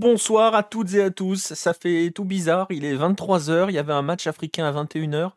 Bonsoir 0.00 0.54
à 0.54 0.62
toutes 0.62 0.94
et 0.94 1.02
à 1.02 1.10
tous. 1.10 1.52
Ça 1.52 1.74
fait 1.74 2.10
tout 2.10 2.24
bizarre. 2.24 2.66
Il 2.70 2.86
est 2.86 2.96
23h. 2.96 3.66
Il 3.68 3.74
y 3.74 3.78
avait 3.78 3.92
un 3.92 4.00
match 4.00 4.26
africain 4.26 4.64
à 4.64 4.72
21h. 4.72 5.32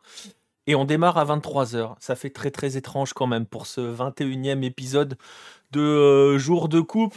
Et 0.66 0.74
on 0.74 0.86
démarre 0.86 1.18
à 1.18 1.26
23h. 1.26 1.96
Ça 2.00 2.16
fait 2.16 2.30
très 2.30 2.50
très 2.50 2.78
étrange 2.78 3.12
quand 3.12 3.26
même 3.26 3.44
pour 3.44 3.66
ce 3.66 3.82
21e 3.82 4.62
épisode 4.62 5.18
de 5.72 5.82
euh, 5.82 6.38
Jour 6.38 6.70
de 6.70 6.80
Coupe. 6.80 7.14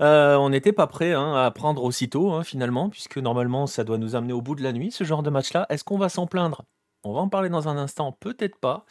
Euh, 0.00 0.36
on 0.36 0.48
n'était 0.48 0.72
pas 0.72 0.86
prêt 0.86 1.12
hein, 1.12 1.34
à 1.34 1.50
prendre 1.50 1.84
aussitôt 1.84 2.32
hein, 2.32 2.44
finalement, 2.44 2.88
puisque 2.88 3.18
normalement 3.18 3.66
ça 3.66 3.84
doit 3.84 3.98
nous 3.98 4.16
amener 4.16 4.32
au 4.32 4.40
bout 4.40 4.54
de 4.54 4.62
la 4.62 4.72
nuit, 4.72 4.90
ce 4.90 5.04
genre 5.04 5.22
de 5.22 5.28
match-là. 5.28 5.66
Est-ce 5.68 5.84
qu'on 5.84 5.98
va 5.98 6.08
s'en 6.08 6.26
plaindre? 6.26 6.62
On 7.04 7.12
va 7.12 7.20
en 7.20 7.28
parler 7.28 7.50
dans 7.50 7.68
un 7.68 7.76
instant, 7.76 8.12
peut-être 8.12 8.56
pas. 8.56 8.86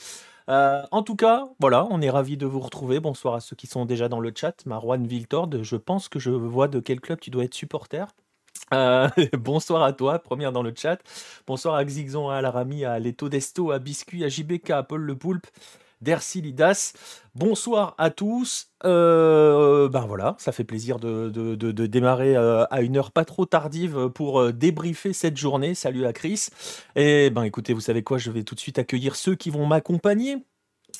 Euh, 0.49 0.83
en 0.91 1.01
tout 1.01 1.15
cas, 1.15 1.45
voilà, 1.59 1.87
on 1.89 2.01
est 2.01 2.09
ravis 2.09 2.37
de 2.37 2.45
vous 2.45 2.59
retrouver. 2.59 2.99
Bonsoir 2.99 3.35
à 3.35 3.39
ceux 3.39 3.55
qui 3.55 3.67
sont 3.67 3.85
déjà 3.85 4.09
dans 4.09 4.19
le 4.19 4.31
chat. 4.35 4.65
Marwan 4.65 5.05
Viltord, 5.05 5.63
je 5.63 5.75
pense 5.75 6.09
que 6.09 6.19
je 6.19 6.29
vois 6.29 6.67
de 6.67 6.79
quel 6.79 7.01
club 7.01 7.19
tu 7.19 7.29
dois 7.31 7.43
être 7.45 7.53
supporter. 7.53 8.05
Euh, 8.73 9.09
bonsoir 9.33 9.83
à 9.83 9.93
toi, 9.93 10.19
première 10.19 10.51
dans 10.51 10.63
le 10.63 10.73
chat. 10.75 10.99
Bonsoir 11.47 11.75
à 11.75 11.85
Xixon, 11.85 12.29
à 12.29 12.37
Alarami, 12.37 12.85
à 12.85 12.99
Leto 12.99 13.29
Desto, 13.29 13.71
à 13.71 13.79
Biscuit, 13.79 14.23
à 14.23 14.29
JBK, 14.29 14.69
à 14.71 14.83
Paul 14.83 15.01
Le 15.01 15.15
Poulpe, 15.15 15.47
Dercy 16.01 16.41
Lidas. 16.41 16.93
Bonsoir 17.35 17.95
à 17.97 18.09
tous. 18.09 18.67
Euh, 18.83 19.89
ben 19.89 20.05
voilà, 20.05 20.35
ça 20.37 20.51
fait 20.51 20.63
plaisir 20.63 20.99
de, 20.99 21.29
démarrer 21.87 22.35
à 22.35 22.81
une 22.81 22.97
heure 22.97 23.11
pas 23.11 23.25
trop 23.25 23.45
tardive 23.45 24.09
pour 24.09 24.53
débriefer 24.53 25.13
cette 25.13 25.37
journée. 25.37 25.75
Salut 25.75 26.05
à 26.05 26.13
Chris. 26.13 26.47
Et 26.95 27.29
ben 27.29 27.43
écoutez, 27.43 27.73
vous 27.73 27.81
savez 27.81 28.03
quoi, 28.03 28.17
je 28.17 28.31
vais 28.31 28.43
tout 28.43 28.55
de 28.55 28.59
suite 28.59 28.79
accueillir 28.79 29.15
ceux 29.15 29.35
qui 29.35 29.49
vont 29.49 29.65
m'accompagner. 29.65 30.37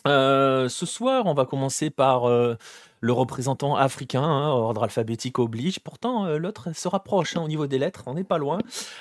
ce 0.05 0.85
soir, 0.85 1.25
on 1.25 1.33
va 1.33 1.45
commencer 1.45 1.89
par 1.89 2.27
le 2.27 3.13
représentant 3.13 3.75
africain, 3.75 4.23
hein, 4.23 4.49
ordre 4.49 4.83
alphabétique 4.83 5.39
oblige. 5.39 5.79
Pourtant, 5.79 6.27
l'autre 6.37 6.75
se 6.75 6.87
rapproche 6.87 7.37
hein, 7.37 7.41
au 7.43 7.47
niveau 7.47 7.67
des 7.67 7.77
lettres, 7.77 8.03
on 8.07 8.15
n'est 8.15 8.23
pas 8.23 8.37
loin. 8.37 8.57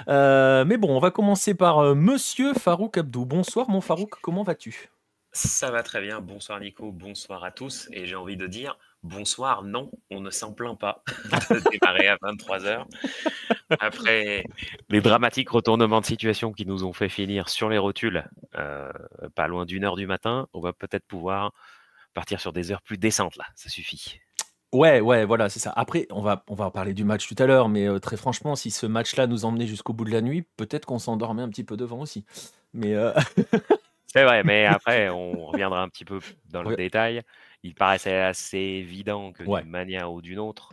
mais 0.08 0.77
bon, 0.77 0.97
on 0.97 1.01
va 1.01 1.11
commencer 1.11 1.55
par 1.55 1.95
Monsieur 1.95 2.55
Farouk 2.55 2.98
Abdou. 2.98 3.25
Bonsoir 3.25 3.69
mon 3.70 3.81
Farouk, 3.81 4.11
comment 4.23 4.42
vas-tu? 4.42 4.91
Ça 5.34 5.70
va 5.70 5.82
très 5.82 6.00
bien. 6.00 6.20
Bonsoir 6.20 6.60
Nico, 6.60 6.92
bonsoir 6.92 7.44
à 7.44 7.50
tous. 7.50 7.88
Et 7.92 8.06
j'ai 8.06 8.14
envie 8.14 8.36
de 8.36 8.46
dire 8.46 8.78
bonsoir, 9.02 9.62
non, 9.62 9.90
on 10.10 10.20
ne 10.20 10.30
s'en 10.30 10.52
plaint 10.52 10.78
pas 10.78 11.02
de 11.50 11.70
démarrer 11.70 12.08
à 12.08 12.16
23h. 12.16 12.86
Après 13.80 14.44
les 14.88 15.00
dramatiques 15.00 15.50
retournements 15.50 16.00
de 16.00 16.06
situation 16.06 16.52
qui 16.52 16.66
nous 16.66 16.84
ont 16.84 16.92
fait 16.92 17.08
finir 17.08 17.48
sur 17.48 17.68
les 17.68 17.78
rotules, 17.78 18.24
euh, 18.56 18.92
pas 19.34 19.48
loin 19.48 19.66
d'une 19.66 19.84
heure 19.84 19.96
du 19.96 20.06
matin, 20.06 20.48
on 20.55 20.60
va 20.60 20.72
peut-être 20.72 21.05
pouvoir 21.05 21.52
partir 22.14 22.40
sur 22.40 22.52
des 22.52 22.70
heures 22.70 22.82
plus 22.82 22.96
décentes 22.96 23.36
là, 23.36 23.44
ça 23.56 23.68
suffit. 23.68 24.20
Ouais, 24.72 25.00
ouais, 25.00 25.24
voilà, 25.24 25.48
c'est 25.48 25.61
ça. 25.61 25.73
Après, 25.77 26.08
on 26.11 26.20
va, 26.20 26.44
on 26.48 26.56
va 26.56 26.68
parler 26.73 26.94
du 26.94 27.05
match 27.05 27.28
tout 27.28 27.40
à 27.40 27.46
l'heure, 27.46 27.68
mais 27.68 27.86
euh, 27.89 28.00
très 28.00 28.17
franchement, 28.17 28.56
si 28.56 28.73
ce 28.73 28.86
match-là 28.86 29.28
nous 29.28 29.44
emmenait 29.44 29.68
jusqu'au 29.68 29.92
bout 29.92 30.05
de 30.05 30.11
la 30.11 30.20
nuit, 30.20 30.42
peut-être 30.56 30.84
qu'on 30.84 30.98
s'endormait 30.98 31.42
un 31.42 31.48
petit 31.48 31.62
peu 31.62 31.77
devant 31.77 32.00
aussi. 32.00 32.24
Mais 32.73 32.94
euh, 32.94 33.12
C'est 34.14 34.23
vrai, 34.23 34.45
mais 34.45 34.64
après, 34.64 35.08
on 35.11 35.47
reviendra 35.47 35.83
un 35.83 35.89
petit 35.89 36.05
peu 36.05 36.20
dans 36.51 36.63
le 36.63 36.77
détail. 36.77 37.23
Il 37.64 37.75
paraissait 37.75 38.20
assez 38.20 38.58
évident 38.58 39.33
que 39.33 39.42
d'une 39.42 39.69
manière 39.69 40.13
ou 40.13 40.23
d'une 40.23 40.39
autre, 40.39 40.73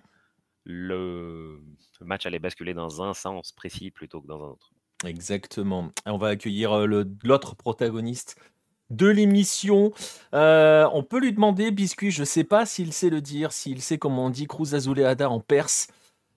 le 0.63 1.59
match 2.01 2.27
allait 2.27 2.37
basculer 2.37 2.75
dans 2.75 3.01
un 3.01 3.15
sens 3.15 3.51
précis 3.51 3.89
plutôt 3.89 4.21
que 4.21 4.27
dans 4.27 4.43
un 4.43 4.49
autre. 4.49 4.71
Exactement. 5.05 5.89
On 6.05 6.19
va 6.19 6.27
accueillir 6.27 6.77
euh, 6.77 7.03
l'autre 7.23 7.55
protagoniste 7.55 8.35
de 8.91 9.07
l'émission. 9.07 9.91
Euh, 10.35 10.87
on 10.93 11.01
peut 11.01 11.19
lui 11.19 11.33
demander, 11.33 11.71
Biscuit, 11.71 12.11
je 12.11 12.19
ne 12.19 12.25
sais 12.25 12.43
pas 12.43 12.67
s'il 12.67 12.93
sait 12.93 13.09
le 13.09 13.21
dire, 13.21 13.53
s'il 13.53 13.81
sait 13.81 13.97
comment 13.97 14.25
on 14.25 14.29
dit 14.29 14.45
Cruz 14.45 14.75
Azuleada 14.75 15.31
en 15.31 15.39
perse. 15.39 15.87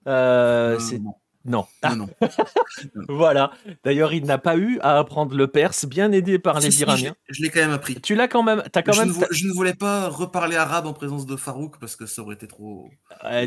Euh, 0.07 0.79
c'est 0.79 1.01
non. 1.45 1.65
non, 1.95 2.07
voilà. 3.07 3.51
D'ailleurs, 3.83 4.13
il 4.13 4.25
n'a 4.25 4.37
pas 4.37 4.57
eu 4.57 4.79
à 4.81 4.97
apprendre 4.97 5.35
le 5.35 5.47
perse, 5.47 5.85
bien 5.85 6.11
aidé 6.11 6.39
par 6.39 6.59
les 6.59 6.81
Iraniens. 6.81 7.15
je 7.29 7.43
l'ai 7.43 7.49
quand 7.49 7.59
même 7.59 7.71
appris. 7.71 7.95
Tu 8.01 8.15
l'as 8.15 8.27
quand 8.27 8.43
même. 8.43 8.63
As 8.73 8.81
quand 8.81 8.93
je, 8.93 9.01
même... 9.01 9.09
Ne 9.09 9.25
je 9.29 9.47
ne 9.47 9.53
voulais 9.53 9.75
pas 9.75 10.09
reparler 10.09 10.55
arabe 10.55 10.87
en 10.87 10.93
présence 10.93 11.25
de 11.25 11.35
Farouk 11.35 11.77
parce 11.79 11.95
que 11.95 12.05
ça 12.05 12.23
aurait 12.23 12.35
été 12.35 12.47
trop, 12.47 12.89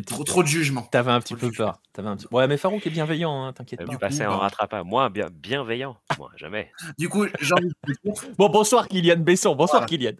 trop, 0.07 0.25
trop, 0.25 0.43
de 0.43 0.49
jugement. 0.49 0.83
T'avais 0.83 1.11
un 1.11 1.21
petit 1.21 1.35
peu 1.35 1.51
peur. 1.51 1.81
Avais 1.97 2.09
un 2.09 2.17
petit... 2.17 2.27
Ouais, 2.31 2.47
mais 2.47 2.57
Farouk 2.57 2.87
est 2.87 2.91
bienveillant, 2.91 3.45
hein, 3.45 3.53
t'inquiète 3.53 3.85
pas. 3.85 3.91
Du 3.91 3.99
passé 3.99 4.25
en 4.25 4.39
rattrapant. 4.39 4.85
Moi, 4.85 5.09
bien, 5.09 5.27
bienveillant. 5.33 5.97
Moi, 6.19 6.31
jamais. 6.37 6.71
Du 6.99 7.09
coup, 7.09 7.27
j'ai 7.41 7.55
envie 7.55 7.69
de... 7.69 8.13
Bon, 8.37 8.49
bonsoir 8.49 8.87
Kylian 8.87 9.19
Besson. 9.19 9.57
Bonsoir 9.57 9.87
Kylian. 9.87 10.13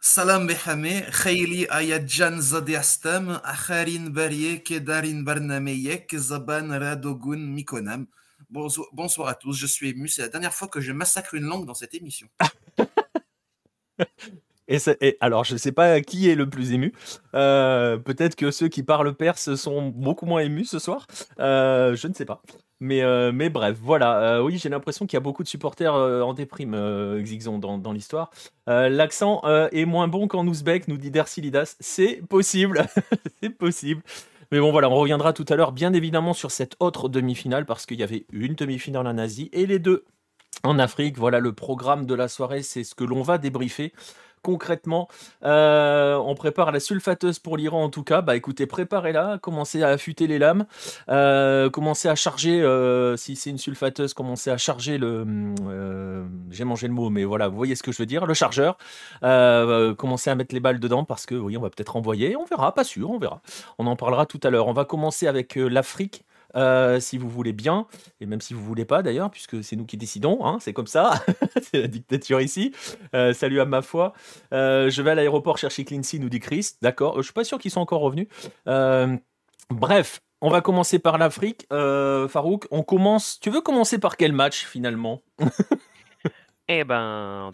Salam 0.00 0.46
Behame, 0.46 1.02
Khayli 1.10 1.66
Ayadjan 1.70 2.40
Zadeastam, 2.40 3.40
Akharin 3.42 4.10
Barye, 4.10 4.62
Kedarin 4.62 5.22
Barnameyek, 5.24 6.14
Zaban 6.14 6.68
Radogun 6.78 7.38
Mikonam. 7.38 8.06
Bonsoir 8.50 9.28
à 9.28 9.34
tous, 9.34 9.54
je 9.54 9.66
suis 9.66 9.90
ému. 9.90 10.08
C'est 10.08 10.22
la 10.22 10.28
dernière 10.28 10.54
fois 10.54 10.68
que 10.68 10.80
je 10.80 10.92
massacre 10.92 11.34
une 11.34 11.44
langue 11.44 11.66
dans 11.66 11.74
cette 11.74 11.94
émission. 11.94 12.28
Et, 14.68 15.16
alors, 15.20 15.44
je 15.44 15.54
ne 15.54 15.58
sais 15.58 15.72
pas 15.72 16.02
qui 16.02 16.28
est 16.28 16.34
le 16.34 16.48
plus 16.50 16.72
ému. 16.72 16.92
Euh, 17.34 17.96
peut-être 17.96 18.36
que 18.36 18.50
ceux 18.50 18.68
qui 18.68 18.82
parlent 18.82 19.14
perse 19.14 19.54
sont 19.54 19.88
beaucoup 19.88 20.26
moins 20.26 20.40
émus 20.40 20.66
ce 20.66 20.78
soir. 20.78 21.06
Euh, 21.38 21.96
je 21.96 22.06
ne 22.06 22.12
sais 22.12 22.26
pas. 22.26 22.42
Mais, 22.80 23.02
euh, 23.02 23.32
mais 23.32 23.50
bref, 23.50 23.76
voilà. 23.82 24.36
Euh, 24.36 24.42
oui, 24.42 24.58
j'ai 24.58 24.68
l'impression 24.68 25.06
qu'il 25.06 25.16
y 25.16 25.18
a 25.18 25.20
beaucoup 25.20 25.42
de 25.42 25.48
supporters 25.48 25.94
euh, 25.94 26.22
en 26.22 26.32
déprime, 26.32 26.76
Xixon, 27.22 27.58
dans, 27.58 27.78
dans 27.78 27.92
l'histoire. 27.92 28.30
L'accent 28.66 29.42
est 29.72 29.86
moins 29.86 30.08
bon 30.08 30.28
qu'en 30.28 30.46
ouzbek, 30.46 30.88
nous 30.88 30.98
dit 30.98 31.10
Dercilidas. 31.10 31.76
C'est 31.80 32.22
possible. 32.28 32.86
C'est 33.42 33.50
possible. 33.50 34.02
Mais 34.52 34.60
bon, 34.60 34.70
voilà, 34.70 34.88
on 34.88 34.94
reviendra 34.94 35.32
tout 35.32 35.44
à 35.48 35.56
l'heure, 35.56 35.72
bien 35.72 35.92
évidemment, 35.92 36.32
sur 36.32 36.50
cette 36.50 36.76
autre 36.80 37.08
demi-finale, 37.08 37.66
parce 37.66 37.86
qu'il 37.86 37.98
y 37.98 38.02
avait 38.02 38.26
une 38.32 38.54
demi-finale 38.54 39.06
en 39.06 39.18
Asie 39.18 39.50
et 39.52 39.66
les 39.66 39.78
deux 39.78 40.04
en 40.62 40.78
Afrique. 40.78 41.18
Voilà, 41.18 41.40
le 41.40 41.52
programme 41.52 42.06
de 42.06 42.14
la 42.14 42.28
soirée, 42.28 42.62
c'est 42.62 42.84
ce 42.84 42.94
que 42.94 43.04
l'on 43.04 43.22
va 43.22 43.38
débriefer 43.38 43.92
concrètement. 44.42 45.08
Euh, 45.44 46.16
on 46.16 46.34
prépare 46.34 46.72
la 46.72 46.80
sulfateuse 46.80 47.38
pour 47.38 47.56
l'Iran 47.56 47.84
en 47.84 47.90
tout 47.90 48.02
cas. 48.02 48.20
Bah 48.20 48.36
écoutez, 48.36 48.66
préparez-la, 48.66 49.38
commencez 49.38 49.82
à 49.82 49.88
affûter 49.88 50.26
les 50.26 50.38
lames, 50.38 50.66
euh, 51.08 51.70
commencez 51.70 52.08
à 52.08 52.14
charger, 52.14 52.60
euh, 52.60 53.16
si 53.16 53.36
c'est 53.36 53.50
une 53.50 53.58
sulfateuse, 53.58 54.14
commencez 54.14 54.50
à 54.50 54.56
charger 54.56 54.98
le... 54.98 55.26
J'ai 56.50 56.64
mangé 56.64 56.88
le 56.88 56.94
mot, 56.94 57.10
mais 57.10 57.24
voilà, 57.24 57.48
vous 57.48 57.56
voyez 57.56 57.74
ce 57.74 57.82
que 57.82 57.92
je 57.92 57.98
veux 57.98 58.06
dire, 58.06 58.26
le 58.26 58.34
chargeur. 58.34 58.78
commencez 59.20 60.30
à 60.30 60.34
mettre 60.34 60.54
les 60.54 60.60
balles 60.60 60.80
dedans 60.80 61.04
parce 61.04 61.26
que 61.26 61.34
oui, 61.34 61.56
on 61.56 61.60
va 61.60 61.70
peut-être 61.70 61.96
envoyer, 61.96 62.36
on 62.36 62.44
verra, 62.44 62.74
pas 62.74 62.84
sûr, 62.84 63.10
on 63.10 63.18
verra. 63.18 63.40
On 63.78 63.86
en 63.86 63.96
parlera 63.96 64.26
tout 64.26 64.40
à 64.42 64.50
l'heure. 64.50 64.68
On 64.68 64.72
va 64.72 64.84
commencer 64.84 65.26
avec 65.26 65.56
l'Afrique. 65.56 66.24
Euh, 66.56 66.98
si 67.00 67.18
vous 67.18 67.28
voulez 67.28 67.52
bien, 67.52 67.86
et 68.20 68.26
même 68.26 68.40
si 68.40 68.54
vous 68.54 68.62
voulez 68.64 68.84
pas 68.84 69.02
d'ailleurs, 69.02 69.30
puisque 69.30 69.62
c'est 69.62 69.76
nous 69.76 69.84
qui 69.84 69.96
décidons, 69.96 70.44
hein, 70.44 70.58
c'est 70.60 70.72
comme 70.72 70.86
ça, 70.86 71.22
c'est 71.62 71.80
la 71.80 71.88
dictature 71.88 72.40
ici. 72.40 72.72
Euh, 73.14 73.32
salut 73.32 73.60
à 73.60 73.64
ma 73.66 73.82
foi. 73.82 74.14
Euh, 74.52 74.90
je 74.90 75.02
vais 75.02 75.10
à 75.10 75.14
l'aéroport 75.14 75.58
chercher 75.58 75.84
Clincy, 75.84 76.18
nous 76.20 76.28
dit 76.28 76.40
Chris. 76.40 76.70
D'accord, 76.80 77.16
je 77.18 77.22
suis 77.22 77.32
pas 77.32 77.44
sûr 77.44 77.58
qu'ils 77.58 77.70
sont 77.70 77.80
encore 77.80 78.00
revenus. 78.00 78.28
bref, 79.70 80.20
on 80.40 80.50
va 80.50 80.60
commencer 80.60 80.98
par 80.98 81.18
l'Afrique. 81.18 81.66
Farouk, 81.70 82.66
on 82.70 82.82
commence. 82.82 83.38
Tu 83.40 83.50
veux 83.50 83.60
commencer 83.60 83.98
par 83.98 84.16
quel 84.16 84.32
match 84.32 84.64
finalement? 84.64 85.22
Eh 86.70 86.84
ben, 86.84 87.50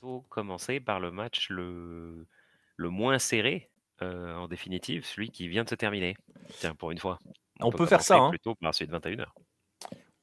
faut 0.00 0.24
commencer 0.30 0.80
par 0.80 1.00
le 1.00 1.10
match 1.10 1.50
le, 1.50 2.26
le 2.76 2.88
moins 2.88 3.18
serré 3.18 3.68
en 4.00 4.48
définitive, 4.48 5.04
celui 5.04 5.30
qui 5.30 5.48
vient 5.48 5.64
de 5.64 5.68
se 5.68 5.74
terminer. 5.74 6.16
Tiens, 6.60 6.74
pour 6.74 6.92
une 6.92 6.98
fois. 6.98 7.18
On, 7.60 7.70
peut, 7.70 7.86
faire 7.86 8.02
ça. 8.02 8.16
Hein. 8.16 8.30
Plutôt 8.30 8.54
par 8.54 8.74
celui 8.74 8.90
de 8.90 8.96
21h. 8.96 9.26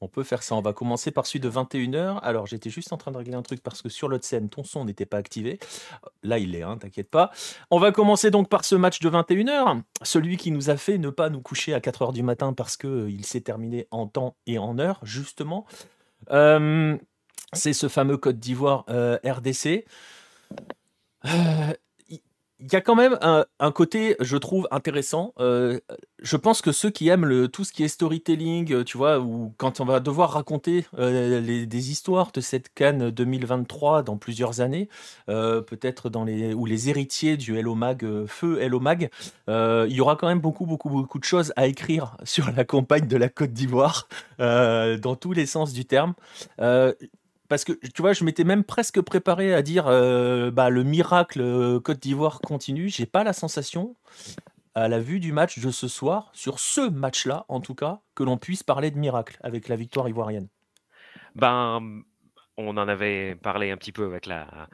On 0.00 0.08
peut 0.08 0.24
faire 0.24 0.42
ça. 0.42 0.54
On 0.54 0.60
va 0.60 0.72
commencer 0.72 1.10
par 1.10 1.26
celui 1.26 1.40
de 1.40 1.50
21h. 1.50 2.18
Alors, 2.20 2.46
j'étais 2.46 2.68
juste 2.68 2.92
en 2.92 2.98
train 2.98 3.12
de 3.12 3.16
régler 3.16 3.34
un 3.34 3.42
truc 3.42 3.62
parce 3.62 3.80
que 3.80 3.88
sur 3.88 4.08
l'autre 4.08 4.24
scène, 4.24 4.50
ton 4.50 4.62
son 4.62 4.84
n'était 4.84 5.06
pas 5.06 5.16
activé. 5.16 5.58
Là, 6.22 6.38
il 6.38 6.54
est, 6.54 6.62
hein, 6.62 6.76
t'inquiète 6.76 7.10
pas. 7.10 7.30
On 7.70 7.78
va 7.78 7.92
commencer 7.92 8.30
donc 8.30 8.50
par 8.50 8.64
ce 8.64 8.74
match 8.74 9.00
de 9.00 9.08
21h. 9.08 9.82
Celui 10.02 10.36
qui 10.36 10.50
nous 10.50 10.68
a 10.68 10.76
fait 10.76 10.98
ne 10.98 11.08
pas 11.08 11.30
nous 11.30 11.40
coucher 11.40 11.72
à 11.72 11.80
4h 11.80 12.12
du 12.12 12.22
matin 12.22 12.52
parce 12.52 12.76
qu'il 12.76 12.90
euh, 12.90 13.22
s'est 13.22 13.40
terminé 13.40 13.88
en 13.90 14.06
temps 14.06 14.36
et 14.46 14.58
en 14.58 14.78
heure, 14.78 15.00
justement. 15.02 15.66
Euh, 16.30 16.96
c'est 17.52 17.72
ce 17.72 17.88
fameux 17.88 18.18
Côte 18.18 18.38
d'Ivoire 18.38 18.84
RDC 19.24 19.86
il 22.58 22.72
y 22.72 22.76
a 22.76 22.80
quand 22.80 22.94
même 22.94 23.18
un, 23.20 23.72
côté, 23.72 24.16
je 24.18 24.36
trouve, 24.38 24.66
intéressant. 24.70 25.34
Euh, 25.38 25.78
je 26.22 26.36
pense 26.38 26.62
que 26.62 26.72
ceux 26.72 26.88
qui 26.88 27.08
aiment 27.08 27.48
tout 27.48 27.64
ce 27.64 27.72
qui 27.72 27.84
est 27.84 27.88
storytelling, 27.88 28.72
euh, 28.72 28.84
tu 28.84 28.96
vois, 28.96 29.20
ou 29.20 29.52
quand 29.58 29.80
on 29.80 29.84
va 29.84 30.00
devoir 30.00 30.32
raconter 30.32 30.86
euh, 30.98 31.66
des 31.66 31.90
histoires 31.90 32.32
de 32.32 32.40
cette 32.40 32.72
Cannes 32.72 33.10
2023 33.10 34.02
dans 34.02 34.16
plusieurs 34.16 34.60
années, 34.62 34.88
peut-être 35.26 36.08
dans 36.08 36.24
les 36.24 36.54
ou 36.54 36.64
les 36.64 36.88
héritiers 36.88 37.36
du 37.36 37.58
Hello 37.58 37.74
Mag, 37.74 38.06
feu 38.26 38.60
Hello 38.60 38.80
Mag, 38.80 39.10
il 39.48 39.92
y 39.92 40.00
aura 40.00 40.16
quand 40.16 40.28
même 40.28 40.40
beaucoup, 40.40 40.64
beaucoup, 40.64 40.88
beaucoup 40.88 41.18
de 41.18 41.24
choses 41.24 41.52
à 41.56 41.66
écrire 41.66 42.16
sur 42.24 42.50
la 42.52 42.64
campagne 42.64 43.06
de 43.06 43.16
la 43.16 43.28
Côte 43.28 43.52
d'Ivoire, 43.52 44.08
dans 44.38 45.16
tous 45.16 45.32
les 45.32 45.46
sens 45.46 45.72
du 45.72 45.84
terme 45.84 46.14
parce 47.48 47.64
que 47.64 47.72
tu 47.72 48.02
vois, 48.02 48.12
je 48.12 48.24
m'étais 48.24 48.44
même 48.44 48.64
presque 48.64 49.00
préparé 49.00 49.54
à 49.54 49.62
dire 49.62 49.86
euh, 49.86 50.50
bah, 50.50 50.70
le 50.70 50.84
miracle 50.84 51.40
euh, 51.40 51.80
Côte 51.80 52.00
d'Ivoire 52.00 52.40
continue. 52.40 52.88
J'ai 52.88 53.06
pas 53.06 53.24
la 53.24 53.32
sensation. 53.32 53.96
à 54.74 54.88
la 54.88 54.98
vue 54.98 55.20
du 55.20 55.32
match 55.32 55.58
de 55.58 55.70
ce 55.70 55.88
soir, 55.88 56.30
sur 56.34 56.58
ce 56.60 56.90
match-là 56.90 57.46
en 57.48 57.60
tout 57.60 57.74
cas, 57.74 58.00
que 58.14 58.22
l'on 58.22 58.36
puisse 58.36 58.62
parler 58.62 58.90
de 58.90 58.98
miracle 58.98 59.38
avec 59.42 59.68
la 59.68 59.76
victoire 59.76 60.06
ivoirienne 60.06 60.48
Ben, 61.34 62.02
on 62.58 62.76
en 62.76 62.88
avait 62.88 63.36
parlé 63.36 63.70
un 63.70 63.78
petit 63.78 63.92
peu 63.92 64.04
avec 64.04 64.26
la, 64.26 64.68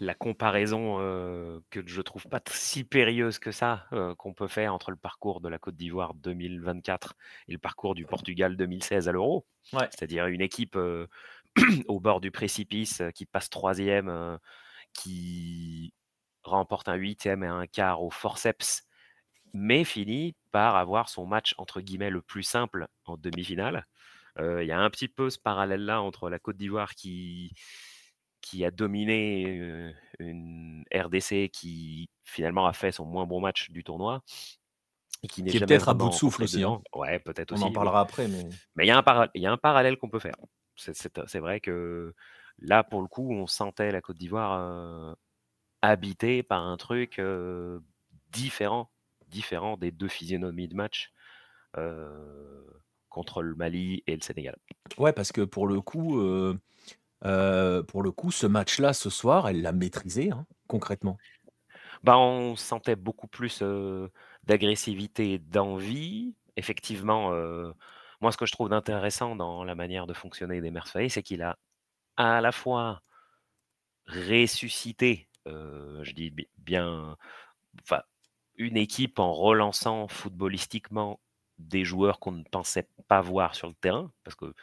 la 0.00 0.14
comparaison 0.14 0.98
euh, 1.00 1.60
que 1.70 1.86
je 1.86 2.00
trouve 2.00 2.26
pas 2.26 2.40
si 2.50 2.84
périlleuse 2.84 3.38
que 3.38 3.52
ça 3.52 3.86
euh, 3.92 4.14
qu'on 4.14 4.32
peut 4.32 4.48
faire 4.48 4.74
entre 4.74 4.90
le 4.90 4.96
parcours 4.96 5.40
de 5.40 5.48
la 5.48 5.58
Côte 5.58 5.76
d'Ivoire 5.76 6.14
2024 6.14 7.14
et 7.48 7.52
le 7.52 7.58
parcours 7.58 7.94
du 7.94 8.06
Portugal 8.06 8.56
2016 8.56 9.08
à 9.08 9.12
l'Euro. 9.12 9.46
Ouais. 9.72 9.88
C'est-à-dire 9.90 10.26
une 10.26 10.40
équipe 10.40 10.76
euh, 10.76 11.06
au 11.88 12.00
bord 12.00 12.20
du 12.20 12.30
précipice 12.30 13.02
qui 13.14 13.26
passe 13.26 13.50
troisième, 13.50 14.38
qui 14.94 15.92
remporte 16.42 16.88
un 16.88 16.94
huitième 16.94 17.44
et 17.44 17.48
un 17.48 17.66
quart 17.66 18.02
au 18.02 18.10
forceps, 18.10 18.84
mais 19.52 19.84
finit 19.84 20.34
par 20.50 20.76
avoir 20.76 21.08
son 21.08 21.26
match 21.26 21.54
entre 21.58 21.80
guillemets 21.80 22.10
le 22.10 22.22
plus 22.22 22.42
simple 22.42 22.88
en 23.04 23.16
demi-finale. 23.16 23.86
Il 24.38 24.64
y 24.64 24.72
a 24.72 24.78
un 24.78 24.90
petit 24.90 25.08
peu 25.08 25.28
ce 25.28 25.38
parallèle-là 25.38 26.00
entre 26.00 26.30
la 26.30 26.38
Côte 26.38 26.56
d'Ivoire 26.56 26.94
qui 26.94 27.52
qui 28.42 28.64
a 28.66 28.70
dominé 28.70 29.94
une 30.18 30.84
RDC 30.92 31.48
qui 31.50 32.10
finalement 32.24 32.66
a 32.66 32.74
fait 32.74 32.92
son 32.92 33.06
moins 33.06 33.24
bon 33.24 33.40
match 33.40 33.70
du 33.70 33.82
tournoi. 33.82 34.22
Et 35.22 35.28
qui, 35.28 35.40
est 35.42 35.60
peut-être 35.60 35.88
à 35.88 35.94
bout 35.94 36.08
de 36.08 36.14
souffle 36.14 36.42
aussi. 36.42 36.64
Hein. 36.64 36.82
Ouais, 36.92 37.20
peut-être 37.20 37.52
aussi. 37.52 37.62
On 37.62 37.68
en 37.68 37.72
parlera 37.72 38.00
après. 38.00 38.26
Mais 38.26 38.84
il 38.84 38.88
y, 38.88 38.90
a 38.90 38.98
un 38.98 39.28
y 39.36 39.46
a 39.46 39.52
un 39.52 39.56
parallèle 39.56 39.96
qu'on 39.96 40.10
peut 40.10 40.18
faire. 40.18 40.34
C'est 40.76 41.38
vrai 41.38 41.60
que 41.60 42.14
là, 42.58 42.84
pour 42.84 43.02
le 43.02 43.08
coup, 43.08 43.32
on 43.32 43.46
sentait 43.46 43.92
la 43.92 44.00
Côte 44.00 44.18
d'Ivoire 44.18 45.16
habitée 45.82 46.42
par 46.42 46.66
un 46.66 46.76
truc 46.76 47.20
différent, 48.30 48.90
différent 49.28 49.76
des 49.76 49.90
deux 49.90 50.08
physionomies 50.08 50.68
de 50.68 50.74
match 50.74 51.12
contre 53.08 53.42
le 53.42 53.54
Mali 53.54 54.02
et 54.06 54.14
le 54.16 54.22
Sénégal. 54.22 54.56
Ouais, 54.98 55.12
parce 55.12 55.32
que 55.32 55.42
pour 55.42 55.66
le 55.66 55.80
coup, 55.80 56.20
euh, 57.24 57.82
pour 57.84 58.02
le 58.02 58.10
coup, 58.10 58.30
ce 58.30 58.46
match-là, 58.46 58.92
ce 58.92 59.10
soir, 59.10 59.48
elle 59.48 59.62
l'a 59.62 59.72
maîtrisé, 59.72 60.30
hein, 60.30 60.46
concrètement. 60.66 61.18
Bah, 62.02 62.18
on 62.18 62.56
sentait 62.56 62.96
beaucoup 62.96 63.28
plus 63.28 63.62
d'agressivité, 64.44 65.38
d'envie. 65.38 66.34
Effectivement, 66.56 67.32
moi, 68.22 68.32
ce 68.32 68.36
que 68.38 68.46
je 68.46 68.52
trouve 68.52 68.72
intéressant 68.72 69.36
dans 69.36 69.64
la 69.64 69.74
manière 69.74 70.06
de 70.06 70.14
fonctionner 70.14 70.60
des 70.60 70.70
Mercedes, 70.70 71.10
c'est 71.10 71.22
qu'il 71.22 71.42
a 71.42 71.58
à 72.16 72.40
la 72.40 72.52
fois 72.52 73.02
ressuscité, 74.06 75.28
je 75.46 76.12
dis 76.12 76.34
bien, 76.58 77.16
une 78.56 78.76
équipe 78.76 79.18
en 79.18 79.32
relançant 79.32 80.08
footballistiquement 80.08 81.20
des 81.58 81.84
joueurs 81.84 82.18
qu'on 82.18 82.32
ne 82.32 82.44
pensait 82.44 82.88
pas 83.08 83.20
voir 83.20 83.54
sur 83.54 83.68
le 83.68 83.74
terrain, 83.74 84.10
parce 84.24 84.36
que 84.36 84.54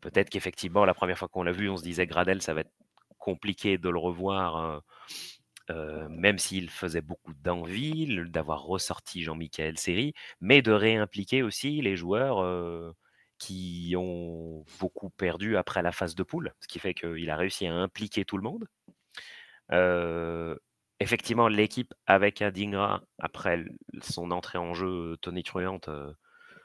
Peut-être 0.00 0.30
qu'effectivement, 0.30 0.84
la 0.84 0.94
première 0.94 1.18
fois 1.18 1.28
qu'on 1.28 1.42
l'a 1.42 1.52
vu, 1.52 1.68
on 1.68 1.76
se 1.76 1.82
disait 1.82 2.06
Gradel, 2.06 2.40
ça 2.42 2.54
va 2.54 2.62
être 2.62 2.72
compliqué 3.18 3.76
de 3.76 3.88
le 3.88 3.98
revoir, 3.98 4.56
hein, 4.56 4.82
euh, 5.70 6.08
même 6.08 6.38
s'il 6.38 6.70
faisait 6.70 7.02
beaucoup 7.02 7.34
d'envie, 7.34 8.18
d'avoir 8.30 8.62
ressorti 8.64 9.22
Jean-Michel 9.22 9.78
Seri, 9.78 10.14
mais 10.40 10.62
de 10.62 10.72
réimpliquer 10.72 11.42
aussi 11.42 11.80
les 11.80 11.96
joueurs 11.96 12.42
euh, 12.42 12.92
qui 13.38 13.94
ont 13.96 14.64
beaucoup 14.80 15.10
perdu 15.10 15.56
après 15.56 15.82
la 15.82 15.92
phase 15.92 16.14
de 16.14 16.22
poule, 16.22 16.54
ce 16.60 16.68
qui 16.68 16.78
fait 16.78 16.94
qu'il 16.94 17.30
a 17.30 17.36
réussi 17.36 17.66
à 17.66 17.74
impliquer 17.74 18.24
tout 18.24 18.36
le 18.36 18.42
monde. 18.42 18.66
Euh, 19.72 20.56
effectivement, 20.98 21.48
l'équipe 21.48 21.94
avec 22.06 22.42
Adingra, 22.42 23.02
après 23.18 23.64
son 24.02 24.30
entrée 24.30 24.58
en 24.58 24.74
jeu 24.74 25.16
tonitruante 25.20 25.88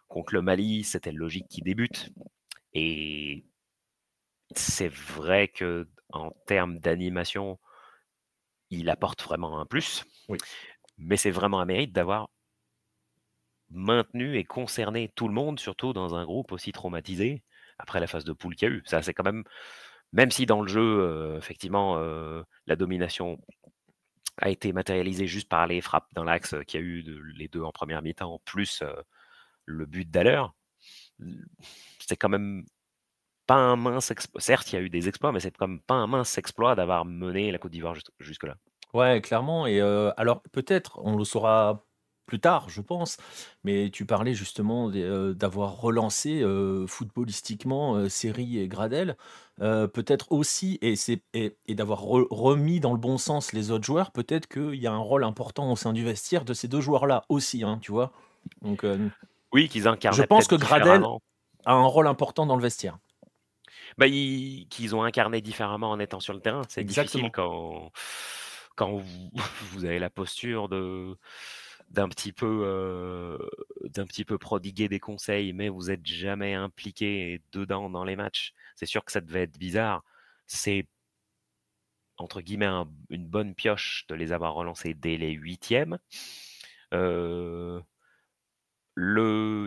contre 0.08 0.34
le 0.34 0.42
Mali, 0.42 0.84
c'était 0.84 1.12
logique 1.12 1.48
qu'il 1.50 1.64
débute. 1.64 2.10
Et 2.74 3.46
c'est 4.56 4.92
vrai 4.92 5.48
que 5.48 5.88
en 6.10 6.32
termes 6.48 6.80
d'animation, 6.80 7.60
il 8.70 8.90
apporte 8.90 9.22
vraiment 9.24 9.60
un 9.60 9.66
plus. 9.66 10.06
Oui. 10.30 10.38
Mais 10.98 11.18
c'est 11.18 11.32
vraiment 11.32 11.60
un 11.60 11.66
mérite 11.66 11.92
d'avoir 11.92 12.30
maintenu 13.70 14.38
et 14.38 14.44
concerné 14.44 15.12
tout 15.16 15.28
le 15.28 15.34
monde, 15.34 15.60
surtout 15.60 15.94
dans 15.94 16.16
un 16.16 16.24
groupe 16.24 16.52
aussi 16.52 16.72
traumatisé 16.72 17.44
après 17.78 18.00
la 18.00 18.08
phase 18.08 18.24
de 18.24 18.34
poule 18.34 18.56
qu'il 18.56 18.70
y 18.70 18.72
a 18.72 18.76
eu. 18.76 18.84
Ça, 18.86 19.02
c'est 19.02 19.14
quand 19.14 19.24
même, 19.24 19.44
même 20.14 20.32
si 20.32 20.46
dans 20.46 20.62
le 20.62 20.68
jeu, 20.68 20.82
euh, 20.82 21.38
effectivement, 21.38 21.98
euh, 21.98 22.44
la 22.68 22.76
domination 22.76 23.38
a 24.38 24.50
été 24.50 24.74
matérialisée 24.74 25.28
juste 25.28 25.50
par 25.50 25.68
les 25.68 25.82
frappes 25.82 26.08
dans 26.14 26.24
l'axe 26.24 26.54
euh, 26.54 26.62
qu'il 26.64 26.80
y 26.80 26.84
a 26.84 26.86
eu 26.86 27.34
les 27.36 27.48
deux 27.48 27.62
en 27.62 27.72
première 27.72 28.02
mi-temps, 28.02 28.42
plus 28.46 28.84
le 29.66 29.86
but 29.86 30.10
d'Aller, 30.10 30.44
c'est 32.00 32.18
quand 32.18 32.30
même 32.30 32.66
pas 33.48 33.56
un 33.56 33.76
mince 33.76 34.12
exploit. 34.12 34.42
Certes, 34.42 34.72
il 34.72 34.76
y 34.76 34.80
a 34.80 34.82
eu 34.82 34.90
des 34.90 35.08
exploits, 35.08 35.32
mais 35.32 35.40
c'est 35.40 35.56
comme 35.56 35.80
pas 35.80 35.96
un 35.96 36.08
mince 36.08 36.38
exploit 36.38 36.76
d'avoir 36.76 37.06
mené 37.06 37.52
la 37.52 37.58
Côte 37.58 37.72
d'Ivoire 37.72 37.96
jusque-là. 38.20 38.56
Ouais, 38.94 39.22
clairement. 39.22 39.68
Et 39.68 39.82
alors, 39.82 40.42
peut-être, 40.52 41.00
on 41.04 41.16
le 41.16 41.24
saura 41.24 41.84
plus 42.26 42.40
tard, 42.40 42.70
je 42.70 42.82
pense, 42.82 43.18
mais 43.64 43.92
tu 43.92 44.06
parlais 44.06 44.34
justement 44.34 44.90
d'avoir 44.90 45.80
relancé 45.80 46.44
footballistiquement 46.88 48.10
Série 48.10 48.58
et 48.58 48.68
Gradel. 48.68 49.16
peut-être 49.60 50.32
aussi, 50.32 50.80
et, 50.82 50.96
et, 51.34 51.56
et 51.66 51.76
d'avoir 51.76 52.02
remis 52.02 52.80
dans 52.80 52.92
le 52.92 52.98
bon 52.98 53.18
sens 53.18 53.54
les 53.54 53.72
autres 53.72 53.86
joueurs, 53.86 54.12
peut-être 54.12 54.48
qu'il 54.48 54.76
y 54.76 54.88
a 54.88 54.92
un 54.92 54.98
rôle 54.98 55.24
important 55.24 55.72
au 55.72 55.76
sein 55.76 55.94
du 55.94 56.04
vestiaire 56.04 56.46
de 56.46 56.54
ces 56.54 56.68
deux 56.68 56.82
joueurs-là 56.82 57.24
aussi, 57.30 57.64
hein, 57.64 57.80
tu 57.82 57.92
vois. 57.92 58.12
Donc, 58.62 58.86
oui, 59.52 59.70
qu'ils 59.70 59.88
incarnent. 59.88 60.16
Je 60.16 60.24
pense 60.24 60.48
que 60.48 60.56
Gradel 60.56 61.04
a 61.66 61.74
un 61.74 61.86
rôle 61.86 62.08
important 62.08 62.46
dans 62.46 62.56
le 62.56 62.62
vestiaire. 62.62 62.98
Bah, 63.98 64.08
qu'ils 64.10 64.94
ont 64.96 65.04
incarné 65.04 65.42
différemment 65.42 65.92
en 65.92 66.00
étant 66.00 66.20
sur 66.20 66.34
le 66.34 66.42
terrain. 66.42 66.64
C'est 66.68 66.84
difficile 66.84 67.32
quand, 67.32 67.92
quand 68.76 68.98
vous, 69.72 69.86
avez 69.86 70.00
la 70.00 70.10
posture 70.10 70.68
de 70.70 71.18
d'un 71.92 72.10
petit 72.10 72.34
peu 72.34 73.38
d'un 73.84 74.06
petit 74.06 74.26
peu 74.26 74.38
prodiguer 74.38 74.90
des 74.90 75.00
conseils, 75.00 75.54
mais 75.54 75.70
vous 75.70 75.92
êtes 75.92 76.06
jamais 76.06 76.54
impliqué 76.56 77.42
dedans 77.52 77.90
dans 77.90 78.04
les 78.04 78.16
matchs. 78.16 78.54
C'est 78.76 78.86
sûr 78.88 79.06
que 79.06 79.12
ça 79.12 79.22
devait 79.22 79.44
être 79.44 79.58
bizarre. 79.58 80.04
C'est 80.48 80.88
entre 82.18 82.42
guillemets 82.42 82.70
une 83.10 83.28
bonne 83.28 83.56
pioche 83.56 84.06
de 84.10 84.16
les 84.16 84.32
avoir 84.32 84.54
relancés 84.56 84.94
dès 84.94 85.18
les 85.18 85.32
huitièmes. 85.32 86.00
le, 86.92 87.82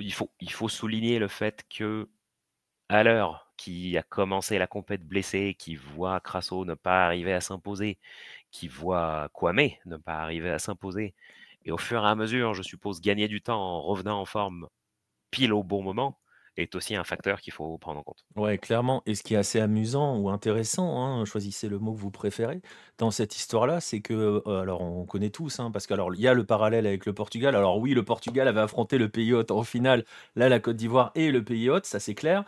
il, 0.02 0.12
faut, 0.12 0.30
il 0.40 0.52
faut 0.52 0.68
souligner 0.68 1.18
le 1.18 1.28
fait 1.28 1.64
que 1.68 2.08
à 2.88 3.02
l'heure 3.04 3.47
qui 3.58 3.98
a 3.98 4.02
commencé 4.02 4.56
la 4.56 4.66
compète 4.66 5.02
blessé, 5.04 5.54
qui 5.58 5.74
voit 5.74 6.20
Crasso 6.20 6.64
ne 6.64 6.74
pas 6.74 7.04
arriver 7.04 7.34
à 7.34 7.42
s'imposer, 7.42 7.98
qui 8.50 8.68
voit 8.68 9.28
Kwame 9.34 9.72
ne 9.84 9.98
pas 9.98 10.14
arriver 10.14 10.50
à 10.50 10.58
s'imposer, 10.58 11.14
et 11.66 11.72
au 11.72 11.78
fur 11.78 12.02
et 12.02 12.08
à 12.08 12.14
mesure, 12.14 12.54
je 12.54 12.62
suppose, 12.62 13.02
gagner 13.02 13.28
du 13.28 13.42
temps 13.42 13.60
en 13.60 13.82
revenant 13.82 14.20
en 14.20 14.24
forme 14.24 14.68
pile 15.30 15.52
au 15.52 15.62
bon 15.62 15.82
moment, 15.82 16.18
est 16.56 16.74
aussi 16.74 16.96
un 16.96 17.04
facteur 17.04 17.40
qu'il 17.40 17.52
faut 17.52 17.78
prendre 17.78 18.00
en 18.00 18.02
compte. 18.02 18.24
Ouais, 18.36 18.58
clairement. 18.58 19.02
Et 19.06 19.14
ce 19.14 19.22
qui 19.22 19.34
est 19.34 19.36
assez 19.36 19.60
amusant 19.60 20.18
ou 20.18 20.28
intéressant, 20.28 21.02
hein, 21.02 21.24
choisissez 21.24 21.68
le 21.68 21.78
mot 21.78 21.92
que 21.92 22.00
vous 22.00 22.10
préférez, 22.10 22.62
dans 22.98 23.10
cette 23.10 23.36
histoire-là, 23.36 23.80
c'est 23.80 24.00
que, 24.00 24.42
euh, 24.46 24.60
alors 24.62 24.80
on 24.80 25.06
connaît 25.06 25.30
tous, 25.30 25.60
hein, 25.60 25.70
parce 25.70 25.86
qu'il 25.86 25.96
y 26.16 26.26
a 26.28 26.34
le 26.34 26.44
parallèle 26.44 26.86
avec 26.86 27.06
le 27.06 27.12
Portugal. 27.12 27.54
Alors 27.54 27.78
oui, 27.78 27.94
le 27.94 28.04
Portugal 28.04 28.48
avait 28.48 28.60
affronté 28.60 28.98
le 28.98 29.08
pays 29.08 29.32
hôte 29.32 29.50
en 29.50 29.62
finale, 29.62 30.04
là 30.36 30.48
la 30.48 30.60
Côte 30.60 30.76
d'Ivoire 30.76 31.12
et 31.14 31.30
le 31.30 31.44
pays 31.44 31.70
hôte, 31.70 31.86
ça 31.86 32.00
c'est 32.00 32.14
clair. 32.14 32.44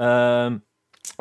Euh, 0.00 0.58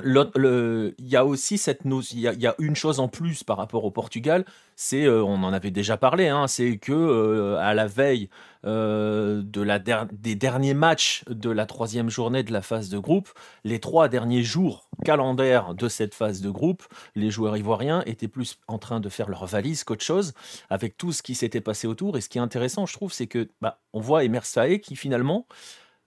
il 0.04 0.94
y 1.00 1.16
a 1.16 1.26
aussi 1.26 1.58
cette 1.58 1.82
il 1.86 2.20
y, 2.20 2.48
a 2.48 2.56
une 2.58 2.76
chose 2.76 3.00
en 3.00 3.08
plus 3.08 3.44
par 3.44 3.58
rapport 3.58 3.84
au 3.84 3.92
Portugal, 3.92 4.44
c'est, 4.76 5.04
euh, 5.06 5.24
on 5.24 5.44
en 5.44 5.54
avait 5.54 5.70
déjà 5.70 5.98
parlé, 5.98 6.30
hein, 6.30 6.48
c'est 6.48 6.78
que 6.78 6.92
euh, 6.94 7.58
à 7.60 7.76
la 7.76 7.86
veille 7.86 8.30
des 8.64 10.36
derniers 10.36 10.74
matchs 10.74 11.24
de 11.30 11.52
la 11.52 11.66
troisième 11.66 12.10
journée 12.10 12.44
de 12.44 12.52
la 12.52 12.62
phase 12.62 12.90
de 12.90 12.98
groupe, 12.98 13.30
les 13.66 13.80
trois 13.80 14.08
derniers 14.08 14.42
jours 14.42 14.90
calendaires 15.06 15.76
de 15.76 15.88
cette 15.90 16.16
phase 16.16 16.42
de 16.42 16.50
groupe, 16.50 16.84
les 17.16 17.30
joueurs 17.30 17.58
ivoiriens 17.58 18.04
étaient 18.06 18.28
plus 18.28 18.58
en 18.68 18.80
train 18.80 19.00
de 19.00 19.10
faire 19.10 19.30
leur 19.30 19.46
valise 19.46 19.84
qu'autre 19.84 20.04
chose, 20.04 20.34
avec 20.70 20.98
tout 20.98 21.12
ce 21.12 21.22
qui 21.22 21.36
s'était 21.36 21.62
passé 21.62 21.88
autour. 21.88 22.18
Et 22.18 22.22
ce 22.22 22.30
qui 22.30 22.38
est 22.38 22.42
intéressant, 22.42 22.86
je 22.86 22.94
trouve, 22.94 23.12
c'est 23.12 23.28
que 23.28 23.50
bah, 23.62 23.82
on 23.92 24.00
voit 24.00 24.24
Emer 24.24 24.44
Saé 24.44 24.80
qui 24.80 24.96
finalement 24.96 25.46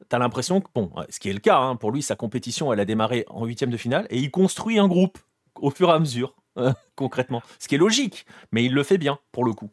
tu 0.09 0.17
as 0.17 0.19
l'impression 0.19 0.61
que, 0.61 0.69
bon, 0.75 0.93
ce 1.09 1.19
qui 1.19 1.29
est 1.31 1.33
le 1.33 1.41
cas, 1.41 1.59
hein, 1.59 1.77
pour 1.77 1.91
lui, 1.91 2.03
sa 2.03 2.17
compétition, 2.17 2.73
elle 2.73 2.81
a 2.81 2.85
démarré 2.85 3.25
en 3.29 3.45
huitième 3.45 3.71
de 3.71 3.77
finale 3.77 4.07
et 4.11 4.19
il 4.19 4.31
construit 4.31 4.79
un 4.79 4.89
groupe 4.89 5.19
au 5.57 5.71
fur 5.71 5.89
et 5.89 5.93
à 5.93 5.99
mesure, 5.99 6.37
euh, 6.59 6.73
concrètement. 6.97 7.43
Ce 7.59 7.69
qui 7.69 7.75
est 7.75 7.79
logique, 7.79 8.27
mais 8.53 8.65
il 8.65 8.73
le 8.73 8.83
fait 8.83 8.99
bien, 8.99 9.19
pour 9.33 9.45
le 9.45 9.53
coup. 9.53 9.71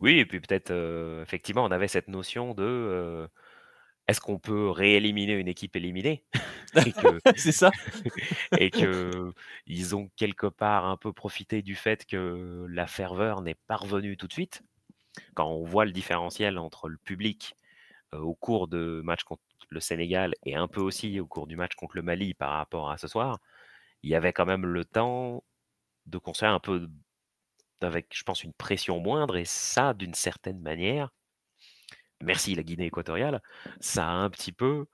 Oui, 0.00 0.18
et 0.18 0.26
puis 0.26 0.40
peut-être, 0.40 0.70
euh, 0.70 1.22
effectivement, 1.22 1.64
on 1.64 1.70
avait 1.70 1.88
cette 1.88 2.08
notion 2.08 2.54
de 2.54 2.62
euh, 2.62 3.26
est-ce 4.08 4.20
qu'on 4.20 4.38
peut 4.38 4.68
rééliminer 4.70 5.32
une 5.32 5.48
équipe 5.48 5.74
éliminée 5.76 6.24
C'est 7.36 7.52
ça. 7.52 7.70
et 8.58 8.70
que 8.70 9.32
ils 9.66 9.96
ont 9.96 10.10
quelque 10.16 10.46
part 10.46 10.84
un 10.84 10.96
peu 10.96 11.12
profité 11.12 11.62
du 11.62 11.74
fait 11.74 12.04
que 12.04 12.66
la 12.68 12.86
ferveur 12.86 13.40
n'est 13.40 13.56
pas 13.66 13.76
revenue 13.76 14.16
tout 14.16 14.26
de 14.26 14.32
suite. 14.32 14.62
quand 15.34 15.48
on 15.48 15.64
voit 15.64 15.86
le 15.86 15.92
différentiel 15.92 16.58
entre 16.58 16.88
le 16.88 16.98
public 16.98 17.56
au 18.12 18.34
cours 18.34 18.68
de 18.68 19.00
match 19.04 19.24
contre 19.24 19.42
le 19.68 19.80
Sénégal 19.80 20.34
et 20.44 20.54
un 20.54 20.68
peu 20.68 20.80
aussi 20.80 21.18
au 21.20 21.26
cours 21.26 21.46
du 21.46 21.56
match 21.56 21.74
contre 21.74 21.96
le 21.96 22.02
Mali 22.02 22.34
par 22.34 22.52
rapport 22.52 22.90
à 22.90 22.98
ce 22.98 23.08
soir, 23.08 23.38
il 24.02 24.10
y 24.10 24.14
avait 24.14 24.32
quand 24.32 24.46
même 24.46 24.66
le 24.66 24.84
temps 24.84 25.44
de 26.06 26.18
construire 26.18 26.52
un 26.52 26.60
peu 26.60 26.88
avec, 27.80 28.08
je 28.14 28.22
pense, 28.22 28.44
une 28.44 28.52
pression 28.52 29.00
moindre. 29.00 29.36
Et 29.36 29.44
ça, 29.44 29.92
d'une 29.94 30.14
certaine 30.14 30.60
manière, 30.60 31.10
merci 32.22 32.54
la 32.54 32.62
Guinée 32.62 32.86
équatoriale, 32.86 33.42
ça 33.80 34.06
a 34.06 34.12
un 34.12 34.30
petit 34.30 34.52
peu 34.52 34.86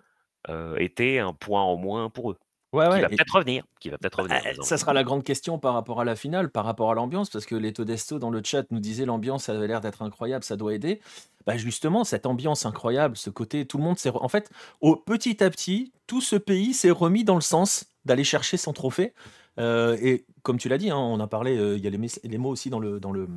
été 0.78 1.21
un 1.21 1.35
point 1.35 1.62
en 1.62 1.76
moins 1.76 2.11
pour 2.11 2.33
eux. 2.33 2.38
Ouais, 2.73 2.87
Qui 2.87 2.93
ouais, 2.93 3.00
va 3.02 3.07
et 3.09 3.17
peut-être 3.17 3.35
revenir, 3.35 3.64
qui 3.81 3.91
va 3.91 3.99
peut-être 3.99 4.17
bah, 4.17 4.23
revenir 4.35 4.61
un 4.61 4.62
ça 4.62 4.79
sera 4.79 4.95
la 4.95 5.05
grande 5.05 5.25
question 5.25 5.59
par 5.59 5.75
rapport 5.75 6.00
à 6.00 6.05
la 6.05 6.17
finale, 6.17 6.50
par 6.50 6.64
rapport 6.64 6.91
à 6.91 6.95
l'ambiance, 6.95 7.29
parce 7.29 7.45
que 7.45 7.55
Leto 7.55 7.85
Desto 7.85 8.19
dans 8.19 8.31
le 8.31 8.41
chat 8.43 8.64
nous 8.71 8.81
disait 8.81 9.05
l'ambiance 9.05 9.50
avait 9.50 9.67
l'air 9.67 9.83
d'être 9.83 10.00
incroyable, 10.00 10.43
ça 10.43 10.57
doit 10.57 10.73
aider. 10.75 11.00
Bah 11.47 11.59
justement, 11.59 12.05
cette 12.05 12.25
ambiance 12.25 12.64
incroyable, 12.64 13.17
ce 13.17 13.29
côté, 13.29 13.67
tout 13.67 13.76
le 13.76 13.85
monde 13.85 13.99
s'est, 13.99 14.11
en 14.14 14.29
fait, 14.29 14.50
au 14.81 14.97
petit 14.97 15.45
à 15.45 15.50
petit, 15.50 15.93
tout 16.07 16.23
ce 16.23 16.37
pays 16.37 16.73
s'est 16.73 16.91
remis 16.91 17.25
dans 17.25 17.35
le 17.35 17.41
sens 17.43 17.85
d'aller 18.05 18.25
chercher 18.25 18.57
son 18.57 18.73
trophée. 18.73 19.12
Euh, 19.59 19.99
et 20.00 20.25
comme 20.43 20.57
tu 20.59 20.69
l'as 20.71 20.79
dit, 20.79 20.91
hein, 20.91 20.97
on 20.97 21.21
a 21.21 21.26
parlé, 21.26 21.59
euh, 21.59 21.76
il 21.76 21.85
y 21.85 21.87
a 21.87 21.91
les, 21.91 21.99
les 22.25 22.38
mots 22.38 22.50
aussi 22.50 22.71
dans 22.71 22.81
le, 22.81 23.00
dans 23.00 23.12
le, 23.12 23.29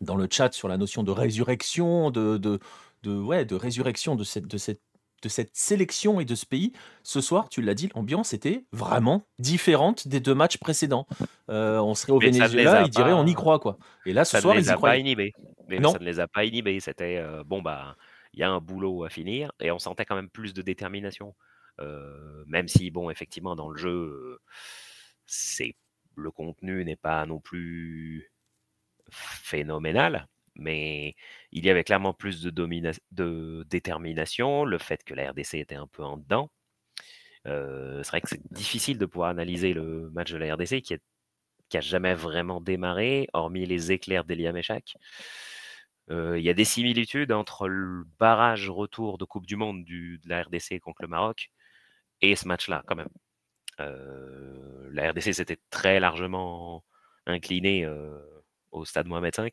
dans 0.00 0.16
le 0.16 0.28
chat 0.30 0.52
sur 0.52 0.68
la 0.68 0.76
notion 0.76 1.02
de 1.02 1.10
résurrection, 1.10 2.10
de, 2.10 2.36
de, 2.36 2.60
de, 3.02 3.18
ouais, 3.18 3.44
de 3.44 3.54
résurrection 3.54 4.14
de 4.14 4.24
cette, 4.24 4.46
de, 4.46 4.58
cette, 4.58 4.80
de 5.22 5.28
cette 5.28 5.54
sélection 5.54 6.20
et 6.20 6.24
de 6.24 6.34
ce 6.34 6.44
pays. 6.44 6.72
Ce 7.02 7.20
soir, 7.20 7.48
tu 7.48 7.62
l'as 7.62 7.74
dit, 7.74 7.88
l'ambiance 7.94 8.32
était 8.32 8.64
vraiment 8.72 9.24
différente 9.38 10.08
des 10.08 10.20
deux 10.20 10.34
matchs 10.34 10.58
précédents. 10.58 11.06
Euh, 11.48 11.78
on 11.78 11.94
serait 11.94 12.12
au 12.12 12.18
Mais 12.18 12.26
ne 12.26 12.32
les 12.32 12.38
Venezuela, 12.38 12.82
ils 12.82 12.90
diraient 12.90 13.12
on 13.12 13.26
y 13.26 13.34
croit. 13.34 13.58
quoi. 13.58 13.78
Et 14.04 14.12
là, 14.12 14.24
ce 14.24 14.32
ça 14.32 14.38
ne 14.38 14.42
soir, 14.42 14.54
les 14.54 14.62
ils 14.62 14.66
y 14.66 14.70
a 14.70 14.78
pas 14.78 14.96
inhibés. 14.96 15.32
Mais 15.68 15.78
Non 15.78 15.92
ça 15.92 15.98
ne 15.98 16.04
les 16.04 16.20
a 16.20 16.28
pas 16.28 16.44
inhibés. 16.44 16.80
C'était 16.80 17.16
euh, 17.16 17.44
bon, 17.44 17.62
bah, 17.62 17.96
il 18.34 18.40
y 18.40 18.42
a 18.42 18.50
un 18.50 18.60
boulot 18.60 19.04
à 19.04 19.10
finir 19.10 19.52
et 19.60 19.70
on 19.70 19.78
sentait 19.78 20.04
quand 20.04 20.16
même 20.16 20.30
plus 20.30 20.52
de 20.54 20.62
détermination. 20.62 21.34
Euh, 21.80 22.44
même 22.46 22.68
si, 22.68 22.90
bon, 22.90 23.10
effectivement, 23.10 23.56
dans 23.56 23.68
le 23.68 23.78
jeu, 23.78 24.40
c'est 25.26 25.74
le 26.16 26.30
contenu 26.30 26.84
n'est 26.84 26.96
pas 26.96 27.24
non 27.26 27.40
plus 27.40 28.30
phénoménal, 29.10 30.28
mais 30.56 31.16
il 31.52 31.64
y 31.64 31.70
avait 31.70 31.84
clairement 31.84 32.14
plus 32.14 32.42
de, 32.42 33.64
détermination, 33.64 34.64
le 34.64 34.78
fait 34.78 35.04
que 35.04 35.14
la 35.14 35.30
RDC 35.30 35.54
était 35.54 35.74
un 35.76 35.86
peu 35.86 36.02
en 36.04 36.16
dedans. 36.18 36.50
Euh, 37.46 38.02
c'est 38.02 38.10
vrai 38.10 38.20
que 38.20 38.28
c'est 38.28 38.52
difficile 38.52 38.98
de 38.98 39.06
pouvoir 39.06 39.30
analyser 39.30 39.74
le 39.74 40.10
match 40.10 40.32
de 40.32 40.38
la 40.38 40.54
RDC 40.54 40.80
qui, 40.82 40.94
est, 40.94 41.02
qui 41.68 41.78
a 41.78 41.80
jamais 41.80 42.14
vraiment 42.14 42.60
démarré, 42.60 43.28
hormis 43.32 43.66
les 43.66 43.92
éclairs 43.92 44.24
d'Elia 44.24 44.52
Meshak. 44.52 44.96
Euh, 46.10 46.38
Il 46.38 46.44
y 46.44 46.50
a 46.50 46.54
des 46.54 46.64
similitudes 46.64 47.32
entre 47.32 47.68
le 47.68 48.04
barrage 48.18 48.68
retour 48.70 49.18
de 49.18 49.24
Coupe 49.24 49.46
du 49.46 49.56
Monde 49.56 49.84
de 49.84 50.18
la 50.28 50.42
RDC 50.42 50.80
contre 50.80 51.02
le 51.02 51.08
Maroc 51.08 51.50
et 52.20 52.36
ce 52.36 52.48
match-là, 52.48 52.82
quand 52.86 52.96
même. 52.96 53.08
Euh, 53.80 54.88
la 54.92 55.10
RDC 55.10 55.32
s'était 55.34 55.58
très 55.70 56.00
largement 56.00 56.84
inclinée 57.26 57.88
au 58.72 58.84
stade 58.84 59.06
Mohamed 59.06 59.34
V 59.38 59.50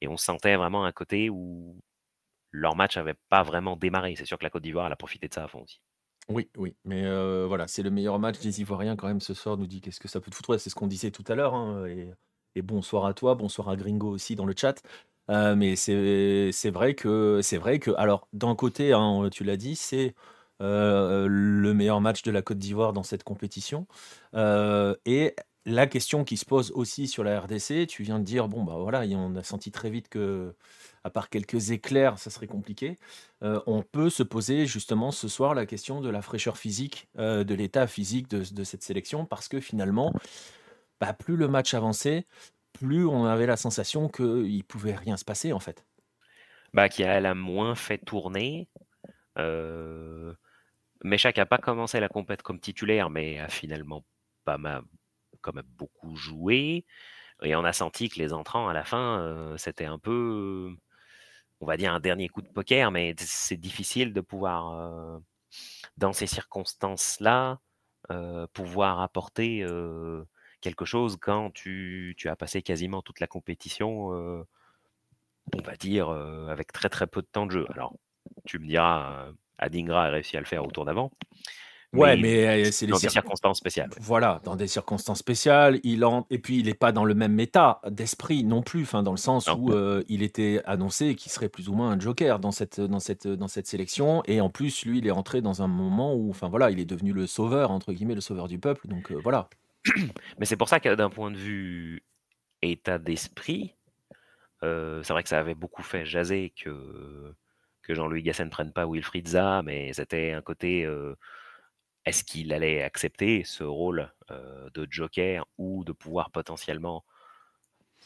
et 0.00 0.08
on 0.08 0.16
sentait 0.16 0.56
vraiment 0.56 0.84
un 0.84 0.92
côté 0.92 1.30
où 1.30 1.76
leur 2.52 2.76
match 2.76 2.96
n'avait 2.96 3.16
pas 3.28 3.42
vraiment 3.42 3.76
démarré. 3.76 4.14
C'est 4.16 4.24
sûr 4.24 4.38
que 4.38 4.44
la 4.44 4.50
Côte 4.50 4.62
d'Ivoire 4.62 4.90
a 4.90 4.96
profité 4.96 5.28
de 5.28 5.34
ça 5.34 5.44
à 5.44 5.48
fond 5.48 5.62
aussi. 5.62 5.80
Oui, 6.28 6.50
oui, 6.56 6.74
mais 6.84 7.04
voilà, 7.46 7.68
c'est 7.68 7.82
le 7.82 7.90
meilleur 7.90 8.18
match 8.18 8.40
des 8.40 8.60
Ivoiriens 8.60 8.96
quand 8.96 9.06
même 9.06 9.20
ce 9.20 9.34
soir, 9.34 9.56
nous 9.56 9.66
dit 9.66 9.80
qu'est-ce 9.80 10.00
que 10.00 10.08
ça 10.08 10.20
peut 10.20 10.30
te 10.30 10.34
foutre. 10.34 10.58
C'est 10.58 10.70
ce 10.70 10.74
qu'on 10.74 10.86
disait 10.86 11.10
tout 11.10 11.24
à 11.28 11.34
l'heure. 11.34 11.54
hein, 11.54 11.86
et, 11.86 12.62
bonsoir 12.62 13.06
à 13.06 13.14
toi, 13.14 13.34
bonsoir 13.34 13.68
à 13.68 13.76
Gringo 13.76 14.08
aussi 14.08 14.34
dans 14.34 14.46
le 14.46 14.54
chat. 14.56 14.82
Mais 15.28 15.76
c'est 15.76 16.70
vrai 16.70 16.94
que 16.94 17.40
c'est 17.42 17.58
vrai 17.58 17.78
que 17.78 17.90
alors 17.92 18.28
d'un 18.32 18.54
côté, 18.54 18.92
hein, 18.92 19.28
tu 19.30 19.44
l'as 19.44 19.56
dit, 19.56 19.76
c'est 19.76 20.14
le 20.58 21.72
meilleur 21.72 22.00
match 22.00 22.22
de 22.22 22.30
la 22.30 22.42
Côte 22.42 22.58
d'Ivoire 22.58 22.92
dans 22.92 23.02
cette 23.02 23.22
compétition. 23.22 23.86
Et 24.34 25.36
la 25.66 25.88
question 25.88 26.24
qui 26.24 26.36
se 26.36 26.44
pose 26.44 26.70
aussi 26.76 27.08
sur 27.08 27.24
la 27.24 27.40
RDC, 27.40 27.88
tu 27.88 28.04
viens 28.04 28.20
de 28.20 28.24
dire 28.24 28.46
bon 28.46 28.62
bah 28.62 28.76
voilà, 28.78 29.00
on 29.16 29.34
a 29.34 29.42
senti 29.42 29.72
très 29.72 29.90
vite 29.90 30.08
que 30.08 30.54
à 31.02 31.10
part 31.10 31.28
quelques 31.28 31.72
éclairs, 31.72 32.18
ça 32.18 32.30
serait 32.30 32.46
compliqué. 32.46 32.96
Euh, 33.42 33.60
on 33.66 33.82
peut 33.82 34.08
se 34.08 34.22
poser 34.22 34.66
justement 34.66 35.10
ce 35.10 35.26
soir 35.26 35.54
la 35.54 35.66
question 35.66 36.00
de 36.00 36.08
la 36.08 36.22
fraîcheur 36.22 36.56
physique, 36.56 37.08
euh, 37.18 37.42
de 37.42 37.54
l'état 37.54 37.88
physique 37.88 38.28
de, 38.28 38.64
cette 38.64 38.82
sélection, 38.84 39.26
parce 39.26 39.48
que 39.48 39.60
finalement, 39.60 40.12
bah, 41.00 41.12
plus 41.12 41.36
le 41.36 41.48
match 41.48 41.74
avançait, 41.74 42.26
plus 42.72 43.04
on 43.04 43.24
avait 43.24 43.46
la 43.46 43.56
sensation 43.56 44.08
qu'il 44.08 44.64
pouvait 44.64 44.94
rien 44.94 45.16
se 45.16 45.24
passer 45.24 45.52
en 45.52 45.60
fait. 45.60 45.84
Bah, 46.74 46.88
qui 46.88 47.02
a 47.02 47.34
moins 47.34 47.74
fait 47.74 47.98
tourner. 47.98 48.68
Euh, 49.38 50.32
Meshak 51.02 51.38
n'a 51.38 51.46
pas 51.46 51.58
commencé 51.58 51.98
la 51.98 52.08
compète 52.08 52.42
comme 52.42 52.60
titulaire, 52.60 53.10
mais 53.10 53.40
a 53.40 53.48
finalement 53.48 54.04
pas 54.44 54.58
mal, 54.58 54.82
même 55.52 55.64
beaucoup 55.76 56.16
joué. 56.16 56.84
Et 57.42 57.54
on 57.54 57.64
a 57.64 57.72
senti 57.72 58.08
que 58.08 58.18
les 58.18 58.32
entrants 58.32 58.68
à 58.68 58.72
la 58.72 58.84
fin, 58.84 59.20
euh, 59.20 59.56
c'était 59.58 59.84
un 59.84 59.98
peu, 59.98 60.74
on 61.60 61.66
va 61.66 61.76
dire, 61.76 61.92
un 61.92 62.00
dernier 62.00 62.28
coup 62.28 62.42
de 62.42 62.48
poker, 62.48 62.90
mais 62.90 63.14
c'est 63.18 63.56
difficile 63.56 64.12
de 64.12 64.20
pouvoir, 64.20 64.72
euh, 64.72 65.18
dans 65.98 66.12
ces 66.12 66.26
circonstances-là, 66.26 67.60
euh, 68.10 68.46
pouvoir 68.52 69.00
apporter 69.00 69.66
quelque 70.60 70.84
chose 70.84 71.16
quand 71.20 71.50
tu, 71.52 72.14
tu, 72.16 72.28
as 72.28 72.36
passé 72.36 72.62
quasiment 72.62 73.02
toute 73.02 73.20
la 73.20 73.26
compétition, 73.26 74.08
on 74.10 75.62
va 75.62 75.76
dire, 75.76 76.10
avec 76.10 76.72
très 76.72 76.88
très 76.88 77.06
peu 77.06 77.22
de 77.22 77.26
temps 77.26 77.46
de 77.46 77.52
jeu. 77.52 77.66
Alors, 77.70 77.94
tu 78.46 78.58
me 78.58 78.66
diras, 78.66 79.28
Adingra 79.58 80.06
a 80.06 80.10
réussi 80.10 80.36
à 80.36 80.40
le 80.40 80.46
faire 80.46 80.64
au 80.64 80.70
tour 80.70 80.84
d'avant. 80.84 81.12
Ouais, 81.92 82.16
mais, 82.16 82.46
mais 82.46 82.72
c'est 82.72 82.86
dans 82.86 82.98
des 82.98 83.08
circonstances 83.08 83.58
spéciales. 83.58 83.88
Ouais. 83.90 83.96
Voilà, 84.00 84.40
dans 84.44 84.56
des 84.56 84.66
circonstances 84.66 85.18
spéciales. 85.18 85.80
Il 85.82 86.04
en... 86.04 86.26
Et 86.30 86.38
puis, 86.38 86.58
il 86.58 86.66
n'est 86.66 86.74
pas 86.74 86.92
dans 86.92 87.04
le 87.04 87.14
même 87.14 87.38
état 87.40 87.80
d'esprit 87.88 88.44
non 88.44 88.62
plus, 88.62 88.82
enfin, 88.82 89.02
dans 89.02 89.12
le 89.12 89.16
sens 89.16 89.46
non. 89.46 89.54
où 89.58 89.72
euh, 89.72 90.02
il 90.08 90.22
était 90.22 90.60
annoncé 90.66 91.14
qu'il 91.14 91.32
serait 91.32 91.48
plus 91.48 91.68
ou 91.68 91.74
moins 91.74 91.90
un 91.90 91.98
joker 91.98 92.38
dans 92.38 92.50
cette, 92.50 92.80
dans, 92.80 93.00
cette, 93.00 93.26
dans 93.26 93.48
cette 93.48 93.66
sélection. 93.66 94.22
Et 94.26 94.40
en 94.40 94.50
plus, 94.50 94.84
lui, 94.84 94.98
il 94.98 95.06
est 95.06 95.12
entré 95.12 95.40
dans 95.40 95.62
un 95.62 95.68
moment 95.68 96.14
où, 96.14 96.30
enfin 96.30 96.48
voilà, 96.48 96.70
il 96.70 96.80
est 96.80 96.84
devenu 96.84 97.12
le 97.12 97.26
sauveur, 97.26 97.70
entre 97.70 97.92
guillemets, 97.92 98.14
le 98.14 98.20
sauveur 98.20 98.48
du 98.48 98.58
peuple. 98.58 98.88
Donc 98.88 99.10
euh, 99.10 99.20
voilà. 99.22 99.48
Mais 100.38 100.46
c'est 100.46 100.56
pour 100.56 100.68
ça 100.68 100.80
que 100.80 100.94
d'un 100.94 101.10
point 101.10 101.30
de 101.30 101.36
vue 101.36 102.02
état 102.60 102.98
d'esprit, 102.98 103.74
euh, 104.64 105.02
c'est 105.02 105.12
vrai 105.12 105.22
que 105.22 105.28
ça 105.28 105.38
avait 105.38 105.54
beaucoup 105.54 105.82
fait 105.82 106.04
jaser 106.04 106.52
que, 106.60 107.32
que 107.82 107.94
Jean-Louis 107.94 108.22
Gasset 108.22 108.44
ne 108.44 108.50
prenne 108.50 108.72
pas 108.72 108.86
Wilfried 108.86 109.28
Zaha, 109.28 109.62
mais 109.62 109.92
c'était 109.92 110.32
un 110.32 110.42
côté 110.42 110.84
euh, 110.84 111.14
est-ce 112.06 112.22
qu'il 112.22 112.52
allait 112.52 112.82
accepter 112.82 113.42
ce 113.44 113.64
rôle 113.64 114.12
euh, 114.30 114.70
de 114.70 114.86
joker 114.88 115.46
ou 115.58 115.84
de 115.84 115.92
pouvoir 115.92 116.30
potentiellement, 116.30 117.04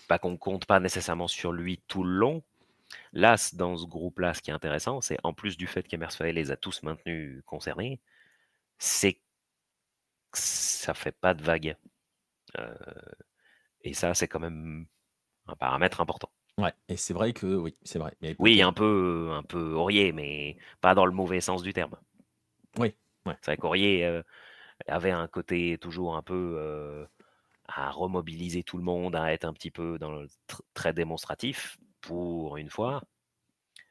pas 0.08 0.18
qu'on 0.18 0.32
ne 0.32 0.36
compte 0.36 0.64
pas 0.64 0.80
nécessairement 0.80 1.28
sur 1.28 1.52
lui 1.52 1.82
tout 1.86 2.02
le 2.02 2.10
long? 2.10 2.42
Là, 3.12 3.36
dans 3.52 3.76
ce 3.76 3.86
groupe-là, 3.86 4.34
ce 4.34 4.40
qui 4.40 4.50
est 4.50 4.54
intéressant, 4.54 5.00
c'est 5.00 5.18
en 5.22 5.32
plus 5.34 5.56
du 5.56 5.66
fait 5.66 5.86
qu'Emerson 5.86 6.24
les 6.24 6.50
a 6.50 6.56
tous 6.56 6.82
maintenus 6.82 7.42
concernés, 7.44 8.00
c'est 8.78 9.12
que 9.12 9.20
ça 10.32 10.94
fait 10.94 11.12
pas 11.12 11.34
de 11.34 11.42
vague. 11.42 11.76
Euh, 12.58 12.74
et 13.82 13.92
ça, 13.92 14.14
c'est 14.14 14.28
quand 14.28 14.40
même 14.40 14.86
un 15.46 15.56
paramètre 15.56 16.00
important. 16.00 16.30
Ouais, 16.58 16.72
et 16.88 16.96
c'est 16.96 17.14
vrai 17.14 17.32
que 17.32 17.46
oui, 17.46 17.76
c'est 17.82 17.98
vrai. 17.98 18.14
Mais 18.22 18.34
oui, 18.38 18.62
un 18.62 18.72
peu, 18.72 19.30
un 19.32 19.42
peu 19.42 19.74
Aurier, 19.74 20.12
mais 20.12 20.56
pas 20.80 20.94
dans 20.94 21.06
le 21.06 21.12
mauvais 21.12 21.40
sens 21.40 21.62
du 21.62 21.72
terme. 21.72 21.96
Oui, 22.78 22.94
ouais. 23.26 23.34
C'est 23.40 23.52
vrai 23.52 23.56
qu'Aurier 23.56 24.04
euh, 24.04 24.22
avait 24.86 25.10
un 25.10 25.28
côté 25.28 25.78
toujours 25.78 26.16
un 26.16 26.22
peu 26.22 26.54
euh, 26.58 27.06
à 27.66 27.90
remobiliser 27.90 28.62
tout 28.62 28.78
le 28.78 28.84
monde, 28.84 29.16
à 29.16 29.32
être 29.32 29.44
un 29.44 29.52
petit 29.52 29.70
peu 29.70 29.98
dans 29.98 30.12
le 30.12 30.26
tr 30.46 30.62
très 30.74 30.92
démonstratif. 30.92 31.78
Pour 32.00 32.56
une 32.56 32.70
fois, 32.70 33.02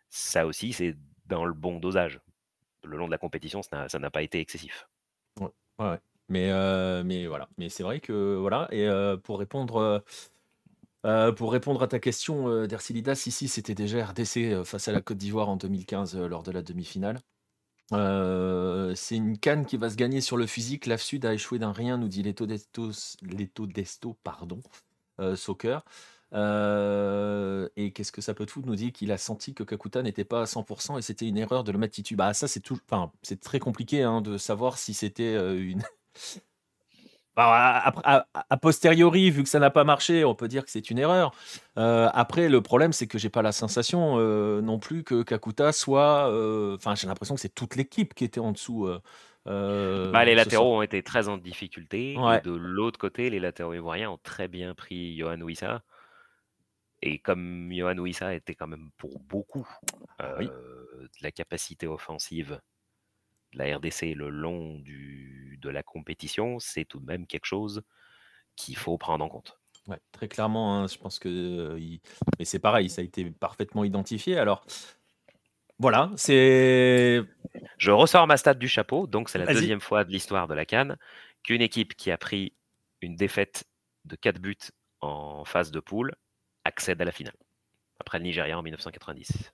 ça 0.10 0.46
aussi, 0.46 0.74
c'est 0.74 0.96
dans 1.28 1.46
le 1.46 1.54
bon 1.54 1.80
dosage. 1.80 2.22
Le 2.84 2.98
long 2.98 3.06
de 3.06 3.12
la 3.12 3.18
compétition, 3.18 3.62
ça 3.62 3.88
n'a 4.00 4.10
pas 4.10 4.22
été 4.22 4.40
excessif. 4.40 4.88
Ouais, 5.40 5.50
ouais. 5.80 6.00
Mais, 6.30 6.50
euh, 6.52 7.04
mais 7.04 7.28
voilà. 7.28 7.50
Mais 7.58 7.70
c'est 7.70 7.84
vrai 7.84 8.00
que 8.00 8.36
voilà. 8.38 8.68
Et 8.72 8.88
euh, 8.88 9.18
pour 9.18 9.40
répondre. 9.40 10.04
Euh, 11.06 11.32
pour 11.32 11.52
répondre 11.54 11.82
à 11.82 11.88
ta 11.88 12.00
question, 12.00 12.50
euh, 12.50 12.68
Dercilidas, 12.68 13.24
ici 13.26 13.48
c'était 13.48 13.76
déjà 13.76 14.06
RDC 14.06 14.38
euh, 14.38 14.64
face 14.66 14.88
à 14.90 14.92
la 14.92 15.02
Côte 15.02 15.18
d'Ivoire 15.18 15.48
en 15.50 15.56
2015 15.56 16.16
euh, 16.18 16.28
lors 16.28 16.44
de 16.44 16.52
la 16.52 16.62
demi-finale. 16.62 17.20
C'est 17.92 19.16
une 19.16 19.38
canne 19.38 19.66
qui 19.66 19.78
va 19.78 19.90
se 19.90 19.96
gagner 19.96 20.22
sur 20.22 20.38
le 20.38 20.46
physique. 20.46 20.86
La 20.86 20.98
Sud 20.98 21.26
a 21.26 21.34
échoué 21.34 21.60
d'un 21.60 21.72
rien, 21.72 21.98
nous 21.98 22.08
dit 22.08 22.24
Leto 22.24 22.46
Desto, 23.66 24.18
pardon, 24.24 24.62
euh, 25.20 25.36
Soccer. 25.36 25.84
Et 26.32 27.92
qu'est-ce 27.92 28.12
que 28.12 28.22
ça 28.22 28.34
peut 28.34 28.46
tout 28.46 28.62
nous 28.66 28.76
dit 28.76 28.92
qu'il 28.92 29.12
a 29.12 29.18
senti 29.18 29.54
que 29.54 29.64
Kakuta 29.64 30.04
n'était 30.04 30.26
pas 30.26 30.42
à 30.42 30.46
100% 30.46 31.00
et 31.00 31.02
c'était 31.02 31.28
une 31.28 31.38
erreur 31.38 31.64
de 31.64 31.72
le 31.72 31.78
mettre 31.78 31.96
titu. 31.96 32.16
Bah 32.16 32.34
ça 32.34 32.48
c'est 32.48 32.60
tout, 32.60 32.80
enfin 32.90 33.12
c'est 33.24 33.40
très 33.40 33.60
compliqué 33.60 34.04
hein, 34.04 34.22
de 34.22 34.38
savoir 34.38 34.78
si 34.78 34.94
c'était 34.94 35.36
une 35.60 35.82
a, 37.44 38.26
a, 38.50 38.58
posteriori, 38.58 39.30
vu 39.32 39.44
que 39.44 39.50
ça 39.50 39.60
n'a 39.60 39.70
pas 39.70 39.84
marché, 39.84 40.26
on 40.26 40.36
peut 40.36 40.48
dire 40.48 40.64
que 40.66 40.72
c'est 40.72 40.90
une 40.90 41.00
erreur. 41.00 41.32
Euh, 41.78 42.10
après, 42.14 42.50
le 42.50 42.62
problème, 42.62 42.94
c'est 42.94 43.08
que 43.08 43.18
j'ai 43.18 43.30
pas 43.30 43.42
la 43.42 43.52
sensation 43.52 44.16
euh, 44.18 44.62
non 44.62 44.80
plus 44.80 45.04
que 45.04 45.24
Kakuta 45.24 45.72
soit. 45.72 46.30
Euh, 46.32 46.76
enfin, 46.76 46.96
j'ai 46.96 47.08
l'impression 47.08 47.36
que 47.36 47.42
c'est 47.42 47.54
toute 47.54 47.76
l'équipe 47.76 48.14
qui 48.14 48.24
était 48.24 48.40
en 48.40 48.52
dessous. 48.52 48.90
Bah, 49.46 50.26
les 50.26 50.36
latéraux 50.36 50.78
ont 50.78 50.82
été 50.82 51.02
très 51.02 51.28
en 51.28 51.38
difficulté. 51.38 52.14
Et 52.14 52.42
de 52.44 52.52
l'autre 52.52 53.00
côté, 53.00 53.30
les 53.30 53.40
latéraux 53.40 53.74
ivoiriens 53.74 54.12
ont 54.12 54.20
très 54.22 54.48
bien 54.48 54.76
pris 54.76 55.18
Johan 55.18 55.42
Wissa. 55.42 55.82
Et 57.02 57.20
comme 57.20 57.72
Johan 57.72 57.98
Wissa 57.98 58.34
était 58.34 58.56
quand 58.56 58.68
même 58.68 58.90
pour 58.98 59.20
beaucoup 59.20 59.68
de 60.20 60.52
la 61.22 61.32
capacité 61.32 61.88
offensive 61.88 62.60
la 63.54 63.78
RDC 63.78 64.14
le 64.16 64.30
long 64.30 64.80
du, 64.80 65.58
de 65.62 65.70
la 65.70 65.84
compétition, 65.84 66.60
c'est 66.60 66.86
tout 66.86 67.00
de 67.00 67.06
même 67.06 67.26
quelque 67.26 67.46
chose 67.46 67.84
qu'il 68.56 68.76
faut 68.76 68.98
prendre 68.98 69.24
en 69.24 69.30
compte. 69.30 69.60
Ouais, 69.88 70.00
très 70.12 70.28
clairement, 70.28 70.76
hein, 70.76 70.88
je 70.88 70.98
pense 70.98 71.20
que. 71.20 71.78
Mais 72.38 72.46
c'est 72.46 72.60
pareil, 72.60 72.90
ça 72.90 73.02
a 73.02 73.06
été 73.06 73.26
parfaitement 73.32 73.84
identifié. 73.84 74.38
Alors, 74.38 74.66
voilà, 75.80 76.12
c'est. 76.16 77.22
Je 77.78 77.92
ressors 77.92 78.28
ma 78.28 78.38
stat 78.38 78.54
du 78.54 78.68
chapeau, 78.68 79.08
donc 79.08 79.30
c'est 79.30 79.40
la 79.40 79.52
deuxième 79.52 79.82
fois 79.82 80.04
de 80.04 80.12
l'histoire 80.12 80.48
de 80.48 80.54
la 80.54 80.66
Cannes 80.66 80.98
qu'une 81.44 81.62
équipe 81.62 81.96
qui 81.96 82.12
a 82.12 82.18
pris 82.18 82.54
une 83.02 83.16
défaite 83.16 83.64
de 84.06 84.16
4 84.16 84.40
buts 84.40 84.58
en 85.02 85.46
phase 85.46 85.72
de 85.72 85.80
poule 85.80 86.16
accède 86.66 87.02
à 87.02 87.06
la 87.06 87.12
finale. 87.12 87.36
Après 88.00 88.20
le 88.20 88.26
Nigeria 88.26 88.58
en 88.60 88.62
1990. 88.62 89.54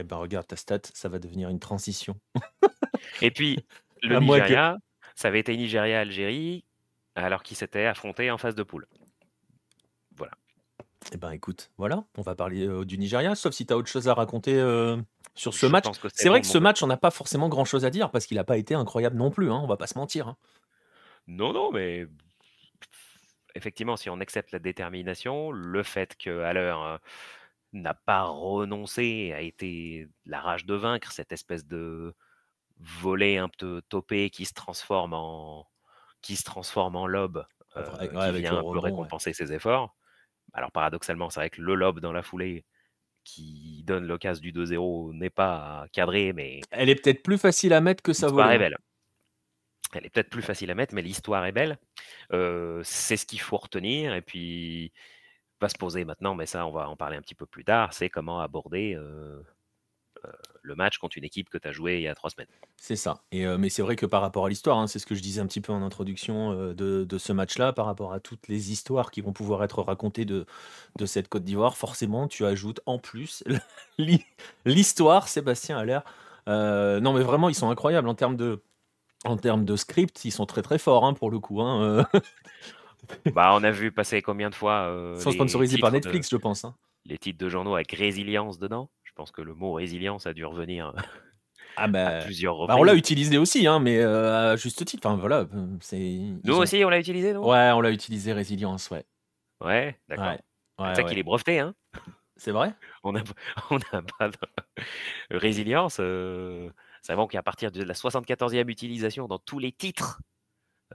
Eh 0.00 0.04
ben 0.04 0.16
regarde 0.16 0.46
ta 0.46 0.56
stat, 0.56 0.80
ça 0.94 1.08
va 1.08 1.18
devenir 1.18 1.48
une 1.48 1.58
transition. 1.58 2.18
Et 3.22 3.30
puis, 3.30 3.64
le 4.02 4.18
Nigeria, 4.20 4.76
ça 5.14 5.28
avait 5.28 5.40
été 5.40 5.56
Nigeria-Algérie, 5.56 6.64
alors 7.14 7.42
qu'ils 7.42 7.56
s'étaient 7.56 7.86
affrontés 7.86 8.30
en 8.30 8.38
phase 8.38 8.54
de 8.54 8.62
poule. 8.62 8.86
Voilà. 10.16 10.32
Eh 11.12 11.16
ben 11.16 11.30
écoute, 11.30 11.70
voilà, 11.78 12.04
on 12.16 12.22
va 12.22 12.34
parler 12.34 12.66
euh, 12.66 12.84
du 12.84 12.98
Nigeria, 12.98 13.34
sauf 13.34 13.54
si 13.54 13.66
tu 13.66 13.72
as 13.72 13.76
autre 13.76 13.88
chose 13.88 14.08
à 14.08 14.14
raconter 14.14 14.54
euh, 14.54 14.96
sur 15.34 15.54
ce 15.54 15.66
match. 15.66 15.86
C'est 16.14 16.28
vrai 16.28 16.40
que 16.40 16.46
ce 16.46 16.58
match, 16.58 16.82
on 16.82 16.86
n'a 16.86 16.96
pas 16.96 17.10
forcément 17.10 17.48
grand-chose 17.48 17.84
à 17.84 17.90
dire, 17.90 18.10
parce 18.10 18.26
qu'il 18.26 18.36
n'a 18.36 18.44
pas 18.44 18.58
été 18.58 18.74
incroyable 18.74 19.16
non 19.16 19.30
plus, 19.30 19.50
hein, 19.50 19.60
on 19.62 19.66
va 19.66 19.76
pas 19.76 19.86
se 19.86 19.96
mentir. 19.96 20.28
Hein. 20.28 20.36
Non, 21.26 21.52
non, 21.52 21.70
mais 21.72 22.06
effectivement, 23.54 23.96
si 23.96 24.10
on 24.10 24.20
accepte 24.20 24.52
la 24.52 24.58
détermination, 24.58 25.50
le 25.50 25.82
fait 25.82 26.16
l'heure 26.26 26.82
euh, 26.82 26.96
n'a 27.72 27.94
pas 27.94 28.24
renoncé, 28.24 29.32
a 29.34 29.40
été 29.40 30.08
la 30.26 30.40
rage 30.40 30.66
de 30.66 30.74
vaincre, 30.74 31.12
cette 31.12 31.32
espèce 31.32 31.66
de 31.66 32.14
volet 32.80 33.38
un 33.38 33.48
peu 33.48 33.82
topé 33.88 34.30
qui 34.30 34.44
se 34.44 34.54
transforme 34.54 35.14
en 35.14 35.66
qui 36.20 36.36
se 36.36 36.42
transforme 36.42 36.96
en 36.96 37.06
lobe, 37.06 37.46
euh, 37.76 38.06
qui 38.06 38.40
vient 38.40 38.58
un 38.58 38.62
peu 38.62 38.78
récompenser 38.78 39.32
ses 39.32 39.52
efforts. 39.52 39.94
Alors 40.52 40.72
paradoxalement, 40.72 41.30
c'est 41.30 41.40
vrai 41.40 41.50
que 41.50 41.60
le 41.60 41.74
lobe 41.74 42.00
dans 42.00 42.12
la 42.12 42.22
foulée 42.22 42.64
qui 43.24 43.84
donne 43.86 44.06
l'occasion 44.06 44.40
du 44.40 44.52
2-0 44.52 45.12
n'est 45.14 45.30
pas 45.30 45.86
cadré, 45.92 46.32
mais 46.32 46.60
elle 46.70 46.88
est 46.88 46.94
peut-être 46.94 47.22
plus 47.22 47.38
facile 47.38 47.72
à 47.72 47.80
mettre 47.80 48.02
que 48.02 48.12
ça 48.12 48.28
volée. 48.28 48.54
Est 48.54 48.58
belle. 48.58 48.78
Elle 49.94 50.06
est 50.06 50.10
peut-être 50.10 50.30
plus 50.30 50.42
facile 50.42 50.70
à 50.70 50.74
mettre, 50.74 50.94
mais 50.94 51.02
l'histoire 51.02 51.44
est 51.46 51.52
belle. 51.52 51.78
Euh, 52.32 52.80
c'est 52.84 53.16
ce 53.16 53.26
qu'il 53.26 53.40
faut 53.40 53.56
retenir. 53.56 54.14
Et 54.14 54.22
puis, 54.22 54.92
va 55.60 55.68
se 55.68 55.78
poser 55.78 56.04
maintenant, 56.04 56.34
mais 56.34 56.46
ça, 56.46 56.66
on 56.66 56.70
va 56.70 56.88
en 56.88 56.96
parler 56.96 57.16
un 57.16 57.22
petit 57.22 57.34
peu 57.34 57.46
plus 57.46 57.64
tard, 57.64 57.92
c'est 57.92 58.08
comment 58.08 58.40
aborder 58.40 58.94
euh, 58.94 59.42
euh, 60.24 60.30
le 60.62 60.74
match 60.74 60.98
contre 60.98 61.16
une 61.18 61.24
équipe 61.24 61.48
que 61.48 61.58
tu 61.58 61.68
as 61.68 61.72
joué 61.72 61.96
il 61.96 62.02
y 62.02 62.08
a 62.08 62.14
trois 62.14 62.30
semaines. 62.30 62.48
C'est 62.76 62.96
ça. 62.96 63.22
Et, 63.32 63.46
euh, 63.46 63.58
mais 63.58 63.68
c'est 63.68 63.82
vrai 63.82 63.96
que 63.96 64.06
par 64.06 64.20
rapport 64.20 64.46
à 64.46 64.48
l'histoire, 64.48 64.78
hein, 64.78 64.86
c'est 64.86 64.98
ce 64.98 65.06
que 65.06 65.14
je 65.14 65.22
disais 65.22 65.40
un 65.40 65.46
petit 65.46 65.60
peu 65.60 65.72
en 65.72 65.82
introduction 65.82 66.72
de, 66.72 67.04
de, 67.04 67.18
ce 67.18 67.32
match-là, 67.32 67.72
par 67.72 67.86
rapport 67.86 68.12
à 68.12 68.20
toutes 68.20 68.48
les 68.48 68.72
histoires 68.72 69.10
qui 69.10 69.20
vont 69.20 69.32
pouvoir 69.32 69.62
être 69.64 69.82
racontées 69.82 70.24
de, 70.24 70.46
de 70.96 71.06
cette 71.06 71.28
Côte 71.28 71.44
d'Ivoire, 71.44 71.76
forcément, 71.76 72.28
tu 72.28 72.44
ajoutes 72.44 72.80
en 72.86 72.98
plus 72.98 73.44
l'histoire, 74.64 75.28
Sébastien 75.28 75.78
Allaire. 75.78 76.02
non, 76.46 77.12
mais 77.12 77.22
vraiment, 77.22 77.48
ils 77.48 77.54
sont 77.54 77.70
incroyables 77.70 78.08
en 78.08 78.14
termes 78.14 78.36
de, 78.36 78.62
en 79.24 79.36
termes 79.36 79.64
de 79.64 79.76
script, 79.76 80.24
ils 80.24 80.30
sont 80.30 80.46
très 80.46 80.62
très 80.62 80.78
forts 80.78 81.04
hein, 81.04 81.14
pour 81.14 81.30
le 81.30 81.38
coup. 81.38 81.60
Hein, 81.60 82.06
bah, 83.34 83.52
on 83.54 83.62
a 83.62 83.70
vu 83.70 83.92
passer 83.92 84.22
combien 84.22 84.50
de 84.50 84.54
fois. 84.54 84.86
Euh, 84.88 85.14
Ils 85.16 85.22
sont 85.22 85.32
sponsorisés 85.32 85.78
par 85.78 85.92
Netflix, 85.92 86.28
je 86.30 86.36
pense. 86.36 86.66
Les 87.06 87.18
titres 87.18 87.38
de 87.38 87.48
journaux 87.48 87.74
avec 87.74 87.92
résilience 87.92 88.58
dedans. 88.58 88.90
Je 89.18 89.22
pense 89.22 89.32
que 89.32 89.42
le 89.42 89.52
mot 89.52 89.72
résilience 89.72 90.28
a 90.28 90.32
dû 90.32 90.44
revenir 90.44 90.94
ah 91.76 91.88
bah, 91.88 92.20
plusieurs 92.20 92.54
reprises. 92.54 92.76
Bah, 92.76 92.80
on 92.80 92.84
l'a 92.84 92.94
utilisé 92.94 93.36
aussi, 93.36 93.66
hein, 93.66 93.80
mais 93.80 93.98
euh, 93.98 94.52
à 94.52 94.54
juste 94.54 94.84
titre. 94.84 95.04
Enfin, 95.04 95.16
voilà, 95.16 95.44
c'est. 95.80 96.20
Nous 96.44 96.54
aussi, 96.54 96.84
on 96.84 96.88
l'a 96.88 97.00
utilisé, 97.00 97.32
non 97.32 97.44
Ouais, 97.44 97.72
on 97.74 97.80
l'a 97.80 97.90
utilisé 97.90 98.32
résilience, 98.32 98.90
ouais. 98.90 99.04
Ouais, 99.60 99.98
d'accord. 100.08 100.34
c'est 100.78 100.94
ça 100.94 101.02
qu'il 101.02 101.18
est 101.18 101.24
breveté, 101.24 101.58
hein? 101.58 101.74
C'est 102.36 102.52
vrai? 102.52 102.72
On 103.02 103.10
n'a 103.10 103.24
on 103.70 103.78
a 103.90 104.02
pas 104.02 104.28
de... 104.28 104.36
résilience. 105.30 105.96
Euh... 105.98 106.70
Vraiment 107.08 107.26
qu'à 107.26 107.42
partir 107.42 107.72
de 107.72 107.82
la 107.82 107.94
74e 107.94 108.68
utilisation 108.68 109.26
dans 109.26 109.40
tous 109.40 109.58
les 109.58 109.72
titres, 109.72 110.20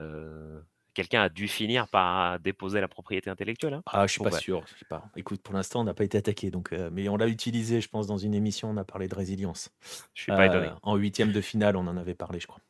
euh, 0.00 0.62
quelqu'un 0.94 1.22
a 1.22 1.28
dû 1.28 1.48
finir 1.48 1.88
par 1.88 2.38
déposer 2.40 2.80
la 2.80 2.88
propriété 2.88 3.28
intellectuelle. 3.28 3.74
Hein 3.74 3.82
ah, 3.86 4.06
je 4.06 4.12
suis 4.12 4.22
pas 4.22 4.30
sûr. 4.30 4.62
Je 4.66 4.78
sais 4.78 4.84
pas. 4.88 5.04
Écoute, 5.16 5.42
pour 5.42 5.54
l'instant, 5.54 5.80
on 5.80 5.84
n'a 5.84 5.94
pas 5.94 6.04
été 6.04 6.16
attaqué, 6.16 6.50
donc, 6.50 6.72
euh, 6.72 6.88
mais 6.92 7.08
on 7.08 7.16
l'a 7.16 7.28
utilisé, 7.28 7.80
je 7.80 7.88
pense, 7.88 8.06
dans 8.06 8.16
une 8.16 8.34
émission. 8.34 8.70
On 8.70 8.76
a 8.76 8.84
parlé 8.84 9.08
de 9.08 9.14
résilience. 9.14 9.70
Je 10.14 10.22
suis 10.22 10.32
pas 10.32 10.46
étonné. 10.46 10.68
Euh, 10.68 10.74
en 10.82 10.96
huitième 10.96 11.32
de 11.32 11.40
finale, 11.40 11.76
on 11.76 11.86
en 11.86 11.96
avait 11.96 12.14
parlé, 12.14 12.40
je 12.40 12.46
crois. 12.46 12.60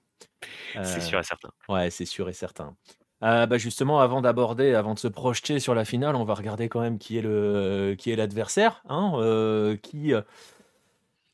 c'est 0.83 1.01
sûr 1.01 1.21
et 1.21 1.25
certain. 1.25 1.51
Ouais, 1.69 1.91
c'est 1.91 2.07
sûr 2.07 2.29
et 2.29 2.33
certain. 2.33 2.75
bah 3.21 3.59
justement, 3.59 4.01
avant 4.01 4.23
d'aborder, 4.23 4.75
avant 4.75 4.95
de 4.95 4.99
se 4.99 5.09
projeter 5.09 5.61
sur 5.61 5.75
la 5.75 5.85
finale, 5.85 6.17
on 6.17 6.25
va 6.25 6.35
regarder 6.35 6.69
quand 6.69 6.81
même 6.81 6.99
qui 6.99 7.19
est 7.19 7.23
le 7.23 7.95
qui 7.99 8.11
est 8.11 8.17
l'adversaire, 8.17 8.83
hein, 8.89 9.77
qui 9.83 10.13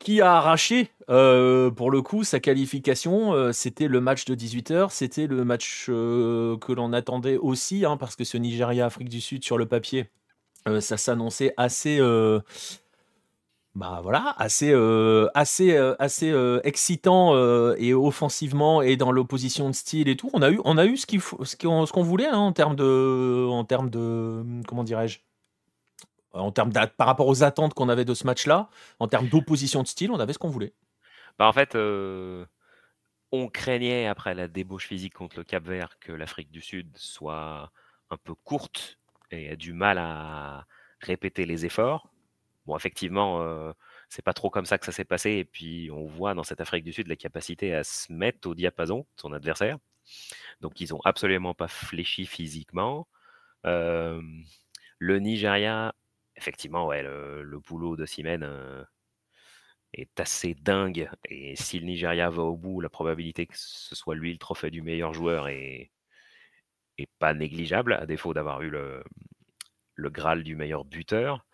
qui 0.01 0.23
a 0.23 0.37
arraché, 0.37 0.91
euh, 1.11 1.71
pour 1.71 1.91
le 1.91 2.03
coup, 2.03 2.25
sa 2.25 2.41
qualification. 2.41 3.35
Euh, 3.35 3.53
c'était 3.53 3.87
le 3.87 4.01
match 4.01 4.25
de 4.25 4.35
18h, 4.35 4.91
c'était 4.91 5.27
le 5.27 5.45
match 5.45 5.87
euh, 5.89 6.57
que 6.57 6.73
l'on 6.73 6.93
attendait 6.93 7.37
aussi, 7.37 7.85
hein, 7.85 7.97
parce 7.97 8.17
que 8.17 8.25
ce 8.25 8.37
Nigeria-Afrique 8.39 9.11
du 9.11 9.21
Sud, 9.21 9.45
sur 9.45 9.59
le 9.59 9.67
papier, 9.67 10.11
ça 10.81 10.97
s'annonçait 10.97 11.55
assez... 11.57 12.01
bah 13.75 14.01
voilà, 14.03 14.35
assez, 14.37 14.75
assez, 15.35 15.77
assez 15.99 16.61
excitant 16.65 17.35
et 17.77 17.95
offensivement 17.95 18.83
et 18.83 18.97
dans 18.97 19.13
l'opposition 19.13 19.69
de 19.71 19.75
style 19.75 20.09
et 20.09 20.17
tout. 20.17 20.29
On 20.35 20.43
a 20.43 20.51
eu, 20.51 20.61
on 20.65 20.77
a 20.77 20.85
eu 20.85 20.97
ce 20.97 21.57
qu'on 21.57 22.03
voulait 22.03 22.27
hein, 22.27 22.39
en 22.39 22.53
termes 22.53 22.77
de, 22.77 23.47
en 23.49 23.65
termes 23.65 23.89
de, 23.89 24.45
comment 24.67 24.85
dirais-je, 24.85 25.21
en 26.33 26.53
termes 26.53 26.73
par 26.73 27.07
rapport 27.07 27.27
aux 27.27 27.43
attentes 27.43 27.75
qu'on 27.75 27.89
avait 27.89 28.05
de 28.05 28.15
ce 28.15 28.27
match-là, 28.27 28.69
en 28.99 29.09
termes 29.09 29.29
d'opposition 29.29 29.83
de 29.83 29.89
style, 29.89 30.11
on 30.11 30.21
avait 30.21 30.33
ce 30.33 30.39
qu'on 30.39 30.49
voulait. 30.49 30.75
Bah 31.39 31.47
en 31.47 31.53
fait, 31.53 31.75
euh, 31.75 32.45
on 33.33 33.49
craignait 33.49 34.07
après 34.07 34.35
la 34.35 34.49
débauche 34.49 34.87
physique 34.87 35.15
contre 35.15 35.37
le 35.39 35.45
Cap 35.45 35.65
Vert 35.65 35.99
que 36.01 36.13
l'Afrique 36.13 36.51
du 36.51 36.61
Sud 36.61 36.97
soit 36.97 37.73
un 38.11 38.17
peu 38.17 38.35
courte 38.35 38.99
et 39.31 39.47
ait 39.53 39.57
du 39.57 39.73
mal 39.73 39.99
à 39.99 40.67
répéter 41.01 41.47
les 41.47 41.65
efforts. 41.65 42.11
Bon, 42.67 42.77
effectivement, 42.77 43.43
euh, 43.43 43.73
c'est 44.09 44.23
pas 44.23 44.33
trop 44.33 44.51
comme 44.51 44.67
ça 44.67 44.79
que 44.79 44.85
ça 44.85 44.93
s'est 44.93 45.05
passé. 45.05 45.31
Et 45.31 45.45
puis, 45.45 45.91
on 45.93 46.07
voit 46.07 46.35
dans 46.35 46.43
cette 46.45 46.61
Afrique 46.61 46.85
du 46.85 46.93
Sud 46.93 47.09
la 47.09 47.17
capacité 47.17 47.75
à 47.75 47.85
se 47.85 48.13
mettre 48.13 48.49
au 48.49 48.55
diapason 48.55 49.01
de 49.01 49.21
son 49.21 49.33
adversaire. 49.33 49.79
Donc, 50.61 50.81
ils 50.81 50.95
ont 50.95 51.01
absolument 51.05 51.55
pas 51.55 51.69
fléchi 51.69 52.27
physiquement. 52.27 53.09
Euh, 53.67 54.21
le 54.99 55.19
Nigeria 55.19 55.95
effectivement, 56.41 56.87
ouais, 56.87 57.03
le, 57.03 57.59
boulot 57.59 57.97
de 57.97 58.07
Siemens 58.07 58.43
euh, 58.43 58.83
est 59.93 60.19
assez 60.19 60.55
dingue. 60.55 61.11
Et 61.29 61.55
si 61.57 61.79
le 61.79 61.87
Nigeria 61.87 62.31
va 62.31 62.43
au 62.43 62.57
bout, 62.57 62.81
la 62.81 62.89
probabilité 62.89 63.47
que 63.47 63.55
ce 63.57 63.95
soit 63.95 64.15
lui 64.15 64.33
le 64.33 64.39
trophée 64.39 64.71
du 64.71 64.83
meilleur 64.83 65.13
joueur 65.13 65.49
est, 65.49 65.91
pas 67.19 67.33
négligeable, 67.33 67.95
à 67.95 68.05
défaut 68.05 68.35
d'avoir 68.35 68.61
eu 68.61 68.69
le, 68.69 69.03
le 69.95 70.11
Graal 70.11 70.43
du 70.43 70.55
meilleur 70.55 70.85
buteur. 70.85 71.47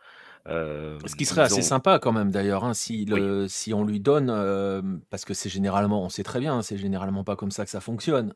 Euh, 0.48 0.98
Ce 1.06 1.14
qui 1.16 1.24
serait 1.24 1.42
assez 1.42 1.62
sympa 1.62 1.98
quand 1.98 2.12
même 2.12 2.30
d'ailleurs, 2.30 2.64
hein, 2.64 2.74
si, 2.74 3.08
si 3.48 3.74
on 3.74 3.84
lui 3.84 4.00
donne, 4.00 4.30
euh, 4.30 4.82
parce 5.10 5.24
que 5.24 5.34
c'est 5.34 5.48
généralement, 5.48 6.02
on 6.02 6.08
sait 6.08 6.22
très 6.22 6.40
bien, 6.40 6.62
c'est 6.62 6.78
généralement 6.78 7.24
pas 7.24 7.36
comme 7.36 7.50
ça 7.50 7.64
que 7.64 7.70
ça 7.70 7.80
fonctionne, 7.80 8.32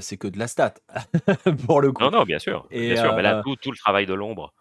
c'est 0.00 0.16
que 0.16 0.28
de 0.28 0.38
la 0.38 0.48
stat, 0.48 0.74
pour 1.66 1.80
le 1.80 1.92
coup. 1.92 2.02
Non, 2.02 2.10
non, 2.10 2.22
bien 2.24 2.38
sûr. 2.38 2.66
bien 2.70 2.96
sûr 2.96 3.14
mais 3.14 3.22
là, 3.22 3.42
tout, 3.44 3.56
tout, 3.56 3.70
le 3.72 3.76
travail 3.76 4.06
de 4.06 4.14
l'ombre 4.14 4.52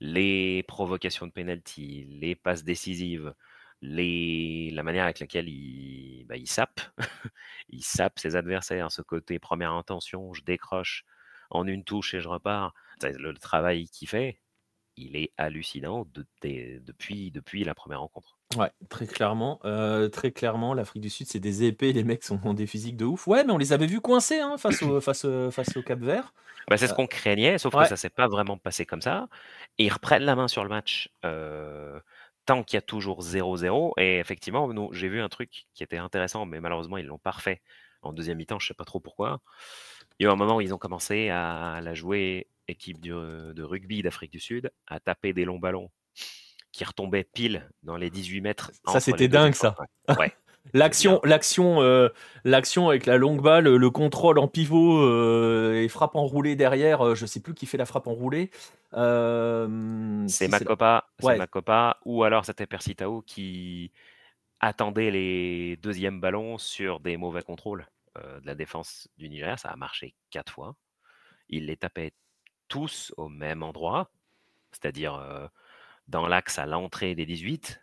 les 0.00 0.62
provocations 0.64 1.26
de 1.26 1.32
penalty, 1.32 2.06
les 2.10 2.34
passes 2.34 2.64
décisives, 2.64 3.34
les, 3.82 4.70
la 4.72 4.82
manière 4.82 5.04
avec 5.04 5.20
laquelle 5.20 5.48
il, 5.48 6.24
bah, 6.26 6.36
il 6.36 6.48
sape, 6.48 6.80
il 7.70 7.84
sape 7.84 8.18
ses 8.18 8.36
adversaires, 8.36 8.90
ce 8.92 9.02
côté 9.02 9.38
première 9.38 9.72
intention, 9.72 10.32
je 10.34 10.42
décroche 10.42 11.04
en 11.50 11.66
une 11.66 11.84
touche 11.84 12.14
et 12.14 12.20
je 12.20 12.28
repars, 12.28 12.74
le 13.02 13.32
travail 13.34 13.88
qu'il 13.88 14.08
fait, 14.08 14.40
il 15.00 15.16
est 15.16 15.32
hallucinant 15.36 16.06
depuis, 16.42 17.30
depuis 17.30 17.64
la 17.64 17.74
première 17.74 18.00
rencontre. 18.00 18.36
Ouais, 18.56 18.70
très 18.88 19.06
clairement, 19.06 19.60
très 20.12 20.32
clairement, 20.32 20.74
l'Afrique 20.74 21.02
du 21.02 21.10
Sud, 21.10 21.26
c'est 21.26 21.40
des 21.40 21.64
épées, 21.64 21.92
les 21.92 22.04
mecs 22.04 22.24
sont 22.24 22.40
ont 22.44 22.54
des 22.54 22.66
physiques 22.66 22.96
de 22.96 23.04
ouf. 23.04 23.26
Ouais, 23.26 23.44
mais 23.44 23.52
on 23.52 23.58
les 23.58 23.72
avait 23.72 23.86
vus 23.86 24.00
coincés, 24.00 24.40
hein, 24.40 24.56
face 24.58 24.82
au 24.82 25.00
face, 25.00 25.26
face 25.50 25.76
au 25.76 25.82
Cap-Vert. 25.82 26.32
Bah, 26.68 26.76
c'est 26.76 26.86
ce 26.86 26.94
qu'on 26.94 27.06
craignait, 27.06 27.58
sauf 27.58 27.74
que 27.74 27.86
ça 27.86 27.96
s'est 27.96 28.10
pas 28.10 28.28
vraiment 28.28 28.56
passé 28.56 28.86
comme 28.86 29.02
ça 29.02 29.28
et 29.78 29.86
ils 29.86 29.92
reprennent 29.92 30.24
la 30.24 30.36
main 30.36 30.48
sur 30.48 30.62
le 30.62 30.68
match, 30.68 31.10
tant 32.46 32.62
qu'il 32.62 32.76
y 32.76 32.78
a 32.78 32.82
toujours 32.82 33.22
0-0 33.22 33.92
et 33.98 34.18
effectivement, 34.18 34.90
j'ai 34.92 35.08
vu 35.08 35.20
un 35.20 35.28
truc 35.28 35.66
qui 35.74 35.82
était 35.82 35.98
intéressant, 35.98 36.46
mais 36.46 36.60
malheureusement, 36.60 36.96
ils 36.96 37.06
l'ont 37.06 37.18
pas 37.18 37.32
refait 37.32 37.60
en 38.02 38.12
deuxième 38.12 38.38
mi-temps, 38.38 38.58
je 38.58 38.68
sais 38.68 38.74
pas 38.74 38.84
trop 38.84 39.00
pourquoi. 39.00 39.40
Il 40.18 40.24
y 40.24 40.26
a 40.26 40.30
eu 40.30 40.32
un 40.32 40.36
moment 40.36 40.56
où 40.56 40.60
ils 40.60 40.74
ont 40.74 40.78
commencé 40.78 41.28
à 41.30 41.80
la 41.82 41.94
jouer 41.94 42.46
équipe 42.70 43.00
de 43.00 43.62
rugby 43.62 44.02
d'Afrique 44.02 44.32
du 44.32 44.40
Sud, 44.40 44.70
à 44.86 45.00
taper 45.00 45.32
des 45.32 45.44
longs 45.44 45.58
ballons 45.58 45.90
qui 46.72 46.84
retombait 46.84 47.24
pile 47.24 47.68
dans 47.82 47.96
les 47.96 48.10
18 48.10 48.40
mètres. 48.40 48.70
Ça, 48.86 49.00
c'était 49.00 49.28
dingue, 49.28 49.54
ça. 49.54 49.74
Ouais. 50.18 50.32
L'action, 50.74 51.20
l'action, 51.24 51.80
euh, 51.80 52.10
l'action 52.44 52.90
avec 52.90 53.06
la 53.06 53.16
longue 53.16 53.40
balle, 53.40 53.64
le 53.64 53.90
contrôle 53.90 54.38
en 54.38 54.46
pivot 54.46 54.98
euh, 55.00 55.82
et 55.82 55.88
frappe 55.88 56.16
enroulée 56.16 56.54
derrière. 56.54 57.00
Euh, 57.00 57.14
je 57.14 57.24
sais 57.24 57.40
plus 57.40 57.54
qui 57.54 57.64
fait 57.64 57.78
la 57.78 57.86
frappe 57.86 58.06
enroulée. 58.06 58.50
c'est 58.92 60.48
Macopa, 60.48 61.08
c'est 61.18 61.38
Macopa, 61.38 61.98
ou 62.04 62.24
alors 62.24 62.44
c'était 62.44 62.66
Persitao 62.66 63.22
qui 63.22 63.90
attendait 64.60 65.10
les 65.10 65.76
deuxièmes 65.78 66.20
ballons 66.20 66.58
sur 66.58 67.00
des 67.00 67.16
mauvais 67.16 67.42
contrôles 67.42 67.86
de 68.16 68.46
la 68.46 68.54
défense 68.54 69.08
du 69.16 69.30
Nigeria. 69.30 69.56
Ça 69.56 69.70
a 69.70 69.76
marché 69.76 70.14
quatre 70.28 70.52
fois. 70.52 70.76
Il 71.48 71.66
les 71.66 71.78
tapait 71.78 72.12
tous 72.70 73.12
au 73.18 73.28
même 73.28 73.62
endroit, 73.62 74.10
c'est-à-dire 74.72 75.50
dans 76.08 76.26
l'axe 76.26 76.58
à 76.58 76.64
l'entrée 76.64 77.14
des 77.14 77.26
18. 77.26 77.82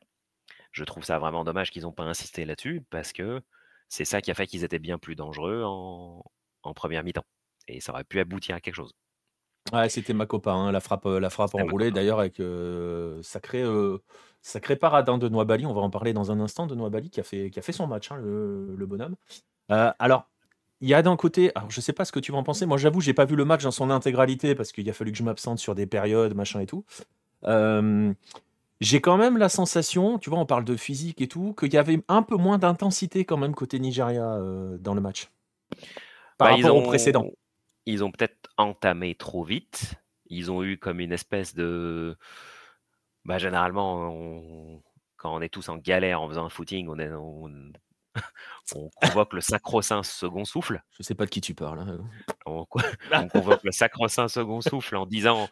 Je 0.71 0.84
trouve 0.84 1.04
ça 1.04 1.19
vraiment 1.19 1.43
dommage 1.43 1.71
qu'ils 1.71 1.84
n'ont 1.84 1.91
pas 1.91 2.04
insisté 2.04 2.45
là-dessus 2.45 2.84
parce 2.89 3.13
que 3.13 3.41
c'est 3.89 4.06
ça 4.06 4.21
qui 4.21 4.32
a 4.32 4.34
fait 4.34 4.47
qu'ils 4.47 4.63
étaient 4.63 4.80
bien 4.80 4.97
plus 4.97 5.15
dangereux 5.15 5.63
en, 5.65 6.23
première 6.76 7.04
mi-temps. 7.04 7.26
Et 7.69 7.80
ça 7.80 7.93
aurait 7.93 8.04
pu 8.04 8.19
aboutir 8.19 8.56
à 8.56 8.60
quelque 8.60 8.76
chose. 8.76 8.93
Ouais, 9.71 9.88
c'était 9.89 10.13
ma 10.13 10.26
copain, 10.26 10.54
hein, 10.54 10.71
la 10.71 10.82
frappe, 10.82 11.06
la 11.06 11.30
frappe 11.30 11.56
enroulée 11.56 11.91
d'ailleurs 11.91 12.19
avec 12.19 12.39
euh, 12.39 13.21
sacré, 13.23 13.62
euh, 13.62 13.97
sacré 14.41 14.76
parade 14.76 15.08
hein, 15.10 15.17
de 15.17 15.30
Noabali. 15.30 15.65
On 15.65 15.73
va 15.73 15.82
en 15.82 15.89
parler 15.89 16.13
dans 16.13 16.32
un 16.32 16.39
instant 16.39 16.67
de 16.67 16.76
Noabali 16.76 17.10
qui 17.10 17.19
a 17.19 17.23
fait, 17.23 17.50
qui 17.50 17.60
a 17.60 17.62
fait 17.62 17.71
son 17.71 17.88
match, 17.88 18.12
hein, 18.12 18.17
le, 18.17 18.86
bonhomme. 18.86 19.15
Euh, 19.71 19.91
alors, 20.00 20.30
il 20.82 20.90
y 20.90 20.94
a 20.94 21.02
d'un 21.02 21.16
côté, 21.16 21.52
alors 21.56 21.72
je 21.72 21.82
sais 21.82 21.94
pas 21.94 22.06
ce 22.06 22.12
que 22.12 22.20
tu 22.20 22.32
vas 22.32 22.38
en 22.38 22.44
penser. 22.44 22.66
Moi, 22.66 22.78
j'avoue, 22.78 23.02
j'ai 23.02 23.13
pas 23.13 23.26
vu 23.26 23.36
le 23.36 23.46
match 23.46 23.63
dans 23.63 23.72
son 23.72 23.90
intégralité 23.90 24.56
parce 24.56 24.72
qu'il 24.72 24.90
a 24.90 24.94
fallu 24.94 25.12
que 25.12 25.18
je 25.18 25.24
m'absente 25.24 25.60
sur 25.60 25.76
des 25.76 25.86
périodes, 25.86 26.36
machin 26.36 26.60
et 26.60 26.68
tout 26.68 26.86
j'ai 28.80 29.02
quand 29.02 29.18
même 29.18 29.38
la 29.38 29.50
sensation, 29.50 30.20
tu 30.20 30.30
vois, 30.30 30.40
on 30.40 30.46
parle 30.46 30.63
de 30.63 30.76
physique 30.76 31.22
et 31.22 31.28
tout, 31.28 31.54
qu'il 31.54 31.74
y 31.74 31.78
avait 31.78 32.02
un 32.08 32.22
peu 32.22 32.36
moins 32.36 32.58
d'intensité 32.58 33.26
quand 33.26 33.38
même 33.38 33.56
côté 33.56 33.80
Nigeria 33.80 34.40
dans 34.80 34.94
le 34.94 35.02
match. 35.02 35.30
Par 36.38 36.50
bah, 36.50 36.56
rapport 36.56 36.78
au 36.78 36.84
précédent. 36.84 37.32
Ils 37.86 38.04
ont 38.04 38.12
peut-être 38.12 38.50
entamé 38.58 39.16
trop 39.16 39.44
vite. 39.44 39.96
Ils 40.28 40.52
ont 40.52 40.63
eu 40.63 40.78
comme 40.78 41.00
une 41.00 41.13
espèce 41.13 41.56
de. 41.56 42.18
Bah, 43.26 43.38
généralement, 43.38 44.82
quand 45.16 45.36
on 45.36 45.42
est 45.42 45.50
tous 45.50 45.70
en 45.70 45.78
galère 45.78 46.22
en 46.22 46.28
faisant 46.30 46.46
un 46.46 46.50
footing, 46.50 46.88
on, 46.90 47.00
est, 47.00 47.12
on... 47.12 47.50
on 48.75 48.89
convoque 48.89 49.34
le 49.34 49.41
sacro-saint 49.41 50.03
second 50.03 50.45
souffle. 50.45 50.82
Je 50.97 51.03
sais 51.03 51.15
pas 51.15 51.25
de 51.25 51.30
qui 51.30 51.41
tu 51.41 51.53
parles. 51.53 51.80
Hein. 51.80 51.99
On, 52.45 52.65
on 53.13 53.27
convoque 53.27 53.63
le 53.63 53.71
sacro-saint 53.71 54.27
second 54.27 54.62
souffle 54.62 54.95
en 54.95 55.06
disant 55.06 55.47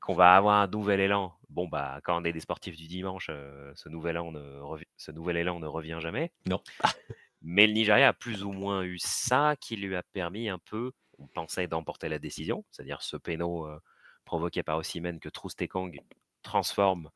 qu'on 0.00 0.14
va 0.14 0.34
avoir 0.34 0.60
un 0.60 0.68
nouvel 0.68 1.00
élan. 1.00 1.34
Bon, 1.48 1.68
bah, 1.68 2.00
quand 2.04 2.20
on 2.20 2.24
est 2.24 2.32
des 2.32 2.40
sportifs 2.40 2.76
du 2.76 2.86
dimanche, 2.86 3.28
euh, 3.30 3.72
ce, 3.74 3.88
nouvel 3.88 4.16
élan 4.16 4.32
ne 4.32 4.60
ce 4.96 5.10
nouvel 5.10 5.36
élan 5.36 5.58
ne 5.58 5.66
revient 5.66 5.98
jamais. 6.00 6.32
Non. 6.46 6.60
Mais 7.42 7.66
le 7.66 7.72
Nigeria 7.72 8.08
a 8.08 8.12
plus 8.12 8.42
ou 8.42 8.52
moins 8.52 8.82
eu 8.82 8.98
ça 8.98 9.56
qui 9.60 9.76
lui 9.76 9.94
a 9.94 10.02
permis 10.02 10.48
un 10.48 10.58
peu, 10.58 10.92
on 11.18 11.26
pensait, 11.26 11.68
d'emporter 11.68 12.08
la 12.08 12.18
décision, 12.18 12.64
c'est-à-dire 12.70 13.02
ce 13.02 13.16
péno 13.16 13.66
euh, 13.66 13.78
provoqué 14.24 14.62
par 14.62 14.78
Osimhen 14.78 15.20
que 15.20 15.28
Troustekong 15.28 16.00
transforme 16.42 17.10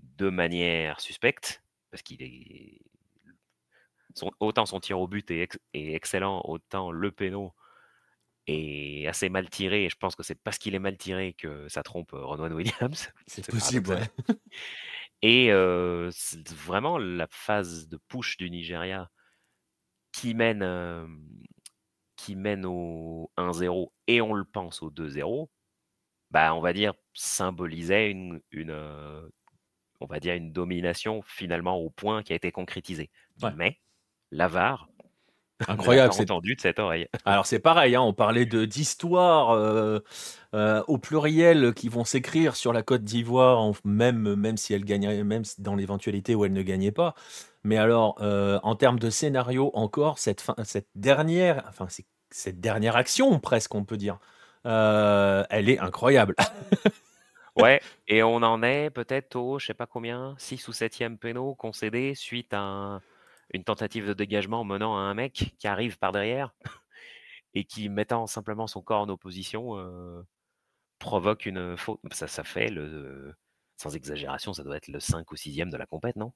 de 0.00 0.30
manière 0.30 1.00
suspecte, 1.00 1.62
parce 1.90 2.02
qu'il 2.02 2.22
est. 2.22 2.80
autant 4.40 4.66
son 4.66 4.80
tir 4.80 5.00
au 5.00 5.06
but 5.06 5.30
est, 5.30 5.58
est 5.74 5.92
excellent, 5.94 6.42
autant 6.44 6.90
le 6.90 7.10
péno 7.10 7.54
est 8.46 9.06
assez 9.06 9.28
mal 9.28 9.48
tiré. 9.50 9.84
Et 9.84 9.90
je 9.90 9.96
pense 9.96 10.16
que 10.16 10.22
c'est 10.22 10.34
parce 10.34 10.58
qu'il 10.58 10.74
est 10.74 10.80
mal 10.80 10.96
tiré 10.96 11.34
que 11.34 11.68
ça 11.68 11.82
trompe 11.82 12.10
Ronwan 12.12 12.52
Williams. 12.52 13.12
C'est 13.26 13.48
possible, 13.50 13.90
ouais. 13.90 14.36
Et 15.22 15.46
c'est 16.12 16.52
vraiment 16.52 16.98
la 16.98 17.26
phase 17.30 17.88
de 17.88 17.98
push 18.08 18.36
du 18.36 18.50
Nigeria 18.50 19.10
qui 20.12 20.34
mène, 20.34 20.62
qui 22.16 22.36
mène 22.36 22.64
au 22.66 23.32
1-0 23.36 23.92
et 24.06 24.20
on 24.20 24.34
le 24.34 24.44
pense 24.44 24.82
au 24.82 24.90
2-0, 24.90 25.48
bah, 26.30 26.54
on 26.54 26.60
va 26.60 26.72
dire 26.72 26.94
symbolisait 27.14 28.10
une, 28.10 28.40
une 28.50 28.72
on 30.00 30.06
va 30.06 30.20
dire 30.20 30.34
une 30.34 30.52
domination 30.52 31.22
finalement 31.22 31.78
au 31.78 31.90
point 31.90 32.22
qui 32.22 32.32
a 32.32 32.36
été 32.36 32.52
concrétisée. 32.52 33.10
Mais 33.56 33.80
l'avare 34.30 34.88
Incroyable. 35.68 36.12
C'est 36.12 36.30
entendu 36.30 36.54
de 36.54 36.60
cette 36.60 36.78
oreille. 36.78 37.08
Alors 37.24 37.46
c'est 37.46 37.58
pareil, 37.58 37.94
hein, 37.94 38.02
on 38.02 38.12
parlait 38.12 38.44
de 38.44 38.66
d'histoires 38.66 39.52
euh, 39.52 40.00
euh, 40.54 40.82
au 40.86 40.98
pluriel 40.98 41.72
qui 41.72 41.88
vont 41.88 42.04
s'écrire 42.04 42.56
sur 42.56 42.74
la 42.74 42.82
Côte 42.82 43.04
d'Ivoire, 43.04 43.72
même 43.84 44.34
même 44.34 44.56
si 44.58 44.74
elle 44.74 44.84
gagnerait, 44.84 45.24
même 45.24 45.44
dans 45.58 45.74
l'éventualité 45.74 46.34
où 46.34 46.44
elle 46.44 46.52
ne 46.52 46.62
gagnait 46.62 46.92
pas. 46.92 47.14
Mais 47.64 47.78
alors, 47.78 48.16
euh, 48.20 48.60
en 48.62 48.76
termes 48.76 48.98
de 48.98 49.08
scénario, 49.08 49.70
encore 49.74 50.18
cette 50.18 50.42
fin, 50.42 50.54
cette 50.64 50.88
dernière, 50.94 51.64
enfin 51.68 51.86
cette 52.30 52.60
dernière 52.60 52.96
action 52.96 53.38
presque, 53.40 53.74
on 53.74 53.84
peut 53.84 53.96
dire, 53.96 54.18
elle 54.64 55.70
est 55.70 55.78
incroyable. 55.78 56.34
ouais, 57.56 57.80
et 58.08 58.22
on 58.22 58.36
en 58.36 58.62
est 58.62 58.90
peut-être 58.90 59.36
au, 59.36 59.58
je 59.58 59.66
sais 59.66 59.74
pas 59.74 59.86
combien, 59.86 60.34
6 60.36 60.68
ou 60.68 60.72
7e 60.72 61.16
péno 61.16 61.54
concédé 61.54 62.14
suite 62.14 62.52
à 62.52 62.60
un 62.60 63.00
une 63.52 63.64
tentative 63.64 64.06
de 64.06 64.14
dégagement 64.14 64.64
menant 64.64 64.96
à 64.96 65.00
un 65.00 65.14
mec 65.14 65.54
qui 65.58 65.68
arrive 65.68 65.98
par 65.98 66.12
derrière 66.12 66.54
et 67.54 67.64
qui, 67.64 67.88
mettant 67.88 68.26
simplement 68.26 68.66
son 68.66 68.82
corps 68.82 69.02
en 69.02 69.08
opposition, 69.08 69.78
euh, 69.78 70.22
provoque 70.98 71.46
une 71.46 71.76
faute. 71.76 72.00
Ça, 72.12 72.26
ça 72.26 72.44
fait 72.44 72.68
le. 72.68 73.34
Sans 73.76 73.94
exagération, 73.94 74.54
ça 74.54 74.62
doit 74.62 74.76
être 74.76 74.88
le 74.88 75.00
5 75.00 75.30
ou 75.30 75.36
6e 75.36 75.70
de 75.70 75.76
la 75.76 75.86
compète, 75.86 76.16
non? 76.16 76.32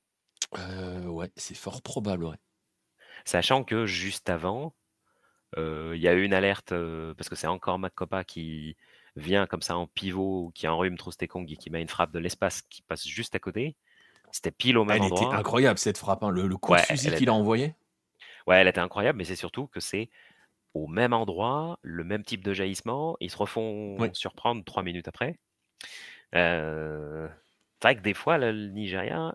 Euh, 0.59 1.07
Ouais, 1.07 1.31
c'est 1.37 1.55
fort 1.55 1.81
probable, 1.83 2.25
ouais. 2.25 2.37
Sachant 3.25 3.65
que 3.65 3.87
juste 3.87 4.29
avant, 4.29 4.75
euh, 5.57 5.93
il 5.97 6.03
y 6.03 6.09
a 6.09 6.15
eu 6.15 6.23
une 6.23 6.35
alerte, 6.35 6.75
parce 7.17 7.29
que 7.29 7.37
c'est 7.37 7.47
encore 7.47 7.79
Macopa 7.79 8.25
qui 8.25 8.77
vient 9.17 9.47
comme 9.47 9.63
ça 9.63 9.77
en 9.77 9.87
pivot, 9.87 10.53
qui 10.55 10.69
enrhume 10.69 10.97
Trostekong 10.97 11.51
et 11.51 11.57
qui 11.57 11.71
met 11.71 11.83
une 11.83 11.89
frappe 11.89 12.13
de 12.13 12.19
l'espace 12.19 12.63
qui 12.63 12.83
passe 12.83 13.07
juste 13.07 13.35
à 13.35 13.39
côté. 13.39 13.77
C'était 14.33 14.51
pile 14.51 14.79
au 14.79 14.85
même 14.85 15.03
endroit. 15.03 15.19
Elle 15.21 15.27
était 15.27 15.37
incroyable 15.37 15.79
cette 15.79 15.99
frappe, 15.99 16.23
hein. 16.23 16.31
le, 16.31 16.49
coup 16.57 16.75
de 16.75 16.81
fusil 16.81 17.15
qu'il 17.15 17.29
a 17.29 17.35
envoyé. 17.35 17.75
Ouais, 18.47 18.57
elle 18.57 18.69
était 18.69 18.81
incroyable, 18.81 19.19
mais 19.19 19.25
c'est 19.25 19.37
surtout 19.37 19.67
que 19.67 19.81
c'est 19.81 20.09
au 20.75 20.87
même 20.87 21.13
endroit, 21.13 21.79
le 21.83 22.05
même 22.05 22.25
type 22.25 22.45
de 22.45 22.53
jaillissement. 22.53 23.17
Ils 23.21 23.31
se 23.31 23.37
refont 23.37 23.97
surprendre 24.13 24.65
trois 24.65 24.83
minutes 24.83 25.09
après. 25.09 25.39
Euh... 26.35 27.29
C'est 27.81 27.89
vrai 27.89 27.97
que 27.97 28.03
des 28.03 28.15
fois, 28.15 28.39
le 28.39 28.53
Nigeria 28.69 29.35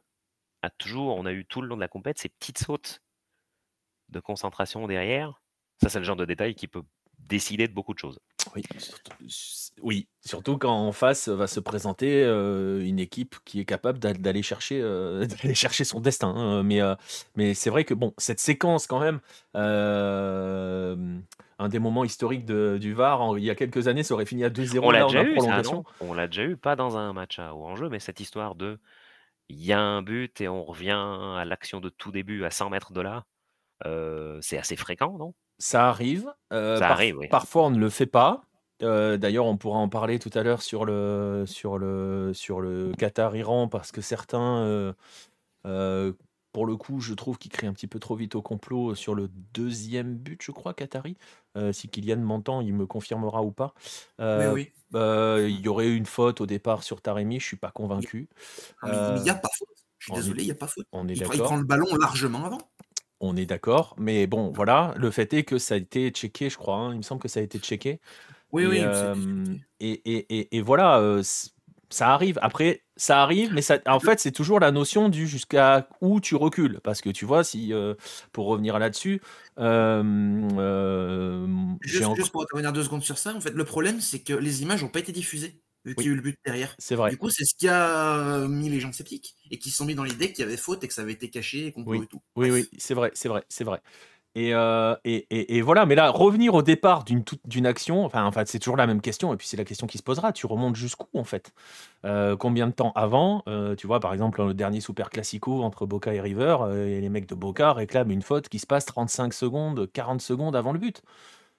a 0.62 0.70
toujours, 0.70 1.16
on 1.18 1.26
a 1.26 1.32
eu 1.32 1.46
tout 1.46 1.62
le 1.62 1.68
long 1.68 1.76
de 1.76 1.82
la 1.82 1.88
compète 1.88 2.20
ces 2.20 2.30
petites 2.30 2.60
sautes 2.60 3.02
de 4.10 4.20
concentration 4.20 4.86
derrière. 4.88 5.42
Ça, 5.82 5.90
c'est 5.90 6.00
le 6.00 6.06
genre 6.06 6.16
de 6.16 6.26
détail 6.26 6.54
qui 6.54 6.68
peut 6.68 6.84
décider 7.18 7.68
de 7.68 7.74
beaucoup 7.74 7.94
de 7.94 8.00
choses. 8.00 8.20
Oui, 8.56 8.64
surtout, 8.78 9.12
oui, 9.82 10.08
surtout 10.24 10.58
quand 10.58 10.74
en 10.74 10.92
face 10.94 11.28
va 11.28 11.46
se 11.46 11.60
présenter 11.60 12.24
euh, 12.24 12.82
une 12.86 13.00
équipe 13.00 13.36
qui 13.44 13.60
est 13.60 13.66
capable 13.66 14.00
d'aller 14.00 14.42
chercher, 14.44 14.82
euh, 14.82 15.28
chercher 15.54 15.84
son 15.84 16.00
destin. 16.00 16.30
Hein. 16.30 16.64
Mais, 16.64 16.82
euh, 16.82 16.96
mais 17.36 17.54
c'est 17.54 17.70
vrai 17.70 17.84
que 17.84 17.94
bon, 17.94 18.14
cette 18.18 18.40
séquence 18.40 18.88
quand 18.88 19.00
même, 19.02 19.20
un 21.58 21.70
des 21.70 21.80
moments 21.80 22.04
historiques 22.06 22.46
de- 22.46 22.78
du 22.80 22.94
VAR, 22.94 23.38
il 23.38 23.44
y 23.44 23.50
a 23.50 23.56
quelques 23.56 23.88
années, 23.88 24.04
ça 24.04 24.14
aurait 24.14 24.26
fini 24.26 24.44
à 24.44 24.50
2-0 24.50 24.86
On 24.88 24.92
l'a 24.92 25.04
déjà 25.06 25.24
eu, 25.24 25.36
On 26.00 26.14
l'a 26.14 26.28
déjà 26.28 26.44
eu, 26.44 26.58
pas 26.58 26.76
dans 26.76 26.98
un 26.98 27.12
match 27.14 27.40
à 27.40 27.54
haut 27.54 27.66
enjeu, 27.66 27.90
mais 27.90 28.00
cette 28.00 28.20
histoire 28.20 28.56
de 28.56 28.80
il 29.50 29.64
y 29.64 29.74
a 29.74 29.80
un 29.80 30.02
but 30.02 30.42
et 30.42 30.48
on 30.48 30.64
revient 30.64 30.92
à 31.38 31.44
l'action 31.46 31.80
de 31.80 31.90
tout 31.90 32.12
début 32.12 32.46
à 32.46 32.52
100 32.52 32.70
mètres 32.70 32.94
de 32.94 33.02
là, 33.02 33.26
c'est 34.42 34.58
assez 34.58 34.76
fréquent, 34.76 35.18
non? 35.18 35.34
Ça 36.80 36.90
arrive. 36.90 37.24
Parfois, 37.30 37.66
on 37.68 37.70
ne 37.70 37.80
le 37.80 37.90
fait 37.90 38.06
pas. 38.08 38.45
D'ailleurs, 38.80 39.46
on 39.46 39.58
pourra 39.58 39.80
en 39.80 39.90
parler 39.90 40.20
tout 40.20 40.32
à 40.34 40.44
l'heure 40.44 40.62
sur 40.62 40.86
le, 40.86 41.46
sur 41.48 41.78
le, 41.78 42.34
sur 42.34 42.62
le 42.62 42.92
Qatar-Iran 42.98 43.68
parce 43.68 43.92
que 43.92 44.02
certains 44.02 44.94
pour 46.56 46.66
le 46.66 46.78
coup, 46.78 47.02
je 47.02 47.14
trouve 47.14 47.38
qu'il 47.38 47.52
crie 47.52 47.68
un 47.68 47.74
petit 47.74 47.86
peu 47.86 48.00
trop 48.00 48.16
vite 48.16 48.34
au 48.36 48.42
complot 48.42 48.96
sur 48.96 49.14
le 49.14 49.30
deuxième 49.54 50.16
but, 50.16 50.42
je 50.42 50.52
crois, 50.54 50.74
Qatari. 50.74 51.18
Euh, 51.58 51.74
si 51.74 51.90
Kylian 51.90 52.20
m'entend, 52.22 52.62
il 52.62 52.74
me 52.74 52.86
confirmera 52.86 53.44
ou 53.44 53.52
pas. 53.52 53.74
Euh, 54.22 54.54
oui. 54.54 54.72
euh, 54.94 55.48
il 55.50 55.60
y 55.60 55.68
aurait 55.68 55.88
eu 55.88 55.98
une 55.98 56.06
faute 56.06 56.40
au 56.40 56.46
départ 56.46 56.84
sur 56.84 57.02
Taremi, 57.02 57.42
je 57.42 57.46
suis 57.46 57.58
pas 57.58 57.72
convaincu. 57.72 58.30
Ah, 58.82 58.88
mais 58.90 59.18
il 59.18 59.24
n'y 59.24 59.30
a 59.30 59.36
pas 59.36 59.50
faute. 59.54 59.68
Je 60.00 60.06
suis 60.06 60.14
désolé, 60.14 60.44
il 60.44 60.46
n'y 60.46 60.52
a 60.52 60.56
pas 60.56 60.68
faute. 60.68 60.88
On 60.94 61.10
est 61.10 61.16
Il, 61.16 61.24
prend- 61.24 61.34
il 61.34 61.42
prend 61.42 61.58
le 61.58 61.66
ballon 61.66 61.94
largement 62.00 62.46
avant. 62.46 62.62
On 63.20 63.36
est 63.36 63.46
d'accord, 63.46 63.94
mais 63.98 64.26
bon, 64.26 64.54
voilà, 64.54 64.94
le 64.96 65.12
fait 65.12 65.34
est 65.34 65.44
que 65.44 65.58
ça 65.58 65.74
a 65.74 65.78
été 65.78 66.10
checké, 66.12 66.50
je 66.50 66.58
crois. 66.58 66.78
hein, 66.78 66.94
Il 66.94 66.98
me 67.00 67.02
semble 67.02 67.22
que 67.22 67.28
ça 67.28 67.42
a 67.42 67.44
été 67.44 67.60
checké. 67.60 68.00
Oui, 68.56 68.66
oui. 68.66 68.80
et, 69.80 69.92
et- 69.92 70.40
et- 70.40 70.58
et 70.58 70.62
voilà, 70.62 71.00
euh, 71.00 71.22
ça 71.90 72.14
arrive. 72.14 72.40
Après, 72.42 72.84
ça 72.98 73.22
arrive, 73.22 73.54
mais 73.54 73.62
ça, 73.62 73.80
en 73.86 74.00
fait, 74.00 74.20
c'est 74.20 74.32
toujours 74.32 74.60
la 74.60 74.72
notion 74.72 75.10
du 75.10 75.28
jusqu'à 75.28 75.88
où 76.02 76.20
tu 76.22 76.36
recules. 76.36 76.80
Parce 76.84 77.02
que 77.02 77.10
tu 77.10 77.26
vois, 77.26 77.44
si 77.44 77.74
euh, 77.74 77.94
pour 78.32 78.48
revenir 78.48 78.80
là-dessus, 78.80 79.22
euh, 79.60 80.04
euh, 80.58 81.48
Juste, 81.82 82.32
pour 82.32 82.46
revenir 82.52 82.74
deux 82.74 82.84
secondes 82.84 83.04
sur 83.04 83.18
ça, 83.18 83.34
en 83.36 83.42
fait, 83.42 83.52
le 83.52 83.64
problème, 83.66 84.02
c'est 84.02 84.20
que 84.20 84.34
les 84.34 84.62
images 84.62 84.82
n'ont 84.84 84.90
pas 84.90 85.00
été 85.00 85.12
diffusées, 85.12 85.62
vu 85.84 85.96
qu'il 85.96 86.06
y 86.06 86.10
a 86.10 86.12
eu 86.12 86.16
le 86.16 86.22
but 86.22 86.38
derrière. 86.46 86.76
c'est 86.80 86.96
vrai. 86.96 87.12
Du 87.12 87.18
coup, 87.18 87.30
c'est 87.30 87.46
ce 87.46 87.54
qui 87.56 87.68
a 87.68 88.48
mis 88.48 88.70
les 88.70 88.80
gens 88.80 88.92
sceptiques 88.92 89.36
et 89.52 89.60
qui 89.60 89.70
se 89.70 89.78
sont 89.78 89.86
mis 89.86 89.96
dans 89.96 90.04
l'idée 90.04 90.32
qu'il 90.32 90.44
y 90.44 90.48
avait 90.48 90.58
faute 90.58 90.84
et 90.84 90.88
que 90.88 90.94
ça 90.94 91.02
avait 91.02 91.14
été 91.14 91.30
caché 91.30 91.68
et 91.68 91.72
complot 91.72 92.00
Oui. 92.00 92.06
et 92.06 92.08
tout. 92.08 92.22
Oui, 92.36 92.50
Bref. 92.50 92.68
oui, 92.72 92.78
c'est 92.80 92.94
vrai, 92.94 93.12
c'est 93.14 93.30
vrai, 93.30 93.44
c'est 93.50 93.64
vrai. 93.64 93.82
Et, 94.38 94.54
euh, 94.54 94.96
et, 95.06 95.26
et- 95.30 95.56
et 95.58 95.62
voilà, 95.62 95.86
mais 95.86 95.96
là, 95.96 96.10
revenir 96.12 96.54
au 96.56 96.62
départ 96.62 97.06
d'une 97.06 97.24
d'une 97.46 97.66
action, 97.66 98.04
enfin, 98.04 98.26
en 98.26 98.32
fait, 98.34 98.48
c'est 98.50 98.60
toujours 98.60 98.76
la 98.76 98.86
même 98.86 99.00
question, 99.00 99.34
et 99.34 99.38
puis 99.38 99.48
c'est 99.48 99.56
la 99.56 99.64
question 99.64 99.88
qui 99.88 99.98
se 99.98 100.04
posera. 100.04 100.34
Tu 100.34 100.46
remontes 100.46 100.76
jusqu'où, 100.76 101.08
en 101.18 101.24
fait? 101.24 101.54
Euh, 102.06 102.36
Combien 102.36 102.68
de 102.68 102.74
temps 102.74 102.92
avant 102.96 103.44
Euh, 103.48 103.76
Tu 103.76 103.88
vois, 103.88 104.00
par 104.02 104.12
exemple, 104.14 104.44
le 104.46 104.54
dernier 104.54 104.82
Super 104.82 105.10
Classico 105.10 105.64
entre 105.64 105.86
Boca 105.86 106.14
et 106.14 106.20
River, 106.20 106.58
et 106.76 107.00
les 107.02 107.10
mecs 107.10 107.28
de 107.30 107.36
Boca 107.36 107.72
réclament 107.74 108.12
une 108.12 108.22
faute 108.22 108.50
qui 108.50 108.60
se 108.60 108.68
passe 108.68 108.86
35 108.86 109.34
secondes, 109.34 109.90
40 109.94 110.22
secondes 110.22 110.56
avant 110.56 110.74
le 110.74 110.80
but. 110.80 111.02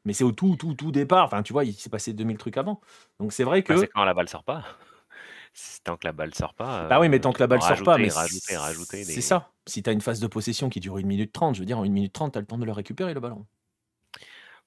Mais 0.05 0.13
c'est 0.13 0.25
au 0.25 0.33
tout, 0.33 0.57
tout, 0.57 0.75
tout 0.75 0.93
départ. 0.93 1.25
Enfin, 1.25 1.43
tu 1.43 1.53
vois, 1.53 1.65
il 1.65 1.75
s'est 1.75 1.91
passé 1.91 2.13
2000 2.13 2.37
trucs 2.39 2.59
avant. 2.59 2.81
Donc 3.21 3.33
c'est 3.33 3.45
vrai 3.45 3.63
que. 3.63 3.73
Bah, 3.73 3.81
c'est 3.81 3.89
quand 3.89 4.05
la 4.05 4.15
balle 4.15 4.29
sort 4.29 4.45
pas. 4.45 4.63
C'est 5.55 5.83
Tant 5.85 5.97
que 5.97 6.07
la 6.07 6.13
balle 6.13 6.35
sort 6.35 6.53
pas. 6.53 6.87
Bah 6.89 7.01
oui, 7.01 7.09
mais 7.09 7.19
tant 7.19 7.33
que 7.33 7.41
la 7.41 7.47
balle 7.47 7.63
sort 7.63 7.83
pas, 7.83 7.97
mais 7.97 8.09
Rajouter, 8.09 8.57
rajouter. 8.59 9.05
c'est 9.05 9.23
ça. 9.23 9.51
Si 9.67 9.83
tu 9.83 9.91
as 9.91 9.93
une 9.93 10.01
phase 10.01 10.21
de 10.21 10.27
possession 10.27 10.69
qui 10.69 10.81
dure 10.81 10.97
1 10.97 11.03
minute 11.03 11.33
30, 11.33 11.55
je 11.55 11.61
veux 11.61 11.67
dire, 11.67 11.79
en 11.79 11.85
1 11.85 11.89
minute 11.89 12.13
30, 12.13 12.33
tu 12.33 12.39
as 12.39 12.41
le 12.41 12.47
temps 12.47 12.59
de 12.59 12.65
le 12.65 12.73
récupérer, 12.73 13.15
le 13.15 13.21
ballon. 13.21 13.47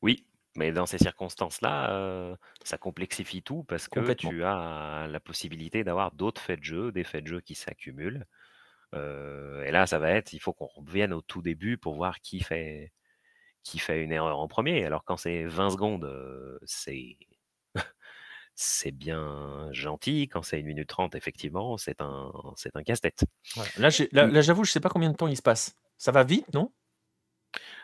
Oui, 0.01 0.25
mais 0.55 0.71
dans 0.71 0.85
ces 0.85 0.97
circonstances-là, 0.97 1.91
euh, 1.91 2.35
ça 2.63 2.77
complexifie 2.77 3.41
tout 3.41 3.63
parce 3.63 3.87
que 3.87 4.13
tu 4.13 4.43
as 4.43 5.07
la 5.09 5.19
possibilité 5.19 5.83
d'avoir 5.83 6.11
d'autres 6.11 6.41
faits 6.41 6.59
de 6.59 6.65
jeu, 6.65 6.91
des 6.91 7.03
faits 7.03 7.23
de 7.23 7.29
jeu 7.29 7.41
qui 7.41 7.55
s'accumulent. 7.55 8.25
Euh, 8.95 9.63
et 9.63 9.71
là, 9.71 9.85
ça 9.87 9.99
va 9.99 10.11
être, 10.11 10.33
il 10.33 10.39
faut 10.39 10.53
qu'on 10.53 10.67
revienne 10.67 11.13
au 11.13 11.21
tout 11.21 11.41
début 11.41 11.77
pour 11.77 11.95
voir 11.95 12.19
qui 12.21 12.39
fait, 12.41 12.91
qui 13.63 13.79
fait 13.79 14.03
une 14.03 14.11
erreur 14.11 14.39
en 14.39 14.47
premier. 14.47 14.85
Alors 14.85 15.03
quand 15.05 15.17
c'est 15.17 15.45
20 15.45 15.71
secondes, 15.71 16.05
euh, 16.05 16.57
c'est 16.65 17.17
c'est 18.61 18.91
bien 18.91 19.69
gentil. 19.71 20.27
Quand 20.27 20.41
c'est 20.43 20.59
1 20.59 20.63
minute 20.65 20.87
30, 20.89 21.15
effectivement, 21.15 21.77
c'est 21.77 22.01
un, 22.01 22.31
c'est 22.57 22.75
un 22.75 22.83
casse-tête. 22.83 23.23
Voilà. 23.55 23.69
Là, 23.77 23.89
j'ai- 23.89 24.09
là, 24.11 24.27
là, 24.27 24.41
j'avoue, 24.41 24.65
je 24.65 24.71
sais 24.71 24.79
pas 24.81 24.89
combien 24.89 25.09
de 25.09 25.15
temps 25.15 25.27
il 25.27 25.37
se 25.37 25.41
passe. 25.41 25.75
Ça 25.97 26.11
va 26.11 26.23
vite, 26.23 26.53
non? 26.53 26.71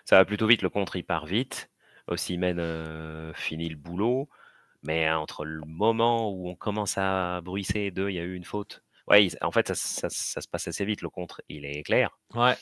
Ça 0.03 0.17
va 0.17 0.25
plutôt 0.25 0.47
vite, 0.47 0.61
le 0.61 0.69
contre 0.69 0.95
il 0.97 1.03
part 1.03 1.25
vite. 1.25 1.69
Ossimène 2.07 2.59
euh, 2.59 3.33
finit 3.33 3.69
le 3.69 3.77
boulot. 3.77 4.29
Mais 4.83 5.09
entre 5.09 5.45
le 5.45 5.61
moment 5.65 6.29
où 6.31 6.47
on 6.49 6.55
commence 6.55 6.97
à 6.97 7.41
bruisser 7.41 7.89
de 7.89 8.07
il 8.09 8.15
y 8.15 8.19
a 8.19 8.23
eu 8.23 8.35
une 8.35 8.43
faute. 8.43 8.83
Ouais, 9.07 9.25
il- 9.25 9.37
en 9.41 9.51
fait, 9.51 9.67
ça, 9.69 9.75
ça- 9.75 10.09
ça 10.09 10.41
se 10.41 10.47
passe 10.47 10.67
assez 10.67 10.83
vite. 10.85 11.01
Le 11.01 11.09
contre, 11.09 11.41
il 11.49 11.65
est 11.65 11.83
clair. 11.83 12.19
Ouais. 12.35 12.55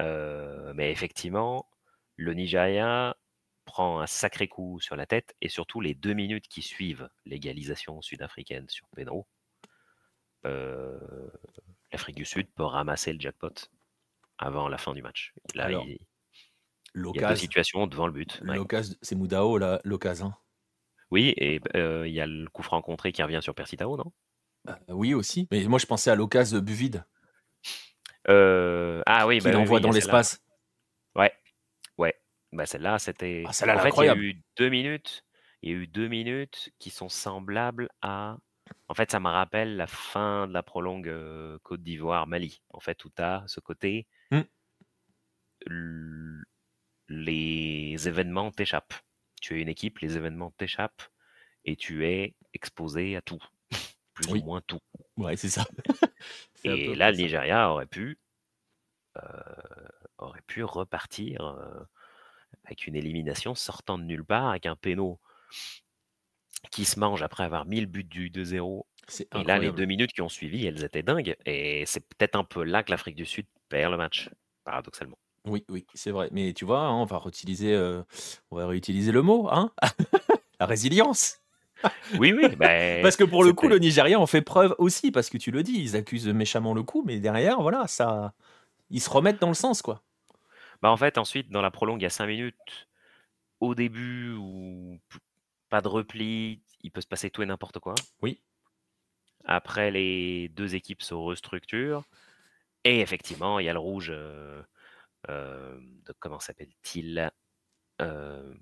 Euh, 0.00 0.72
mais 0.74 0.90
effectivement, 0.90 1.66
le 2.16 2.34
Nigeria 2.34 3.16
prend 3.64 4.00
un 4.00 4.06
sacré 4.06 4.48
coup 4.48 4.78
sur 4.80 4.96
la 4.96 5.06
tête 5.06 5.34
et 5.40 5.48
surtout 5.48 5.80
les 5.80 5.94
deux 5.94 6.12
minutes 6.14 6.48
qui 6.48 6.62
suivent 6.62 7.08
l'égalisation 7.24 8.00
sud-africaine 8.02 8.68
sur 8.68 8.86
Pedro. 8.94 9.26
euh, 10.46 10.98
L'Afrique 11.92 12.16
du 12.16 12.24
Sud 12.24 12.48
peut 12.54 12.64
ramasser 12.64 13.12
le 13.12 13.20
jackpot 13.20 13.52
avant 14.38 14.68
la 14.68 14.78
fin 14.78 14.92
du 14.92 15.02
match. 15.02 15.32
Là, 15.54 15.64
Alors, 15.66 15.84
il, 15.86 15.98
il 16.94 17.20
y 17.20 17.24
a 17.24 17.28
deux 17.28 17.36
situations 17.36 17.86
devant 17.86 18.06
le 18.06 18.12
but. 18.12 18.42
ouais. 18.44 18.58
c'est 19.00 19.14
Moudao, 19.14 19.58
là, 19.58 19.80
l'occasion. 19.84 20.32
Oui, 21.10 21.32
et 21.36 21.60
euh, 21.76 22.08
il 22.08 22.12
y 22.14 22.20
a 22.20 22.26
le 22.26 22.48
coup 22.48 22.62
franc 22.62 22.82
contré 22.82 23.12
qui 23.12 23.22
revient 23.22 23.40
sur 23.42 23.54
Persitao, 23.54 23.96
non? 23.96 24.12
Euh, 24.68 24.74
oui, 24.88 25.14
aussi. 25.14 25.46
Mais 25.52 25.62
moi, 25.64 25.78
je 25.78 25.86
pensais 25.86 26.10
à 26.10 26.14
l'occasion 26.16 26.58
Buvide, 26.58 27.04
Euh, 28.28 29.02
Ah 29.06 29.26
oui, 29.26 29.38
qu'il 29.38 29.44
bah 29.44 29.50
oui, 29.56 29.62
envoie 29.62 29.76
oui, 29.76 29.80
il 29.82 29.82
dans 29.82 29.90
l'espace. 29.92 30.42
Ouais. 31.14 31.32
Bah 32.54 32.66
celle-là, 32.66 32.98
c'était. 32.98 33.44
Ah, 33.46 33.52
celle-là, 33.52 33.76
en 33.76 33.80
fait, 33.80 33.88
incroyable. 33.88 34.20
il 34.22 34.24
y 34.24 34.28
a 34.28 34.30
eu 34.34 34.42
deux 34.56 34.68
minutes. 34.70 35.24
Il 35.62 35.70
y 35.70 35.72
a 35.72 35.76
eu 35.76 35.86
deux 35.86 36.08
minutes 36.08 36.70
qui 36.78 36.90
sont 36.90 37.08
semblables 37.08 37.88
à. 38.00 38.36
En 38.88 38.94
fait, 38.94 39.10
ça 39.10 39.20
me 39.20 39.28
rappelle 39.28 39.76
la 39.76 39.86
fin 39.86 40.46
de 40.46 40.52
la 40.52 40.62
prolongue 40.62 41.08
euh, 41.08 41.58
Côte 41.62 41.82
d'Ivoire-Mali. 41.82 42.62
En 42.70 42.80
fait, 42.80 43.04
où 43.04 43.10
tu 43.10 43.20
as 43.22 43.44
ce 43.46 43.60
côté. 43.60 44.06
L- 45.66 46.44
Les 47.08 48.08
événements 48.08 48.50
t'échappent. 48.50 48.94
Tu 49.40 49.58
es 49.58 49.62
une 49.62 49.68
équipe, 49.68 49.98
les 49.98 50.16
événements 50.16 50.52
t'échappent 50.52 51.02
et 51.64 51.76
tu 51.76 52.06
es 52.06 52.34
exposé 52.54 53.16
à 53.16 53.20
tout. 53.22 53.42
Plus 54.14 54.30
Oui. 54.32 54.40
ou 54.40 54.44
moins 54.44 54.60
tout. 54.66 54.78
Ouais, 55.16 55.36
c'est 55.36 55.48
ça. 55.50 55.64
Et 56.64 56.94
là, 56.94 57.10
le. 57.10 57.16
Nigeria 57.18 57.68
aurait 57.70 57.86
pu, 57.86 58.18
euh, 59.16 59.22
aurait 60.18 60.40
pu 60.46 60.64
repartir 60.64 61.42
euh, 61.42 61.84
avec 62.64 62.86
une 62.86 62.96
élimination 62.96 63.54
sortant 63.54 63.98
de 63.98 64.04
nulle 64.04 64.24
part, 64.24 64.50
avec 64.50 64.66
un 64.66 64.76
péno 64.76 65.20
qui 66.70 66.84
se 66.84 66.98
mange 66.98 67.22
après 67.22 67.44
avoir 67.44 67.66
mis 67.66 67.80
le 67.80 67.86
but 67.86 68.08
du 68.08 68.30
2-0. 68.30 68.84
C'est 69.06 69.28
Et 69.34 69.44
là, 69.44 69.58
les 69.58 69.70
deux 69.70 69.84
minutes 69.84 70.12
qui 70.12 70.22
ont 70.22 70.28
suivi, 70.28 70.66
elles 70.66 70.82
étaient 70.82 71.02
dingues. 71.02 71.36
Et 71.44 71.84
c'est 71.86 72.00
peut-être 72.00 72.36
un 72.36 72.44
peu 72.44 72.64
là 72.64 72.82
que 72.82 72.90
l'Afrique 72.90 73.16
du 73.16 73.26
Sud 73.26 73.46
perd 73.68 73.90
le 73.90 73.98
match, 73.98 74.30
paradoxalement. 74.64 75.18
Oui, 75.46 75.64
oui, 75.68 75.86
c'est 75.94 76.10
vrai. 76.10 76.28
Mais 76.32 76.54
tu 76.54 76.64
vois, 76.64 76.80
hein, 76.80 76.94
on 76.94 77.04
va 77.04 77.18
réutiliser, 77.18 77.74
euh, 77.74 78.02
on 78.50 78.56
va 78.56 78.66
réutiliser 78.66 79.12
le 79.12 79.20
mot, 79.20 79.48
hein 79.50 79.70
La 80.60 80.66
résilience. 80.66 81.42
Oui, 82.18 82.32
oui, 82.32 82.48
ben, 82.56 83.02
Parce 83.02 83.16
que 83.16 83.24
pour 83.24 83.44
le 83.44 83.52
coup, 83.52 83.68
le 83.68 83.78
Nigeria 83.78 84.18
en 84.18 84.26
fait 84.26 84.40
preuve 84.40 84.74
aussi, 84.78 85.10
parce 85.10 85.28
que 85.28 85.36
tu 85.36 85.50
le 85.50 85.62
dis, 85.62 85.74
ils 85.74 85.96
accusent 85.96 86.28
méchamment 86.28 86.72
le 86.72 86.82
coup, 86.82 87.02
mais 87.04 87.20
derrière, 87.20 87.60
voilà, 87.60 87.86
ça, 87.86 88.32
ils 88.90 89.00
se 89.00 89.10
remettent 89.10 89.40
dans 89.40 89.48
le 89.48 89.54
sens, 89.54 89.82
quoi. 89.82 90.02
Bah, 90.84 90.90
en 90.90 90.98
fait, 90.98 91.16
ensuite, 91.16 91.48
dans 91.48 91.62
la 91.62 91.70
prolongue, 91.70 92.02
il 92.02 92.04
y 92.04 92.06
a 92.06 92.10
5 92.10 92.26
minutes, 92.26 92.88
au 93.60 93.74
début, 93.74 94.34
où 94.34 95.00
pas 95.70 95.80
de 95.80 95.88
repli, 95.88 96.62
il 96.82 96.92
peut 96.92 97.00
se 97.00 97.06
passer 97.06 97.30
tout 97.30 97.42
et 97.42 97.46
n'importe 97.46 97.78
quoi. 97.78 97.94
Oui. 98.20 98.42
Après, 99.46 99.90
les 99.90 100.50
deux 100.50 100.74
équipes 100.74 101.00
se 101.00 101.14
restructurent. 101.14 102.04
Et 102.84 103.00
effectivement, 103.00 103.58
il 103.60 103.64
y 103.64 103.70
a 103.70 103.72
le 103.72 103.78
rouge 103.78 104.10
euh, 104.10 104.62
euh, 105.30 105.80
de 106.04 106.12
comment 106.18 106.38
s'appelle-t-il 106.38 107.30
Euh, 108.02 108.54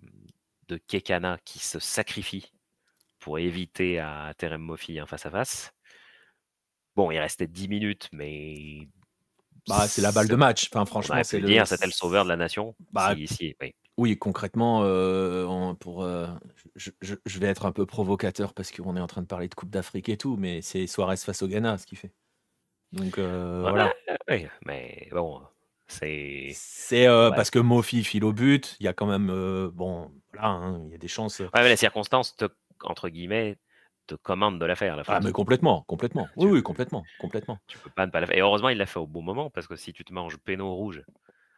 de 0.69 0.77
Kekana 0.77 1.39
qui 1.45 1.59
se 1.59 1.81
sacrifie 1.81 2.53
pour 3.19 3.41
éviter 3.41 3.99
à 3.99 4.33
Terem 4.39 4.63
Mofi 4.63 5.01
un 5.01 5.07
face-à-face. 5.07 5.73
Bon, 6.95 7.11
il 7.11 7.19
restait 7.19 7.49
10 7.49 7.67
minutes, 7.67 8.09
mais. 8.13 8.87
Bah, 9.69 9.87
c'est 9.89 10.03
la 10.03 10.13
balle 10.13 10.29
de 10.29 10.37
match. 10.37 10.69
Enfin, 10.73 10.85
franchement, 10.85 11.23
c'est 11.25 11.39
le. 11.41 11.47
dire 11.47 11.67
c'était 11.67 11.87
le 11.87 11.93
sauveur 11.93 12.25
de 12.25 12.29
la 12.29 12.37
nation. 12.37 12.75
Bah, 12.93 13.15
si, 13.17 13.27
si, 13.29 13.57
oui. 13.61 13.75
Oui, 13.99 14.19
concrètement, 14.19 14.81
euh, 14.85 15.75
pour, 15.75 16.03
euh, 16.03 16.27
je, 16.77 16.91
je- 17.03 17.15
je 17.27 17.39
vais 17.39 17.47
être 17.49 17.67
un 17.67 17.73
peu 17.73 17.85
provocateur 17.85 18.55
parce 18.55 18.73
qu'on 18.73 18.97
est 18.97 19.01
en 19.01 19.07
train 19.07 19.21
de 19.23 19.27
parler 19.27 19.49
de 19.49 19.55
Coupe 19.55 19.69
d'Afrique 19.71 20.09
et 20.09 20.17
tout, 20.17 20.37
mais 20.39 20.63
c'est 20.63 20.87
Suarez 20.87 21.19
face 21.19 21.43
au 21.43 21.47
Ghana 21.47 21.77
ce 21.79 21.87
qu'il 21.87 21.99
fait. 21.99 22.13
Donc 22.93 23.19
euh, 23.19 23.61
voilà. 23.61 23.93
Ouais, 24.29 24.49
mais 24.67 25.09
bon, 25.13 25.43
c'est. 25.87 26.51
C'est 26.55 27.09
Ouais. 27.09 27.31
parce 27.37 27.51
que 27.51 27.59
Mofi 27.59 28.03
file 28.03 28.25
au 28.25 28.33
but. 28.33 28.77
Il 28.81 28.85
y 28.85 28.89
a 28.89 28.93
quand 28.95 29.07
même, 29.07 29.29
bon, 29.75 30.11
voilà, 30.33 30.49
hein, 30.49 30.83
il 30.87 30.93
y 30.93 30.95
a 30.95 30.99
des 30.99 31.09
chances. 31.09 31.41
Ouais, 31.41 31.49
mais 31.55 31.69
les 31.69 31.77
circonstances, 31.77 32.35
te, 32.37 32.47
entre 32.83 33.09
guillemets, 33.11 33.59
te 34.07 34.15
commandent 34.15 34.59
de 34.59 34.65
la 34.67 34.75
faire, 34.75 34.97
la 34.97 35.03
Ah, 35.07 35.21
mais 35.21 35.33
complètement, 35.33 35.83
complètement. 35.83 36.29
Oui, 36.37 36.51
oui, 36.51 36.63
complètement, 36.63 37.05
complètement. 37.19 37.59
Tu 37.69 37.79
peux 37.79 37.91
pas 37.91 38.07
ne 38.07 38.11
pas 38.11 38.21
la 38.21 38.27
faire. 38.27 38.37
Et 38.37 38.41
heureusement, 38.41 38.69
il 38.69 38.79
l'a 38.79 38.87
fait 38.87 38.99
au 38.99 39.07
bon 39.07 39.23
moment, 39.23 39.51
parce 39.51 39.67
que 39.67 39.77
si 39.77 39.93
tu 39.93 40.05
te 40.05 40.13
manges 40.13 40.37
péno 40.39 40.75
rouge, 40.75 41.03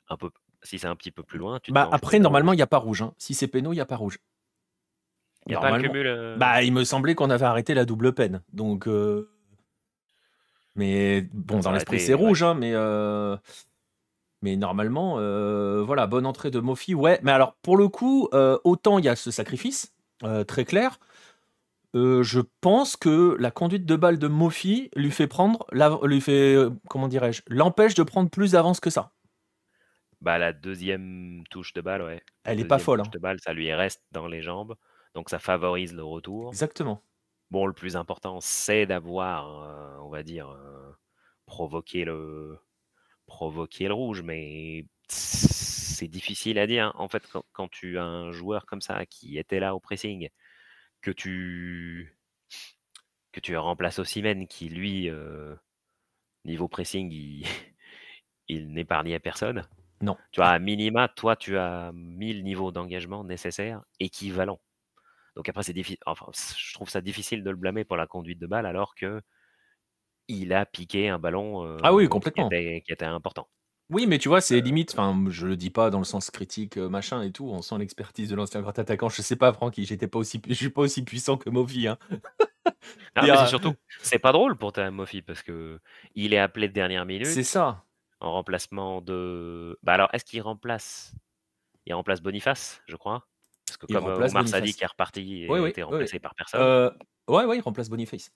un 0.08 0.16
peu, 0.16 0.30
si 0.62 0.78
c'est 0.78 0.86
un 0.86 0.96
petit 0.96 1.10
peu 1.10 1.22
plus 1.22 1.38
loin, 1.38 1.58
tu 1.60 1.70
te 1.70 1.74
Bah, 1.74 1.88
après, 1.90 2.18
normalement, 2.18 2.52
il 2.52 2.56
n'y 2.56 2.62
a 2.62 2.66
pas 2.66 2.78
rouge. 2.78 3.02
hein. 3.02 3.14
Si 3.18 3.34
c'est 3.34 3.48
péno, 3.48 3.72
il 3.72 3.76
n'y 3.76 3.80
a 3.80 3.86
pas 3.86 3.96
rouge. 3.96 4.18
Il 5.46 5.50
n'y 5.50 5.56
a 5.56 5.60
pas 5.60 5.66
Normalement. 5.66 5.92
cumul. 5.92 6.06
euh, 6.06 6.36
Bah, 6.38 6.62
il 6.62 6.72
me 6.72 6.84
semblait 6.84 7.14
qu'on 7.14 7.30
avait 7.30 7.44
arrêté 7.44 7.74
la 7.74 7.84
double 7.84 8.14
peine. 8.14 8.42
Donc, 8.52 8.88
euh, 8.88 9.30
mais 10.74 11.22
bon, 11.32 11.60
dans 11.60 11.72
l'esprit, 11.72 12.00
c'est 12.00 12.14
ouais. 12.14 12.20
rouge, 12.20 12.42
hein, 12.42 12.54
mais 12.54 12.72
euh, 12.74 13.36
mais 14.42 14.56
normalement, 14.56 15.14
voilà, 15.84 16.06
bonne 16.06 16.26
entrée 16.26 16.50
de 16.50 16.60
Mofi. 16.60 16.94
Ouais, 16.94 17.20
mais 17.22 17.32
alors 17.32 17.54
pour 17.62 17.76
le 17.76 17.88
coup, 17.88 18.28
autant 18.64 18.98
il 18.98 19.04
y 19.04 19.08
a 19.08 19.16
ce 19.16 19.30
sacrifice 19.30 19.94
très 20.46 20.64
clair, 20.64 20.98
Euh, 21.94 22.22
je 22.22 22.40
pense 22.60 22.96
que 22.96 23.36
la 23.38 23.50
conduite 23.50 23.86
de 23.86 23.96
balle 23.96 24.18
de 24.18 24.26
Mofi 24.26 24.90
lui 24.96 25.10
fait 25.10 25.28
prendre, 25.28 25.66
lui 26.02 26.20
fait, 26.20 26.54
euh, 26.54 26.70
comment 26.88 27.06
dirais-je, 27.06 27.42
l'empêche 27.46 27.94
de 27.94 28.02
prendre 28.02 28.30
plus 28.30 28.52
d'avance 28.52 28.80
que 28.80 28.90
ça. 28.90 29.12
Bah, 30.20 30.38
la 30.38 30.52
deuxième 30.52 31.44
touche 31.50 31.72
de 31.72 31.80
balle, 31.80 32.02
ouais. 32.02 32.22
Elle 32.44 32.58
est 32.58 32.64
pas 32.64 32.78
folle. 32.78 33.00
Touche 33.00 33.08
hein. 33.08 33.10
de 33.12 33.18
balle, 33.18 33.40
ça 33.40 33.52
lui 33.52 33.72
reste 33.72 34.02
dans 34.10 34.26
les 34.26 34.42
jambes, 34.42 34.74
donc 35.14 35.30
ça 35.30 35.38
favorise 35.38 35.94
le 35.94 36.02
retour. 36.02 36.48
Exactement. 36.48 37.02
Bon, 37.50 37.66
le 37.66 37.72
plus 37.72 37.94
important, 37.94 38.40
c'est 38.40 38.86
d'avoir, 38.86 39.62
euh, 39.62 39.98
on 40.02 40.08
va 40.08 40.22
dire, 40.22 40.56
provoqué 41.46 42.04
le, 42.04 42.58
provoquer 43.26 43.88
le 43.88 43.94
rouge, 43.94 44.22
mais 44.22 44.86
c'est 45.08 46.08
difficile 46.08 46.58
à 46.58 46.66
dire. 46.66 46.92
En 46.96 47.08
fait, 47.08 47.22
quand, 47.52 47.68
tu 47.68 47.98
as 47.98 48.04
un 48.04 48.32
joueur 48.32 48.66
comme 48.66 48.80
ça 48.80 49.06
qui 49.06 49.38
était 49.38 49.60
là 49.60 49.74
au 49.74 49.80
pressing, 49.80 50.28
que 51.04 51.10
tu 51.10 52.16
que 53.32 53.40
tu 53.40 53.56
remplaces 53.56 53.98
Ossimène, 53.98 54.46
qui 54.46 54.68
lui, 54.68 55.10
euh, 55.10 55.54
niveau 56.44 56.68
pressing, 56.68 57.10
il, 57.10 57.44
il 58.48 58.72
n'épargnait 58.72 59.18
personne. 59.18 59.68
Non. 60.00 60.16
Tu 60.30 60.40
vois, 60.40 60.50
à 60.50 60.58
minima, 60.58 61.08
toi, 61.08 61.36
tu 61.36 61.58
as 61.58 61.90
mis 61.92 62.32
le 62.32 62.42
niveau 62.42 62.70
d'engagement 62.72 63.24
nécessaire, 63.24 63.82
équivalent. 64.00 64.60
Donc 65.36 65.48
après, 65.48 65.64
c'est 65.64 65.72
difficile. 65.72 65.98
Enfin, 66.06 66.26
je 66.32 66.74
trouve 66.74 66.88
ça 66.88 67.00
difficile 67.00 67.42
de 67.42 67.50
le 67.50 67.56
blâmer 67.56 67.84
pour 67.84 67.96
la 67.96 68.06
conduite 68.06 68.38
de 68.38 68.46
balle, 68.46 68.66
alors 68.66 68.94
que 68.94 69.20
il 70.28 70.54
a 70.54 70.64
piqué 70.64 71.08
un 71.08 71.18
ballon 71.18 71.78
ah 71.82 71.92
oui, 71.92 72.08
complètement. 72.08 72.48
Qui, 72.48 72.82
était, 72.88 73.04
important. 73.04 73.48
Oui, 73.90 74.06
mais 74.06 74.18
tu 74.18 74.28
vois, 74.28 74.40
c'est 74.40 74.60
limite, 74.60 74.92
enfin, 74.92 75.24
je 75.28 75.46
le 75.46 75.56
dis 75.56 75.70
pas 75.70 75.90
dans 75.90 75.98
le 75.98 76.04
sens 76.04 76.30
critique, 76.30 76.78
machin 76.78 77.22
et 77.22 77.30
tout, 77.30 77.46
on 77.48 77.60
sent 77.60 77.76
l'expertise 77.78 78.30
de 78.30 78.34
l'ancien 78.34 78.62
grand 78.62 78.78
attaquant. 78.78 79.10
Je 79.10 79.20
sais 79.20 79.36
pas, 79.36 79.52
Francky, 79.52 79.84
j'étais 79.84 80.08
pas 80.08 80.18
aussi, 80.18 80.40
je 80.48 80.54
suis 80.54 80.70
pas 80.70 80.82
aussi 80.82 81.04
puissant 81.04 81.36
que 81.36 81.50
Mofi. 81.50 81.86
Hein. 81.86 81.98
mais 83.16 83.36
c'est 83.36 83.46
surtout, 83.46 83.74
c'est 84.00 84.18
pas 84.18 84.32
drôle 84.32 84.56
pour 84.56 84.72
ta 84.72 84.90
Mofi 84.90 85.20
parce 85.20 85.42
que 85.42 85.78
il 86.14 86.32
est 86.32 86.38
appelé 86.38 86.68
de 86.68 86.72
dernière 86.72 87.04
minute. 87.04 87.26
C'est 87.26 87.42
ça. 87.42 87.84
En 88.20 88.32
remplacement 88.32 89.02
de. 89.02 89.78
Bah 89.82 89.92
alors, 89.92 90.08
est-ce 90.14 90.24
qu'il 90.24 90.40
remplace 90.40 91.14
Il 91.84 91.92
remplace 91.92 92.22
Boniface, 92.22 92.82
je 92.86 92.96
crois? 92.96 93.26
Parce 93.66 93.76
que 93.76 93.86
comme 93.86 94.06
Omar 94.06 94.48
Sadi 94.48 94.72
qui 94.72 94.82
est 94.82 94.86
reparti 94.86 95.44
et 95.44 95.50
a 95.50 95.68
été 95.68 95.82
remplacé 95.82 96.18
par 96.18 96.34
personne. 96.34 96.60
Euh, 96.60 96.90
ouais, 97.28 97.44
ouais, 97.44 97.58
il 97.58 97.60
remplace 97.60 97.90
Boniface. 97.90 98.30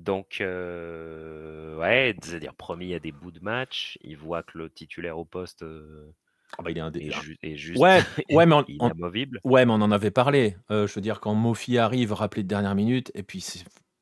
Donc, 0.00 0.38
euh, 0.40 1.76
ouais, 1.76 2.16
c'est-à-dire 2.22 2.54
promis 2.54 2.94
à 2.94 2.98
des 2.98 3.12
bouts 3.12 3.30
de 3.30 3.40
match, 3.40 3.98
il 4.02 4.16
voit 4.16 4.42
que 4.42 4.56
le 4.56 4.70
titulaire 4.70 5.18
au 5.18 5.24
poste 5.24 5.62
euh, 5.62 6.10
ah 6.58 6.62
bah, 6.62 6.70
il 6.70 6.78
est, 6.78 6.80
un 6.80 6.90
juste 7.54 7.78
ouais, 7.78 8.00
ouais, 8.30 8.46
mais 8.46 8.54
on, 8.54 8.64
inamovible. 8.66 9.40
ouais, 9.44 9.66
mais 9.66 9.72
on 9.72 9.82
en 9.82 9.90
avait 9.90 10.10
parlé. 10.10 10.56
Euh, 10.70 10.86
je 10.86 10.94
veux 10.94 11.00
dire, 11.00 11.20
quand 11.20 11.34
Mofi 11.34 11.78
arrive, 11.78 12.12
rappelé 12.12 12.42
de 12.42 12.48
dernière 12.48 12.74
minute, 12.74 13.12
et 13.14 13.22
puis 13.22 13.44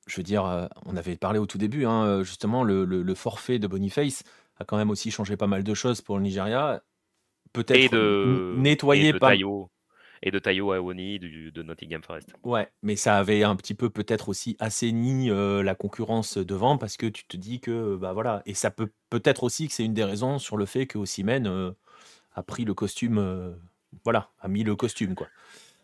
je 0.07 0.17
veux 0.17 0.23
dire, 0.23 0.69
on 0.87 0.97
avait 0.97 1.17
parlé 1.17 1.39
au 1.39 1.47
tout 1.47 1.59
début, 1.59 1.85
hein, 1.85 2.23
justement, 2.23 2.65
le, 2.65 2.85
le, 2.85 3.15
forfait 3.15 3.59
de 3.59 3.67
Boniface 3.67 4.23
a 4.59 4.65
quand 4.65 4.77
même 4.77 4.91
aussi 4.91 5.11
changé 5.11 5.37
pas 5.37 5.47
mal 5.47 5.65
de 5.65 5.75
choses 5.75 6.01
pour 6.01 6.17
le 6.17 6.23
Nigeria. 6.23 6.83
Peut-être 7.53 7.95
nettoyer 8.57 9.13
pas 9.13 9.35
et 10.23 10.31
de 10.31 10.39
Tayo 10.39 10.73
Awoni 10.73 11.19
de 11.19 11.63
Nottingham 11.63 12.03
Forest. 12.03 12.35
Ouais, 12.45 12.69
mais 12.83 12.97
ça 12.97 13.17
avait 13.17 13.43
un 13.45 13.57
petit 13.57 13.75
peu 13.75 13.91
peut-être 13.91 14.29
aussi 14.29 14.57
assaini 14.59 15.31
euh, 15.31 15.63
la 15.63 15.75
concurrence 15.75 16.39
devant 16.39 16.79
parce 16.79 16.97
que 16.97 17.07
tu 17.07 17.25
te 17.25 17.37
dis 17.37 17.61
que 17.61 17.97
bah 17.97 18.13
voilà 18.13 18.43
et 18.47 18.55
ça 18.55 18.71
peut 18.71 18.91
peut-être 19.11 19.45
aussi 19.45 19.69
que 19.69 19.75
c'est 19.75 19.85
une 19.85 19.95
des 19.95 20.05
raisons 20.05 20.39
sur 20.39 20.57
le 20.57 20.67
fait 20.67 20.87
que 20.87 20.99
Osimhen 20.99 21.47
euh, 21.47 21.73
a 22.35 22.43
pris 22.43 22.65
le 22.65 22.75
costume 22.75 23.19
euh, 23.19 23.53
voilà, 24.05 24.31
a 24.41 24.49
mis 24.49 24.65
le 24.65 24.77
costume 24.77 25.15
quoi. 25.15 25.29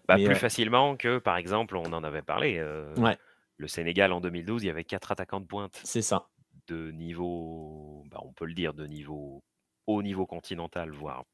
Bah, 0.07 0.17
plus 0.17 0.35
facilement 0.35 0.97
que 0.97 1.19
par 1.19 1.39
exemple, 1.39 1.77
on 1.77 1.93
en 1.93 2.05
avait 2.05 2.21
parlé 2.21 2.63
ouais. 2.99 3.17
le 3.57 3.67
Sénégal 3.67 4.13
en 4.13 4.21
2012, 4.21 4.63
il 4.63 4.67
y 4.67 4.71
avait 4.71 4.85
quatre 4.85 5.13
attaquants 5.13 5.41
de 5.41 5.47
pointe. 5.47 5.81
C'est 5.83 6.03
ça. 6.03 6.29
De 6.67 6.91
niveau 6.91 8.05
bah, 8.11 8.21
on 8.23 8.33
peut 8.33 8.45
le 8.45 8.53
dire 8.55 8.75
de 8.75 8.87
niveau 8.87 9.43
haut 9.87 10.03
niveau 10.03 10.27
continental 10.27 10.91
voire 10.91 11.25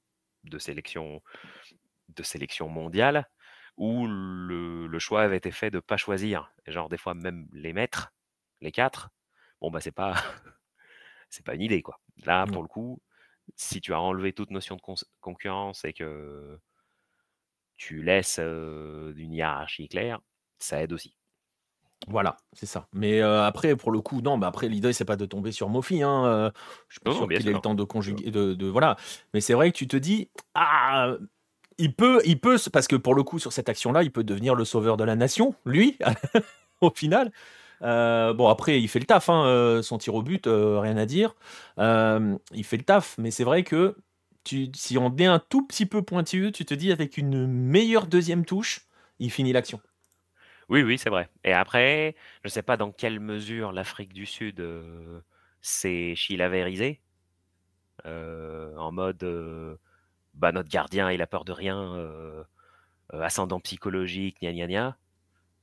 de 0.44 0.58
sélection 0.58 1.20
de 2.14 2.22
sélection 2.22 2.68
mondiale 2.68 3.28
où 3.76 4.06
le, 4.06 4.98
choix 4.98 5.22
avait 5.22 5.38
été 5.38 5.50
fait 5.50 5.70
de 5.70 5.78
ne 5.78 5.80
pas 5.80 5.96
choisir, 5.96 6.52
genre 6.66 6.88
des 6.88 6.98
fois 6.98 7.14
même 7.14 7.48
les 7.52 7.72
mettre, 7.72 8.12
les 8.60 8.72
quatre, 8.72 9.08
bon 9.60 9.70
bah 9.70 9.80
c'est 9.80 9.90
pas 9.90 10.14
c'est 11.30 11.44
pas 11.44 11.54
une 11.54 11.62
idée 11.62 11.82
quoi. 11.82 11.98
Là 12.24 12.46
pour 12.46 12.62
le 12.62 12.68
coup, 12.68 13.00
si 13.56 13.80
tu 13.80 13.94
as 13.94 14.00
enlevé 14.00 14.32
toute 14.32 14.50
notion 14.50 14.76
de 14.76 14.82
concurrence 15.20 15.84
et 15.84 15.92
que 15.92 16.58
tu 17.76 18.02
laisses 18.02 18.38
une 18.38 19.32
hiérarchie 19.32 19.88
claire, 19.88 20.20
ça 20.58 20.82
aide 20.82 20.92
aussi. 20.92 21.16
Voilà, 22.08 22.36
c'est 22.52 22.66
ça. 22.66 22.86
Mais 22.92 23.20
après, 23.20 23.76
pour 23.76 23.90
le 23.90 24.00
coup, 24.00 24.20
non, 24.20 24.38
bah 24.38 24.46
après, 24.46 24.68
l'idée, 24.68 24.92
c'est 24.92 25.04
pas 25.04 25.16
de 25.16 25.26
tomber 25.26 25.52
sur 25.52 25.68
Mofi. 25.68 26.02
Hein, 26.02 26.50
je 26.88 26.94
suis 26.94 27.00
pas 27.00 27.12
sûr 27.12 27.28
qu'il 27.28 27.48
ait 27.48 27.52
le 27.52 27.60
temps 27.60 27.74
de 27.74 27.84
conjuguer. 27.84 28.30
De, 28.30 28.54
de, 28.54 28.66
voilà. 28.66 28.96
Mais 29.34 29.40
c'est 29.40 29.54
vrai 29.54 29.70
que 29.70 29.76
tu 29.76 29.86
te 29.86 29.96
dis, 29.96 30.30
ah, 30.54 31.16
il 31.80 31.94
peut, 31.94 32.20
il 32.24 32.38
peut, 32.38 32.56
parce 32.72 32.86
que 32.86 32.96
pour 32.96 33.14
le 33.14 33.22
coup, 33.22 33.38
sur 33.38 33.52
cette 33.52 33.68
action-là, 33.68 34.02
il 34.02 34.12
peut 34.12 34.22
devenir 34.22 34.54
le 34.54 34.64
sauveur 34.64 34.96
de 34.96 35.04
la 35.04 35.16
nation, 35.16 35.54
lui, 35.64 35.98
au 36.80 36.90
final. 36.90 37.32
Euh, 37.82 38.34
bon, 38.34 38.48
après, 38.48 38.80
il 38.80 38.88
fait 38.88 38.98
le 38.98 39.06
taf, 39.06 39.30
hein, 39.30 39.46
euh, 39.46 39.82
son 39.82 39.96
tir 39.98 40.14
au 40.14 40.22
but, 40.22 40.46
euh, 40.46 40.78
rien 40.78 40.96
à 40.98 41.06
dire. 41.06 41.34
il 41.78 42.64
fait 42.64 42.76
le 42.76 42.84
taf, 42.84 43.16
mais 43.18 43.30
c'est 43.30 43.44
vrai 43.44 43.64
que 43.64 43.96
si 44.44 44.98
on 44.98 45.14
est 45.16 45.26
un 45.26 45.38
tout 45.38 45.66
petit 45.66 45.86
peu 45.86 46.02
pointilleux, 46.02 46.52
tu 46.52 46.64
te 46.64 46.74
dis 46.74 46.92
avec 46.92 47.16
une 47.16 47.46
meilleure 47.46 48.06
deuxième 48.06 48.44
touche, 48.44 48.82
il 49.18 49.30
finit 49.30 49.52
l'action. 49.52 49.80
Oui, 50.68 50.82
oui, 50.82 50.98
c'est 50.98 51.10
vrai. 51.10 51.28
Et 51.44 51.52
après, 51.52 52.14
je 52.42 52.48
ne 52.48 52.50
sais 52.50 52.62
pas 52.62 52.76
dans 52.76 52.92
quelle 52.92 53.20
mesure 53.20 53.72
l'Afrique 53.72 54.12
du 54.12 54.26
Sud 54.26 54.62
s'est 55.62 56.14
chilavérisée, 56.14 57.00
en 58.04 58.92
mode 58.92 59.78
bah, 60.34 60.52
notre 60.52 60.68
gardien, 60.68 61.10
il 61.10 61.22
a 61.22 61.26
peur 61.26 61.44
de 61.44 61.52
rien, 61.52 61.94
euh, 61.94 62.44
euh, 63.14 63.22
ascendant 63.22 63.60
psychologique, 63.60 64.38
gna 64.40 64.52
gna 64.52 64.66
gna. 64.66 64.96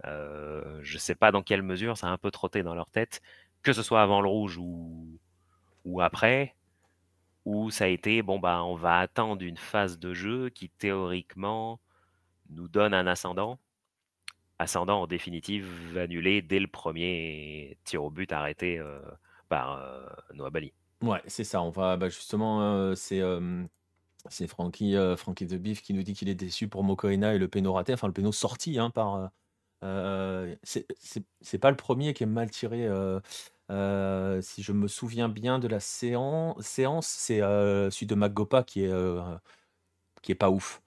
Euh, 0.05 0.79
je 0.83 0.97
sais 0.97 1.15
pas 1.15 1.31
dans 1.31 1.41
quelle 1.41 1.63
mesure 1.63 1.97
ça 1.97 2.07
a 2.07 2.11
un 2.11 2.17
peu 2.17 2.31
trotté 2.31 2.63
dans 2.63 2.75
leur 2.75 2.89
tête, 2.89 3.21
que 3.63 3.73
ce 3.73 3.81
soit 3.81 4.01
avant 4.01 4.21
le 4.21 4.29
rouge 4.29 4.57
ou, 4.57 5.19
ou 5.85 6.01
après, 6.01 6.55
où 7.45 7.71
ça 7.71 7.85
a 7.85 7.87
été, 7.87 8.21
bon, 8.21 8.39
bah, 8.39 8.63
on 8.63 8.75
va 8.75 8.99
attendre 8.99 9.43
une 9.43 9.57
phase 9.57 9.99
de 9.99 10.13
jeu 10.13 10.49
qui 10.49 10.69
théoriquement 10.69 11.79
nous 12.49 12.67
donne 12.67 12.93
un 12.93 13.07
ascendant. 13.07 13.59
Ascendant, 14.59 15.03
en 15.03 15.07
définitive, 15.07 15.97
annulé 15.97 16.41
dès 16.41 16.59
le 16.59 16.67
premier 16.67 17.77
tir 17.83 18.03
au 18.03 18.09
but 18.09 18.31
arrêté 18.31 18.81
par 19.49 19.79
Noah 20.33 20.49
Bali. 20.49 20.73
Ouais, 21.03 21.21
c'est 21.27 21.43
ça. 21.43 21.61
On 21.61 21.69
va 21.69 21.95
bah, 21.95 22.09
justement, 22.09 22.95
c'est 22.95 23.21
c'est 24.29 24.47
Frankie, 24.47 24.95
euh, 24.95 25.15
Frankie 25.15 25.47
The 25.47 25.55
Beef 25.55 25.81
qui 25.81 25.93
nous 25.93 26.03
dit 26.03 26.13
qu'il 26.13 26.29
est 26.29 26.35
déçu 26.35 26.67
pour 26.67 26.83
Mokoena 26.83 27.33
et 27.33 27.37
le 27.37 27.47
péno 27.47 27.73
raté, 27.73 27.93
enfin 27.93 28.07
le 28.07 28.13
péno 28.13 28.31
sorti 28.31 28.79
hein, 28.79 28.89
par. 28.89 29.15
Euh, 29.15 29.27
euh, 29.83 30.55
c'est 31.41 31.59
pas 31.59 31.69
le 31.69 31.77
premier 31.77 32.13
qui 32.13 32.23
est 32.23 32.27
mal 32.27 32.49
tiré. 32.49 32.87
si 33.69 34.63
je 34.63 34.71
me 34.71 34.87
souviens 34.87 35.29
bien 35.29 35.59
de 35.59 35.67
la 35.67 35.79
séance, 35.79 36.59
séance 36.65 37.07
c'est 37.07 37.39
celui 37.39 38.07
de 38.07 38.15
Magopa 38.15 38.63
qui 38.63 38.83
est, 38.83 38.93
qui 40.21 40.31
est 40.31 40.35
pas 40.35 40.49
ouf. 40.49 40.81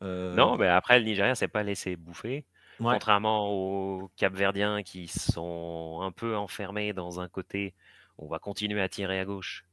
Non, 0.00 0.56
mais 0.56 0.66
après, 0.66 0.98
le 0.98 1.04
Nigeria 1.04 1.36
s'est 1.36 1.46
pas 1.48 1.62
laissé 1.62 1.94
bouffer. 1.94 2.44
Contrairement 2.78 3.48
aux 3.48 4.10
Capverdiens 4.16 4.82
qui 4.82 5.06
sont 5.06 6.00
un 6.02 6.10
peu 6.10 6.36
enfermés 6.36 6.92
dans 6.92 7.20
un 7.20 7.28
côté, 7.28 7.74
on 8.18 8.26
va 8.26 8.40
continuer 8.40 8.82
à 8.82 8.88
tirer 8.88 9.20
à 9.20 9.24
gauche 9.24 9.64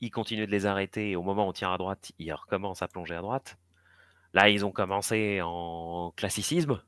ils 0.00 0.10
continuent 0.10 0.46
de 0.46 0.50
les 0.50 0.66
arrêter 0.66 1.10
et 1.10 1.16
au 1.16 1.22
moment 1.22 1.46
où 1.46 1.50
on 1.50 1.52
tire 1.52 1.70
à 1.70 1.78
droite, 1.78 2.12
ils 2.18 2.32
recommencent 2.32 2.82
à 2.82 2.88
plonger 2.88 3.14
à 3.14 3.20
droite. 3.20 3.58
Là, 4.32 4.48
ils 4.50 4.64
ont 4.64 4.72
commencé 4.72 5.40
en 5.42 6.12
classicisme 6.16 6.82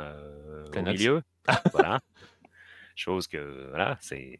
euh, 0.00 0.64
au 0.74 0.82
milieu. 0.82 1.22
voilà. 1.72 2.00
Chose 2.96 3.26
que, 3.26 3.68
voilà, 3.68 3.98
c'est. 4.00 4.38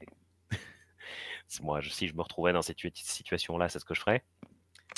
Moi, 1.63 1.81
si 1.83 2.09
je 2.09 2.15
me 2.15 2.23
retrouvais 2.23 2.53
dans 2.53 2.63
cette 2.63 2.79
situation-là, 2.79 3.69
c'est 3.69 3.79
ce 3.79 3.85
que 3.85 3.95
je 3.95 4.01
ferais. 4.01 4.25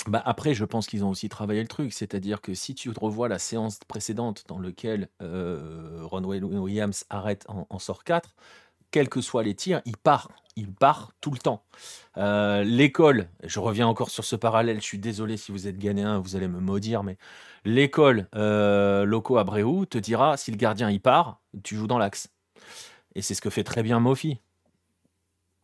Bah 0.06 0.22
après, 0.24 0.54
je 0.54 0.64
pense 0.64 0.86
qu'ils 0.86 1.04
ont 1.04 1.10
aussi 1.10 1.28
travaillé 1.28 1.62
le 1.62 1.68
truc, 1.68 1.92
c'est-à-dire 1.92 2.40
que 2.40 2.54
si 2.54 2.74
tu 2.74 2.90
revois 2.90 3.28
la 3.28 3.38
séance 3.38 3.78
précédente 3.88 4.44
dans 4.46 4.58
laquelle 4.58 5.08
euh, 5.22 6.00
Ron 6.02 6.22
Williams 6.24 7.04
arrête 7.08 7.44
en, 7.48 7.66
en 7.70 7.78
sort 7.78 8.04
4, 8.04 8.34
quels 8.90 9.08
que 9.08 9.20
soient 9.20 9.42
les 9.42 9.54
tirs, 9.54 9.82
il 9.84 9.96
part. 9.96 10.28
Il 10.58 10.72
part 10.72 11.12
tout 11.20 11.30
le 11.30 11.38
temps. 11.38 11.62
Euh, 12.16 12.64
l'école, 12.64 13.28
je 13.44 13.60
reviens 13.60 13.86
encore 13.86 14.08
sur 14.08 14.24
ce 14.24 14.36
parallèle, 14.36 14.78
je 14.80 14.84
suis 14.86 14.98
désolé 14.98 15.36
si 15.36 15.52
vous 15.52 15.66
êtes 15.68 15.78
ghanéen, 15.78 16.18
vous 16.18 16.34
allez 16.34 16.48
me 16.48 16.60
maudire, 16.60 17.02
mais 17.02 17.18
l'école 17.66 18.26
euh, 18.34 19.04
Loco 19.04 19.36
Abreu 19.36 19.84
te 19.84 19.98
dira 19.98 20.38
si 20.38 20.50
le 20.50 20.56
gardien 20.56 20.90
il 20.90 21.00
part, 21.00 21.40
tu 21.62 21.76
joues 21.76 21.86
dans 21.86 21.98
l'axe. 21.98 22.30
Et 23.14 23.20
c'est 23.20 23.34
ce 23.34 23.42
que 23.42 23.50
fait 23.50 23.64
très 23.64 23.82
bien 23.82 24.00
Mofi. 24.00 24.40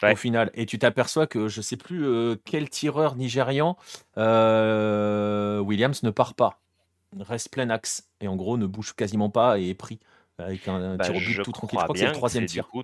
Au 0.03 0.17
final. 0.17 0.51
Et 0.55 0.67
tu 0.67 0.79
t'aperçois 0.79 1.27
que 1.27 1.49
je 1.49 1.61
sais 1.63 1.77
plus 1.77 2.05
euh, 2.05 2.37
quel 2.45 2.69
tireur 2.69 3.15
nigérian 3.17 3.77
Williams 4.17 6.03
ne 6.03 6.11
part 6.11 6.35
pas. 6.35 6.61
Reste 7.19 7.51
plein 7.51 7.71
axe. 7.71 8.09
Et 8.21 8.29
en 8.29 8.37
gros 8.37 8.57
ne 8.59 8.67
bouge 8.67 8.95
quasiment 8.95 9.31
pas 9.31 9.59
et 9.59 9.69
est 9.71 9.75
pris. 9.75 10.01
avec 10.39 10.67
un, 10.69 10.75
un 10.75 10.97
Bah, 10.97 11.05
tir 11.05 11.15
au 11.17 11.21
but 11.21 11.43
tout 11.43 11.53
tranquille. 11.53 11.79
Je 11.79 11.85
crois 11.85 11.95
que 11.95 11.99
c'est 12.01 12.07
le 12.07 12.13
troisième 12.13 12.47
du 12.47 12.53
tir. 12.53 12.69
coup. 12.69 12.83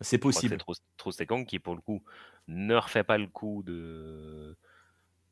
C'est 0.00 0.18
possible. 0.18 0.56
Tros- 0.58 0.80
Trostekong 0.96 1.44
qui, 1.44 1.58
pour 1.58 1.74
le 1.74 1.80
coup, 1.80 2.02
ne 2.46 2.74
refait 2.74 3.04
pas 3.04 3.18
le 3.18 3.26
coup 3.26 3.62
de. 3.66 4.56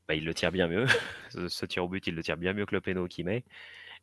Bah, 0.09 0.15
il 0.15 0.25
le 0.25 0.35
tire 0.35 0.53
bien 0.53 0.69
mieux. 0.69 0.87
ce, 1.31 1.49
ce 1.49 1.67
tir 1.67 1.85
au 1.85 1.89
but, 1.89 2.07
il 2.07 2.15
le 2.15 2.23
tire 2.23 2.37
bien 2.37 2.53
mieux 2.53 2.67
que 2.67 2.75
le 2.75 2.81
péno 2.81 3.07
qu'il 3.09 3.25
met. 3.27 3.45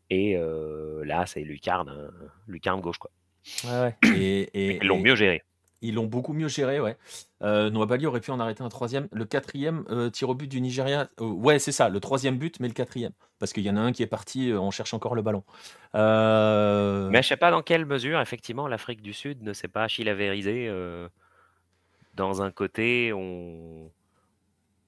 Et 0.09 0.35
euh, 0.37 1.03
là, 1.05 1.25
c'est 1.25 1.41
lucarne, 1.43 1.89
hein, 1.89 2.11
lucarne 2.47 2.81
gauche. 2.81 2.97
Quoi. 2.97 3.11
Ouais, 3.65 3.79
ouais. 3.81 3.95
Et, 4.17 4.41
et- 4.53 4.77
Ils 4.81 4.87
l'ont 4.87 4.99
et- 4.99 5.03
mieux 5.03 5.15
géré. 5.15 5.43
Ils 5.83 5.95
l'ont 5.95 6.05
beaucoup 6.05 6.31
mieux 6.31 6.47
géré, 6.47 6.79
ouais. 6.79 6.97
Euh, 7.41 7.69
Noabali 7.69 8.05
aurait 8.07 8.21
pu 8.21 8.31
en 8.31 8.39
arrêter 8.39 8.63
un 8.63 8.69
troisième. 8.69 9.09
Le 9.11 9.25
quatrième 9.25 9.83
euh, 9.89 10.09
tir 10.09 10.29
au 10.29 10.33
but 10.33 10.47
du 10.47 10.61
Nigeria, 10.61 11.09
euh, 11.19 11.25
ouais, 11.25 11.59
c'est 11.59 11.73
ça, 11.73 11.89
le 11.89 11.99
troisième 11.99 12.37
but, 12.37 12.57
mais 12.61 12.69
le 12.69 12.73
quatrième. 12.73 13.11
Parce 13.37 13.51
qu'il 13.51 13.63
y 13.63 13.69
en 13.69 13.75
a 13.75 13.81
un 13.81 13.91
qui 13.91 14.01
est 14.01 14.07
parti, 14.07 14.49
euh, 14.49 14.59
on 14.61 14.71
cherche 14.71 14.93
encore 14.93 15.13
le 15.13 15.21
ballon. 15.21 15.43
Mais 15.93 17.21
je 17.21 17.27
sais 17.27 17.35
pas 17.35 17.51
dans 17.51 17.61
quelle 17.61 17.85
mesure, 17.85 18.21
effectivement, 18.21 18.65
l'Afrique 18.69 19.01
du 19.01 19.11
Sud 19.11 19.43
ne 19.43 19.51
s'est 19.51 19.67
pas 19.67 19.89
chilavérisée 19.89 20.71
dans 22.15 22.41
un 22.41 22.51
côté, 22.51 23.11
on, 23.11 23.91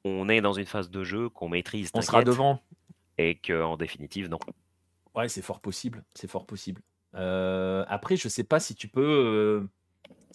on 0.05 0.29
est 0.29 0.39
dans 0.39 0.53
une 0.53 0.65
phase 0.65 0.89
de 0.89 1.03
jeu 1.03 1.27
qu'on 1.27 1.49
maîtrise, 1.49 1.89
on 1.93 2.01
sera 2.01 2.23
devant. 2.23 2.61
et 3.17 3.35
qu'en 3.35 3.75
définitive, 3.75 4.29
non. 4.29 4.39
Ouais, 5.13 5.27
c'est 5.27 5.41
fort 5.41 5.59
possible. 5.59 6.05
C'est 6.13 6.29
fort 6.29 6.45
possible. 6.45 6.81
Après, 7.13 8.15
je 8.15 8.29
sais 8.29 8.45
pas 8.45 8.61
si 8.61 8.75
tu 8.75 8.87
peux, 8.87 9.67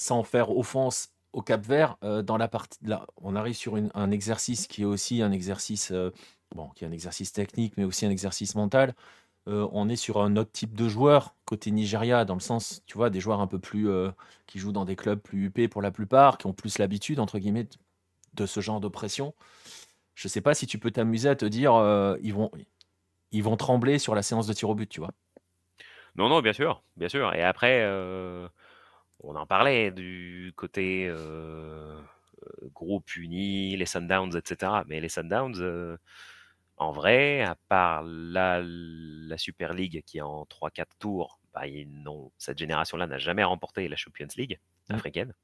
sans 0.00 0.22
faire 0.22 0.56
offense 0.56 1.10
au 1.34 1.42
Cap 1.42 1.60
Vert, 1.60 1.98
euh, 2.04 2.22
dans 2.22 2.38
la 2.38 2.48
partie. 2.48 2.78
Là, 2.82 3.06
on 3.18 3.36
arrive 3.36 3.54
sur 3.54 3.76
un 3.76 4.10
exercice 4.10 4.66
qui 4.66 4.80
est 4.80 4.86
aussi 4.86 5.20
un 5.20 5.30
exercice, 5.30 5.90
euh, 5.92 6.10
bon, 6.54 6.70
qui 6.70 6.84
est 6.84 6.88
un 6.88 6.90
exercice 6.90 7.34
technique, 7.34 7.74
mais 7.76 7.84
aussi 7.84 8.06
un 8.06 8.10
exercice 8.10 8.54
mental. 8.54 8.94
Euh, 9.46 9.68
on 9.72 9.90
est 9.90 9.96
sur 9.96 10.22
un 10.22 10.36
autre 10.36 10.52
type 10.52 10.74
de 10.74 10.88
joueur 10.88 11.34
côté 11.44 11.70
Nigeria, 11.70 12.24
dans 12.24 12.32
le 12.32 12.40
sens, 12.40 12.82
tu 12.86 12.96
vois, 12.96 13.10
des 13.10 13.20
joueurs 13.20 13.42
un 13.42 13.46
peu 13.46 13.58
plus 13.58 13.88
qui 14.46 14.58
jouent 14.58 14.72
dans 14.72 14.86
des 14.86 14.96
clubs 14.96 15.20
plus 15.20 15.44
huppés 15.44 15.68
pour 15.68 15.82
la 15.82 15.90
plupart, 15.90 16.38
qui 16.38 16.46
ont 16.46 16.54
plus 16.54 16.78
l'habitude 16.78 17.20
entre 17.20 17.38
guillemets 17.38 17.68
de- 18.34 18.46
ce 18.46 18.60
genre 18.60 18.80
de 18.80 18.88
pression. 18.88 19.34
Je 20.14 20.28
sais 20.28 20.40
pas 20.40 20.54
si 20.54 20.66
tu 20.66 20.78
peux 20.78 20.90
t'amuser 20.90 21.28
à 21.28 21.36
te 21.36 21.44
dire, 21.44 21.72
ils 22.22 22.32
vont, 22.32 22.50
ils 23.32 23.42
vont 23.42 23.56
trembler 23.56 23.98
sur 23.98 24.14
la 24.14 24.22
séance 24.22 24.46
de 24.46 24.54
tir 24.54 24.70
au 24.70 24.74
but, 24.74 24.88
tu 24.88 25.00
vois. 25.00 25.10
Non, 26.16 26.28
non, 26.28 26.40
bien 26.40 26.52
sûr, 26.54 26.82
bien 26.96 27.08
sûr. 27.08 27.34
Et 27.34 27.42
après, 27.42 27.84
on 29.22 29.36
en 29.36 29.46
parlait 29.46 29.90
du 29.90 30.52
côté 30.56 31.06
euh, 31.08 31.14
euh, 32.42 32.68
groupe 32.74 33.16
uni, 33.16 33.76
les 33.76 33.86
Sundowns, 33.86 34.36
etc. 34.36 34.72
Mais 34.86 35.00
les 35.00 35.08
Sundowns, 35.08 35.60
euh, 35.60 35.96
en 36.76 36.92
vrai, 36.92 37.42
à 37.42 37.56
part 37.68 38.02
la, 38.04 38.60
la 38.62 39.38
Super 39.38 39.74
League 39.74 40.02
qui 40.06 40.18
est 40.18 40.22
en 40.22 40.44
3-4 40.44 40.86
tours, 40.98 41.40
bah, 41.52 41.62
cette 42.38 42.58
génération-là 42.58 43.06
n'a 43.06 43.18
jamais 43.18 43.44
remporté 43.44 43.88
la 43.88 43.96
Champions 43.96 44.28
League 44.36 44.58
Mm. 44.90 44.94
africaine. 44.96 45.34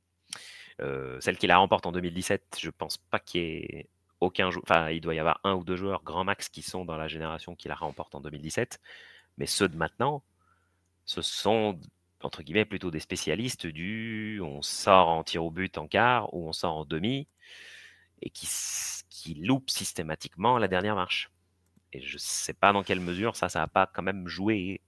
Euh, 0.80 1.18
celle 1.20 1.38
qui 1.38 1.46
la 1.46 1.56
remporte 1.58 1.86
en 1.86 1.92
2017, 1.92 2.58
je 2.60 2.70
pense 2.70 2.98
pas 2.98 3.18
qu'il 3.18 3.40
y 3.40 3.44
ait 3.44 3.88
aucun 4.20 4.50
joueur. 4.50 4.64
Enfin, 4.68 4.90
il 4.90 5.00
doit 5.00 5.14
y 5.14 5.18
avoir 5.18 5.40
un 5.44 5.54
ou 5.54 5.64
deux 5.64 5.76
joueurs 5.76 6.02
grand 6.02 6.24
max 6.24 6.48
qui 6.48 6.62
sont 6.62 6.84
dans 6.84 6.96
la 6.96 7.08
génération 7.08 7.54
qui 7.54 7.68
la 7.68 7.74
remporte 7.74 8.14
en 8.14 8.20
2017. 8.20 8.80
Mais 9.38 9.46
ceux 9.46 9.68
de 9.68 9.76
maintenant, 9.76 10.22
ce 11.04 11.22
sont 11.22 11.80
entre 12.26 12.42
guillemets 12.42 12.64
plutôt 12.66 12.90
des 12.90 13.00
spécialistes 13.00 13.66
du 13.66 14.40
on 14.42 14.60
sort 14.62 15.08
en 15.08 15.24
tir 15.24 15.44
au 15.44 15.50
but 15.50 15.78
en 15.78 15.86
quart 15.88 16.32
ou 16.34 16.46
on 16.48 16.52
sort 16.52 16.76
en 16.76 16.84
demi 16.84 17.26
et 18.22 18.30
qui, 18.30 18.48
qui 19.08 19.34
loupent 19.34 19.70
systématiquement 19.70 20.58
la 20.58 20.68
dernière 20.68 20.94
marche. 20.94 21.30
Et 21.92 22.00
je 22.02 22.18
sais 22.18 22.52
pas 22.54 22.72
dans 22.72 22.82
quelle 22.82 23.00
mesure 23.00 23.36
ça, 23.36 23.48
ça 23.48 23.62
a 23.62 23.66
pas 23.68 23.86
quand 23.86 24.02
même 24.02 24.26
joué, 24.28 24.80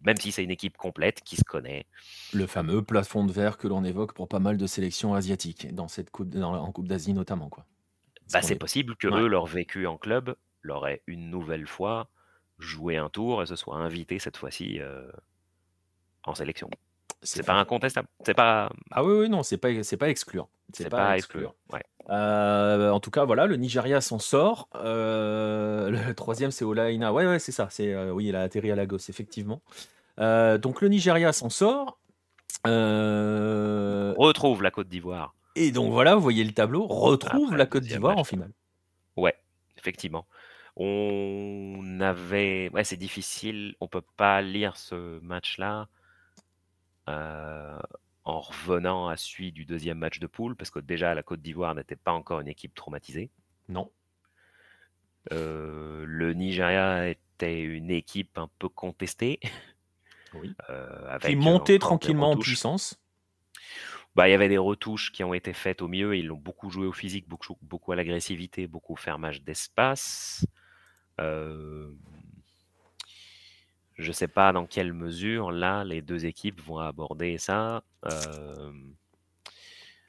même 0.00 0.16
si 0.16 0.32
c'est 0.32 0.44
une 0.44 0.50
équipe 0.50 0.76
complète 0.76 1.20
qui 1.22 1.36
se 1.36 1.44
connaît. 1.44 1.86
Le 2.32 2.46
fameux 2.46 2.82
plafond 2.82 3.24
de 3.24 3.32
verre 3.32 3.56
que 3.56 3.68
l'on 3.68 3.84
évoque 3.84 4.12
pour 4.14 4.28
pas 4.28 4.40
mal 4.40 4.56
de 4.56 4.66
sélections 4.66 5.14
asiatiques, 5.14 5.72
dans 5.74 5.88
cette 5.88 6.10
coupe, 6.10 6.30
dans- 6.30 6.54
en 6.54 6.72
Coupe 6.72 6.88
d'Asie 6.88 7.14
notamment. 7.14 7.48
Quoi. 7.48 7.64
Bah, 8.32 8.42
c'est 8.42 8.54
est- 8.54 8.58
possible 8.58 8.96
que 8.96 9.08
Ouais. 9.08 9.20
eux, 9.20 9.26
leur 9.28 9.46
vécu 9.46 9.86
en 9.86 9.96
club, 9.96 10.36
leur 10.62 10.86
ait 10.88 11.02
une 11.06 11.30
nouvelle 11.30 11.66
fois 11.66 12.10
joué 12.58 12.96
un 12.96 13.08
tour 13.08 13.42
et 13.42 13.46
se 13.46 13.56
soit 13.56 13.76
invité 13.76 14.18
cette 14.18 14.36
fois-ci 14.36 14.80
euh, 14.80 15.10
en 16.26 16.34
sélection. 16.34 16.68
C'est 17.22 17.44
pas 17.44 17.54
incontestable. 17.54 18.08
C'est 18.24 18.34
pas, 18.34 18.70
Ah 18.90 19.02
oui, 19.04 19.12
oui, 19.20 19.28
non, 19.28 19.42
c'est 19.42 19.56
pas, 19.56 19.82
c'est 19.82 19.96
pas 19.96 20.08
excluant. 20.10 20.48
c'est 20.72 20.88
pas. 20.88 21.16
Ouais. 21.72 21.82
Euh, 22.10 22.90
en 22.90 23.00
tout 23.00 23.10
cas, 23.10 23.24
voilà, 23.24 23.46
le 23.46 23.56
Nigeria 23.56 24.00
s'en 24.00 24.18
sort. 24.18 24.68
Euh, 24.76 25.90
le 25.90 26.14
troisième, 26.14 26.50
c'est 26.50 26.64
Olaina. 26.64 27.12
Ouais, 27.12 27.26
ouais, 27.26 27.38
c'est 27.38 27.52
ça. 27.52 27.68
C'est, 27.70 27.92
euh, 27.92 28.12
oui, 28.12 28.26
il 28.26 28.36
a 28.36 28.42
atterri 28.42 28.70
à 28.70 28.76
Lagos, 28.76 28.98
effectivement. 29.08 29.60
Donc 30.18 30.80
le 30.82 30.88
Nigeria 30.88 31.32
s'en 31.32 31.50
sort. 31.50 31.98
Retrouve 32.64 34.62
la 34.62 34.70
Côte 34.70 34.88
d'Ivoire. 34.88 35.34
et 35.56 35.70
donc 35.72 35.92
voilà, 35.92 36.14
vous 36.14 36.20
voyez 36.22 36.44
le 36.44 36.52
tableau. 36.52 36.86
Retrouve 36.86 37.46
Après 37.46 37.56
la 37.58 37.66
Côte 37.66 37.82
d'Ivoire 37.84 38.14
match. 38.14 38.20
en 38.20 38.24
finale. 38.24 38.50
Ouais, 39.16 39.34
effectivement. 39.78 40.26
On 40.76 41.98
avait. 42.00 42.70
Ouais, 42.72 42.84
c'est 42.84 42.96
difficile. 42.96 43.74
On 43.80 43.88
peut 43.88 44.02
pas 44.16 44.42
lire 44.42 44.76
ce 44.76 45.18
match-là 45.20 45.88
euh, 47.08 47.78
en 48.24 48.40
revenant 48.40 49.08
à 49.08 49.16
celui 49.16 49.52
du 49.52 49.64
deuxième 49.64 49.98
match 49.98 50.18
de 50.18 50.26
poule, 50.26 50.56
parce 50.56 50.70
que 50.70 50.78
déjà, 50.80 51.14
la 51.14 51.22
Côte 51.22 51.40
d'Ivoire 51.40 51.74
n'était 51.74 51.96
pas 51.96 52.12
encore 52.12 52.40
une 52.40 52.48
équipe 52.48 52.74
traumatisée. 52.74 53.30
Non. 53.68 53.90
Euh, 55.32 56.04
le 56.06 56.34
Nigeria 56.34 57.08
était 57.08 57.62
une 57.62 57.90
équipe 57.90 58.38
un 58.38 58.48
peu 58.58 58.68
contestée. 58.68 59.40
Oui. 60.34 60.54
euh, 60.70 61.08
avec 61.08 61.30
Qui 61.30 61.36
montait 61.36 61.78
tranquillement 61.78 62.32
en 62.32 62.36
puissance. 62.36 63.00
Bah, 64.16 64.28
il 64.28 64.32
y 64.32 64.34
avait 64.34 64.48
des 64.48 64.58
retouches 64.58 65.12
qui 65.12 65.22
ont 65.24 65.34
été 65.34 65.52
faites 65.52 65.82
au 65.82 65.88
milieu. 65.88 66.16
Ils 66.16 66.26
l'ont 66.26 66.38
beaucoup 66.38 66.70
joué 66.70 66.86
au 66.86 66.92
physique, 66.92 67.28
beaucoup, 67.28 67.58
beaucoup 67.62 67.92
à 67.92 67.96
l'agressivité, 67.96 68.66
beaucoup 68.66 68.94
au 68.94 68.96
fermage 68.96 69.42
d'espace. 69.42 70.46
Euh, 71.20 71.90
je 73.96 74.08
ne 74.08 74.12
sais 74.12 74.28
pas 74.28 74.52
dans 74.52 74.66
quelle 74.66 74.92
mesure, 74.92 75.50
là, 75.50 75.84
les 75.84 76.02
deux 76.02 76.26
équipes 76.26 76.60
vont 76.60 76.78
aborder 76.78 77.38
ça, 77.38 77.82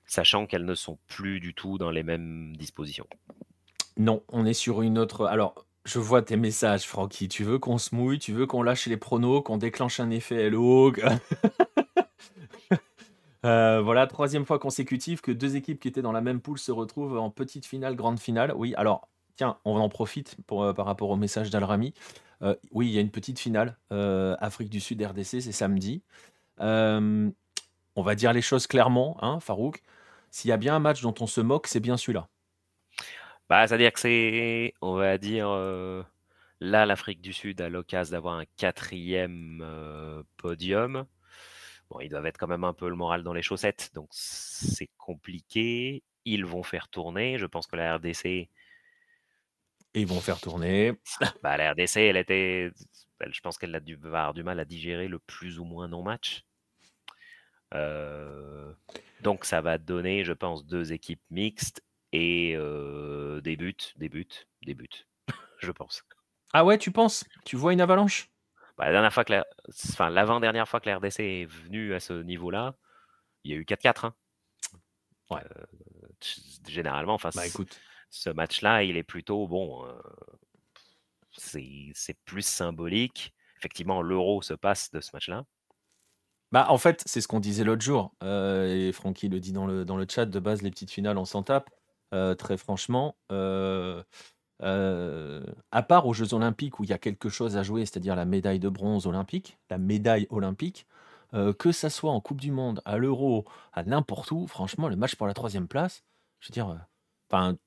sachant 0.06 0.46
qu'elles 0.46 0.66
ne 0.66 0.76
sont 0.76 0.98
plus 1.08 1.40
du 1.40 1.54
tout 1.54 1.78
dans 1.78 1.92
les 1.92 2.04
mêmes 2.04 2.56
dispositions. 2.58 3.08
Non, 3.98 4.24
on 4.30 4.46
est 4.46 4.54
sur 4.54 4.82
une 4.82 4.98
autre. 4.98 5.26
Alors, 5.26 5.66
je 5.86 6.00
vois 6.00 6.22
tes 6.22 6.36
messages, 6.38 6.86
Francky. 6.86 7.30
Tu 7.30 7.44
veux 7.44 7.60
qu'on 7.60 7.78
se 7.78 7.96
mouille, 7.96 8.20
tu 8.20 8.34
veux 8.34 8.46
qu'on 8.46 8.62
lâche 8.62 8.88
les 8.88 8.98
pronos, 8.98 9.42
qu'on 9.42 9.58
déclenche 9.58 10.00
un 10.00 10.10
effet 10.10 10.48
Hello. 10.48 10.94
Euh, 13.46 13.82
voilà, 13.82 14.08
troisième 14.08 14.46
fois 14.46 14.60
consécutive 14.60 15.22
que 15.22 15.32
deux 15.32 15.56
équipes 15.56 15.80
qui 15.80 15.88
étaient 15.88 16.02
dans 16.02 16.12
la 16.12 16.22
même 16.22 16.42
poule 16.42 16.58
se 16.58 16.72
retrouvent 16.72 17.18
en 17.18 17.30
petite 17.30 17.66
finale, 17.66 17.96
grande 17.96 18.20
finale. 18.20 18.52
Oui, 18.54 18.74
alors, 18.76 19.08
tiens, 19.38 19.58
on 19.64 19.78
en 19.78 19.88
profite 19.88 20.36
euh, 20.52 20.74
par 20.74 20.86
rapport 20.86 21.12
au 21.12 21.16
message 21.16 21.50
d'Alrami. 21.50 21.94
Euh, 22.44 22.56
oui, 22.72 22.88
il 22.88 22.94
y 22.94 22.98
a 22.98 23.02
une 23.02 23.12
petite 23.12 23.40
finale. 23.40 23.78
euh, 23.92 24.36
Afrique 24.40 24.70
du 24.70 24.80
Sud, 24.80 25.02
RDC, 25.02 25.42
c'est 25.42 25.52
samedi. 25.52 26.04
Euh, 26.60 27.30
on 27.96 28.02
va 28.02 28.16
dire 28.16 28.34
les 28.34 28.42
choses 28.42 28.68
clairement, 28.68 29.18
hein, 29.24 29.40
Farouk. 29.40 29.82
S'il 30.32 30.50
y 30.50 30.52
a 30.52 30.58
bien 30.58 30.76
un 30.76 30.80
match 30.80 31.02
dont 31.02 31.16
on 31.20 31.28
se 31.28 31.42
moque, 31.42 31.68
c'est 31.68 31.80
bien 31.80 31.98
celui-là. 31.98 32.28
Bah, 33.50 33.66
c'est-à-dire 33.68 33.94
que 33.94 34.00
c'est, 34.00 34.74
on 34.82 34.96
va 34.96 35.18
dire, 35.18 35.48
là, 36.60 36.86
l'Afrique 36.86 37.22
du 37.22 37.34
Sud 37.34 37.62
a 37.62 37.70
l'occasion 37.70 38.12
d'avoir 38.12 38.36
un 38.36 38.46
quatrième 38.58 39.64
podium. 40.38 41.06
Bon, 41.90 42.00
ils 42.02 42.10
doivent 42.10 42.26
être 42.26 42.38
quand 42.38 42.48
même 42.48 42.66
un 42.66 42.74
peu 42.74 42.90
le 42.90 42.96
moral 42.96 43.24
dans 43.24 43.34
les 43.34 43.42
chaussettes, 43.42 43.92
donc 43.96 44.10
c'est 44.12 44.90
compliqué. 44.98 46.04
Ils 46.26 46.46
vont 46.46 46.64
faire 46.64 46.90
tourner. 46.90 47.38
Je 47.38 47.46
pense 47.46 47.68
que 47.68 47.78
la 47.78 47.96
RDC, 47.96 48.50
Et 49.98 50.02
ils 50.02 50.08
vont 50.08 50.22
faire 50.22 50.40
tourner. 50.40 50.94
bah, 51.42 51.58
la 51.58 51.72
RDC, 51.72 52.02
elle 52.02 52.18
était, 52.18 52.72
elle- 53.20 53.34
je 53.34 53.42
pense 53.42 53.58
qu'elle 53.58 53.74
a 53.74 53.80
dû 53.80 53.96
va 53.96 54.08
avoir 54.20 54.34
du 54.36 54.44
mal 54.44 54.60
à 54.60 54.66
digérer 54.66 55.08
le 55.08 55.18
plus 55.18 55.58
ou 55.58 55.64
moins 55.64 55.88
non-match. 55.88 56.44
Euh, 57.74 58.72
donc 59.22 59.44
ça 59.44 59.62
va 59.62 59.80
donner, 59.80 60.24
je 60.24 60.34
pense, 60.34 60.66
deux 60.68 60.94
équipes 60.94 61.22
mixtes 61.32 61.82
et 62.14 62.54
euh, 62.56 63.42
des 63.42 63.58
buts, 63.58 63.76
des 63.98 64.08
buts, 64.10 64.28
des 64.62 64.76
buts, 64.76 64.88
je 65.60 65.72
pense. 65.72 66.04
Ah 66.54 66.64
ouais, 66.64 66.78
tu 66.78 66.92
penses? 66.92 67.26
Tu 67.44 67.56
vois 67.56 67.74
une 67.74 67.82
avalanche? 67.82 68.30
Bah, 68.78 68.86
la 68.86 68.92
dernière 68.92 69.14
fois 69.14 69.26
que 69.26 69.34
la... 69.34 69.48
enfin, 69.92 70.10
l'avant-dernière 70.12 70.68
fois 70.70 70.80
que 70.80 70.90
la 70.90 70.98
RDC 70.98 71.24
est 71.24 71.46
venue 71.46 71.96
à 71.96 72.00
ce 72.00 72.14
niveau-là, 72.14 72.76
il 73.44 73.52
y 73.52 73.56
a 73.56 73.58
eu 73.58 73.66
4-4. 73.66 74.06
hein. 74.06 74.14
Ouais. 75.30 75.42
Euh, 75.44 75.66
généralement, 76.68 77.14
enfin, 77.16 77.30
Bah 77.36 77.46
écoute, 77.48 77.82
ce 78.10 78.30
match-là, 78.30 78.84
il 78.84 78.98
est 78.98 79.04
plutôt 79.04 79.48
bon. 79.48 79.86
euh, 79.86 79.94
c'est 81.38 82.18
plus 82.26 82.46
symbolique. 82.46 83.34
Effectivement, 83.58 84.02
l'euro 84.02 84.42
se 84.42 84.54
passe 84.54 84.92
de 84.92 85.02
ce 85.02 85.10
match-là. 85.14 85.46
bah 86.52 86.68
en 86.70 86.78
fait, 86.78 87.04
c'est 87.06 87.22
ce 87.22 87.28
qu'on 87.28 87.40
disait 87.40 87.64
l'autre 87.64 87.82
jour. 87.82 88.14
euh, 88.24 88.90
et 88.90 88.92
Francky 88.92 89.30
le 89.30 89.40
dit 89.40 89.52
dans 89.52 89.66
le, 89.68 89.86
dans 89.86 89.98
le 89.98 90.06
chat. 90.10 90.26
De 90.26 90.40
base, 90.40 90.62
les 90.62 90.72
petites 90.72 90.92
finales, 90.92 91.18
on 91.18 91.26
s'en 91.26 91.44
tape. 91.44 91.70
Euh, 92.14 92.36
très 92.36 92.58
franchement, 92.58 93.18
à 93.30 94.04
part 95.84 96.06
aux 96.08 96.14
Jeux 96.14 96.34
Olympiques 96.34 96.80
où 96.80 96.84
il 96.84 96.90
y 96.90 96.94
a 96.94 96.98
quelque 96.98 97.30
chose 97.30 97.58
à 97.58 97.64
jouer, 97.64 97.86
c'est-à-dire 97.86 98.16
la 98.16 98.26
médaille 98.26 98.60
de 98.60 98.70
bronze 98.70 99.06
olympique, 99.08 99.58
la 99.70 99.78
médaille 99.78 100.28
olympique, 100.30 100.88
que 101.60 101.72
ça 101.72 101.90
soit 101.90 102.12
en 102.12 102.22
Coupe 102.22 102.42
du 102.42 102.52
Monde, 102.52 102.82
à 102.86 102.98
l'Euro, 102.98 103.46
à 103.74 103.84
n'importe 103.84 104.32
où, 104.32 104.48
franchement, 104.48 104.88
le 104.90 104.96
match 104.96 105.16
pour 105.16 105.28
la 105.28 105.34
troisième 105.34 105.68
place, 105.68 106.04
je 106.40 106.50
veux 106.50 106.54
dire, 106.54 106.78
enfin, 107.30 107.58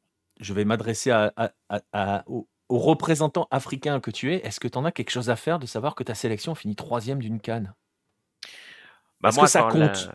je 0.40 0.54
vais 0.54 0.64
m'adresser 0.64 1.10
à, 1.10 2.24
aux, 2.26 2.48
représentants 2.68 3.48
africains 3.50 4.00
que 4.00 4.10
tu 4.10 4.32
es. 4.32 4.46
Est-ce 4.46 4.60
que 4.60 4.68
tu 4.68 4.78
en 4.78 4.84
as 4.84 4.92
quelque 4.92 5.10
chose 5.10 5.30
à 5.30 5.36
faire 5.36 5.58
de 5.58 5.66
savoir 5.66 5.94
que 5.94 6.02
ta 6.02 6.14
sélection 6.14 6.54
finit 6.54 6.76
troisième 6.76 7.20
d'une 7.20 7.40
canne? 7.40 7.74
Bah 9.20 9.30
moi, 9.34 9.44
que 9.44 9.50
ça 9.50 9.64
compte? 9.64 10.10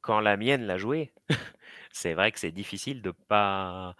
Quand 0.00 0.20
la 0.20 0.36
mienne 0.36 0.66
l'a 0.66 0.76
joué, 0.76 1.14
c'est 1.92 2.12
vrai 2.12 2.30
que 2.30 2.38
c'est 2.38 2.52
difficile 2.52 3.00
de 3.00 3.10
pas 3.10 3.96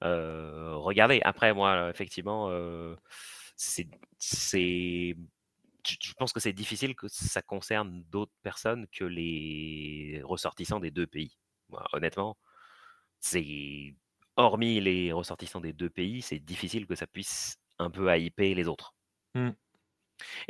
regarder. 0.00 1.20
Après, 1.24 1.54
moi, 1.54 1.90
effectivement, 1.90 2.50
c'est, 3.56 3.88
je 5.86 6.12
pense 6.18 6.32
que 6.32 6.40
c'est 6.40 6.52
difficile 6.52 6.96
que 6.96 7.08
ça 7.08 7.42
concerne 7.42 8.02
d'autres 8.10 8.32
personnes 8.42 8.86
que 8.88 9.04
les 9.04 10.20
ressortissants 10.24 10.80
des 10.80 10.90
deux 10.90 11.06
pays. 11.06 11.38
honnêtement, 11.92 12.36
c'est 13.20 13.94
hormis 14.36 14.80
les 14.80 15.12
ressortissants 15.12 15.60
des 15.60 15.72
deux 15.72 15.90
pays, 15.90 16.22
c'est 16.22 16.38
difficile 16.38 16.86
que 16.86 16.94
ça 16.94 17.06
puisse 17.06 17.58
un 17.78 17.90
peu 17.90 18.16
hyper 18.18 18.54
les 18.54 18.68
autres. 18.68 18.94
Mmh. 19.34 19.50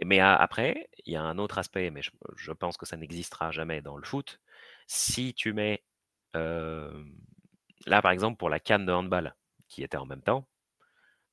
Mais 0.05 0.21
après, 0.21 0.89
il 1.07 1.15
y 1.15 1.17
a 1.17 1.23
un 1.23 1.39
autre 1.39 1.59
aspect, 1.59 1.91
mais 1.91 2.03
je, 2.37 2.53
pense 2.53 2.77
que 2.77 2.87
ça 2.87 2.97
n'existera 2.97 3.51
jamais 3.51 3.81
dans 3.81 3.97
le 3.97 4.05
foot. 4.05 4.41
Si 4.87 5.33
tu 5.35 5.53
mets, 5.53 5.83
là 6.35 8.03
par 8.03 8.11
exemple 8.11 8.37
pour 8.37 8.51
la 8.51 8.61
canne 8.61 8.87
de 8.87 8.93
handball, 8.93 9.35
qui 9.69 9.83
était 9.83 9.97
en 9.97 10.07
même 10.07 10.23
temps. 10.23 10.47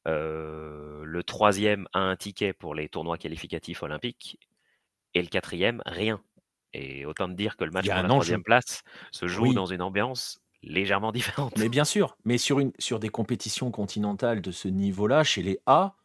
le 0.06 1.22
troisième 1.26 1.88
a 1.94 2.00
un 2.00 2.16
ticket 2.16 2.54
pour 2.54 2.74
les 2.74 2.90
tournois 2.90 3.18
qualificatifs 3.18 3.84
olympiques 3.84 4.40
et 5.14 5.22
le 5.22 5.28
quatrième, 5.28 5.82
rien. 5.86 6.24
Et 6.74 7.06
autant 7.06 7.28
de 7.28 7.34
dire 7.34 7.58
que 7.58 7.66
le 7.66 7.72
match 7.72 7.86
pour 7.86 7.96
la 7.96 8.04
troisième 8.04 8.44
place 8.44 8.84
se 9.12 9.28
joue 9.28 9.54
dans 9.54 9.66
une 9.66 9.82
ambiance 9.82 10.42
légèrement 10.64 11.12
différente. 11.12 11.58
Mais 11.58 11.70
bien 11.70 11.86
sûr, 11.86 12.18
mais 12.26 12.38
sur, 12.38 12.60
une, 12.60 12.72
sur 12.80 13.00
des 13.00 13.10
compétitions 13.10 13.72
continentales 13.72 14.42
de 14.42 14.52
ce 14.52 14.68
niveau-là, 14.68 15.24
chez 15.24 15.42
les 15.42 15.60
A, 15.66 15.96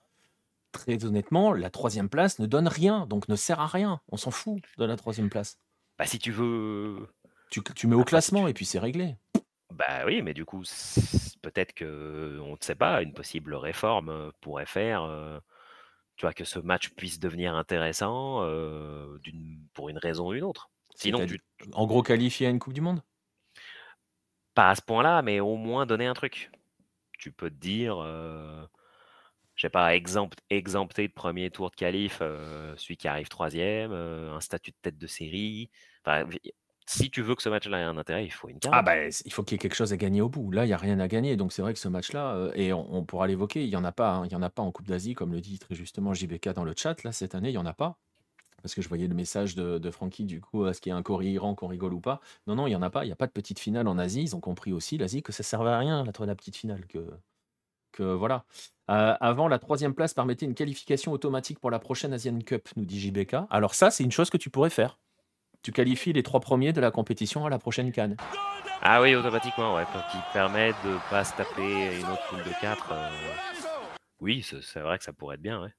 très 0.72 1.04
honnêtement, 1.04 1.52
la 1.52 1.70
troisième 1.70 2.08
place 2.08 2.38
ne 2.38 2.46
donne 2.46 2.68
rien, 2.68 3.06
donc 3.06 3.28
ne 3.28 3.36
sert 3.36 3.60
à 3.60 3.66
rien. 3.66 4.00
On 4.08 4.16
s'en 4.16 4.30
fout 4.30 4.62
de 4.78 4.84
la 4.84 4.96
troisième 4.96 5.30
place. 5.30 5.58
Bah 5.98 6.06
si 6.06 6.18
tu 6.18 6.32
veux... 6.32 7.08
Tu, 7.50 7.62
tu 7.62 7.86
mets 7.86 7.94
au 7.94 8.04
classement 8.04 8.48
et 8.48 8.54
puis 8.54 8.64
c'est 8.64 8.78
réglé. 8.78 9.16
Bah 9.72 10.04
oui, 10.04 10.22
mais 10.22 10.34
du 10.34 10.44
coup, 10.44 10.62
peut-être 11.42 11.72
que, 11.74 12.40
on 12.42 12.52
ne 12.52 12.56
sait 12.60 12.74
pas, 12.74 13.02
une 13.02 13.12
possible 13.12 13.54
réforme 13.54 14.32
pourrait 14.40 14.66
faire, 14.66 15.08
tu 16.16 16.24
vois, 16.24 16.32
que 16.32 16.44
ce 16.44 16.58
match 16.58 16.90
puisse 16.90 17.20
devenir 17.20 17.54
intéressant 17.54 18.40
pour 19.74 19.88
une 19.88 19.98
raison 19.98 20.28
ou 20.28 20.34
une 20.34 20.44
autre. 20.44 20.70
Sinon, 20.94 21.26
En 21.72 21.86
gros, 21.86 22.02
qualifier 22.02 22.46
à 22.46 22.50
une 22.50 22.58
Coupe 22.58 22.72
du 22.72 22.80
Monde? 22.80 23.02
Pas 24.56 24.70
à 24.70 24.74
ce 24.74 24.82
point-là, 24.82 25.22
mais 25.22 25.38
au 25.38 25.54
moins 25.56 25.86
donner 25.86 26.06
un 26.06 26.14
truc. 26.14 26.50
Tu 27.18 27.30
peux 27.30 27.50
te 27.50 27.54
dire, 27.54 27.96
je 29.54 29.60
sais 29.62 29.70
pas, 29.70 29.94
exempter 29.94 31.08
de 31.08 31.12
premier 31.12 31.50
tour 31.50 31.70
de 31.70 31.76
qualif 31.76 32.18
celui 32.18 32.96
qui 32.96 33.08
arrive 33.08 33.28
troisième, 33.28 33.92
un 33.92 34.40
statut 34.40 34.72
de 34.72 34.76
tête 34.82 34.98
de 34.98 35.06
série. 35.06 35.70
Enfin, 36.04 36.28
si 36.86 37.10
tu 37.10 37.20
veux 37.20 37.34
que 37.34 37.42
ce 37.42 37.48
match-là 37.48 37.80
ait 37.80 37.82
un 37.82 37.98
intérêt, 37.98 38.24
il 38.24 38.30
faut 38.30 38.48
une 38.48 38.60
carte. 38.60 38.74
Ah 38.76 38.82
bah, 38.82 39.08
il 39.08 39.32
faut 39.32 39.42
qu'il 39.42 39.54
y 39.54 39.56
ait 39.56 39.58
quelque 39.58 39.74
chose 39.74 39.92
à 39.92 39.96
gagner 39.96 40.20
au 40.20 40.28
bout. 40.28 40.52
Là, 40.52 40.64
il 40.64 40.68
y 40.68 40.72
a 40.72 40.76
rien 40.76 41.00
à 41.00 41.08
gagner. 41.08 41.36
Donc 41.36 41.52
c'est 41.52 41.60
vrai 41.60 41.72
que 41.72 41.80
ce 41.80 41.88
match-là, 41.88 42.34
euh, 42.36 42.52
et 42.54 42.72
on, 42.72 43.04
pourra 43.04 43.26
l'évoquer, 43.26 43.64
il 43.64 43.68
y 43.68 43.76
en 43.76 43.84
a 43.84 43.92
pas. 43.92 44.14
Hein. 44.14 44.26
Il 44.26 44.32
y 44.32 44.36
en 44.36 44.42
a 44.42 44.50
pas 44.50 44.62
en 44.62 44.70
Coupe 44.70 44.86
d'Asie, 44.86 45.14
comme 45.14 45.32
le 45.32 45.40
dit 45.40 45.58
très 45.58 45.74
justement 45.74 46.14
JBK 46.14 46.50
dans 46.50 46.64
le 46.64 46.74
chat. 46.76 47.02
Là, 47.02 47.10
cette 47.10 47.34
année, 47.34 47.48
il 47.48 47.54
y 47.54 47.58
en 47.58 47.66
a 47.66 47.72
pas. 47.72 47.98
Parce 48.66 48.74
que 48.74 48.82
je 48.82 48.88
voyais 48.88 49.06
le 49.06 49.14
message 49.14 49.54
de, 49.54 49.78
de 49.78 49.90
Francky, 49.92 50.24
du 50.24 50.40
coup, 50.40 50.66
est-ce 50.66 50.80
qu'il 50.80 50.90
y 50.90 50.92
a 50.92 50.96
un 50.96 51.02
Corée-Iran 51.02 51.54
qu'on 51.54 51.68
rigole 51.68 51.94
ou 51.94 52.00
pas? 52.00 52.20
Non, 52.48 52.56
non, 52.56 52.66
il 52.66 52.70
n'y 52.70 52.76
en 52.76 52.82
a 52.82 52.90
pas. 52.90 53.04
Il 53.04 53.06
n'y 53.06 53.12
a 53.12 53.16
pas 53.16 53.28
de 53.28 53.32
petite 53.32 53.60
finale 53.60 53.86
en 53.86 53.96
Asie. 53.96 54.22
Ils 54.22 54.34
ont 54.34 54.40
compris 54.40 54.72
aussi, 54.72 54.98
l'Asie, 54.98 55.22
que 55.22 55.30
ça 55.30 55.44
servait 55.44 55.70
à 55.70 55.78
rien, 55.78 56.04
la, 56.04 56.26
la 56.26 56.34
petite 56.34 56.56
finale. 56.56 56.84
Que, 56.86 58.02
voilà. 58.02 58.44
Euh, 58.90 59.14
avant, 59.20 59.46
la 59.46 59.58
troisième 59.58 59.94
place 59.94 60.14
permettait 60.14 60.46
une 60.46 60.54
qualification 60.54 61.12
automatique 61.12 61.60
pour 61.60 61.70
la 61.70 61.78
prochaine 61.78 62.12
Asian 62.12 62.38
Cup, 62.40 62.68
nous 62.76 62.84
dit 62.84 63.00
JBK. 63.00 63.36
Alors 63.50 63.74
ça, 63.74 63.90
c'est 63.90 64.04
une 64.04 64.12
chose 64.12 64.30
que 64.30 64.36
tu 64.36 64.50
pourrais 64.50 64.70
faire 64.70 64.98
tu 65.66 65.72
qualifies 65.72 66.12
les 66.12 66.22
trois 66.22 66.38
premiers 66.38 66.72
de 66.72 66.80
la 66.80 66.92
compétition 66.92 67.44
à 67.44 67.50
la 67.50 67.58
prochaine 67.58 67.90
Cannes. 67.90 68.16
Ah 68.82 69.02
oui, 69.02 69.16
automatiquement, 69.16 69.74
ouais, 69.74 69.82
qui 70.12 70.18
permet 70.32 70.68
de 70.68 71.10
pas 71.10 71.24
se 71.24 71.34
taper 71.34 71.98
une 71.98 72.06
autre 72.06 72.24
poule 72.28 72.44
de 72.44 72.60
4. 72.60 72.92
Euh, 72.92 73.08
oui, 74.20 74.46
c'est 74.62 74.78
vrai 74.78 74.96
que 74.96 75.02
ça 75.02 75.12
pourrait 75.12 75.34
être 75.34 75.42
bien, 75.42 75.60
ouais. 75.60 75.74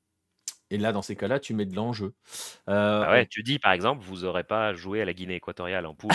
Et 0.70 0.78
là, 0.78 0.92
dans 0.92 1.02
ces 1.02 1.16
cas-là, 1.16 1.40
tu 1.40 1.54
mets 1.54 1.66
de 1.66 1.76
l'enjeu. 1.76 2.14
Euh, 2.70 3.02
bah 3.02 3.12
ouais, 3.12 3.26
tu 3.26 3.44
dis 3.44 3.60
par 3.60 3.72
exemple, 3.72 4.04
vous 4.04 4.20
n'aurez 4.22 4.44
pas 4.44 4.74
joué 4.74 5.02
à 5.02 5.06
la 5.06 5.14
Guinée 5.14 5.36
équatoriale 5.36 5.86
en 5.86 5.94
poule. 5.94 6.12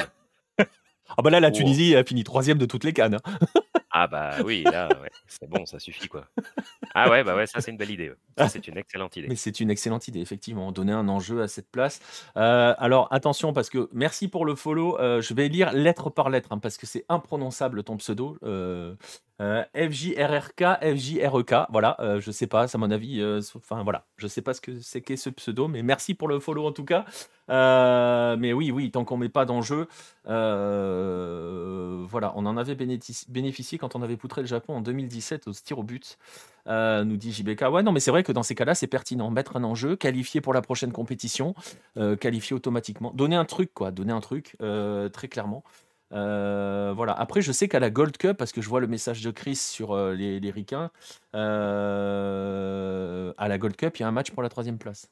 ah 0.58 1.22
bah 1.22 1.30
là, 1.30 1.40
la 1.40 1.50
Tunisie 1.50 1.96
a 1.96 2.04
fini 2.04 2.24
troisième 2.24 2.58
de 2.58 2.66
toutes 2.66 2.84
les 2.84 2.92
cannes. 2.92 3.14
Hein. 3.14 3.48
Ah 3.94 4.06
bah 4.06 4.36
oui, 4.42 4.64
là, 4.64 4.88
c'est 5.26 5.48
bon, 5.48 5.66
ça 5.66 5.78
suffit 5.78 6.08
quoi. 6.08 6.26
Ah 6.94 7.10
ouais, 7.10 7.22
bah 7.24 7.36
ouais, 7.36 7.46
ça 7.46 7.60
c'est 7.60 7.70
une 7.70 7.76
belle 7.76 7.90
idée. 7.90 8.10
c'est 8.48 8.66
une 8.66 8.78
excellente 8.78 9.14
idée. 9.18 9.28
Mais 9.28 9.36
c'est 9.36 9.60
une 9.60 9.70
excellente 9.70 10.08
idée, 10.08 10.20
effectivement, 10.20 10.72
donner 10.72 10.92
un 10.92 11.08
enjeu 11.08 11.42
à 11.42 11.48
cette 11.48 11.70
place. 11.70 12.00
Euh, 12.38 12.74
alors 12.78 13.08
attention, 13.10 13.52
parce 13.52 13.68
que 13.68 13.90
merci 13.92 14.28
pour 14.28 14.46
le 14.46 14.54
follow. 14.54 14.98
Euh, 14.98 15.20
je 15.20 15.34
vais 15.34 15.48
lire 15.48 15.72
lettre 15.72 16.08
par 16.08 16.30
lettre, 16.30 16.52
hein, 16.52 16.58
parce 16.58 16.78
que 16.78 16.86
c'est 16.86 17.04
imprononçable 17.10 17.84
ton 17.84 17.98
pseudo. 17.98 18.38
Euh, 18.44 18.94
euh, 19.40 19.64
FJRRK, 19.74 20.62
FJREK, 20.82 21.54
voilà, 21.70 21.96
euh, 22.00 22.20
je 22.20 22.30
sais 22.30 22.46
pas, 22.46 22.68
c'est 22.68 22.76
à 22.76 22.78
mon 22.78 22.90
avis, 22.90 23.20
euh, 23.20 23.40
enfin 23.56 23.82
voilà, 23.82 24.04
je 24.16 24.26
sais 24.28 24.42
pas 24.42 24.54
ce 24.54 24.60
que 24.60 24.78
c'est 24.80 25.00
qu'est 25.00 25.16
ce 25.16 25.30
pseudo, 25.30 25.68
mais 25.68 25.82
merci 25.82 26.14
pour 26.14 26.28
le 26.28 26.38
follow 26.38 26.66
en 26.66 26.72
tout 26.72 26.84
cas. 26.84 27.04
mais 27.48 28.52
oui, 28.52 28.70
oui, 28.70 28.90
tant 28.90 29.04
qu'on 29.04 29.16
met 29.16 29.30
pas 29.30 29.44
d'enjeu, 29.44 29.88
voilà, 30.24 30.42
on 32.36 32.46
en 32.46 32.56
avait 32.56 32.76
bénéficié 32.76 33.78
quand 33.78 33.96
on 33.96 34.02
avait 34.02 34.16
poutré 34.16 34.42
le 34.42 34.46
Japon 34.46 34.74
en 34.74 34.80
2017 34.80 35.48
au 35.48 35.52
tir 35.52 35.78
au 35.78 35.82
but, 35.82 36.18
nous 36.66 37.16
dit 37.16 37.32
JBK. 37.32 37.62
Ouais, 37.72 37.82
non, 37.82 37.92
mais 37.92 38.00
c'est 38.00 38.10
vrai 38.10 38.22
que 38.22 38.32
dans 38.32 38.42
ces 38.42 38.54
cas-là, 38.54 38.74
c'est 38.74 38.86
pertinent, 38.86 39.30
mettre 39.30 39.56
un 39.56 39.64
enjeu, 39.64 39.96
qualifier 39.96 40.40
pour 40.40 40.54
la 40.54 40.62
prochaine 40.62 40.92
compétition, 40.92 41.54
qualifier 42.20 42.54
automatiquement, 42.54 43.12
donner 43.12 43.36
un 43.36 43.46
truc, 43.46 43.72
quoi, 43.74 43.90
donner 43.90 44.12
un 44.12 44.20
truc, 44.20 44.56
très 45.12 45.28
clairement. 45.28 45.64
Euh, 46.12 46.92
voilà. 46.94 47.12
Après, 47.12 47.40
je 47.40 47.52
sais 47.52 47.68
qu'à 47.68 47.80
la 47.80 47.90
Gold 47.90 48.16
Cup, 48.16 48.36
parce 48.36 48.52
que 48.52 48.60
je 48.60 48.68
vois 48.68 48.80
le 48.80 48.86
message 48.86 49.22
de 49.22 49.30
Chris 49.30 49.56
sur 49.56 49.92
euh, 49.92 50.14
les, 50.14 50.40
les 50.40 50.50
Ricains, 50.50 50.90
euh, 51.34 53.32
à 53.36 53.48
la 53.48 53.58
Gold 53.58 53.76
Cup, 53.76 53.96
il 53.98 54.02
y 54.02 54.04
a 54.04 54.08
un 54.08 54.12
match 54.12 54.30
pour 54.30 54.42
la 54.42 54.48
troisième 54.48 54.78
place. 54.78 55.10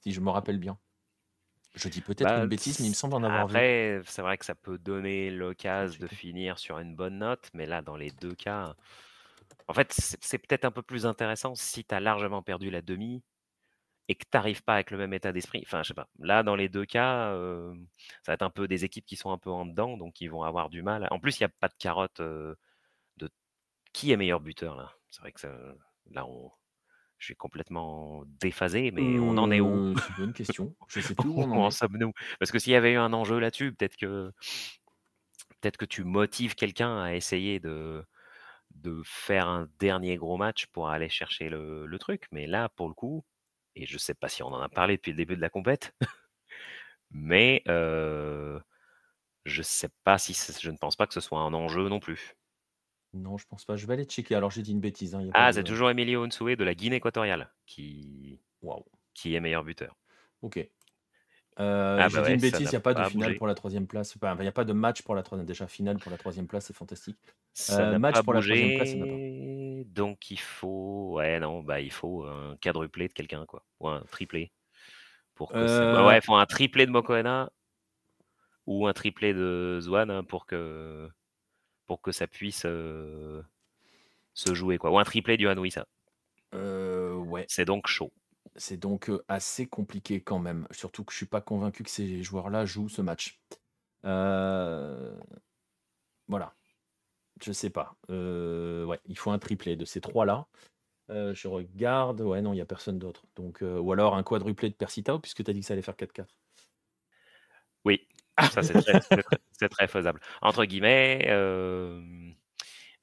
Si 0.00 0.12
je 0.12 0.20
me 0.20 0.30
rappelle 0.30 0.58
bien. 0.58 0.78
Je 1.74 1.88
dis 1.88 2.00
peut-être 2.00 2.28
bah, 2.28 2.38
une 2.38 2.46
bêtise, 2.46 2.80
mais 2.80 2.86
il 2.86 2.90
me 2.90 2.94
semble 2.94 3.14
en 3.14 3.22
avoir 3.22 3.42
après, 3.42 4.00
c'est 4.06 4.22
vrai 4.22 4.38
que 4.38 4.44
ça 4.44 4.54
peut 4.54 4.78
donner 4.78 5.30
l'occasion 5.30 6.00
de 6.00 6.06
finir 6.08 6.58
sur 6.58 6.78
une 6.78 6.96
bonne 6.96 7.18
note, 7.18 7.50
mais 7.54 7.66
là, 7.66 7.82
dans 7.82 7.96
les 7.96 8.10
deux 8.10 8.34
cas, 8.34 8.74
en 9.68 9.74
fait, 9.74 9.92
c'est 9.94 10.38
peut-être 10.38 10.64
un 10.64 10.70
peu 10.70 10.82
plus 10.82 11.04
intéressant 11.06 11.54
si 11.54 11.84
tu 11.84 11.94
as 11.94 12.00
largement 12.00 12.42
perdu 12.42 12.70
la 12.70 12.80
demi 12.80 13.22
et 14.08 14.14
que 14.14 14.24
tu 14.24 14.30
n'arrives 14.34 14.62
pas 14.64 14.74
avec 14.74 14.90
le 14.90 14.98
même 14.98 15.12
état 15.12 15.32
d'esprit. 15.32 15.62
Enfin, 15.66 15.82
je 15.82 15.88
sais 15.88 15.94
pas. 15.94 16.08
Là, 16.18 16.42
dans 16.42 16.56
les 16.56 16.68
deux 16.68 16.86
cas, 16.86 17.32
ça 18.22 18.32
va 18.32 18.34
être 18.34 18.42
un 18.42 18.50
peu 18.50 18.66
des 18.68 18.84
équipes 18.84 19.06
qui 19.06 19.16
sont 19.16 19.30
un 19.30 19.38
peu 19.38 19.50
en 19.50 19.66
dedans, 19.66 19.96
donc 19.96 20.20
ils 20.20 20.30
vont 20.30 20.42
avoir 20.42 20.70
du 20.70 20.82
mal. 20.82 21.06
En 21.10 21.20
plus, 21.20 21.38
il 21.38 21.42
n'y 21.42 21.46
a 21.46 21.50
pas 21.60 21.68
de 21.68 21.74
carotte 21.78 22.20
de 22.20 22.56
qui 23.92 24.12
est 24.12 24.16
meilleur 24.16 24.40
buteur 24.40 24.76
là? 24.76 24.92
C'est 25.10 25.20
vrai 25.22 25.32
que 25.32 25.46
là, 26.10 26.26
je 27.18 27.24
suis 27.24 27.36
complètement 27.36 28.22
déphasé, 28.40 28.90
mais 28.90 29.18
on 29.18 29.36
en 29.38 29.50
est 29.50 29.60
où? 29.60 29.94
C'est 29.98 30.08
une 30.10 30.14
bonne 30.16 30.32
question. 30.32 30.76
Je 30.88 31.00
sais 31.00 31.14
plus 31.16 31.28
où 31.28 31.40
on 31.40 31.50
en, 31.52 31.70
sommes-nous? 31.70 32.12
Parce 32.38 32.50
que 32.52 32.58
s'il 32.58 32.72
y 32.72 32.76
avait 32.76 32.92
eu 32.92 32.96
un 32.96 33.12
enjeu 33.12 33.38
là-dessus, 33.38 33.72
peut-être 33.72 33.96
que 33.96 34.32
peut-être 35.60 35.76
que 35.76 35.84
tu 35.84 36.04
motives 36.04 36.54
quelqu'un 36.54 37.00
à 37.02 37.14
essayer 37.14 37.60
de 37.60 38.04
de 38.70 39.02
faire 39.04 39.48
un 39.48 39.68
dernier 39.80 40.16
gros 40.16 40.36
match 40.36 40.66
pour 40.66 40.90
aller 40.90 41.08
chercher 41.08 41.48
le, 41.48 41.86
le 41.86 41.98
truc. 41.98 42.28
Mais 42.32 42.46
là, 42.46 42.68
pour 42.68 42.86
le 42.88 42.94
coup, 42.94 43.24
et 43.78 43.86
je 43.86 43.94
ne 43.94 43.98
sais 43.98 44.14
pas 44.14 44.28
si 44.28 44.42
on 44.42 44.48
en 44.48 44.60
a 44.60 44.68
parlé 44.68 44.96
depuis 44.96 45.12
le 45.12 45.16
début 45.16 45.36
de 45.36 45.40
la 45.40 45.50
compète, 45.50 45.94
mais 47.10 47.62
je 47.66 49.62
sais 49.62 49.88
pas 50.04 50.18
si 50.18 50.34
je 50.60 50.70
ne 50.70 50.76
pense 50.76 50.96
pas 50.96 51.06
que 51.06 51.14
ce 51.14 51.20
soit 51.20 51.40
un 51.40 51.54
enjeu 51.54 51.88
non 51.88 52.00
plus. 52.00 52.36
Non, 53.14 53.38
je 53.38 53.46
pense 53.46 53.64
pas. 53.64 53.76
Je 53.76 53.86
vais 53.86 53.94
aller 53.94 54.04
checker. 54.04 54.34
Alors 54.34 54.50
j'ai 54.50 54.62
dit 54.62 54.72
une 54.72 54.80
bêtise. 54.80 55.14
Hein, 55.14 55.30
ah, 55.32 55.52
c'est 55.52 55.64
toujours 55.64 55.90
Emilio 55.90 56.24
Onsoué 56.24 56.56
de 56.56 56.64
la 56.64 56.74
Guinée 56.74 56.96
équatoriale 56.96 57.50
qui, 57.66 58.38
qui 59.14 59.34
est 59.34 59.40
meilleur 59.40 59.64
buteur. 59.64 59.96
Ok. 60.42 60.58
Euh, 61.60 61.98
ah 62.00 62.08
j'ai 62.08 62.18
bah 62.18 62.26
dit 62.26 62.34
une 62.34 62.40
bêtise, 62.40 62.60
il 62.60 62.70
n'y 62.70 62.76
a 62.76 62.80
pas 62.80 62.94
de 62.94 63.02
finale 63.04 63.36
pour 63.36 63.48
la 63.48 63.54
troisième 63.54 63.88
place. 63.88 64.14
il 64.14 64.40
n'y 64.40 64.46
a 64.46 64.52
pas 64.52 64.64
de 64.64 64.72
match 64.72 65.02
pour 65.02 65.14
la 65.14 65.22
troisième. 65.22 65.46
Déjà, 65.46 65.66
finale 65.66 65.98
pour 65.98 66.12
la 66.12 66.18
troisième 66.18 66.46
place, 66.46 66.66
c'est 66.66 66.76
fantastique. 66.76 67.18
Euh, 67.70 67.98
match 67.98 68.22
pour 68.22 68.34
la 68.34 68.40
troisième 68.40 68.76
place, 68.76 68.90
il 68.90 68.96
n'y 68.96 69.02
en 69.02 69.06
a 69.06 69.08
pas. 69.08 69.57
Donc 69.88 70.30
il 70.30 70.38
faut, 70.38 71.14
ouais, 71.14 71.40
non, 71.40 71.62
bah 71.62 71.80
il 71.80 71.90
faut 71.90 72.24
un 72.24 72.56
quadruplé 72.60 73.08
de 73.08 73.12
quelqu'un, 73.12 73.46
quoi, 73.46 73.64
ou 73.80 73.88
un 73.88 74.02
triplé. 74.02 74.52
Pour 75.34 75.50
que 75.50 75.56
euh... 75.56 76.06
ouais, 76.06 76.18
il 76.18 76.22
faut 76.22 76.34
un 76.34 76.46
triplé 76.46 76.84
de 76.84 76.90
Mokoena 76.90 77.50
ou 78.66 78.86
un 78.86 78.92
triplé 78.92 79.32
de 79.32 79.78
Zwan 79.80 80.10
hein, 80.10 80.24
pour 80.24 80.44
que 80.44 81.08
pour 81.86 82.02
que 82.02 82.12
ça 82.12 82.26
puisse 82.26 82.64
euh, 82.66 83.42
se 84.34 84.52
jouer, 84.52 84.76
quoi. 84.76 84.90
Ou 84.90 84.98
un 84.98 85.04
triplé 85.04 85.38
du 85.38 85.48
Hanouissa. 85.48 85.86
Euh, 86.54 87.14
ouais. 87.14 87.46
C'est 87.48 87.64
donc 87.64 87.86
chaud. 87.86 88.12
C'est 88.56 88.76
donc 88.76 89.10
assez 89.26 89.66
compliqué 89.66 90.20
quand 90.20 90.38
même. 90.38 90.66
Surtout 90.70 91.02
que 91.04 91.12
je 91.12 91.16
suis 91.16 91.26
pas 91.26 91.40
convaincu 91.40 91.82
que 91.82 91.90
ces 91.90 92.22
joueurs-là 92.22 92.66
jouent 92.66 92.90
ce 92.90 93.00
match. 93.00 93.40
Euh, 94.04 95.18
voilà. 96.26 96.54
Je 97.42 97.52
sais 97.52 97.70
pas. 97.70 97.94
Euh, 98.10 98.84
ouais, 98.84 99.00
il 99.06 99.18
faut 99.18 99.30
un 99.30 99.38
triplé 99.38 99.76
de 99.76 99.84
ces 99.84 100.00
trois-là. 100.00 100.46
je 101.08 101.48
regarde. 101.48 102.20
Ouais, 102.20 102.42
non, 102.42 102.52
il 102.52 102.56
n'y 102.56 102.62
a 102.62 102.66
personne 102.66 102.98
d'autre. 102.98 103.24
Donc, 103.36 103.62
ou 103.62 103.92
alors 103.92 104.16
un 104.16 104.22
quadruplé 104.22 104.68
de 104.70 104.74
Persitao, 104.74 105.18
puisque 105.18 105.44
tu 105.44 105.50
as 105.50 105.54
dit 105.54 105.60
que 105.60 105.66
ça 105.66 105.74
allait 105.74 105.82
faire 105.82 105.96
4-4. 105.96 106.26
Oui, 107.84 108.06
ça 108.50 108.62
c'est 109.52 109.68
très, 109.68 109.88
faisable. 109.88 110.20
Entre 110.42 110.64
guillemets, 110.64 111.26
euh, 111.28 112.02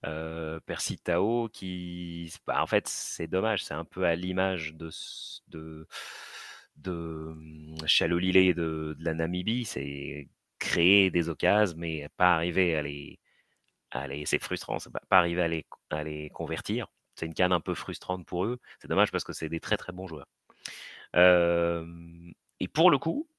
euh, 0.06 0.60
Persitao, 0.62 1.50
qui, 1.50 2.34
bah, 2.46 2.62
en 2.62 2.68
fait, 2.68 2.88
c'est 2.88 3.28
dommage, 3.28 3.64
c'est 3.64 3.74
un 3.74 3.86
peu 3.86 4.06
à 4.06 4.16
l'image 4.16 4.76
de, 4.76 4.90
de, 5.48 5.88
de 6.78 7.36
Chalolilé 7.86 8.54
de, 8.54 8.96
de 8.98 9.04
la 9.04 9.14
Namibie, 9.14 9.66
c'est 9.66 10.30
créer 10.60 11.12
des 11.12 11.30
occasions, 11.30 11.76
mais 11.78 12.08
pas 12.18 12.36
arriver 12.36 12.76
à 12.76 12.82
les, 12.82 13.20
à 13.96 14.08
les 14.08 14.26
c'est 14.26 14.40
frustrant, 14.40 14.80
c'est 14.80 14.92
pas, 14.92 15.02
pas 15.10 15.20
arriver 15.20 15.42
à 15.42 15.48
les, 15.48 15.66
à 15.90 16.04
les 16.04 16.30
convertir. 16.30 16.88
C'est 17.16 17.26
une 17.26 17.34
canne 17.34 17.54
un 17.54 17.62
peu 17.62 17.74
frustrante 17.74 18.26
pour 18.26 18.46
eux. 18.46 18.60
C'est 18.80 18.88
dommage 18.88 19.12
parce 19.12 19.24
que 19.24 19.34
c'est 19.34 19.50
des 19.50 19.60
très 19.60 19.78
très 19.78 19.94
bons 19.94 20.08
joueurs. 20.08 20.28
Euh, 21.16 21.86
et 22.60 22.68
pour 22.68 22.92
le 22.92 22.98
coup, 22.98 23.30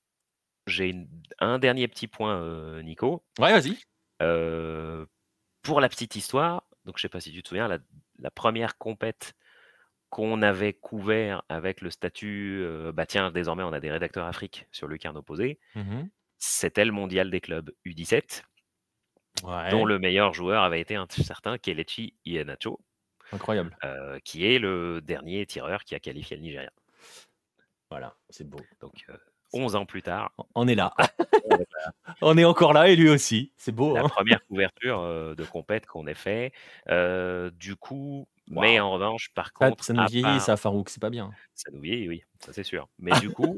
j'ai 0.66 0.94
un 1.38 1.58
dernier 1.58 1.86
petit 1.88 2.08
point, 2.08 2.82
Nico. 2.82 3.22
Ouais, 3.38 3.52
vas-y. 3.52 3.76
pour 5.62 5.80
la 5.80 5.88
petite 5.88 6.16
histoire, 6.16 6.64
donc 6.84 6.96
je 6.96 7.02
sais 7.02 7.08
pas 7.08 7.20
si 7.20 7.32
tu 7.32 7.42
te 7.42 7.48
souviens, 7.48 7.68
la, 7.68 8.30
première 8.30 8.78
compète 8.78 9.34
qu'on 10.08 10.40
avait 10.40 10.72
couvert 10.72 11.42
avec 11.48 11.82
le 11.82 11.90
statut, 11.90 12.64
bah 12.94 13.04
tiens, 13.04 13.30
désormais 13.30 13.62
on 13.62 13.72
a 13.72 13.80
des 13.80 13.90
rédacteurs 13.90 14.26
Afrique 14.26 14.66
sur 14.72 14.88
le 14.88 14.96
carnet 14.96 15.18
opposé, 15.18 15.58
mmh 15.74 16.04
c'était 16.38 16.84
le 16.84 16.92
mondial 16.92 17.30
des 17.30 17.40
clubs 17.40 17.72
U17, 17.84 18.42
dont 19.42 19.84
le 19.84 19.98
meilleur 19.98 20.34
joueur 20.34 20.62
avait 20.62 20.80
été 20.80 20.96
un 20.96 21.06
certain 21.08 21.58
Kelechi 21.58 22.14
Iheanacho. 22.24 22.80
Incroyable. 23.32 23.76
qui 24.24 24.46
est 24.46 24.58
le 24.58 25.00
dernier 25.00 25.44
tireur 25.46 25.82
qui 25.84 25.94
a 25.94 26.00
qualifié 26.00 26.36
le 26.36 26.42
Nigeria. 26.42 26.70
Voilà, 27.90 28.14
c'est 28.30 28.48
beau. 28.48 28.60
Donc, 28.80 29.06
11 29.52 29.76
ans 29.76 29.86
plus 29.86 30.02
tard. 30.02 30.32
On 30.54 30.68
est 30.68 30.74
là. 30.74 30.94
on 32.20 32.38
est 32.38 32.44
encore 32.44 32.72
là 32.72 32.88
et 32.88 32.96
lui 32.96 33.08
aussi. 33.08 33.52
C'est 33.56 33.72
beau. 33.72 33.94
La 33.94 34.02
hein. 34.02 34.08
première 34.08 34.44
couverture 34.48 35.34
de 35.34 35.44
compète 35.44 35.86
qu'on 35.86 36.06
ait 36.06 36.14
fait. 36.14 36.52
du 36.88 37.76
coup, 37.76 38.28
mais 38.48 38.80
en 38.80 38.92
revanche, 38.92 39.30
par 39.34 39.52
contre. 39.52 39.84
Ça 39.84 39.92
nous 39.92 40.06
vieillit, 40.06 40.40
ça, 40.40 40.56
Farouk, 40.56 40.88
c'est 40.88 41.00
pas 41.00 41.10
bien. 41.10 41.30
Ça 41.54 41.70
nous 41.72 41.80
vieillit, 41.80 42.08
oui, 42.08 42.22
ça 42.40 42.52
c'est 42.52 42.62
sûr. 42.62 42.88
Mais 42.98 43.18
du 43.20 43.30
coup, 43.30 43.56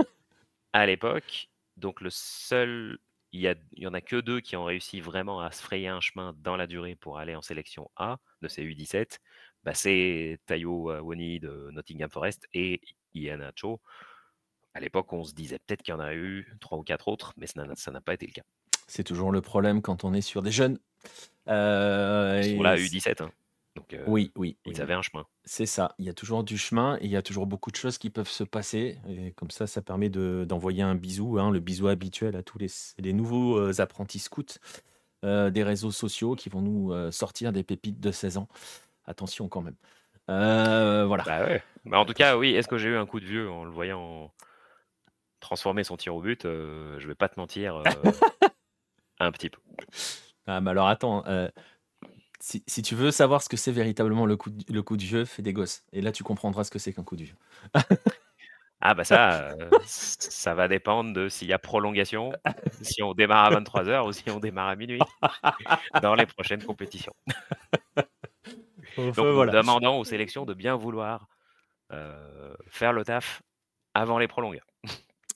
à 0.72 0.86
l'époque, 0.86 1.48
donc 1.76 2.00
le 2.00 2.10
seul. 2.10 2.98
Il 3.32 3.40
y, 3.40 3.48
a, 3.48 3.54
il 3.72 3.82
y 3.82 3.86
en 3.86 3.94
a 3.94 4.00
que 4.00 4.16
deux 4.16 4.40
qui 4.40 4.56
ont 4.56 4.64
réussi 4.64 5.00
vraiment 5.00 5.40
à 5.40 5.50
se 5.50 5.62
frayer 5.62 5.88
un 5.88 6.00
chemin 6.00 6.34
dans 6.38 6.56
la 6.56 6.66
durée 6.66 6.94
pour 6.94 7.18
aller 7.18 7.34
en 7.34 7.42
sélection 7.42 7.90
A 7.96 8.18
de 8.40 8.48
ces 8.48 8.64
U17. 8.64 9.18
Bah, 9.64 9.74
c'est 9.74 10.38
Tayo 10.46 10.90
Woni 11.02 11.40
de 11.40 11.68
Nottingham 11.72 12.10
Forest 12.10 12.48
et 12.54 12.80
Ian 13.14 13.50
Cho 13.54 13.80
à 14.78 14.80
l'époque, 14.80 15.12
on 15.12 15.24
se 15.24 15.34
disait 15.34 15.58
peut-être 15.58 15.82
qu'il 15.82 15.92
y 15.92 15.96
en 15.96 16.00
a 16.00 16.14
eu 16.14 16.56
trois 16.60 16.78
ou 16.78 16.82
quatre 16.82 17.08
autres, 17.08 17.32
mais 17.36 17.46
ça 17.46 17.90
n'a 17.90 18.00
pas 18.00 18.14
été 18.14 18.26
le 18.26 18.32
cas. 18.32 18.42
C'est 18.86 19.02
toujours 19.02 19.32
le 19.32 19.40
problème 19.40 19.82
quand 19.82 20.04
on 20.04 20.14
est 20.14 20.20
sur 20.20 20.40
des 20.40 20.52
jeunes. 20.52 20.78
Euh, 21.48 22.40
Ils 22.44 22.56
sont 22.56 22.62
là, 22.62 22.76
U17. 22.76 23.22
Hein. 23.22 23.30
Donc, 23.78 23.94
euh, 23.94 24.04
oui, 24.06 24.32
oui. 24.36 24.56
Ils 24.66 24.80
avaient 24.80 24.94
un 24.94 25.02
chemin. 25.02 25.26
C'est 25.44 25.66
ça. 25.66 25.94
Il 25.98 26.04
y 26.04 26.08
a 26.08 26.12
toujours 26.12 26.44
du 26.44 26.58
chemin 26.58 26.96
et 27.00 27.04
il 27.04 27.10
y 27.10 27.16
a 27.16 27.22
toujours 27.22 27.46
beaucoup 27.46 27.70
de 27.70 27.76
choses 27.76 27.98
qui 27.98 28.10
peuvent 28.10 28.28
se 28.28 28.44
passer. 28.44 28.98
Et 29.08 29.32
comme 29.32 29.50
ça, 29.50 29.66
ça 29.66 29.82
permet 29.82 30.10
d'envoyer 30.10 30.82
un 30.82 30.94
bisou, 30.94 31.38
hein, 31.38 31.50
le 31.50 31.60
bisou 31.60 31.88
habituel 31.88 32.36
à 32.36 32.42
tous 32.42 32.58
les, 32.58 33.12
nouveaux 33.12 33.58
euh, 33.58 33.80
apprentis 33.80 34.18
scouts 34.18 34.58
des 35.24 35.64
réseaux 35.64 35.90
sociaux 35.90 36.36
qui 36.36 36.48
vont 36.48 36.62
nous 36.62 37.10
sortir 37.10 37.52
des 37.52 37.64
pépites 37.64 37.98
de 37.98 38.12
16 38.12 38.36
ans. 38.36 38.48
Attention 39.04 39.48
quand 39.48 39.62
même. 39.62 39.74
voilà. 40.28 41.24
Bah 41.24 41.44
ouais. 41.44 41.62
Bah, 41.84 41.98
en 41.98 42.04
tout 42.04 42.12
cas, 42.12 42.36
oui. 42.36 42.54
Est-ce 42.54 42.68
que 42.68 42.78
j'ai 42.78 42.90
eu 42.90 42.96
un 42.96 43.06
coup 43.06 43.18
de 43.18 43.24
vieux 43.24 43.50
en 43.50 43.64
le 43.64 43.70
voyant 43.70 44.30
transformer 45.40 45.84
son 45.84 45.96
tir 45.96 46.14
au 46.14 46.20
but, 46.20 46.44
euh, 46.44 46.98
je 46.98 47.08
vais 47.08 47.14
pas 47.14 47.28
te 47.28 47.38
mentir, 47.38 47.76
euh, 47.86 48.10
un 49.20 49.32
petit 49.32 49.50
peu. 49.50 49.60
Ah, 50.46 50.60
mais 50.60 50.70
alors 50.70 50.88
attends, 50.88 51.24
euh, 51.26 51.48
si, 52.40 52.82
tu 52.82 52.94
veux 52.94 53.10
savoir 53.10 53.42
ce 53.42 53.48
que 53.48 53.56
c'est 53.56 53.72
véritablement 53.72 54.26
le 54.26 54.36
coup, 54.36 54.50
de, 54.50 54.72
le 54.72 54.82
coup 54.82 54.96
du 54.96 55.06
jeu, 55.06 55.24
fais 55.24 55.42
des 55.42 55.52
gosses. 55.52 55.84
Et 55.92 56.00
là, 56.00 56.12
tu 56.12 56.22
comprendras 56.22 56.64
ce 56.64 56.70
que 56.70 56.78
c'est 56.78 56.92
qu'un 56.92 57.02
coup 57.02 57.16
du 57.16 57.26
jeu. 57.26 57.34
ah 58.80 58.94
bah 58.94 59.04
ça, 59.04 59.56
ça 59.84 60.54
va 60.54 60.68
dépendre 60.68 61.12
de 61.12 61.28
s'il 61.28 61.48
y 61.48 61.52
a 61.52 61.58
prolongation, 61.58 62.32
si 62.82 63.02
on 63.02 63.14
démarre 63.14 63.46
à 63.46 63.60
23h 63.60 64.06
ou 64.06 64.12
si 64.12 64.30
on 64.30 64.38
démarre 64.38 64.68
à 64.68 64.76
minuit 64.76 65.00
dans 66.02 66.14
les 66.14 66.26
prochaines 66.26 66.62
compétitions. 66.62 67.14
Donc, 68.96 69.16
voilà. 69.18 69.52
demandant 69.52 69.98
aux 69.98 70.04
sélections 70.04 70.44
de 70.44 70.54
bien 70.54 70.76
vouloir 70.76 71.28
faire 72.68 72.92
le 72.92 73.04
taf 73.04 73.42
avant 73.94 74.18
les 74.18 74.28
prolongations. 74.28 74.66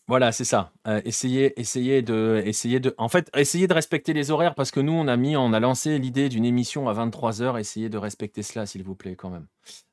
Voilà, 0.08 0.32
c'est 0.32 0.44
ça. 0.44 0.72
Euh, 0.88 1.00
essayez, 1.04 1.58
essayez 1.60 2.02
de, 2.02 2.42
essayez 2.44 2.80
de, 2.80 2.94
en 2.98 3.08
fait, 3.08 3.30
essayez 3.36 3.68
de 3.68 3.74
respecter 3.74 4.12
les 4.12 4.30
horaires 4.30 4.54
parce 4.54 4.70
que 4.72 4.80
nous, 4.80 4.92
on 4.92 5.06
a 5.06 5.16
mis, 5.16 5.36
on 5.36 5.52
a 5.52 5.60
lancé 5.60 5.98
l'idée 5.98 6.28
d'une 6.28 6.44
émission 6.44 6.88
à 6.88 6.92
23 6.92 7.32
h 7.40 7.60
Essayez 7.60 7.88
de 7.88 7.98
respecter 7.98 8.42
cela, 8.42 8.66
s'il 8.66 8.82
vous 8.82 8.96
plaît, 8.96 9.14
quand 9.14 9.30
même. 9.30 9.46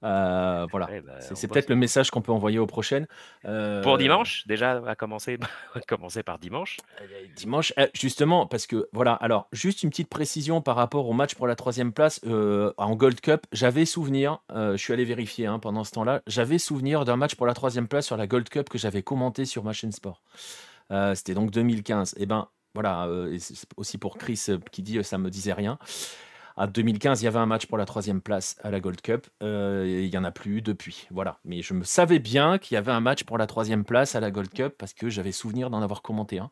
Euh, 0.04 0.66
voilà. 0.72 0.88
Bah, 1.02 1.20
c'est 1.20 1.48
peut-être 1.48 1.70
le 1.70 1.76
message 1.76 2.12
qu'on 2.12 2.22
peut 2.22 2.32
envoyer 2.32 2.60
aux 2.60 2.68
prochaines. 2.68 3.08
Euh, 3.46 3.82
Pour 3.82 3.98
dimanche, 3.98 4.46
déjà, 4.48 4.82
à 4.86 4.96
commencer, 4.96 5.38
commencer 5.88 6.24
par 6.24 6.40
dimanche. 6.40 6.78
Dimanche, 7.36 7.74
eh, 7.78 7.88
justement, 7.94 8.46
parce 8.48 8.68
que 8.68 8.88
voilà. 8.94 9.14
Alors, 9.14 9.48
juste 9.52 9.84
une 9.84 9.90
petite 9.90 10.10
précision 10.10 10.62
par 10.62 10.76
rapport 10.76 11.08
au 11.08 11.14
match 11.14 11.36
pour 11.36 11.48
la 11.48 11.56
troisième 11.56 11.94
place 11.94 12.22
en 12.26 12.96
Gold 12.96 13.22
Cup. 13.22 13.46
J'avais 13.52 13.86
souvenir, 13.86 14.40
je 14.54 14.78
suis 14.78 14.94
allé 14.94 15.06
vérifier 15.06 15.46
hein, 15.46 15.60
pendant 15.60 15.84
ce 15.84 15.92
temps-là. 15.92 16.22
J'avais 16.28 16.58
souvenir 16.58 17.06
d'un 17.06 17.16
match 17.16 17.36
pour 17.36 17.46
la 17.46 17.54
troisième 17.54 17.88
place 17.88 18.06
sur 18.06 18.18
la 18.18 18.28
Gold 18.28 18.50
Cup 18.50 18.70
que 18.70 18.78
j'avais 18.78 19.04
commenté 19.04 19.46
sur 19.46 19.64
ma 19.64 19.74
chaîne 19.74 19.92
sport. 19.92 20.22
Euh, 20.92 21.16
c'était 21.16 21.34
donc 21.34 21.52
2015. 21.52 22.14
Et 22.18 22.24
eh 22.24 22.26
ben 22.26 22.48
voilà, 22.74 23.08
euh, 23.08 23.38
aussi 23.78 23.98
pour 23.98 24.18
Chris 24.18 24.46
euh, 24.50 24.58
qui 24.72 24.84
dit 24.84 25.04
ça 25.04 25.18
me 25.18 25.30
disait 25.30 25.54
rien. 25.54 25.78
À 26.60 26.68
2015, 26.68 27.22
il 27.22 27.26
y 27.26 27.28
avait 27.28 27.40
un 27.40 27.46
match 27.46 27.66
pour 27.68 27.78
la 27.78 27.86
troisième 27.86 28.22
place 28.22 28.58
à 28.64 28.70
la 28.70 28.80
Gold 28.80 29.02
Cup. 29.02 29.28
il 29.42 30.10
n'y 30.10 30.18
en 30.18 30.24
a 30.24 30.32
plus 30.32 30.62
depuis. 30.62 31.08
Voilà. 31.10 31.40
Mais 31.46 31.62
je 31.62 31.74
me 31.74 31.84
savais 31.84 32.20
bien 32.20 32.58
qu'il 32.58 32.76
y 32.76 32.78
avait 32.78 32.92
un 32.92 33.00
match 33.00 33.24
pour 33.24 33.38
la 33.38 33.48
troisième 33.48 33.86
place 33.86 34.16
à 34.16 34.20
la 34.20 34.30
Gold 34.30 34.50
Cup 34.50 34.76
parce 34.78 34.94
que 34.94 35.10
j'avais 35.10 35.32
souvenir 35.32 35.70
d'en 35.70 35.82
avoir 35.82 36.02
commenté 36.02 36.40
un. 36.40 36.52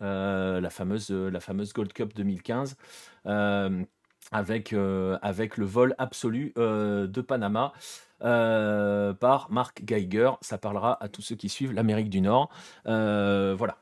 la, 0.00 0.70
fameuse, 0.70 1.10
la 1.10 1.40
fameuse 1.40 1.72
Gold 1.72 1.92
Cup 1.92 2.12
2015. 2.14 2.76
avec, 3.24 4.72
le 4.72 5.64
vol 5.64 5.94
absolu 5.98 6.52
de 6.56 7.20
Panama. 7.22 7.72
Euh, 8.22 9.12
par 9.12 9.50
Mark 9.50 9.82
Geiger. 9.84 10.30
Ça 10.40 10.56
parlera 10.56 11.02
à 11.02 11.08
tous 11.08 11.20
ceux 11.20 11.36
qui 11.36 11.50
suivent 11.50 11.72
l'Amérique 11.72 12.08
du 12.08 12.22
Nord. 12.22 12.48
Euh, 12.86 13.54
voilà. 13.56 13.76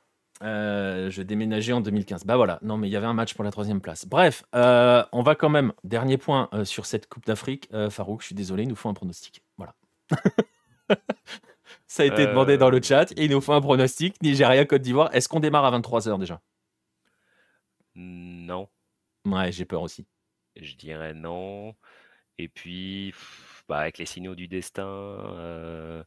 Euh, 0.44 1.10
je 1.10 1.22
déménageais 1.22 1.72
en 1.72 1.80
2015. 1.80 2.24
Bah 2.24 2.36
voilà, 2.36 2.58
non 2.62 2.76
mais 2.76 2.88
il 2.88 2.92
y 2.92 2.96
avait 2.96 3.06
un 3.06 3.14
match 3.14 3.34
pour 3.34 3.44
la 3.44 3.50
troisième 3.50 3.80
place. 3.80 4.06
Bref, 4.06 4.44
on 4.52 5.22
va 5.22 5.34
quand 5.34 5.48
même, 5.48 5.72
dernier 5.82 6.18
point 6.18 6.48
sur 6.64 6.86
cette 6.86 7.08
Coupe 7.08 7.26
d'Afrique. 7.26 7.68
Farouk, 7.90 8.20
je 8.20 8.26
suis 8.26 8.34
désolé, 8.34 8.64
il 8.64 8.68
nous 8.68 8.76
faut 8.76 8.88
un 8.88 8.94
pronostic. 8.94 9.42
Voilà. 9.56 9.74
Ça 11.86 12.02
a 12.02 12.06
été 12.06 12.26
demandé 12.26 12.58
dans 12.58 12.70
le 12.70 12.82
chat 12.82 13.12
et 13.12 13.24
il 13.24 13.30
nous 13.30 13.40
faut 13.40 13.52
un 13.52 13.60
pronostic. 13.60 14.20
Nigeria, 14.22 14.64
Côte 14.64 14.82
d'Ivoire. 14.82 15.14
Est-ce 15.14 15.28
qu'on 15.28 15.40
démarre 15.40 15.64
à 15.64 15.78
23h 15.78 16.18
déjà? 16.18 16.40
Non. 17.94 18.68
Ouais, 19.24 19.52
j'ai 19.52 19.64
peur 19.64 19.82
aussi. 19.82 20.04
Je 20.56 20.74
dirais 20.74 21.14
non. 21.14 21.74
Et 22.38 22.48
puis, 22.48 23.14
bah, 23.68 23.78
avec 23.78 23.98
les 23.98 24.06
signaux 24.06 24.34
du 24.34 24.48
destin. 24.48 26.02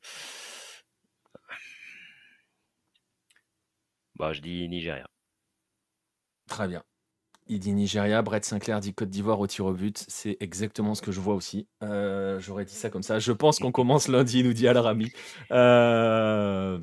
Bah, 4.17 4.33
je 4.33 4.41
dis 4.41 4.67
Nigeria. 4.67 5.07
Très 6.49 6.67
bien. 6.67 6.83
Il 7.49 7.59
dit 7.59 7.73
Nigeria, 7.73 8.21
Brett 8.21 8.43
Sinclair 8.43 8.81
dit 8.81 8.93
Côte 8.93 9.09
d'Ivoire 9.09 9.39
au 9.39 9.47
tir 9.47 9.65
au 9.65 9.73
but. 9.73 10.03
C'est 10.07 10.35
exactement 10.41 10.95
ce 10.95 11.01
que 11.01 11.13
je 11.13 11.21
vois 11.21 11.33
aussi. 11.33 11.67
Euh, 11.81 12.39
j'aurais 12.39 12.65
dit 12.65 12.73
ça 12.73 12.89
comme 12.89 13.03
ça. 13.03 13.19
Je 13.19 13.31
pense 13.31 13.59
qu'on 13.59 13.71
commence 13.71 14.09
lundi, 14.09 14.43
nous 14.43 14.53
dit 14.53 14.67
Al-Rami. 14.67 15.11
Euh, 15.51 16.79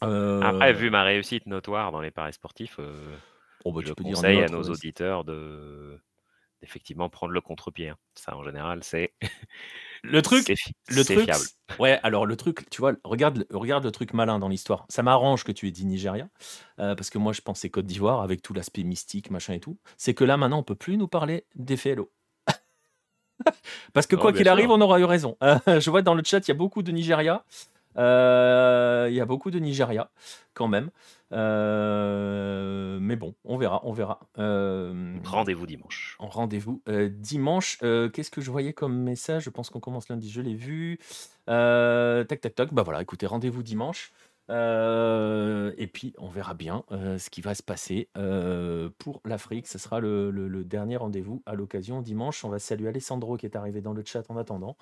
Après, 0.00 0.72
vu 0.72 0.90
ma 0.90 1.04
réussite 1.04 1.46
notoire 1.46 1.92
dans 1.92 2.00
les 2.00 2.10
paris 2.10 2.32
sportifs, 2.32 2.80
oh, 3.64 3.72
bah, 3.72 3.82
je 3.84 3.92
conseille 3.92 4.42
à 4.42 4.48
nos 4.48 4.62
auditeurs 4.62 5.22
de 5.24 6.00
effectivement 6.62 7.08
prendre 7.08 7.32
le 7.32 7.40
contre-pied. 7.40 7.90
Hein. 7.90 7.96
Ça, 8.14 8.36
en 8.36 8.44
général, 8.44 8.82
c'est 8.82 9.12
le 10.02 10.22
truc. 10.22 10.52
le 10.88 11.04
truc. 11.04 11.24
Fiable. 11.24 11.44
Ouais, 11.78 11.98
alors 12.02 12.26
le 12.26 12.36
truc, 12.36 12.68
tu 12.70 12.80
vois, 12.80 12.94
regarde, 13.04 13.46
regarde 13.50 13.84
le 13.84 13.90
truc 13.90 14.12
malin 14.14 14.38
dans 14.38 14.48
l'histoire. 14.48 14.86
Ça 14.88 15.02
m'arrange 15.02 15.44
que 15.44 15.52
tu 15.52 15.68
aies 15.68 15.70
dit 15.70 15.86
Nigeria, 15.86 16.28
euh, 16.78 16.94
parce 16.94 17.10
que 17.10 17.18
moi, 17.18 17.32
je 17.32 17.40
pensais 17.40 17.70
Côte 17.70 17.86
d'Ivoire 17.86 18.22
avec 18.22 18.42
tout 18.42 18.54
l'aspect 18.54 18.82
mystique, 18.82 19.30
machin 19.30 19.54
et 19.54 19.60
tout. 19.60 19.78
C'est 19.96 20.14
que 20.14 20.24
là, 20.24 20.36
maintenant, 20.36 20.58
on 20.58 20.64
peut 20.64 20.74
plus 20.74 20.96
nous 20.96 21.08
parler 21.08 21.46
des 21.54 21.76
FLO. 21.76 22.10
Parce 23.92 24.06
que 24.06 24.14
Non, 24.14 24.22
quoi 24.22 24.32
qu'il 24.32 24.48
arrive, 24.48 24.70
on 24.70 24.80
aura 24.80 25.00
eu 25.00 25.04
raison. 25.04 25.36
Euh, 25.42 25.58
je 25.80 25.90
vois 25.90 26.02
dans 26.02 26.14
le 26.14 26.22
chat, 26.24 26.46
il 26.46 26.48
y 26.48 26.52
a 26.52 26.54
beaucoup 26.54 26.82
de 26.82 26.92
Nigeria. 26.92 27.44
Euh, 27.98 29.06
Il 29.10 29.14
y 29.14 29.20
a 29.20 29.26
beaucoup 29.26 29.50
de 29.50 29.58
Nigeria, 29.58 30.10
quand 30.54 30.68
même. 30.68 30.90
Euh, 31.32 32.98
mais 33.00 33.16
bon, 33.16 33.34
on 33.44 33.56
verra, 33.56 33.80
on 33.84 33.92
verra. 33.92 34.20
Euh, 34.38 35.16
Rendez-vous 35.24 35.66
dimanche. 35.66 36.16
en 36.18 36.28
rendez-vous 36.28 36.82
euh, 36.88 37.08
dimanche. 37.10 37.78
Qu'est-ce 37.78 38.30
que 38.30 38.40
je 38.40 38.50
voyais 38.50 38.72
comme 38.72 38.96
message? 38.96 39.44
Je 39.44 39.50
pense 39.50 39.70
qu'on 39.70 39.80
commence 39.80 40.08
lundi, 40.08 40.30
je 40.30 40.40
l'ai 40.40 40.54
vu. 40.54 40.98
Tac, 41.46 42.40
tac, 42.40 42.54
tac. 42.54 42.72
Bah 42.74 42.82
voilà, 42.82 43.02
écoutez, 43.02 43.26
rendez-vous 43.26 43.62
dimanche. 43.62 44.12
Et 44.50 45.86
puis, 45.86 46.12
on 46.18 46.28
verra 46.28 46.52
bien 46.54 46.84
ce 46.90 47.30
qui 47.30 47.40
va 47.40 47.54
se 47.54 47.62
passer 47.62 48.08
pour 48.98 49.20
l'Afrique. 49.24 49.66
Ce 49.66 49.78
sera 49.78 50.00
le, 50.00 50.30
le- 50.30 50.48
le 50.48 50.64
dernier 50.64 50.96
rendez-vous 50.98 51.42
à 51.46 51.54
l'occasion 51.54 52.02
dimanche. 52.02 52.44
On 52.44 52.50
va 52.50 52.58
saluer 52.58 52.88
Alessandro 52.88 53.36
qui 53.36 53.46
est 53.46 53.56
arrivé 53.56 53.80
dans 53.80 53.94
le 53.94 54.02
chat 54.04 54.30
en 54.30 54.36
attendant. 54.36 54.76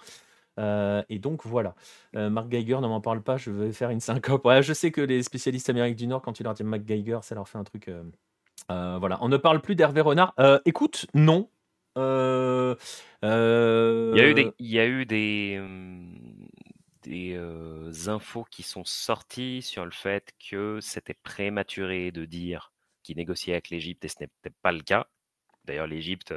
Euh, 0.61 1.03
et 1.09 1.19
donc 1.19 1.47
voilà. 1.47 1.75
Euh, 2.17 2.31
Mark 2.31 2.49
Geiger, 2.49 2.81
ne 2.81 2.87
m'en 2.87 3.01
parle 3.01 3.23
pas, 3.23 3.37
je 3.37 3.51
vais 3.51 3.73
faire 3.73 3.91
une 3.91 4.01
syncope. 4.01 4.47
Je 4.61 4.73
sais 4.73 4.91
que 4.91 5.01
les 5.01 5.23
spécialistes 5.23 5.71
Amérique 5.71 5.97
du 5.97 6.07
Nord, 6.07 6.23
quand 6.23 6.33
tu 6.33 6.43
leur 6.43 6.55
dis 6.55 6.65
Mark 6.65 6.83
Geiger, 6.85 7.19
ça 7.23 7.35
leur 7.35 7.49
fait 7.49 7.59
un 7.59 7.65
truc. 7.65 7.89
euh, 7.89 8.99
voilà. 8.99 9.19
On 9.23 9.29
ne 9.29 9.37
parle 9.37 9.61
plus 9.61 9.75
d'Hervé 9.75 10.01
Renard. 10.01 10.35
Écoute, 10.65 11.07
non. 11.15 11.49
Il 11.97 12.77
y 13.23 14.21
a 14.21 14.29
eu 14.29 14.35
des, 14.35 14.53
y 14.59 14.79
a 14.79 14.87
eu 14.87 15.07
des, 15.07 15.59
hum, 15.61 16.19
des 17.03 17.39
infos 18.09 18.45
qui 18.51 18.63
sont 18.63 18.85
sorties 18.85 19.63
sur 19.63 19.85
le 19.85 19.91
fait 19.91 20.33
que 20.51 20.79
c'était 20.81 21.15
prématuré 21.15 22.13
de 22.13 22.25
dire 22.25 22.73
qu'il 23.03 23.17
négociait 23.17 23.55
avec 23.55 23.71
l'Égypte 23.71 24.05
et 24.05 24.09
ce 24.09 24.17
n'était 24.21 24.55
pas 24.63 24.73
le 24.73 24.83
cas. 24.83 25.07
D'ailleurs, 25.65 25.87
l'Égypte 25.87 26.35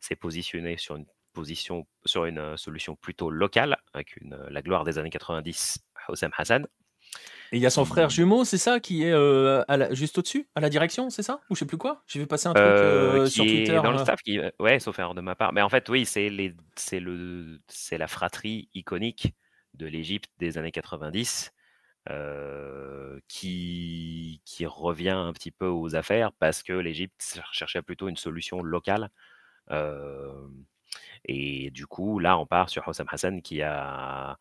s'est 0.00 0.16
positionnée 0.16 0.76
sur 0.76 0.96
une 0.96 1.06
position, 1.34 1.86
sur 2.06 2.24
une 2.24 2.38
euh, 2.38 2.56
solution 2.56 2.96
plutôt 2.96 3.30
locale, 3.30 3.76
avec 3.92 4.16
une, 4.16 4.32
euh, 4.32 4.48
la 4.50 4.62
gloire 4.62 4.84
des 4.84 4.96
années 4.98 5.10
90, 5.10 5.78
Hossam 6.08 6.30
Hassan. 6.38 6.66
Et 7.52 7.56
il 7.58 7.60
y 7.62 7.66
a 7.66 7.70
son 7.70 7.84
frère 7.84 8.08
jumeau, 8.10 8.44
c'est 8.44 8.58
ça, 8.58 8.80
qui 8.80 9.04
est 9.04 9.12
euh, 9.12 9.62
à 9.68 9.76
la- 9.76 9.92
juste 9.94 10.16
au-dessus, 10.18 10.48
à 10.54 10.60
la 10.60 10.70
direction, 10.70 11.10
c'est 11.10 11.22
ça? 11.22 11.40
Ou 11.50 11.54
je 11.54 11.60
sais 11.60 11.66
plus 11.66 11.76
quoi? 11.78 12.02
J'ai 12.06 12.18
vu 12.20 12.26
passer 12.26 12.48
un 12.48 12.54
truc 12.54 12.64
Euh, 12.64 13.26
sur 13.26 13.44
Twitter. 13.44 13.78
dans 13.82 13.92
le 13.92 13.98
staff, 13.98 14.22
qui, 14.22 14.40
ouais, 14.58 14.80
sauf 14.80 14.98
erreur 14.98 15.14
de 15.14 15.20
ma 15.20 15.34
part. 15.34 15.52
Mais 15.52 15.60
en 15.62 15.68
fait, 15.68 15.88
oui, 15.88 16.04
c'est 16.06 16.30
la 17.98 18.06
fratrie 18.08 18.68
iconique 18.74 19.34
de 19.74 19.86
l'Égypte 19.86 20.30
des 20.38 20.56
années 20.58 20.72
90 20.72 21.52
euh, 22.10 23.18
qui, 23.28 24.40
qui 24.44 24.66
revient 24.66 25.10
un 25.10 25.32
petit 25.32 25.50
peu 25.50 25.66
aux 25.66 25.94
affaires 25.96 26.32
parce 26.32 26.62
que 26.62 26.72
l'Égypte 26.72 27.40
cherchait 27.52 27.82
plutôt 27.82 28.08
une 28.08 28.16
solution 28.16 28.62
locale. 28.62 29.10
Euh, 29.70 30.32
et 31.24 31.70
du 31.70 31.86
coup, 31.86 32.18
là, 32.18 32.38
on 32.38 32.46
part 32.46 32.68
sur 32.68 32.86
Hossam 32.86 33.06
Hassan 33.10 33.42
qui 33.42 33.62
a 33.62 34.38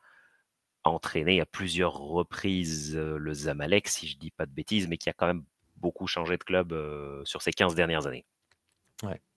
entraîné 0.83 1.39
à 1.41 1.45
plusieurs 1.45 1.93
reprises 1.93 2.95
le 2.97 3.33
Zamalek, 3.33 3.87
si 3.87 4.07
je 4.07 4.17
dis 4.17 4.31
pas 4.31 4.45
de 4.45 4.51
bêtises, 4.51 4.87
mais 4.87 4.97
qui 4.97 5.09
a 5.09 5.13
quand 5.13 5.27
même 5.27 5.43
beaucoup 5.83 6.07
changé 6.07 6.37
de 6.37 6.43
club 6.43 6.73
euh, 6.73 7.23
sur 7.25 7.41
ces 7.41 7.51
15 7.51 7.75
dernières 7.75 8.07
années. 8.07 8.25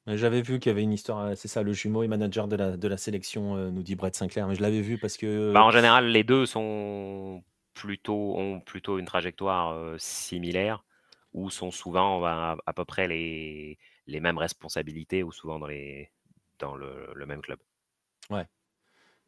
J'avais 0.06 0.40
vu 0.40 0.60
qu'il 0.60 0.70
y 0.70 0.72
avait 0.72 0.84
une 0.84 0.92
histoire, 0.92 1.36
c'est 1.36 1.48
ça, 1.48 1.64
le 1.64 1.72
jumeau 1.72 2.04
et 2.04 2.08
manager 2.08 2.46
de 2.46 2.54
la, 2.54 2.76
de 2.76 2.88
la 2.88 2.96
sélection, 2.96 3.56
euh, 3.56 3.70
nous 3.70 3.82
dit 3.82 3.96
Brett 3.96 4.14
Sinclair, 4.14 4.46
mais 4.46 4.54
je 4.54 4.62
l'avais 4.62 4.80
vu 4.80 4.98
parce 4.98 5.16
que. 5.16 5.52
Bah, 5.52 5.64
en 5.64 5.72
général, 5.72 6.06
les 6.06 6.22
deux 6.22 6.46
sont 6.46 7.42
plutôt, 7.74 8.38
ont 8.38 8.60
plutôt 8.60 9.00
une 9.00 9.04
trajectoire 9.04 9.72
euh, 9.72 9.96
similaire, 9.98 10.84
ou 11.32 11.50
sont 11.50 11.72
souvent 11.72 12.24
à, 12.24 12.56
à 12.64 12.72
peu 12.72 12.84
près 12.84 13.08
les, 13.08 13.78
les 14.06 14.20
mêmes 14.20 14.38
responsabilités, 14.38 15.24
ou 15.24 15.32
souvent 15.32 15.58
dans, 15.58 15.66
les, 15.66 16.12
dans 16.58 16.74
le, 16.74 17.08
le 17.14 17.26
même 17.26 17.42
club. 17.42 17.58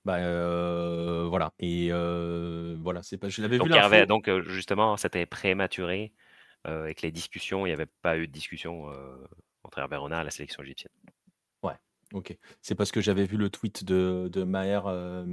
Bah, 0.04 0.16
euh, 0.16 1.26
voilà. 1.28 1.52
Et 1.58 1.88
euh, 1.90 2.76
voilà, 2.80 3.02
c'est 3.02 3.18
pas. 3.18 3.28
Je 3.28 3.42
l'avais 3.42 3.58
vu 3.58 4.06
Donc, 4.06 4.28
euh, 4.28 4.42
justement, 4.42 4.96
c'était 4.96 5.26
prématuré, 5.26 6.12
euh, 6.66 6.84
avec 6.84 7.02
les 7.02 7.10
discussions, 7.10 7.66
il 7.66 7.68
n'y 7.68 7.74
avait 7.74 7.90
pas 8.00 8.16
eu 8.16 8.26
de 8.26 8.32
discussion 8.32 8.86
entre 9.64 9.78
Hervé 9.78 9.96
Renard 9.96 10.22
et 10.22 10.24
la 10.24 10.30
sélection 10.30 10.62
égyptienne. 10.62 10.92
Ok. 12.14 12.34
C'est 12.62 12.74
parce 12.74 12.90
que 12.90 13.02
j'avais 13.02 13.26
vu 13.26 13.36
le 13.36 13.50
tweet 13.50 13.84
de, 13.84 14.30
de 14.32 14.42
Maher 14.42 14.86
euh, 14.86 15.26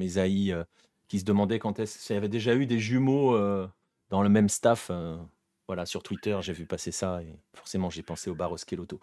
qui 1.08 1.20
se 1.20 1.24
demandait 1.24 1.58
quand 1.58 1.80
est-ce 1.80 2.00
s'il 2.00 2.16
y 2.16 2.18
avait 2.18 2.28
déjà 2.28 2.54
eu 2.54 2.66
des 2.66 2.80
jumeaux 2.80 3.40
dans 4.10 4.22
le 4.22 4.28
même 4.28 4.50
staff. 4.50 4.92
voilà, 5.68 5.86
sur 5.86 6.04
Twitter, 6.04 6.38
j'ai 6.42 6.52
vu 6.52 6.66
passer 6.66 6.92
ça 6.92 7.24
et 7.24 7.34
forcément 7.54 7.90
j'ai 7.90 8.04
pensé 8.04 8.30
au 8.30 8.36
Barros 8.36 8.58
Kelotto. 8.58 9.00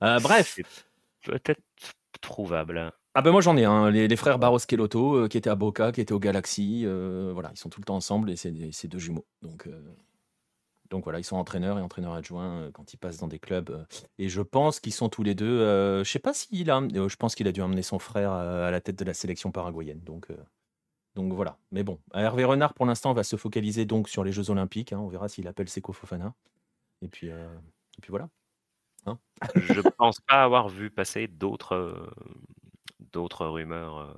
Bref, 0.00 0.60
peut-être 1.24 1.60
trouvable. 2.20 2.92
ah 3.14 3.22
ben 3.22 3.30
moi 3.32 3.40
j'en 3.40 3.56
ai 3.56 3.64
un, 3.64 3.90
les, 3.90 4.08
les 4.08 4.16
frères 4.16 4.38
Barros 4.38 4.58
Kelotto 4.58 5.14
euh, 5.16 5.28
qui 5.28 5.38
étaient 5.38 5.50
à 5.50 5.54
Boca, 5.54 5.92
qui 5.92 6.00
étaient 6.00 6.12
au 6.14 6.18
Galaxy. 6.18 6.82
euh, 6.84 7.30
voilà, 7.32 7.50
ils 7.54 7.58
sont 7.58 7.68
tout 7.70 7.80
le 7.80 7.84
temps 7.86 7.96
ensemble 7.96 8.30
et 8.30 8.36
c'est 8.36 8.88
deux 8.88 8.98
jumeaux. 8.98 9.26
Donc, 9.42 9.66
euh, 9.66 9.80
donc 10.90 11.04
voilà, 11.04 11.18
ils 11.18 11.24
sont 11.24 11.36
entraîneurs 11.36 11.78
et 11.78 11.82
entraîneurs 11.82 12.12
adjoints 12.14 12.60
euh, 12.60 12.70
quand 12.72 12.92
ils 12.92 12.96
passent 12.96 13.18
dans 13.18 13.26
des 13.28 13.38
clubs. 13.40 13.86
et 14.18 14.28
je 14.28 14.40
pense 14.42 14.78
qu'ils 14.80 14.92
sont 14.94 15.08
tous 15.08 15.22
les 15.22 15.34
deux. 15.34 15.46
euh, 15.60 16.04
je 16.04 16.10
sais 16.10 16.18
pas 16.20 16.32
s'il 16.34 16.70
a. 16.70 16.80
je 16.92 17.16
pense 17.16 17.34
qu'il 17.34 17.48
a 17.48 17.52
dû 17.52 17.60
emmener 17.62 17.82
son 17.82 17.98
frère 17.98 18.30
à 18.32 18.70
la 18.70 18.80
tête 18.80 18.96
de 18.98 19.04
la 19.04 19.14
sélection 19.14 19.50
paraguayenne. 19.50 20.00
Donc, 20.04 20.28
donc 21.16 21.32
voilà. 21.32 21.58
Mais 21.72 21.82
bon, 21.82 21.98
Hervé 22.14 22.44
Renard 22.44 22.74
pour 22.74 22.86
l'instant 22.86 23.12
va 23.14 23.24
se 23.24 23.36
focaliser 23.36 23.84
donc 23.86 24.08
sur 24.08 24.22
les 24.22 24.32
Jeux 24.32 24.50
Olympiques. 24.50 24.92
hein. 24.92 24.98
on 25.00 25.08
verra 25.08 25.28
s'il 25.28 25.48
appelle 25.48 25.68
Seko 25.68 25.92
Fofana. 25.92 26.34
Et 27.02 27.08
puis, 27.08 27.28
et 27.28 28.00
puis 28.00 28.10
voilà. 28.10 28.28
Je 29.54 29.80
pense 29.80 30.20
pas 30.20 30.42
avoir 30.42 30.68
vu 30.68 30.90
passer 30.90 31.28
d'autres 31.28 31.74
euh, 31.74 32.10
d'autres 33.12 33.46
rumeurs, 33.46 33.98
euh, 33.98 34.12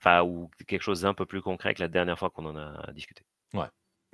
enfin, 0.00 0.22
ou 0.22 0.50
quelque 0.66 0.82
chose 0.82 1.02
d'un 1.02 1.14
peu 1.14 1.26
plus 1.26 1.42
concret 1.42 1.74
que 1.74 1.80
la 1.80 1.88
dernière 1.88 2.18
fois 2.18 2.30
qu'on 2.30 2.46
en 2.46 2.56
a 2.56 2.92
discuté. 2.92 3.24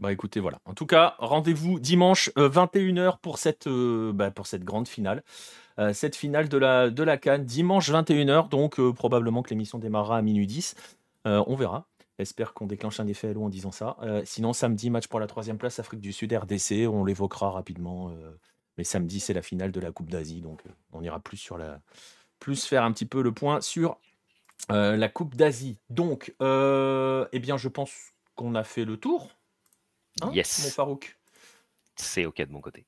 Bah 0.01 0.13
écoutez, 0.13 0.41
voilà. 0.41 0.61
En 0.65 0.73
tout 0.73 0.87
cas, 0.87 1.15
rendez-vous 1.19 1.79
dimanche 1.79 2.31
euh, 2.39 2.49
21h 2.49 3.19
pour 3.21 3.37
cette, 3.37 3.67
euh, 3.67 4.13
bah, 4.15 4.31
pour 4.31 4.47
cette 4.47 4.65
grande 4.65 4.89
finale. 4.89 5.23
Euh, 5.79 5.93
cette 5.93 6.17
finale 6.17 6.49
de 6.49 6.57
la, 6.57 6.89
de 6.89 7.03
la 7.03 7.19
Cannes, 7.19 7.45
dimanche 7.45 7.91
21h, 7.91 8.49
donc 8.49 8.81
euh, 8.81 8.95
probablement 8.95 9.43
que 9.43 9.51
l'émission 9.51 9.79
démarrera 9.79 10.17
à 10.17 10.23
minuit 10.23 10.47
10. 10.47 10.75
Euh, 11.27 11.45
on 11.47 11.55
verra. 11.55 11.87
J'espère 12.19 12.55
qu'on 12.55 12.67
déclenche 12.67 12.99
un 12.99 13.07
effet 13.09 13.29
halo 13.29 13.45
en 13.45 13.51
disant 13.51 13.73
ça. 13.73 13.99
Euh, 14.01 14.23
sinon, 14.25 14.55
samedi, 14.55 14.89
match 14.89 15.07
pour 15.07 15.21
la 15.21 15.27
troisième 15.27 15.59
place, 15.59 15.79
Afrique 15.79 16.01
du 16.01 16.15
Sud, 16.15 16.33
RDC. 16.33 16.89
On 16.89 17.05
l'évoquera 17.05 17.51
rapidement. 17.51 18.11
Mais 18.77 18.85
samedi, 18.85 19.21
c'est 19.21 19.35
la 19.35 19.43
finale 19.43 19.73
de 19.73 19.81
la 19.81 19.93
Coupe 19.93 20.11
d'Asie. 20.11 20.41
Donc, 20.41 20.61
euh, 20.67 20.71
on 20.93 21.03
ira 21.03 21.21
plus 21.21 21.37
sur 21.37 21.59
la. 21.59 21.81
Plus 22.39 22.65
faire 22.65 22.85
un 22.85 22.93
petit 22.93 23.05
peu 23.05 23.23
le 23.23 23.33
point 23.33 23.61
sur 23.61 23.99
euh, 24.71 24.97
la 24.97 25.09
Coupe 25.09 25.35
d'Asie. 25.35 25.79
Donc, 25.91 26.35
euh, 26.41 27.27
eh 27.33 27.39
bien, 27.39 27.57
je 27.57 27.69
pense 27.69 27.93
qu'on 28.35 28.55
a 28.55 28.65
fait 28.65 28.85
le 28.85 28.97
tour. 28.97 29.29
Hein, 30.23 30.27
mon 30.27 30.33
yes, 30.33 30.75
Farouk? 30.75 31.19
C'est 31.97 32.25
ok 32.25 32.41
de 32.41 32.53
mon 32.53 32.61
côté. 32.61 32.87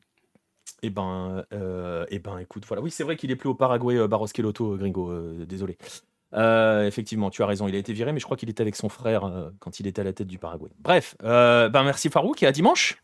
Eh 0.83 0.91
ben, 0.91 1.45
euh, 1.53 2.07
eh 2.09 2.19
ben, 2.19 2.39
écoute, 2.39 2.65
voilà. 2.67 2.83
Oui, 2.83 2.91
c'est 2.91 3.05
vrai 3.05 3.17
qu'il 3.17 3.31
est 3.31 3.37
plus 3.37 3.49
au 3.49 3.55
Paraguay, 3.55 4.09
Barros 4.09 4.27
Kelotto, 4.27 4.73
euh, 4.73 4.77
Gringo. 4.77 5.45
désolé. 5.45 5.77
Euh, 6.35 6.87
effectivement, 6.87 7.31
tu 7.31 7.43
as 7.43 7.47
raison. 7.47 7.69
Il 7.69 7.75
a 7.75 7.79
été 7.79 7.93
viré, 7.93 8.13
mais 8.13 8.21
je 8.21 8.25
crois 8.25 8.37
qu'il 8.37 8.49
était 8.49 8.63
avec 8.63 8.77
son 8.77 8.89
frère 8.89 9.25
euh, 9.25 9.51
quand 9.59 9.81
il 9.81 9.87
était 9.87 10.01
à 10.01 10.05
la 10.05 10.13
tête 10.13 10.29
du 10.29 10.39
Paraguay. 10.39 10.71
Bref, 10.79 11.15
euh, 11.23 11.69
ben 11.69 11.83
merci 11.83 12.09
Farouk 12.09 12.43
et 12.43 12.47
à 12.47 12.53
dimanche. 12.53 13.03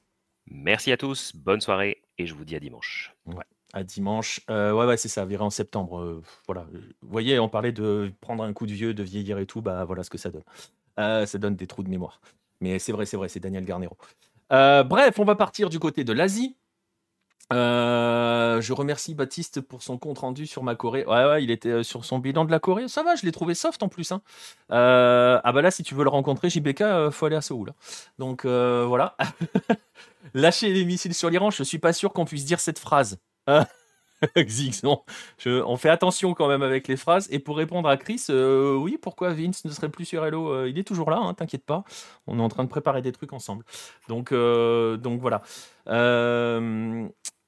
Merci 0.51 0.93
à 0.93 0.97
tous, 0.97 1.33
bonne 1.35 1.61
soirée, 1.61 2.01
et 2.19 2.27
je 2.27 2.35
vous 2.35 2.45
dis 2.45 2.57
à 2.57 2.61
dimanche. 2.61 3.15
À 3.73 3.83
dimanche. 3.85 4.41
Euh, 4.51 4.73
ouais, 4.73 4.87
ouais, 4.87 4.97
c'est 4.97 5.09
ça, 5.09 5.25
viré 5.25 5.45
en 5.45 5.51
septembre. 5.51 6.01
euh, 6.01 6.23
voilà. 6.47 6.67
Vous 7.03 7.09
voyez, 7.09 7.39
on 7.39 7.49
parlait 7.49 7.73
de 7.73 8.13
prendre 8.21 8.43
un 8.43 8.53
coup 8.53 8.67
de 8.67 8.73
vieux, 8.73 8.95
de 8.95 9.03
vieillir 9.03 9.39
et 9.39 9.47
tout. 9.47 9.61
Bah 9.63 9.85
voilà 9.85 10.03
ce 10.03 10.11
que 10.11 10.19
ça 10.19 10.31
donne. 10.31 10.45
Euh, 10.99 11.27
ça 11.27 11.39
donne 11.39 11.55
des 11.55 11.67
trous 11.67 11.83
de 11.83 11.89
mémoire. 11.89 12.21
Mais 12.61 12.79
c'est 12.79 12.93
vrai, 12.93 13.07
c'est 13.07 13.17
vrai, 13.17 13.29
c'est 13.29 13.41
Daniel 13.41 13.65
Garnero. 13.65 13.97
Euh, 14.53 14.83
bref, 14.83 15.19
on 15.19 15.25
va 15.25 15.37
partir 15.37 15.69
du 15.69 15.79
côté 15.79 16.03
de 16.05 16.13
l'Asie. 16.13 16.57
Euh, 17.51 18.61
je 18.61 18.73
remercie 18.75 19.15
Baptiste 19.15 19.63
pour 19.63 19.83
son 19.83 19.97
compte 19.97 20.19
rendu 20.19 20.47
sur 20.47 20.63
ma 20.63 20.75
Corée. 20.75 21.07
Ouais, 21.07 21.25
ouais, 21.25 21.43
il 21.43 21.51
était 21.51 21.71
euh, 21.71 21.83
sur 21.83 22.05
son 22.05 22.19
bilan 22.19 22.45
de 22.45 22.51
la 22.51 22.59
Corée. 22.61 22.89
Ça 22.89 23.03
va, 23.03 23.15
je 23.17 23.25
l'ai 23.25 23.33
trouvé 23.33 23.55
soft 23.55 23.83
en 23.83 23.89
plus. 23.89 24.13
hein. 24.13 24.21
Euh, 24.71 25.41
ah 25.43 25.53
bah 25.53 25.63
là, 25.63 25.71
si 25.71 25.83
tu 25.83 25.95
veux 25.95 26.05
le 26.05 26.11
rencontrer, 26.11 26.51
JBK, 26.51 26.83
euh, 26.83 27.11
faut 27.11 27.25
aller 27.27 27.37
à 27.37 27.41
Séoul. 27.41 27.71
hein. 27.71 27.75
Donc 28.19 28.45
voilà. 28.45 29.17
Lâcher 30.35 30.73
les 30.73 30.85
missiles 30.85 31.15
sur 31.15 31.31
l'Iran, 31.31 31.51
je 31.51 31.63
suis 31.63 31.79
pas 31.79 31.93
sûr 31.93 32.13
qu'on 32.13 32.25
puisse 32.27 32.45
dire 32.45 32.61
cette 32.61 32.79
phrase. 32.79 33.19
Xix, 34.37 34.83
non. 34.83 35.03
Je- 35.39 35.63
on 35.63 35.77
fait 35.77 35.91
attention 35.91 36.35
quand 36.35 36.49
même 36.49 36.63
avec 36.63 36.89
les 36.89 36.97
phrases. 36.97 37.29
Et 37.31 37.39
pour 37.39 37.57
répondre 37.57 37.89
à 37.89 37.97
Chris, 37.97 38.25
oui, 38.31 38.99
pourquoi 39.01 39.33
Vince 39.33 39.65
ne 39.65 39.71
serait 39.71 39.89
plus 39.91 40.05
sur 40.07 40.25
Hello 40.25 40.67
Il 40.67 40.79
est 40.79 40.85
toujours 40.85 41.11
là, 41.11 41.19
hein, 41.19 41.35
t'inquiète 41.35 41.65
pas. 41.65 41.85
On 42.27 42.39
est 42.39 42.43
en 42.43 42.49
train 42.49 42.65
de 42.65 42.69
préparer 42.69 43.03
des 43.03 43.13
trucs 43.13 43.33
ensemble. 43.33 43.65
Donc, 44.09 44.33
euh, 44.33 44.97
donc 44.97 45.21
voilà. 45.21 45.43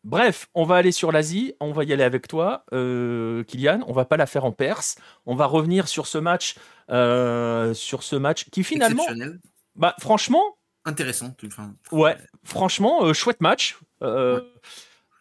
Bref, 0.02 0.48
on 0.54 0.64
va 0.64 0.76
aller 0.76 0.92
sur 0.92 1.12
l'Asie. 1.12 1.54
On 1.60 1.72
va 1.72 1.84
y 1.84 1.92
aller 1.92 2.02
avec 2.04 2.26
toi, 2.26 2.64
euh, 2.72 3.44
Kylian. 3.44 3.80
On 3.86 3.92
va 3.92 4.04
pas 4.06 4.16
la 4.16 4.26
faire 4.26 4.44
en 4.44 4.52
Perse. 4.52 4.96
On 5.26 5.34
va 5.34 5.46
revenir 5.46 5.88
sur 5.88 6.06
ce 6.06 6.16
match, 6.18 6.54
euh, 6.90 7.74
sur 7.74 8.02
ce 8.02 8.16
match 8.16 8.46
qui 8.50 8.64
finalement, 8.64 9.02
Exceptionnel. 9.02 9.40
bah, 9.76 9.94
franchement, 10.00 10.42
Intéressant. 10.86 11.34
enfin, 11.46 11.74
Ouais, 11.92 12.16
franchement, 12.42 13.04
euh, 13.04 13.12
chouette 13.12 13.42
match. 13.42 13.78
Euh, 14.02 14.40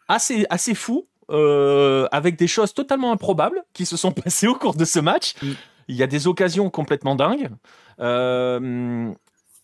assez, 0.08 0.46
assez 0.48 0.74
fou. 0.74 1.06
avec 2.10 2.36
des 2.36 2.48
choses 2.48 2.72
totalement 2.74 3.12
improbables 3.12 3.62
qui 3.74 3.84
se 3.86 3.96
sont 3.96 4.12
passées 4.12 4.48
au 4.48 4.54
cours 4.54 4.74
de 4.74 4.84
ce 4.86 4.98
match. 4.98 5.34
Mm. 5.42 5.52
il 5.88 5.96
y 5.96 6.02
a 6.02 6.06
des 6.06 6.26
occasions 6.26 6.70
complètement 6.70 7.14
dingues. 7.14 7.50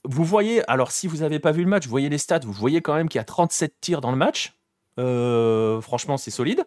Vous 0.09 0.25
voyez, 0.25 0.63
alors 0.71 0.93
si 0.93 1.09
vous 1.09 1.17
n'avez 1.19 1.41
pas 1.41 1.51
vu 1.51 1.65
le 1.65 1.69
match, 1.69 1.85
vous 1.85 1.91
voyez 1.91 2.09
les 2.09 2.19
stats, 2.19 2.39
vous 2.39 2.53
voyez 2.53 2.81
quand 2.81 2.95
même 2.95 3.09
qu'il 3.09 3.19
y 3.19 3.21
a 3.21 3.25
37 3.25 3.81
tirs 3.81 4.01
dans 4.01 4.13
le 4.13 4.17
match. 4.17 4.56
Euh, 4.99 5.81
franchement, 5.81 6.17
c'est 6.17 6.31
solide. 6.31 6.65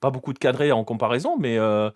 Pas 0.00 0.10
beaucoup 0.10 0.32
de 0.32 0.38
cadrés 0.38 0.72
en 0.72 0.84
comparaison, 0.84 1.36
mais, 1.38 1.58
euh, 1.58 1.90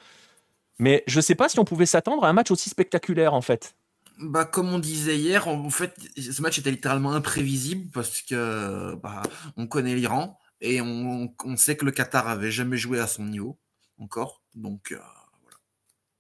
mais 0.78 1.04
je 1.06 1.18
ne 1.18 1.22
sais 1.22 1.34
pas 1.34 1.48
si 1.48 1.58
on 1.58 1.64
pouvait 1.64 1.86
s'attendre 1.86 2.24
à 2.24 2.28
un 2.28 2.32
match 2.32 2.50
aussi 2.50 2.70
spectaculaire 2.70 3.34
en 3.34 3.42
fait. 3.42 3.74
Bah, 4.18 4.44
comme 4.44 4.68
on 4.72 4.78
disait 4.78 5.16
hier, 5.16 5.48
en 5.48 5.70
fait, 5.70 5.94
ce 6.16 6.42
match 6.42 6.58
était 6.58 6.70
littéralement 6.70 7.12
imprévisible 7.12 7.90
parce 7.90 8.20
que 8.22 8.94
bah, 8.96 9.22
on 9.56 9.66
connaît 9.66 9.94
l'Iran 9.94 10.38
et 10.60 10.80
on, 10.82 11.34
on, 11.44 11.56
sait 11.56 11.76
que 11.76 11.86
le 11.86 11.90
Qatar 11.90 12.28
avait 12.28 12.50
jamais 12.50 12.76
joué 12.76 13.00
à 13.00 13.06
son 13.06 13.24
niveau 13.24 13.58
encore. 13.98 14.42
Donc, 14.54 14.92
euh, 14.92 14.98
voilà. 15.42 15.56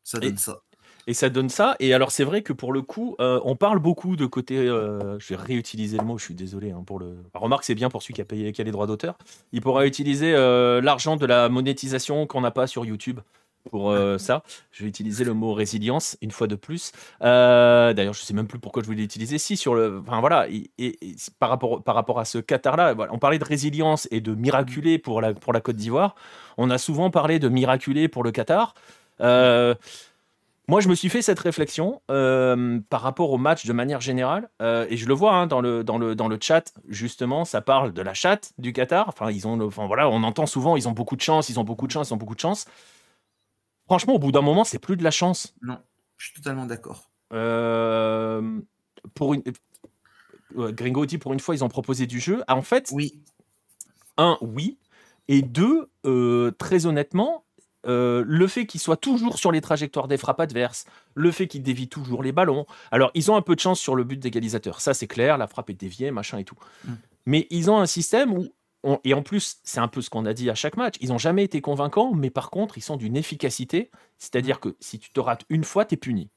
Ça 0.02 0.18
donne 0.18 0.34
Et- 0.34 0.38
ça. 0.38 0.62
Et 1.10 1.14
ça 1.14 1.28
donne 1.28 1.48
ça. 1.48 1.74
Et 1.80 1.92
alors, 1.92 2.12
c'est 2.12 2.22
vrai 2.22 2.42
que 2.42 2.52
pour 2.52 2.72
le 2.72 2.82
coup, 2.82 3.16
euh, 3.18 3.40
on 3.44 3.56
parle 3.56 3.80
beaucoup 3.80 4.14
de 4.14 4.26
côté. 4.26 4.56
euh, 4.58 5.18
je 5.18 5.34
vais 5.34 5.40
réutiliser 5.42 5.98
le 5.98 6.04
mot, 6.04 6.16
je 6.18 6.24
suis 6.24 6.34
désolé 6.34 6.70
hein, 6.70 6.84
pour 6.86 7.00
le. 7.00 7.16
Remarque, 7.34 7.64
c'est 7.64 7.74
bien 7.74 7.88
pour 7.90 8.00
celui 8.00 8.14
qui 8.14 8.20
a 8.20 8.24
payé 8.24 8.52
qui 8.52 8.60
a 8.60 8.64
les 8.64 8.70
droits 8.70 8.86
d'auteur. 8.86 9.18
Il 9.50 9.60
pourra 9.60 9.86
utiliser 9.88 10.32
euh, 10.36 10.80
l'argent 10.80 11.16
de 11.16 11.26
la 11.26 11.48
monétisation 11.48 12.28
qu'on 12.28 12.42
n'a 12.42 12.52
pas 12.52 12.68
sur 12.68 12.84
YouTube 12.84 13.18
pour 13.70 13.90
euh, 13.90 14.18
ça. 14.28 14.44
Je 14.70 14.84
vais 14.84 14.88
utiliser 14.88 15.24
le 15.24 15.34
mot 15.34 15.52
résilience 15.52 16.16
une 16.22 16.30
fois 16.30 16.46
de 16.46 16.54
plus. 16.54 16.92
Euh, 17.22 17.92
D'ailleurs, 17.92 18.14
je 18.14 18.20
sais 18.22 18.32
même 18.32 18.46
plus 18.46 18.60
pourquoi 18.60 18.80
je 18.84 18.86
voulais 18.86 19.00
l'utiliser. 19.02 19.38
Si, 19.38 19.56
sur 19.56 19.74
le. 19.74 20.00
Enfin, 20.06 20.20
voilà. 20.20 20.48
Et, 20.48 20.70
et- 20.78 20.96
et 21.08 21.16
par, 21.40 21.48
rapport, 21.48 21.82
par 21.82 21.96
rapport 21.96 22.20
à 22.20 22.24
ce 22.24 22.38
Qatar-là, 22.38 22.94
voilà, 22.94 23.12
on 23.12 23.18
parlait 23.18 23.40
de 23.40 23.44
résilience 23.44 24.06
et 24.12 24.20
de 24.20 24.32
miraculé 24.36 24.98
pour 24.98 25.20
la, 25.20 25.34
pour 25.34 25.52
la 25.52 25.60
Côte 25.60 25.74
d'Ivoire. 25.74 26.14
On 26.56 26.70
a 26.70 26.78
souvent 26.78 27.10
parlé 27.10 27.40
de 27.40 27.48
miraculé 27.48 28.06
pour 28.06 28.22
le 28.22 28.30
Qatar. 28.30 28.74
Euh, 29.22 29.74
moi, 30.70 30.80
je 30.80 30.88
me 30.88 30.94
suis 30.94 31.08
fait 31.08 31.20
cette 31.20 31.40
réflexion 31.40 32.00
euh, 32.12 32.78
par 32.90 33.00
rapport 33.02 33.32
au 33.32 33.38
match 33.38 33.66
de 33.66 33.72
manière 33.72 34.00
générale, 34.00 34.48
euh, 34.62 34.86
et 34.88 34.96
je 34.96 35.08
le 35.08 35.14
vois 35.14 35.34
hein, 35.34 35.48
dans, 35.48 35.60
le, 35.60 35.82
dans, 35.82 35.98
le, 35.98 36.14
dans 36.14 36.28
le 36.28 36.38
chat, 36.40 36.72
justement, 36.86 37.44
ça 37.44 37.60
parle 37.60 37.92
de 37.92 38.00
la 38.02 38.14
chatte 38.14 38.52
du 38.56 38.72
Qatar. 38.72 39.08
Enfin, 39.08 39.32
ils 39.32 39.48
ont, 39.48 39.56
le- 39.56 39.64
enfin, 39.64 39.88
voilà, 39.88 40.08
on 40.08 40.22
entend 40.22 40.46
souvent, 40.46 40.76
ils 40.76 40.86
ont 40.86 40.92
beaucoup 40.92 41.16
de 41.16 41.22
chance, 41.22 41.48
ils 41.48 41.58
ont 41.58 41.64
beaucoup 41.64 41.88
de 41.88 41.92
chance, 41.92 42.10
ils 42.10 42.14
ont 42.14 42.18
beaucoup 42.18 42.36
de 42.36 42.40
chance. 42.40 42.66
Franchement, 43.86 44.14
au 44.14 44.20
bout 44.20 44.30
d'un 44.30 44.42
moment, 44.42 44.62
c'est 44.62 44.78
plus 44.78 44.96
de 44.96 45.02
la 45.02 45.10
chance. 45.10 45.56
Non, 45.60 45.78
je 46.18 46.26
suis 46.26 46.34
totalement 46.34 46.66
d'accord. 46.66 47.10
Euh, 47.32 48.60
pour 49.14 49.34
une, 49.34 49.42
Gringo 50.54 51.04
dit 51.04 51.18
pour 51.18 51.32
une 51.32 51.40
fois, 51.40 51.56
ils 51.56 51.64
ont 51.64 51.68
proposé 51.68 52.06
du 52.06 52.20
jeu. 52.20 52.44
Ah, 52.46 52.54
en 52.54 52.62
fait, 52.62 52.90
Oui, 52.92 53.20
un, 54.18 54.38
oui. 54.40 54.78
Et 55.26 55.42
deux, 55.42 55.90
très 56.58 56.86
honnêtement, 56.86 57.44
euh, 57.86 58.22
le 58.26 58.46
fait 58.46 58.66
qu'ils 58.66 58.80
soient 58.80 58.96
toujours 58.96 59.38
sur 59.38 59.52
les 59.52 59.60
trajectoires 59.60 60.06
des 60.08 60.16
frappes 60.18 60.40
adverses, 60.40 60.84
le 61.14 61.30
fait 61.30 61.46
qu'ils 61.48 61.62
dévient 61.62 61.88
toujours 61.88 62.22
les 62.22 62.32
ballons. 62.32 62.66
Alors, 62.90 63.10
ils 63.14 63.30
ont 63.30 63.36
un 63.36 63.42
peu 63.42 63.54
de 63.54 63.60
chance 63.60 63.80
sur 63.80 63.96
le 63.96 64.04
but 64.04 64.18
d'égalisateur. 64.18 64.80
Ça, 64.80 64.92
c'est 64.94 65.06
clair. 65.06 65.38
La 65.38 65.46
frappe 65.46 65.70
est 65.70 65.74
déviée, 65.74 66.10
machin 66.10 66.38
et 66.38 66.44
tout. 66.44 66.56
Mm. 66.84 66.92
Mais 67.26 67.46
ils 67.50 67.70
ont 67.70 67.78
un 67.78 67.86
système 67.86 68.32
où. 68.32 68.48
on- 68.82 68.98
et 69.04 69.12
en 69.14 69.22
plus, 69.22 69.58
c'est 69.62 69.80
un 69.80 69.88
peu 69.88 70.00
ce 70.02 70.08
qu'on 70.10 70.24
a 70.26 70.32
dit 70.32 70.48
à 70.50 70.54
chaque 70.54 70.76
match. 70.78 70.94
Ils 71.00 71.08
n'ont 71.10 71.18
jamais 71.18 71.44
été 71.44 71.60
convaincants, 71.60 72.12
mais 72.14 72.30
par 72.30 72.48
contre, 72.50 72.78
ils 72.78 72.82
sont 72.82 72.96
d'une 72.96 73.16
efficacité. 73.16 73.90
C'est-à-dire 74.18 74.58
que 74.60 74.74
si 74.80 74.98
tu 74.98 75.10
te 75.12 75.20
rates 75.20 75.44
une 75.50 75.64
fois, 75.64 75.84
tu 75.84 75.94
es 75.94 75.98
puni. 75.98 76.30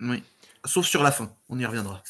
oui. 0.00 0.22
Sauf 0.66 0.86
sur 0.86 1.02
la 1.02 1.12
fin, 1.12 1.30
on 1.50 1.58
y 1.58 1.66
reviendra. 1.66 2.02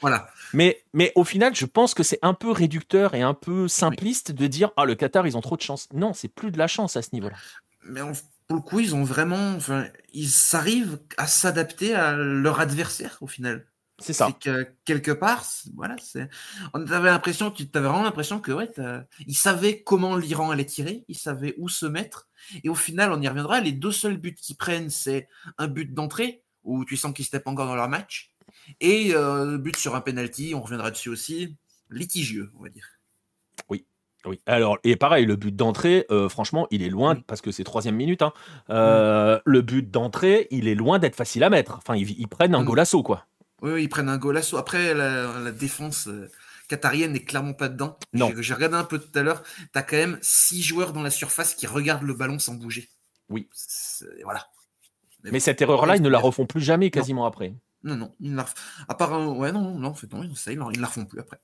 Voilà. 0.00 0.28
Mais, 0.52 0.82
mais 0.92 1.12
au 1.14 1.24
final, 1.24 1.54
je 1.54 1.66
pense 1.66 1.94
que 1.94 2.02
c'est 2.02 2.18
un 2.22 2.34
peu 2.34 2.50
réducteur 2.50 3.14
et 3.14 3.22
un 3.22 3.34
peu 3.34 3.68
simpliste 3.68 4.32
de 4.32 4.46
dire 4.46 4.70
Ah, 4.76 4.84
le 4.84 4.94
Qatar, 4.94 5.26
ils 5.26 5.36
ont 5.36 5.40
trop 5.40 5.56
de 5.56 5.62
chance. 5.62 5.88
Non, 5.92 6.12
c'est 6.12 6.28
plus 6.28 6.50
de 6.50 6.58
la 6.58 6.66
chance 6.66 6.96
à 6.96 7.02
ce 7.02 7.10
niveau-là. 7.12 7.36
Mais 7.84 8.00
pour 8.46 8.56
le 8.56 8.62
coup, 8.62 8.80
ils 8.80 8.94
ont 8.94 9.04
vraiment. 9.04 9.54
Enfin, 9.56 9.86
ils 10.12 10.30
arrivent 10.52 10.98
à 11.16 11.26
s'adapter 11.26 11.94
à 11.94 12.16
leur 12.16 12.60
adversaire 12.60 13.18
au 13.20 13.26
final. 13.26 13.66
C'est 14.00 14.14
ça. 14.14 14.32
Que 14.40 14.66
quelque 14.86 15.10
part, 15.10 15.44
voilà, 15.74 15.94
c'est. 16.02 16.28
On 16.72 16.86
avait 16.90 17.10
l'impression, 17.10 17.50
tu 17.50 17.68
avais 17.74 17.86
vraiment 17.86 18.02
l'impression 18.02 18.40
que 18.40 18.50
ouais, 18.50 18.70
ils 19.26 19.36
savaient 19.36 19.82
comment 19.82 20.16
l'Iran 20.16 20.50
allait 20.50 20.64
tirer, 20.64 21.04
ils 21.08 21.18
savaient 21.18 21.54
où 21.58 21.68
se 21.68 21.84
mettre, 21.84 22.28
et 22.64 22.70
au 22.70 22.74
final, 22.74 23.12
on 23.12 23.20
y 23.20 23.28
reviendra. 23.28 23.60
Les 23.60 23.72
deux 23.72 23.92
seuls 23.92 24.16
buts 24.16 24.34
qu'ils 24.34 24.56
prennent, 24.56 24.88
c'est 24.88 25.28
un 25.58 25.68
but 25.68 25.92
d'entrée 25.92 26.42
où 26.64 26.84
tu 26.84 26.96
sens 26.96 27.12
qu'ils 27.12 27.24
steppent 27.24 27.46
encore 27.46 27.66
dans 27.66 27.76
leur 27.76 27.88
match, 27.88 28.32
et 28.80 29.14
euh, 29.14 29.44
le 29.52 29.58
but 29.58 29.76
sur 29.76 29.94
un 29.94 30.00
penalty, 30.00 30.52
on 30.54 30.60
reviendra 30.60 30.90
dessus 30.90 31.08
aussi, 31.08 31.56
litigieux, 31.90 32.50
on 32.58 32.62
va 32.62 32.68
dire. 32.68 32.86
Oui, 34.26 34.38
alors, 34.44 34.76
et 34.84 34.96
pareil, 34.96 35.24
le 35.24 35.34
but 35.34 35.56
d'entrée, 35.56 36.04
euh, 36.10 36.28
franchement, 36.28 36.66
il 36.70 36.82
est 36.82 36.90
loin, 36.90 37.14
Oui. 37.14 37.24
parce 37.26 37.40
que 37.40 37.50
c'est 37.50 37.64
troisième 37.64 37.96
minute, 37.96 38.20
hein, 38.20 38.34
euh, 38.68 39.40
le 39.46 39.62
but 39.62 39.90
d'entrée, 39.90 40.46
il 40.50 40.68
est 40.68 40.74
loin 40.74 40.98
d'être 40.98 41.16
facile 41.16 41.42
à 41.42 41.48
mettre. 41.48 41.76
Enfin, 41.78 41.96
ils, 41.96 42.10
ils 42.20 42.28
prennent 42.28 42.54
un 42.54 42.60
Mm. 42.62 42.66
golasso, 42.66 43.02
quoi. 43.02 43.24
Oui, 43.62 43.72
oui, 43.72 43.82
ils 43.84 43.88
prennent 43.88 44.10
un 44.10 44.18
golasso. 44.18 44.58
Après, 44.58 44.92
la, 44.92 45.38
la 45.40 45.52
défense 45.52 46.06
euh, 46.08 46.30
qatarienne 46.68 47.12
n'est 47.12 47.24
clairement 47.24 47.54
pas 47.54 47.70
dedans. 47.70 47.98
Non. 48.12 48.30
J'ai- 48.40 48.52
regardé 48.52 48.76
un 48.76 48.84
peu 48.84 48.98
tout 48.98 49.18
à 49.18 49.22
l'heure. 49.22 49.42
Tu 49.42 49.68
as 49.78 49.82
quand 49.82 49.96
même 49.96 50.18
six 50.20 50.62
joueurs 50.62 50.92
dans 50.92 51.02
la 51.02 51.10
surface 51.10 51.54
qui 51.54 51.66
regardent 51.66 52.02
le 52.04 52.12
ballon 52.14 52.38
sans 52.38 52.54
bouger. 52.54 52.90
Oui. 53.30 53.48
Voilà. 54.24 54.46
Mais 55.24 55.30
bon, 55.30 55.40
cette 55.40 55.62
erreur-là, 55.62 55.96
ils 55.96 56.02
ne 56.02 56.08
la 56.10 56.18
refont 56.18 56.44
plus 56.44 56.60
jamais 56.60 56.90
quasiment 56.90 57.24
après. 57.24 57.54
Non, 57.82 57.96
non, 57.96 58.14
ils 58.20 58.30
ne 58.32 58.36
la 58.36 58.42
ref- 58.44 58.54
À 58.88 58.94
part 58.94 59.12
un... 59.14 59.26
Ouais, 59.28 59.52
non, 59.52 59.78
non, 59.78 59.88
en 59.88 59.94
fait, 59.94 60.12
non, 60.12 60.22
ça, 60.34 60.52
ils 60.52 60.58
ne 60.58 60.80
la 60.80 60.86
refont 60.86 61.04
plus 61.06 61.20
après. 61.20 61.38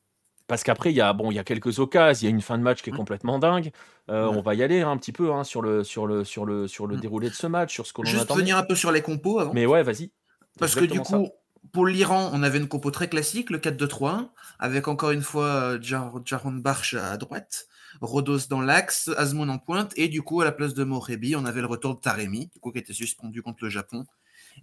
Parce 0.46 0.62
qu'après, 0.62 0.92
il 0.92 0.96
y 0.96 1.00
a, 1.00 1.12
bon, 1.12 1.32
il 1.32 1.34
y 1.34 1.38
a 1.40 1.44
quelques 1.44 1.80
occasions, 1.80 2.22
il 2.22 2.24
y 2.24 2.26
a 2.28 2.30
une 2.30 2.40
fin 2.42 2.56
de 2.56 2.62
match 2.62 2.80
qui 2.82 2.90
est 2.90 2.92
complètement 2.92 3.38
dingue. 3.40 3.72
Euh, 4.10 4.28
Ouais. 4.28 4.36
On 4.36 4.42
va 4.42 4.54
y 4.54 4.62
aller 4.62 4.80
hein, 4.82 4.90
un 4.92 4.96
petit 4.96 5.12
peu 5.12 5.32
hein, 5.32 5.42
sur, 5.42 5.60
le, 5.60 5.82
sur, 5.82 6.06
le, 6.06 6.24
sur, 6.24 6.46
le, 6.46 6.68
sur 6.68 6.86
le 6.86 6.96
Mm. 6.96 7.00
déroulé 7.00 7.28
de 7.30 7.34
ce 7.34 7.46
match, 7.48 7.72
sur 7.74 7.84
ce 7.86 7.92
qu'on 7.92 8.04
Juste 8.04 8.22
attendait. 8.22 8.42
venir 8.42 8.56
un 8.56 8.62
peu 8.62 8.76
sur 8.76 8.92
les 8.92 9.02
compos 9.02 9.40
avant. 9.40 9.52
Mais 9.54 9.66
ouais, 9.66 9.82
vas-y. 9.82 10.12
Parce 10.60 10.74
que 10.76 10.84
du 10.84 11.00
coup, 11.00 11.28
pour 11.72 11.86
l'Iran, 11.86 12.30
on 12.32 12.44
avait 12.44 12.58
une 12.58 12.68
compo 12.68 12.92
très 12.92 13.08
classique, 13.08 13.50
le 13.50 13.58
4-2-3-1, 13.58 14.28
avec 14.60 14.86
encore 14.86 15.10
une 15.10 15.22
fois 15.22 15.46
euh, 15.46 15.78
Jar- 15.82 16.20
Jaron 16.24 16.52
Barch 16.52 16.94
à 16.94 17.16
droite, 17.16 17.66
Rodos 18.00 18.46
dans 18.48 18.60
l'axe, 18.60 19.10
Azmoun 19.16 19.50
en 19.50 19.58
pointe, 19.58 19.92
et 19.96 20.06
du 20.06 20.22
coup, 20.22 20.42
à 20.42 20.44
la 20.44 20.52
place 20.52 20.74
de 20.74 20.84
Morebi, 20.84 21.34
on 21.34 21.44
avait 21.44 21.60
le 21.60 21.66
retour 21.66 21.96
de 21.96 22.00
Taremi, 22.00 22.46
du 22.54 22.60
coup, 22.60 22.70
qui 22.70 22.78
était 22.78 22.92
suspendu 22.92 23.42
contre 23.42 23.64
le 23.64 23.70
Japon, 23.70 24.04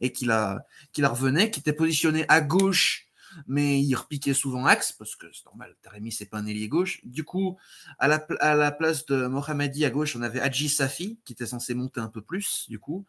et 0.01 0.11
qui 0.11 0.25
la, 0.25 0.65
qui 0.91 1.01
la 1.01 1.09
revenait, 1.09 1.51
qui 1.51 1.59
était 1.59 1.73
positionné 1.73 2.25
à 2.27 2.41
gauche, 2.41 3.07
mais 3.47 3.81
il 3.81 3.95
repiquait 3.95 4.35
souvent 4.35 4.65
axe, 4.67 4.91
parce 4.91 5.15
que 5.15 5.25
c'est 5.33 5.45
normal, 5.45 5.75
Taremi, 5.81 6.11
c'est 6.11 6.27
pas 6.27 6.37
un 6.37 6.45
ailier 6.45 6.67
gauche. 6.67 6.99
Du 7.03 7.23
coup, 7.23 7.57
à 7.97 8.07
la, 8.07 8.19
pla- 8.19 8.37
à 8.39 8.53
la 8.53 8.71
place 8.71 9.07
de 9.07 9.25
Mohamedi 9.25 9.85
à 9.85 9.89
gauche, 9.89 10.15
on 10.15 10.21
avait 10.21 10.39
Hadji 10.39 10.69
Safi, 10.69 11.17
qui 11.25 11.33
était 11.33 11.47
censé 11.47 11.73
monter 11.73 11.99
un 11.99 12.09
peu 12.09 12.21
plus, 12.21 12.65
du 12.69 12.77
coup. 12.77 13.05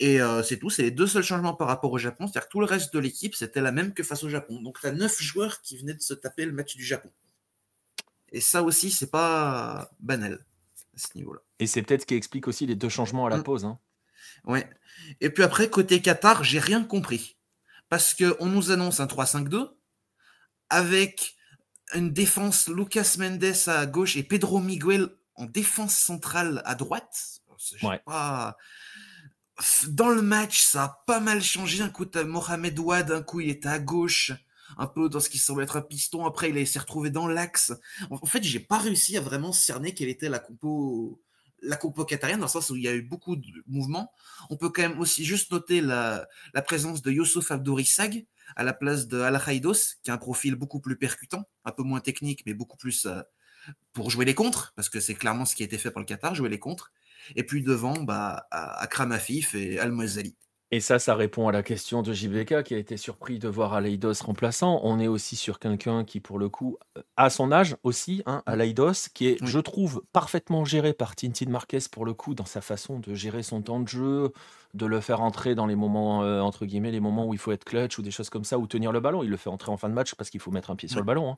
Et 0.00 0.20
euh, 0.20 0.42
c'est 0.42 0.58
tout, 0.58 0.68
c'est 0.68 0.82
les 0.82 0.90
deux 0.90 1.06
seuls 1.06 1.22
changements 1.22 1.54
par 1.54 1.68
rapport 1.68 1.90
au 1.92 1.96
Japon. 1.98 2.26
C'est-à-dire 2.26 2.46
que 2.46 2.52
tout 2.52 2.60
le 2.60 2.66
reste 2.66 2.92
de 2.92 2.98
l'équipe, 2.98 3.34
c'était 3.34 3.62
la 3.62 3.72
même 3.72 3.94
que 3.94 4.02
face 4.02 4.22
au 4.22 4.28
Japon. 4.28 4.60
Donc 4.60 4.78
tu 4.80 4.86
as 4.86 4.92
neuf 4.92 5.18
joueurs 5.22 5.62
qui 5.62 5.78
venaient 5.78 5.94
de 5.94 6.02
se 6.02 6.12
taper 6.12 6.44
le 6.44 6.52
match 6.52 6.76
du 6.76 6.84
Japon. 6.84 7.10
Et 8.32 8.42
ça 8.42 8.62
aussi, 8.62 8.90
c'est 8.90 9.10
pas 9.10 9.90
banal 10.00 10.44
à 10.94 10.98
ce 10.98 11.06
niveau-là. 11.16 11.40
Et 11.58 11.66
c'est 11.66 11.80
peut-être 11.82 12.02
ce 12.02 12.06
qui 12.06 12.14
explique 12.16 12.48
aussi 12.48 12.66
les 12.66 12.74
deux 12.74 12.90
changements 12.90 13.24
à 13.26 13.30
la 13.30 13.38
Mm. 13.38 13.42
pause. 13.44 13.64
hein. 13.64 13.78
Ouais. 14.44 14.68
Et 15.20 15.30
puis 15.30 15.42
après, 15.42 15.70
côté 15.70 16.00
Qatar, 16.02 16.44
j'ai 16.44 16.58
rien 16.58 16.84
compris. 16.84 17.36
Parce 17.88 18.14
qu'on 18.14 18.46
nous 18.46 18.70
annonce 18.70 19.00
un 19.00 19.06
3-5-2 19.06 19.70
avec 20.70 21.36
une 21.94 22.12
défense 22.12 22.68
Lucas 22.68 23.16
Mendes 23.18 23.44
à 23.66 23.86
gauche 23.86 24.16
et 24.16 24.22
Pedro 24.22 24.60
Miguel 24.60 25.08
en 25.36 25.44
défense 25.46 25.94
centrale 25.96 26.62
à 26.64 26.74
droite. 26.74 27.40
Ouais. 27.82 28.00
pas- 28.04 28.56
Dans 29.88 30.08
le 30.08 30.22
match, 30.22 30.62
ça 30.62 30.84
a 30.84 31.02
pas 31.06 31.20
mal 31.20 31.42
changé. 31.42 31.82
Un 31.82 31.88
coup, 31.90 32.06
Mohamed 32.26 32.78
Ouad, 32.78 33.10
un 33.12 33.22
coup, 33.22 33.40
il 33.40 33.50
était 33.50 33.68
à 33.68 33.78
gauche, 33.78 34.32
un 34.76 34.86
peu 34.86 35.08
dans 35.08 35.20
ce 35.20 35.28
qui 35.30 35.38
semble 35.38 35.62
être 35.62 35.76
un 35.76 35.82
piston. 35.82 36.26
Après, 36.26 36.50
il 36.50 36.66
s'est 36.66 36.80
retrouvé 36.80 37.10
dans 37.10 37.28
l'axe. 37.28 37.72
En 38.10 38.18
en 38.20 38.26
fait, 38.26 38.42
j'ai 38.42 38.58
pas 38.60 38.78
réussi 38.78 39.16
à 39.16 39.20
vraiment 39.20 39.52
cerner 39.52 39.94
quelle 39.94 40.08
était 40.08 40.28
la 40.28 40.40
compo, 40.40 41.20
la 41.64 41.76
compo 41.76 42.04
qatarienne, 42.04 42.40
dans 42.40 42.46
le 42.46 42.50
sens 42.50 42.70
où 42.70 42.76
il 42.76 42.82
y 42.82 42.88
a 42.88 42.94
eu 42.94 43.02
beaucoup 43.02 43.36
de 43.36 43.46
mouvements. 43.66 44.12
On 44.50 44.56
peut 44.56 44.70
quand 44.70 44.82
même 44.82 45.00
aussi 45.00 45.24
juste 45.24 45.50
noter 45.52 45.80
la, 45.80 46.26
présence 46.64 47.02
de 47.02 47.10
Youssouf 47.10 47.50
Abdourissag 47.50 48.26
à 48.56 48.62
la 48.62 48.72
place 48.72 49.08
de 49.08 49.20
Al 49.20 49.40
Khaidos, 49.42 49.96
qui 50.02 50.10
a 50.10 50.14
un 50.14 50.18
profil 50.18 50.54
beaucoup 50.54 50.80
plus 50.80 50.96
percutant, 50.96 51.48
un 51.64 51.72
peu 51.72 51.82
moins 51.82 52.00
technique, 52.00 52.42
mais 52.46 52.54
beaucoup 52.54 52.76
plus 52.76 53.06
euh, 53.06 53.22
pour 53.92 54.10
jouer 54.10 54.24
les 54.24 54.34
contres, 54.34 54.72
parce 54.76 54.88
que 54.88 55.00
c'est 55.00 55.14
clairement 55.14 55.44
ce 55.44 55.56
qui 55.56 55.62
a 55.62 55.66
été 55.66 55.78
fait 55.78 55.90
par 55.90 56.00
le 56.00 56.06
Qatar, 56.06 56.34
jouer 56.34 56.48
les 56.48 56.58
contres. 56.58 56.92
Et 57.36 57.44
puis 57.44 57.62
devant, 57.62 58.02
bah, 58.02 58.46
Akram 58.50 59.12
Afif 59.12 59.54
et 59.54 59.78
Al 59.78 59.92
Mouazzali. 59.92 60.36
Et 60.74 60.80
ça, 60.80 60.98
ça 60.98 61.14
répond 61.14 61.46
à 61.46 61.52
la 61.52 61.62
question 61.62 62.02
de 62.02 62.12
JBK 62.12 62.64
qui 62.64 62.74
a 62.74 62.78
été 62.78 62.96
surpris 62.96 63.38
de 63.38 63.46
voir 63.46 63.74
Aleidos 63.74 64.14
remplaçant. 64.24 64.80
On 64.82 64.98
est 64.98 65.06
aussi 65.06 65.36
sur 65.36 65.60
quelqu'un 65.60 66.02
qui, 66.02 66.18
pour 66.18 66.36
le 66.36 66.48
coup, 66.48 66.78
à 67.16 67.30
son 67.30 67.52
âge 67.52 67.76
aussi, 67.84 68.24
hein, 68.26 68.42
Aleidos, 68.44 68.90
qui 69.14 69.28
est, 69.28 69.40
Oui. 69.40 69.46
je 69.46 69.60
trouve, 69.60 70.02
parfaitement 70.12 70.64
géré 70.64 70.92
par 70.92 71.14
Tintin 71.14 71.48
Marquez 71.48 71.78
pour 71.92 72.04
le 72.04 72.12
coup, 72.12 72.34
dans 72.34 72.44
sa 72.44 72.60
façon 72.60 72.98
de 72.98 73.14
gérer 73.14 73.44
son 73.44 73.62
temps 73.62 73.78
de 73.78 73.86
jeu, 73.86 74.32
de 74.74 74.84
le 74.86 74.98
faire 74.98 75.20
entrer 75.20 75.54
dans 75.54 75.66
les 75.66 75.76
moments, 75.76 76.24
euh, 76.24 76.40
entre 76.40 76.66
guillemets, 76.66 76.90
les 76.90 76.98
moments 76.98 77.26
où 77.28 77.34
il 77.34 77.38
faut 77.38 77.52
être 77.52 77.64
clutch 77.64 77.96
ou 78.00 78.02
des 78.02 78.10
choses 78.10 78.28
comme 78.28 78.42
ça, 78.42 78.58
ou 78.58 78.66
tenir 78.66 78.90
le 78.90 78.98
ballon. 78.98 79.22
Il 79.22 79.30
le 79.30 79.36
fait 79.36 79.50
entrer 79.50 79.70
en 79.70 79.76
fin 79.76 79.88
de 79.88 79.94
match 79.94 80.16
parce 80.16 80.28
qu'il 80.28 80.40
faut 80.40 80.50
mettre 80.50 80.72
un 80.72 80.76
pied 80.76 80.88
sur 80.88 80.98
le 80.98 81.06
ballon. 81.06 81.30
hein. 81.30 81.36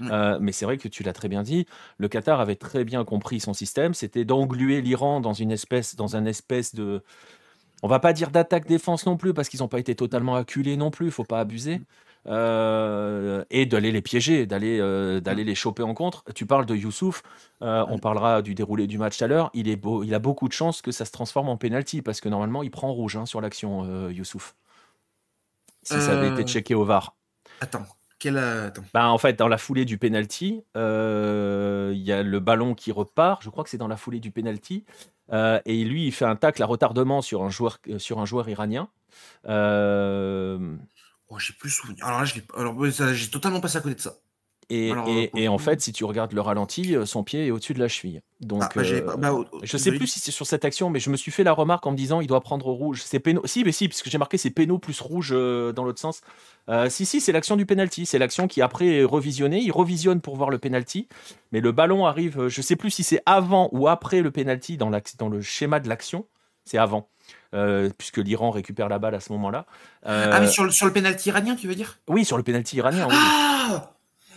Oui. 0.00 0.08
Euh, 0.10 0.36
mais 0.42 0.52
c'est 0.52 0.66
vrai 0.66 0.76
que 0.76 0.88
tu 0.88 1.02
l'as 1.04 1.14
très 1.14 1.28
bien 1.28 1.42
dit, 1.42 1.64
le 1.96 2.08
Qatar 2.08 2.38
avait 2.38 2.56
très 2.56 2.84
bien 2.84 3.02
compris 3.06 3.40
son 3.40 3.54
système, 3.54 3.94
c'était 3.94 4.26
d'engluer 4.26 4.82
l'Iran 4.82 5.20
dans 5.22 5.32
une 5.32 5.52
espèce, 5.52 5.96
dans 5.96 6.16
un 6.16 6.26
espèce 6.26 6.74
de 6.74 7.02
on 7.84 7.86
va 7.86 8.00
pas 8.00 8.14
dire 8.14 8.30
d'attaque 8.30 8.66
défense 8.66 9.04
non 9.04 9.18
plus 9.18 9.34
parce 9.34 9.50
qu'ils 9.50 9.60
n'ont 9.60 9.68
pas 9.68 9.78
été 9.78 9.94
totalement 9.94 10.36
acculés 10.36 10.78
non 10.78 10.90
plus, 10.90 11.04
il 11.04 11.12
faut 11.12 11.22
pas 11.22 11.38
abuser. 11.38 11.82
Euh, 12.26 13.44
et 13.50 13.66
d'aller 13.66 13.92
les 13.92 14.00
piéger, 14.00 14.46
d'aller 14.46 14.78
euh, 14.80 15.20
d'aller 15.20 15.44
les 15.44 15.54
choper 15.54 15.82
en 15.82 15.92
contre. 15.92 16.24
Tu 16.34 16.46
parles 16.46 16.64
de 16.64 16.74
Youssouf, 16.74 17.22
euh, 17.60 17.84
on 17.90 17.98
parlera 17.98 18.40
du 18.40 18.54
déroulé 18.54 18.86
du 18.86 18.96
match 18.96 19.18
tout 19.18 19.24
à 19.24 19.26
l'heure. 19.26 19.50
Il, 19.52 19.68
est 19.68 19.76
beau, 19.76 20.02
il 20.02 20.14
a 20.14 20.18
beaucoup 20.18 20.48
de 20.48 20.54
chances 20.54 20.80
que 20.80 20.92
ça 20.92 21.04
se 21.04 21.12
transforme 21.12 21.50
en 21.50 21.58
penalty 21.58 22.00
parce 22.00 22.22
que 22.22 22.30
normalement 22.30 22.62
il 22.62 22.70
prend 22.70 22.90
rouge 22.90 23.16
hein, 23.16 23.26
sur 23.26 23.42
l'action, 23.42 24.08
Youssouf. 24.08 24.56
Si 25.82 26.00
ça 26.00 26.12
avait 26.12 26.30
été 26.30 26.44
checké 26.44 26.74
au 26.74 26.86
VAR. 26.86 27.14
Attends, 27.60 27.84
quel, 28.18 28.72
bah, 28.94 29.10
en 29.10 29.18
fait, 29.18 29.38
dans 29.38 29.48
la 29.48 29.58
foulée 29.58 29.84
du 29.84 29.98
penalty, 29.98 30.62
il 30.74 32.02
y 32.02 32.12
a 32.12 32.22
le 32.22 32.40
ballon 32.40 32.74
qui 32.74 32.92
repart. 32.92 33.42
Je 33.42 33.50
crois 33.50 33.62
que 33.62 33.68
c'est 33.68 33.76
dans 33.76 33.88
la 33.88 33.98
foulée 33.98 34.20
du 34.20 34.30
penalty. 34.30 34.86
Et 35.32 35.84
lui, 35.84 36.06
il 36.06 36.12
fait 36.12 36.24
un 36.24 36.36
tacle 36.36 36.62
à 36.62 36.66
retardement 36.66 37.22
sur 37.22 37.42
un 37.42 37.50
joueur, 37.50 37.78
sur 37.98 38.20
un 38.20 38.26
joueur 38.26 38.48
iranien. 38.48 38.88
Oh, 39.46 41.38
j'ai 41.38 41.54
plus 41.54 41.70
souvenir. 41.70 42.06
Alors 42.06 42.20
là, 42.20 42.26
j'ai 42.26 43.30
totalement 43.30 43.60
passé 43.60 43.78
à 43.78 43.80
côté 43.80 43.94
de 43.94 44.00
ça. 44.00 44.14
Et, 44.70 44.92
et, 45.34 45.48
en 45.48 45.58
fait, 45.58 45.80
si 45.80 45.92
tu 45.92 46.04
regardes 46.04 46.32
le 46.32 46.40
ralenti, 46.40 46.96
euh, 46.96 47.06
son 47.06 47.22
pied 47.22 47.46
est 47.46 47.50
au-dessus 47.50 47.74
de 47.74 47.80
la 47.80 47.88
cheville. 47.88 48.22
Donc, 48.40 48.62
ah, 48.64 48.70
bah, 48.74 48.82
euh, 48.84 49.16
bah, 49.16 49.34
je 49.62 49.76
sais 49.76 49.92
plus 49.92 50.06
si 50.06 50.20
c'est 50.20 50.30
sur 50.30 50.46
cette 50.46 50.64
action, 50.64 50.90
mais 50.90 51.00
je 51.00 51.10
me 51.10 51.16
suis 51.16 51.30
fait 51.30 51.44
la 51.44 51.52
remarque 51.52 51.86
en 51.86 51.92
me 51.92 51.96
disant 51.96 52.20
il 52.20 52.26
doit 52.26 52.40
prendre 52.40 52.66
rouge. 52.66 53.02
C'est 53.04 53.20
péno. 53.20 53.42
Si, 53.44 53.64
mais 53.64 53.72
si, 53.72 53.88
puisque 53.88 54.08
j'ai 54.08 54.18
marqué 54.18 54.38
c'est 54.38 54.50
péno 54.50 54.78
plus 54.78 55.00
rouge 55.00 55.30
euh, 55.32 55.72
dans 55.72 55.84
l'autre 55.84 56.00
sens. 56.00 56.22
si, 56.88 57.06
si, 57.06 57.20
c'est 57.20 57.32
l'action 57.32 57.56
du 57.56 57.66
penalty. 57.66 58.06
C'est 58.06 58.18
l'action 58.18 58.48
qui 58.48 58.62
après 58.62 58.86
est 58.86 59.04
revisionnée. 59.04 59.60
Il 59.60 59.72
revisionne 59.72 60.20
pour 60.20 60.36
voir 60.36 60.50
le 60.50 60.58
penalty, 60.58 61.08
mais 61.52 61.60
le 61.60 61.72
ballon 61.72 62.06
arrive. 62.06 62.48
Je 62.48 62.62
sais 62.62 62.76
plus 62.76 62.90
si 62.90 63.02
c'est 63.02 63.22
avant 63.26 63.68
ou 63.72 63.88
après 63.88 64.22
le 64.22 64.30
penalty 64.30 64.76
dans, 64.76 64.90
dans 65.18 65.28
le 65.28 65.40
schéma 65.40 65.80
de 65.80 65.88
l'action. 65.88 66.26
C'est 66.64 66.78
avant. 66.78 67.08
Euh, 67.54 67.88
puisque 67.96 68.16
l'Iran 68.18 68.50
récupère 68.50 68.88
la 68.88 68.98
balle 68.98 69.14
à 69.14 69.20
ce 69.20 69.32
moment-là. 69.32 69.66
ah, 70.04 70.40
mais 70.40 70.48
sur 70.48 70.64
le, 70.64 70.70
sur 70.70 70.86
le 70.86 70.92
pénalty 70.92 71.28
iranien, 71.28 71.54
tu 71.54 71.68
veux 71.68 71.74
dire? 71.74 71.98
Oui, 72.08 72.24
sur 72.24 72.36
le 72.36 72.42
pénalty 72.42 72.76
iranien. 72.76 73.06
Ah, 73.10 73.93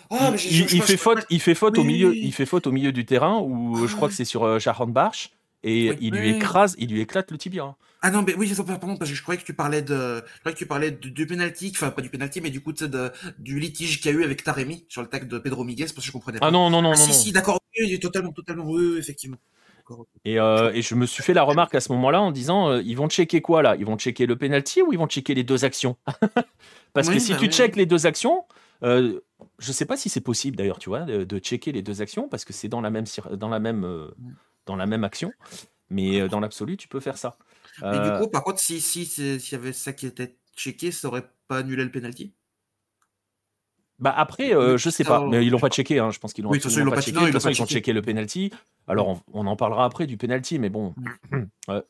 ah 0.09 0.31
il, 0.49 0.81
fait 0.81 0.97
faute, 0.97 1.25
il 1.29 1.41
fait 1.41 1.55
faute 1.55 1.77
au 1.77 1.83
milieu, 1.83 2.15
il 2.15 2.33
fait 2.33 2.45
faute 2.45 2.67
au 2.67 2.71
milieu 2.71 2.91
du 2.91 3.05
terrain 3.05 3.39
où 3.41 3.87
je 3.87 3.95
crois 3.95 4.07
que 4.07 4.13
c'est 4.13 4.25
sur 4.25 4.43
euh, 4.43 4.59
Sharon 4.59 4.87
Barch 4.87 5.31
et 5.63 5.97
il 5.99 6.13
lui 6.13 6.29
écrase, 6.29 6.75
il 6.77 6.89
lui 6.89 7.01
éclate 7.01 7.31
le 7.31 7.37
tibia. 7.37 7.63
Hein. 7.63 7.75
Ah 8.01 8.11
non, 8.11 8.21
mais 8.21 8.35
oui, 8.35 8.53
pardon, 8.55 8.95
parce 8.95 9.09
que 9.09 9.15
je 9.15 9.21
croyais 9.21 9.39
que 9.39 9.45
tu 9.45 9.53
parlais 9.53 9.81
de, 9.81 10.23
je 10.35 10.39
croyais 10.39 10.53
que 10.53 10.59
tu 10.59 10.67
parlais 10.67 10.91
du 10.91 11.25
penalty, 11.25 11.71
enfin 11.73 11.89
pas 11.89 12.01
du 12.01 12.09
penalty, 12.09 12.41
mais 12.41 12.51
du 12.51 12.61
coup 12.61 12.71
de, 12.71 13.11
du 13.39 13.59
litige 13.59 13.99
qu'il 13.99 14.11
y 14.11 14.13
a 14.13 14.17
eu 14.17 14.23
avec 14.23 14.43
Taremi 14.43 14.85
sur 14.87 15.01
le 15.01 15.07
tag 15.07 15.27
de 15.27 15.39
Pedro 15.39 15.63
Miguel, 15.63 15.87
parce 15.87 16.05
que 16.05 16.07
je 16.07 16.11
comprenais 16.11 16.39
pas. 16.39 16.47
Ah 16.47 16.51
non, 16.51 16.69
non, 16.69 16.81
non, 16.81 16.91
ah, 16.93 16.97
non. 16.97 17.03
Si, 17.05 17.13
si, 17.13 17.31
d'accord, 17.31 17.59
il 17.75 17.91
est 17.91 18.01
totalement, 18.01 18.31
totalement, 18.31 18.65
oui, 18.65 18.97
effectivement. 18.97 19.37
Euh, 20.27 20.71
et, 20.73 20.81
je 20.81 20.95
me 20.95 21.05
suis 21.05 21.23
fait 21.23 21.33
la 21.33 21.43
remarque 21.43 21.73
à 21.75 21.79
ce 21.79 21.91
moment-là 21.93 22.21
en 22.21 22.31
disant 22.31 22.69
euh, 22.69 22.81
ils 22.83 22.97
vont 22.97 23.07
checker 23.07 23.41
quoi 23.41 23.61
là? 23.61 23.75
Ils 23.77 23.85
vont 23.85 23.97
checker 23.97 24.25
le 24.25 24.35
penalty 24.35 24.81
ou 24.81 24.91
ils 24.91 24.99
vont 24.99 25.07
checker 25.07 25.33
les 25.33 25.43
deux 25.43 25.63
actions? 25.65 25.95
Parce 26.93 27.09
que 27.09 27.19
si 27.19 27.31
bah 27.31 27.37
tu 27.39 27.47
checkes 27.47 27.75
les 27.75 27.85
deux 27.85 28.05
actions, 28.05 28.43
euh, 28.83 29.19
je 29.59 29.71
sais 29.71 29.85
pas 29.85 29.97
si 29.97 30.09
c'est 30.09 30.21
possible 30.21 30.57
d'ailleurs, 30.57 30.79
tu 30.79 30.89
vois, 30.89 31.01
de, 31.01 31.39
checker 31.39 31.71
les 31.71 31.81
deux 31.81 32.01
actions 32.01 32.27
parce 32.27 32.45
que 32.45 32.53
c'est 32.53 32.67
dans 32.67 32.81
la 32.81 32.89
même 32.89 33.05
dans 33.31 33.49
la 33.49 33.59
même 33.59 34.11
dans 34.65 34.75
la 34.75 34.85
même 34.85 35.03
action, 35.03 35.31
mais 35.89 36.27
dans 36.27 36.39
l'absolu, 36.39 36.77
tu 36.77 36.87
peux 36.87 36.99
faire 36.99 37.17
ça. 37.17 37.37
Mais 37.81 37.99
du 37.99 38.17
coup, 38.17 38.29
par 38.29 38.43
contre, 38.43 38.59
si 38.59 38.81
si 38.81 39.05
s'il 39.05 39.39
y 39.51 39.55
avait 39.55 39.73
ça 39.73 39.93
qui 39.93 40.07
était 40.07 40.37
checké, 40.55 40.91
ça 40.91 41.07
aurait 41.07 41.29
pas 41.47 41.59
annulé 41.59 41.83
le 41.83 41.91
penalty? 41.91 42.33
Bah 43.99 44.13
après, 44.15 44.53
euh, 44.53 44.77
je 44.77 44.89
sais 44.91 45.03
pas, 45.03 45.25
mais 45.25 45.43
ils 45.45 45.49
l'ont 45.49 45.59
pas 45.59 45.69
checké. 45.69 45.97
Hein. 45.97 46.11
Je 46.11 46.19
pense 46.19 46.33
qu'ils 46.33 46.43
l'ont 46.43 46.51
oui, 46.51 46.59
pas, 46.59 46.69
checké. 46.69 47.19
De 47.19 47.25
toute 47.25 47.33
façon, 47.33 47.49
ils 47.49 47.61
ont 47.61 47.65
checké 47.65 47.93
le 47.93 48.01
penalty. 48.01 48.51
Alors, 48.87 49.21
on, 49.33 49.47
en 49.47 49.55
parlera 49.55 49.85
après 49.85 50.05
du 50.05 50.17
penalty, 50.17 50.59
mais 50.59 50.69
bon. 50.69 50.93
Euh, 51.69 51.81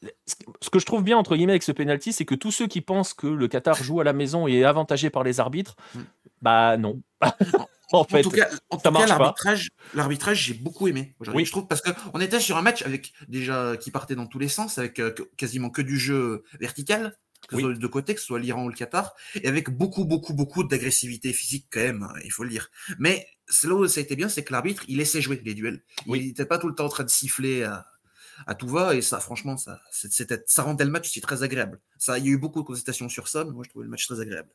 ce 0.59 0.71
que 0.71 0.79
je 0.79 0.85
trouve 0.87 1.03
bien 1.03 1.17
entre 1.17 1.35
guillemets 1.35 1.51
avec 1.51 1.61
ce 1.61 1.71
penalty, 1.71 2.11
c'est 2.11 2.25
que 2.25 2.33
tous 2.33 2.51
ceux 2.51 2.65
qui 2.65 2.81
pensent 2.81 3.13
que 3.13 3.27
le 3.27 3.47
Qatar 3.47 3.75
joue 3.75 3.99
à 3.99 4.03
la 4.03 4.13
maison 4.13 4.47
et 4.47 4.55
est 4.55 4.63
avantagé 4.63 5.11
par 5.11 5.23
les 5.23 5.39
arbitres, 5.39 5.75
mm. 5.93 5.99
bah 6.41 6.77
non. 6.77 6.99
en 7.91 8.03
fait, 8.03 8.19
en 8.19 8.21
tout 8.23 8.31
cas, 8.31 8.47
en 8.71 8.77
tout 8.77 8.91
cas 8.91 9.05
l'arbitrage, 9.05 9.69
l'arbitrage, 9.93 10.43
j'ai 10.45 10.55
beaucoup 10.55 10.87
aimé. 10.87 11.15
Oui. 11.33 11.45
Je 11.45 11.51
trouve 11.51 11.67
parce 11.67 11.81
qu'on 11.81 12.19
était 12.19 12.39
sur 12.39 12.57
un 12.57 12.63
match 12.63 12.81
avec 12.81 13.13
déjà 13.27 13.77
qui 13.77 13.91
partait 13.91 14.15
dans 14.15 14.25
tous 14.25 14.39
les 14.39 14.47
sens, 14.47 14.79
avec 14.79 14.99
euh, 14.99 15.13
quasiment 15.37 15.69
que 15.69 15.83
du 15.83 15.99
jeu 15.99 16.43
vertical 16.59 17.15
que 17.47 17.55
ce 17.55 17.61
soit 17.61 17.73
de 17.73 17.87
côté, 17.87 18.13
que 18.13 18.19
ce 18.19 18.27
soit 18.27 18.39
l'Iran 18.39 18.65
ou 18.65 18.69
le 18.69 18.75
Qatar, 18.75 19.13
et 19.35 19.47
avec 19.47 19.69
beaucoup, 19.69 20.05
beaucoup, 20.05 20.33
beaucoup 20.33 20.63
d'agressivité 20.63 21.33
physique 21.33 21.67
quand 21.71 21.79
même, 21.79 22.03
hein, 22.03 22.13
il 22.23 22.31
faut 22.31 22.43
le 22.43 22.49
dire. 22.49 22.69
Mais 22.99 23.27
là 23.63 23.73
où 23.73 23.87
ça 23.87 23.99
a 23.99 24.03
été 24.03 24.15
bien, 24.15 24.29
c'est 24.29 24.43
que 24.43 24.51
l'arbitre, 24.51 24.83
il 24.87 24.97
laissait 24.97 25.21
jouer 25.21 25.41
les 25.43 25.53
duels. 25.53 25.83
Il 26.07 26.25
n'était 26.25 26.45
pas 26.45 26.57
tout 26.57 26.67
le 26.67 26.75
temps 26.75 26.85
en 26.85 26.89
train 26.89 27.03
de 27.03 27.09
siffler 27.09 27.63
à, 27.63 28.55
tout 28.55 28.67
va, 28.67 28.95
et 28.95 29.01
ça, 29.01 29.19
franchement, 29.19 29.57
ça, 29.57 29.79
c'était, 29.91 30.43
ça 30.45 30.63
rendait 30.63 30.85
le 30.85 30.91
match 30.91 31.07
aussi 31.07 31.21
très 31.21 31.43
agréable. 31.43 31.79
Ça, 31.97 32.19
il 32.19 32.25
y 32.25 32.29
a 32.29 32.31
eu 32.31 32.37
beaucoup 32.37 32.61
de 32.61 32.67
contestations 32.67 33.09
sur 33.09 33.27
ça, 33.27 33.43
mais 33.45 33.51
moi, 33.51 33.63
je 33.63 33.69
trouvais 33.69 33.85
le 33.85 33.89
match 33.89 34.05
très 34.05 34.19
agréable. 34.19 34.49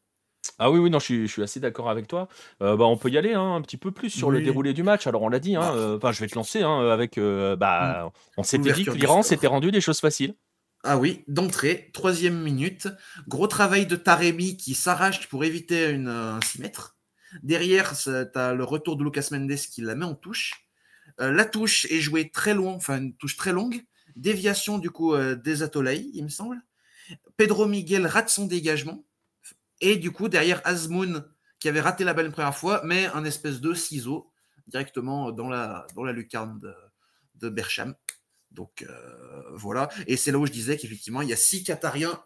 Ah 0.59 0.71
oui, 0.71 0.79
oui, 0.79 0.91
non, 0.91 0.99
je 0.99 1.27
suis, 1.27 1.43
assez 1.43 1.61
d'accord 1.61 1.89
avec 1.89 2.07
toi. 2.07 2.29
Euh, 2.63 2.77
bah, 2.77 2.85
on 2.85 2.97
peut 2.97 3.09
y 3.11 3.19
aller 3.19 3.33
hein, 3.33 3.55
un 3.55 3.63
petit 3.63 3.77
peu 3.77 3.91
plus 3.91 4.11
sur 4.11 4.31
le 4.31 4.43
déroulé 4.43 4.73
du 4.73 4.83
match. 4.83 5.07
Alors, 5.07 5.23
on 5.23 5.29
l'a 5.29 5.39
dit, 5.39 5.57
hein, 5.57 5.61
bah. 5.61 6.09
euh, 6.09 6.13
je 6.13 6.21
vais 6.21 6.27
te 6.27 6.35
lancer 6.35 6.63
hein, 6.63 6.89
avec. 6.91 7.19
Euh, 7.19 7.57
bah, 7.57 8.07
mm. 8.07 8.11
On 8.39 8.43
s'était 8.43 8.73
dit 8.73 8.85
que 8.85 8.91
l'Iran 8.91 9.23
s'était 9.23 9.47
rendu 9.47 9.71
des 9.71 9.81
choses 9.81 10.01
faciles. 10.01 10.35
Ah 10.85 10.99
oui, 10.99 11.25
d'entrée, 11.29 11.91
troisième 11.93 12.43
minute. 12.43 12.89
Gros 13.29 13.47
travail 13.47 13.87
de 13.87 13.95
Taremi 13.95 14.57
qui 14.57 14.75
s'arrache 14.75 15.29
pour 15.29 15.45
éviter 15.45 15.91
une, 15.91 16.09
un 16.09 16.41
6 16.41 16.61
mètres. 16.61 16.97
Derrière, 17.45 17.97
tu 17.97 18.11
as 18.11 18.53
le 18.53 18.65
retour 18.65 18.97
de 18.97 19.05
Lucas 19.05 19.29
Mendes 19.31 19.55
qui 19.55 19.81
la 19.81 19.95
met 19.95 20.05
en 20.05 20.17
touche. 20.17 20.67
Euh, 21.21 21.31
la 21.31 21.45
touche 21.45 21.87
est 21.87 22.01
jouée 22.01 22.31
très 22.31 22.53
loin, 22.55 22.73
enfin 22.73 22.99
une 22.99 23.17
touche 23.17 23.37
très 23.37 23.53
longue. 23.53 23.85
Déviation 24.17 24.79
du 24.79 24.91
coup 24.91 25.15
euh, 25.15 25.37
des 25.37 25.63
Atolai, 25.63 26.11
il 26.15 26.25
me 26.25 26.29
semble. 26.29 26.61
Pedro 27.37 27.67
Miguel 27.67 28.07
rate 28.07 28.29
son 28.29 28.47
dégagement. 28.47 29.05
Et 29.81 29.97
du 29.97 30.11
coup, 30.11 30.29
derrière 30.29 30.61
Azmoun, 30.65 31.25
qui 31.61 31.69
avait 31.69 31.81
raté 31.81 32.03
la 32.03 32.13
balle 32.13 32.27
une 32.27 32.33
première 32.33 32.57
fois, 32.57 32.83
met 32.85 33.07
un 33.07 33.25
espèce 33.25 33.61
de 33.61 33.73
ciseau 33.73 34.33
directement 34.67 35.31
dans 35.31 35.49
la, 35.49 35.87
dans 35.95 36.03
la 36.03 36.13
lucarne 36.13 36.59
de, 36.59 36.75
de 37.37 37.49
Bercham. 37.49 37.95
Donc 38.53 38.83
euh, 38.83 39.43
voilà. 39.55 39.89
Et 40.07 40.17
c'est 40.17 40.33
là 40.33 40.39
où 40.39 40.47
je 40.47 40.53
disais 40.53 40.77
qu'effectivement, 40.77 41.23
il 41.23 41.29
y 41.29 41.33
a 41.33 41.37
six 41.37 41.65
Qatariens 41.65 42.23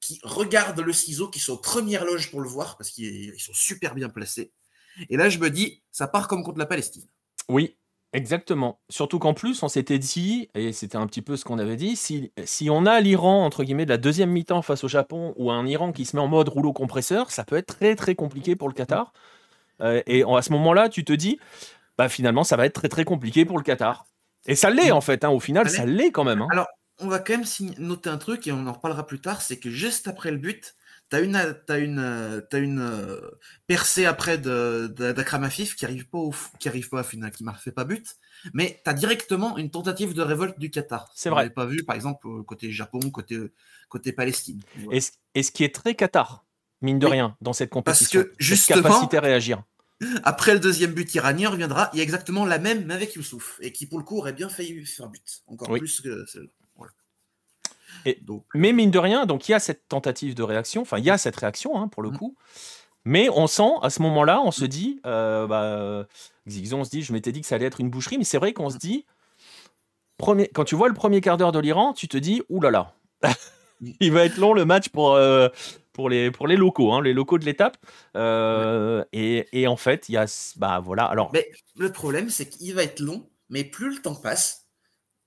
qui 0.00 0.20
regardent 0.22 0.80
le 0.80 0.92
ciseau, 0.92 1.28
qui 1.28 1.40
sont 1.40 1.54
aux 1.54 1.58
premières 1.58 2.04
loges 2.04 2.30
pour 2.30 2.40
le 2.40 2.48
voir, 2.48 2.76
parce 2.76 2.90
qu'ils 2.90 3.40
sont 3.40 3.54
super 3.54 3.94
bien 3.94 4.08
placés. 4.08 4.52
Et 5.08 5.16
là, 5.16 5.28
je 5.28 5.38
me 5.38 5.50
dis, 5.50 5.82
ça 5.92 6.08
part 6.08 6.28
comme 6.28 6.42
contre 6.42 6.58
la 6.58 6.66
Palestine. 6.66 7.04
Oui, 7.48 7.76
exactement. 8.12 8.80
Surtout 8.90 9.18
qu'en 9.18 9.32
plus, 9.34 9.62
on 9.62 9.68
s'était 9.68 9.98
dit, 9.98 10.50
et 10.54 10.72
c'était 10.72 10.96
un 10.96 11.06
petit 11.06 11.22
peu 11.22 11.36
ce 11.36 11.44
qu'on 11.44 11.58
avait 11.58 11.76
dit, 11.76 11.96
si, 11.96 12.32
si 12.44 12.68
on 12.68 12.84
a 12.84 13.00
l'Iran, 13.00 13.44
entre 13.44 13.64
guillemets, 13.64 13.86
de 13.86 13.90
la 13.90 13.96
deuxième 13.96 14.30
mi-temps 14.30 14.62
face 14.62 14.84
au 14.84 14.88
Japon, 14.88 15.34
ou 15.36 15.50
un 15.50 15.66
Iran 15.66 15.92
qui 15.92 16.04
se 16.04 16.16
met 16.16 16.22
en 16.22 16.28
mode 16.28 16.48
rouleau 16.48 16.72
compresseur, 16.72 17.30
ça 17.30 17.44
peut 17.44 17.56
être 17.56 17.78
très 17.78 17.94
très 17.94 18.14
compliqué 18.14 18.56
pour 18.56 18.68
le 18.68 18.74
Qatar. 18.74 19.12
Euh, 19.80 20.02
et 20.06 20.22
à 20.24 20.42
ce 20.42 20.52
moment-là, 20.52 20.88
tu 20.88 21.04
te 21.04 21.12
dis, 21.12 21.38
bah 21.96 22.08
finalement, 22.08 22.44
ça 22.44 22.56
va 22.56 22.66
être 22.66 22.74
très 22.74 22.88
très 22.88 23.04
compliqué 23.04 23.44
pour 23.44 23.56
le 23.56 23.64
Qatar. 23.64 24.06
Et 24.48 24.56
ça 24.56 24.70
l'est 24.70 24.90
en 24.90 25.00
fait, 25.00 25.24
hein, 25.24 25.30
au 25.30 25.40
final, 25.40 25.68
ça 25.68 25.86
l'est 25.86 26.10
quand 26.10 26.24
même. 26.24 26.42
Hein. 26.42 26.48
Alors, 26.50 26.66
on 27.00 27.06
va 27.06 27.20
quand 27.20 27.34
même 27.34 27.46
noter 27.78 28.10
un 28.10 28.18
truc 28.18 28.46
et 28.46 28.52
on 28.52 28.66
en 28.66 28.72
reparlera 28.72 29.06
plus 29.06 29.20
tard, 29.20 29.42
c'est 29.42 29.58
que 29.58 29.70
juste 29.70 30.08
après 30.08 30.30
le 30.30 30.38
but, 30.38 30.74
tu 31.10 31.16
as 31.16 31.20
une, 31.20 31.36
as 31.36 31.78
une, 31.78 31.98
as 32.50 32.58
une 32.58 32.80
euh, 32.80 33.20
percée 33.66 34.06
après 34.06 34.36
d'Akramafif 34.38 35.76
qui 35.76 35.84
arrive 35.84 36.08
pas 36.08 36.18
au, 36.18 36.34
qui 36.58 36.68
arrive 36.68 36.88
pas 36.88 37.00
à 37.00 37.02
finir, 37.02 37.30
qui 37.30 37.44
ne 37.44 37.52
fait 37.52 37.72
pas 37.72 37.84
but, 37.84 38.16
mais 38.52 38.80
tu 38.82 38.90
as 38.90 38.94
directement 38.94 39.56
une 39.58 39.70
tentative 39.70 40.14
de 40.14 40.22
révolte 40.22 40.58
du 40.58 40.70
Qatar. 40.70 41.10
C'est 41.14 41.30
vrai. 41.30 41.50
pas 41.50 41.66
vu, 41.66 41.84
par 41.84 41.94
exemple, 41.94 42.26
côté 42.44 42.72
Japon, 42.72 43.00
côté, 43.10 43.38
côté 43.88 44.12
Palestine. 44.12 44.60
Et, 44.90 45.00
ce, 45.00 45.50
qui 45.50 45.64
est 45.64 45.74
très 45.74 45.94
Qatar, 45.94 46.44
mine 46.82 46.98
de 46.98 47.06
rien, 47.06 47.36
dans 47.40 47.52
cette 47.52 47.70
compétition, 47.70 48.22
parce 48.22 48.30
que 48.30 48.34
justement, 48.38 48.82
capacité 48.82 49.18
à 49.18 49.20
réagir. 49.20 49.62
Après 50.22 50.54
le 50.54 50.60
deuxième 50.60 50.92
but 50.92 51.12
iranien 51.14 51.50
reviendra, 51.50 51.90
il 51.92 51.98
y 51.98 52.00
a 52.00 52.02
exactement 52.02 52.44
la 52.44 52.58
même, 52.58 52.84
mais 52.86 52.94
avec 52.94 53.14
Youssouf, 53.14 53.58
et 53.60 53.72
qui 53.72 53.86
pour 53.86 53.98
le 53.98 54.04
coup 54.04 54.18
aurait 54.18 54.32
bien 54.32 54.48
failli 54.48 54.84
faire 54.86 55.08
but, 55.08 55.42
encore 55.46 55.68
plus 55.68 56.00
que 56.00 56.24
celle-là. 56.26 56.48
Mais 58.54 58.72
mine 58.72 58.90
de 58.90 58.98
rien, 58.98 59.26
donc 59.26 59.48
il 59.48 59.52
y 59.52 59.54
a 59.54 59.58
cette 59.58 59.88
tentative 59.88 60.34
de 60.34 60.42
réaction, 60.42 60.82
enfin 60.82 60.98
il 60.98 61.04
y 61.04 61.10
a 61.10 61.18
cette 61.18 61.36
réaction 61.36 61.76
hein, 61.80 61.88
pour 61.88 62.02
le 62.02 62.10
mm. 62.10 62.18
coup, 62.18 62.36
mais 63.04 63.28
on 63.30 63.46
sent 63.46 63.72
à 63.82 63.90
ce 63.90 64.02
moment-là, 64.02 64.40
on 64.44 64.50
se 64.50 64.64
mm. 64.64 64.68
dit, 64.68 65.00
euh, 65.06 65.46
bah, 65.46 66.06
on 66.46 66.84
se 66.84 66.90
dit, 66.90 67.02
je 67.02 67.12
m'étais 67.12 67.32
dit 67.32 67.40
que 67.40 67.46
ça 67.46 67.56
allait 67.56 67.66
être 67.66 67.80
une 67.80 67.90
boucherie, 67.90 68.18
mais 68.18 68.24
c'est 68.24 68.38
vrai 68.38 68.52
qu'on 68.52 68.70
se 68.70 68.78
dit, 68.78 69.04
premier, 70.16 70.48
quand 70.48 70.64
tu 70.64 70.74
vois 70.74 70.88
le 70.88 70.94
premier 70.94 71.20
quart 71.20 71.36
d'heure 71.36 71.52
de 71.52 71.58
l'Iran, 71.58 71.92
tu 71.92 72.08
te 72.08 72.16
dis, 72.16 72.42
oulala, 72.48 72.94
il 74.00 74.12
va 74.12 74.24
être 74.24 74.36
long 74.36 74.52
le 74.52 74.64
match 74.64 74.90
pour, 74.90 75.14
euh, 75.14 75.48
pour 75.98 76.08
les, 76.08 76.30
pour 76.30 76.46
les 76.46 76.54
locaux, 76.54 76.92
hein, 76.92 77.02
les 77.02 77.12
locaux 77.12 77.38
de 77.38 77.44
l'étape. 77.44 77.76
Euh, 78.14 79.04
et, 79.12 79.66
en 79.66 79.76
fait, 79.76 80.08
il 80.08 80.12
y 80.12 80.16
a. 80.16 80.26
Bah 80.54 80.78
voilà. 80.78 81.06
Alors... 81.06 81.30
Mais 81.32 81.50
le 81.76 81.90
problème, 81.90 82.30
c'est 82.30 82.48
qu'il 82.48 82.72
va 82.72 82.84
être 82.84 83.00
long, 83.00 83.28
mais 83.48 83.64
plus 83.64 83.96
le 83.96 84.00
temps 84.00 84.14
passe, 84.14 84.68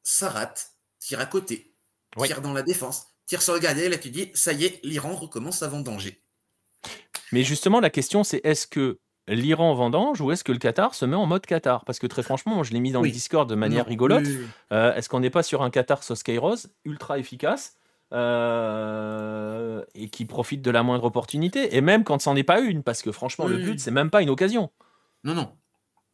ça 0.01 0.29
rate, 0.29 0.71
tire 0.99 1.19
à 1.19 1.25
côté, 1.25 1.75
tire 2.23 2.41
dans 2.41 2.53
la 2.53 2.61
défense, 2.61 3.07
tire 3.25 3.41
sur 3.41 3.53
le 3.53 3.59
gardien, 3.59 3.83
et 3.83 3.89
là 3.89 3.97
tu 3.97 4.11
dis, 4.11 4.31
ça 4.33 4.53
y 4.53 4.63
est, 4.63 4.79
l'Iran 4.85 5.13
recommence 5.13 5.61
à 5.61 5.67
vendanger. 5.67 6.23
Mais 7.33 7.43
justement, 7.43 7.81
la 7.81 7.89
question, 7.89 8.23
c'est 8.23 8.39
est-ce 8.45 8.65
que 8.65 8.99
l'Iran 9.27 9.73
vendange 9.73 10.21
ou 10.21 10.31
est-ce 10.31 10.45
que 10.45 10.53
le 10.53 10.57
Qatar 10.57 10.95
se 10.95 11.03
met 11.03 11.17
en 11.17 11.25
mode 11.25 11.45
Qatar? 11.45 11.83
Parce 11.83 11.99
que 11.99 12.07
très 12.07 12.23
franchement, 12.23 12.63
je 12.63 12.71
l'ai 12.71 12.79
mis 12.79 12.93
dans 12.93 13.01
le 13.01 13.09
Discord 13.09 13.49
de 13.49 13.55
manière 13.55 13.87
rigolote. 13.87 14.23
Euh, 14.71 14.95
est-ce 14.95 15.09
qu'on 15.09 15.19
n'est 15.19 15.29
pas 15.29 15.43
sur 15.43 15.63
un 15.63 15.69
Qatar 15.69 16.01
sauce 16.01 16.23
Kairos, 16.23 16.67
ultra 16.85 17.19
efficace? 17.19 17.75
Euh, 18.13 19.83
et 19.95 20.09
qui 20.09 20.25
profite 20.25 20.61
de 20.61 20.71
la 20.71 20.83
moindre 20.83 21.05
opportunité. 21.05 21.75
Et 21.75 21.81
même 21.81 22.03
quand 22.03 22.21
c'en 22.21 22.35
est 22.35 22.43
pas 22.43 22.59
une, 22.59 22.83
parce 22.83 23.01
que 23.01 23.11
franchement, 23.11 23.47
le 23.47 23.57
but, 23.57 23.79
c'est 23.79 23.91
même 23.91 24.09
pas 24.09 24.21
une 24.21 24.29
occasion. 24.29 24.71
Non, 25.23 25.33
non. 25.33 25.53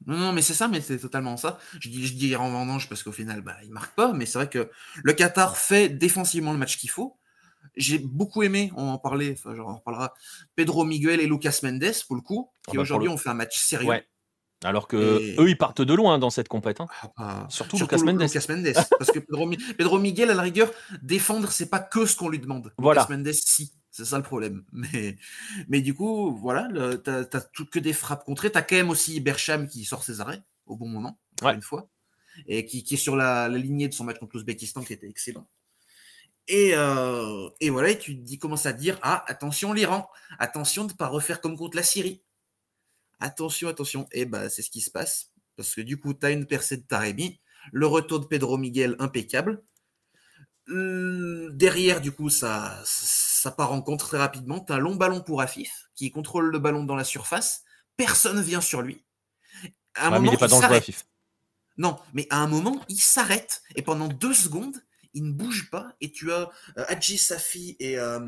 Non, 0.05 0.17
non, 0.17 0.31
mais 0.31 0.43
c'est 0.43 0.53
ça, 0.53 0.67
mais 0.67 0.79
c'est 0.79 0.99
totalement 0.99 1.37
ça. 1.37 1.57
Je 1.79 1.89
dis, 1.89 2.05
je 2.05 2.13
dis 2.13 2.35
en 2.35 2.51
vendange 2.51 2.87
parce 2.87 3.01
qu'au 3.01 3.11
final, 3.11 3.41
bah, 3.41 3.57
il 3.63 3.71
marque 3.71 3.95
pas, 3.95 4.13
mais 4.13 4.25
c'est 4.25 4.37
vrai 4.37 4.49
que 4.49 4.69
le 5.03 5.13
Qatar 5.13 5.57
fait 5.57 5.89
défensivement 5.89 6.51
le 6.51 6.59
match 6.59 6.77
qu'il 6.77 6.89
faut. 6.89 7.17
J'ai 7.75 7.97
beaucoup 7.97 8.43
aimé, 8.43 8.71
on 8.75 8.89
en 8.89 8.97
parlait, 8.99 9.33
enfin, 9.37 9.55
genre, 9.55 9.67
on 9.67 9.71
en 9.71 9.77
reparlera, 9.77 10.13
Pedro 10.55 10.85
Miguel 10.85 11.19
et 11.19 11.27
Lucas 11.27 11.59
Mendes, 11.63 11.91
pour 12.05 12.15
le 12.15 12.21
coup, 12.21 12.49
qui 12.63 12.71
ah 12.71 12.75
bah, 12.75 12.81
aujourd'hui 12.81 13.09
ont 13.09 13.17
fait 13.17 13.29
un 13.29 13.33
match 13.33 13.57
sérieux. 13.57 14.01
Alors 14.64 14.88
que 14.88 15.36
eux, 15.39 15.49
ils 15.49 15.58
partent 15.58 15.82
de 15.82 15.93
loin 15.93 16.18
dans 16.18 16.30
cette 16.30 16.47
compète. 16.47 16.82
Hein. 16.82 16.88
Ah 17.01 17.12
bah, 17.18 17.47
surtout, 17.49 17.78
Lucas 17.78 17.97
Mendes. 17.97 18.28
parce 18.97 19.12
que 19.12 19.20
Pedro, 19.20 19.99
Miguel, 19.99 20.32
à 20.32 20.34
la 20.34 20.41
rigueur, 20.41 20.72
défendre, 21.03 21.51
c'est 21.51 21.70
pas 21.70 21.80
que 21.80 22.05
ce 22.05 22.16
qu'on 22.16 22.30
lui 22.30 22.39
demande. 22.39 22.74
Voilà. 22.78 23.01
Lucas 23.01 23.16
Mendes, 23.16 23.34
si. 23.34 23.74
C'est 23.91 24.05
ça 24.05 24.18
le 24.18 24.24
problème. 24.24 24.64
Mais, 24.74 25.18
mais 25.68 25.82
du 25.82 25.95
coup, 25.95 26.38
voilà, 26.38 26.70
t'as 27.03 27.41
tout 27.53 27.66
que 27.66 27.80
des 27.80 27.93
frappes 27.93 28.26
contrées. 28.26 28.51
T'as 28.51 28.62
quand 28.62 28.76
même 28.76 28.89
aussi 28.89 29.20
Bercham 29.20 29.68
qui 29.68 29.86
sort 29.86 30.03
ses 30.03 30.22
arrêts 30.22 30.43
au 30.68 30.76
bon 30.76 30.88
moment, 30.88 31.20
une 31.43 31.62
fois. 31.62 31.89
Et 32.45 32.66
qui, 32.66 32.86
est 32.91 32.97
sur 32.97 33.16
la, 33.16 33.49
lignée 33.49 33.88
de 33.88 33.93
son 33.93 34.03
match 34.03 34.20
contre 34.20 34.36
l'Ouzbékistan 34.36 34.84
qui 34.84 34.93
était 34.93 35.10
excellent. 35.10 35.47
Et, 36.47 36.72
euh, 36.76 37.49
et 37.60 37.70
voilà, 37.72 37.89
et 37.89 37.97
tu 37.97 38.14
dis, 38.16 38.38
commences 38.38 38.68
à 38.68 38.74
dire 38.74 38.99
Ah, 39.01 39.26
attention 39.28 39.74
l'Iran, 39.74 40.08
attention 40.38 40.86
de 40.86 40.91
ne 40.91 40.97
pas 40.97 41.08
refaire 41.08 41.41
comme 41.41 41.58
contre 41.58 41.76
la 41.76 41.84
Syrie. 41.84 42.22
Attention, 43.20 43.70
attention. 43.70 44.07
Et 44.11 44.26
bah, 44.26 44.49
c'est 44.49 44.61
ce 44.61 44.70
qui 44.70 44.82
se 44.82 44.91
passe. 44.91 45.32
Parce 45.55 45.74
que 45.74 45.82
du 45.82 45.99
coup, 45.99 46.13
tu 46.13 46.26
as 46.26 46.32
une 46.32 46.45
percée 46.45 46.78
de 46.78 46.84
Taremi, 46.84 47.39
le 47.72 47.88
retour 47.88 48.20
de 48.20 48.26
Pedro 48.26 48.57
Miguel 48.57 48.95
impeccable. 48.99 49.63
Derrière, 50.68 52.01
du 52.01 52.11
coup, 52.11 52.30
ça, 52.30 52.82
ça 52.86 53.51
part 53.51 53.72
en 53.72 53.82
contre 53.82 54.07
très 54.07 54.18
rapidement. 54.18 54.59
Tu 54.59 54.74
as 54.74 54.76
un 54.76 54.80
long 54.80 54.95
ballon 54.95 55.22
pour 55.22 55.41
Afif, 55.41 55.89
qui 55.95 56.11
contrôle 56.11 56.51
le 56.51 56.59
ballon 56.59 56.84
dans 56.84 56.95
la 56.95 57.03
surface. 57.03 57.63
Personne 57.95 58.41
vient 58.41 58.61
sur 58.61 58.82
lui. 58.82 59.03
À 59.95 60.07
un 60.07 60.09
moment, 60.11 60.26
il 60.26 60.32
n'est 60.32 60.38
pas 60.38 60.47
dangereux, 60.47 60.76
Afif. 60.76 61.05
Non, 61.78 61.97
mais 62.13 62.28
à 62.30 62.38
un 62.38 62.47
moment, 62.47 62.84
il 62.89 62.99
s'arrête. 62.99 63.61
Et 63.76 63.82
pendant 63.82 64.07
deux 64.07 64.34
secondes, 64.34 64.76
il 65.18 65.26
ne 65.26 65.32
bouge 65.32 65.70
pas 65.72 65.95
et 65.99 66.11
tu 66.11 66.32
as 66.32 66.49
euh, 66.78 66.86
Adji 66.88 67.18
Safi 67.18 67.76
et, 67.80 67.97
euh, 67.97 68.20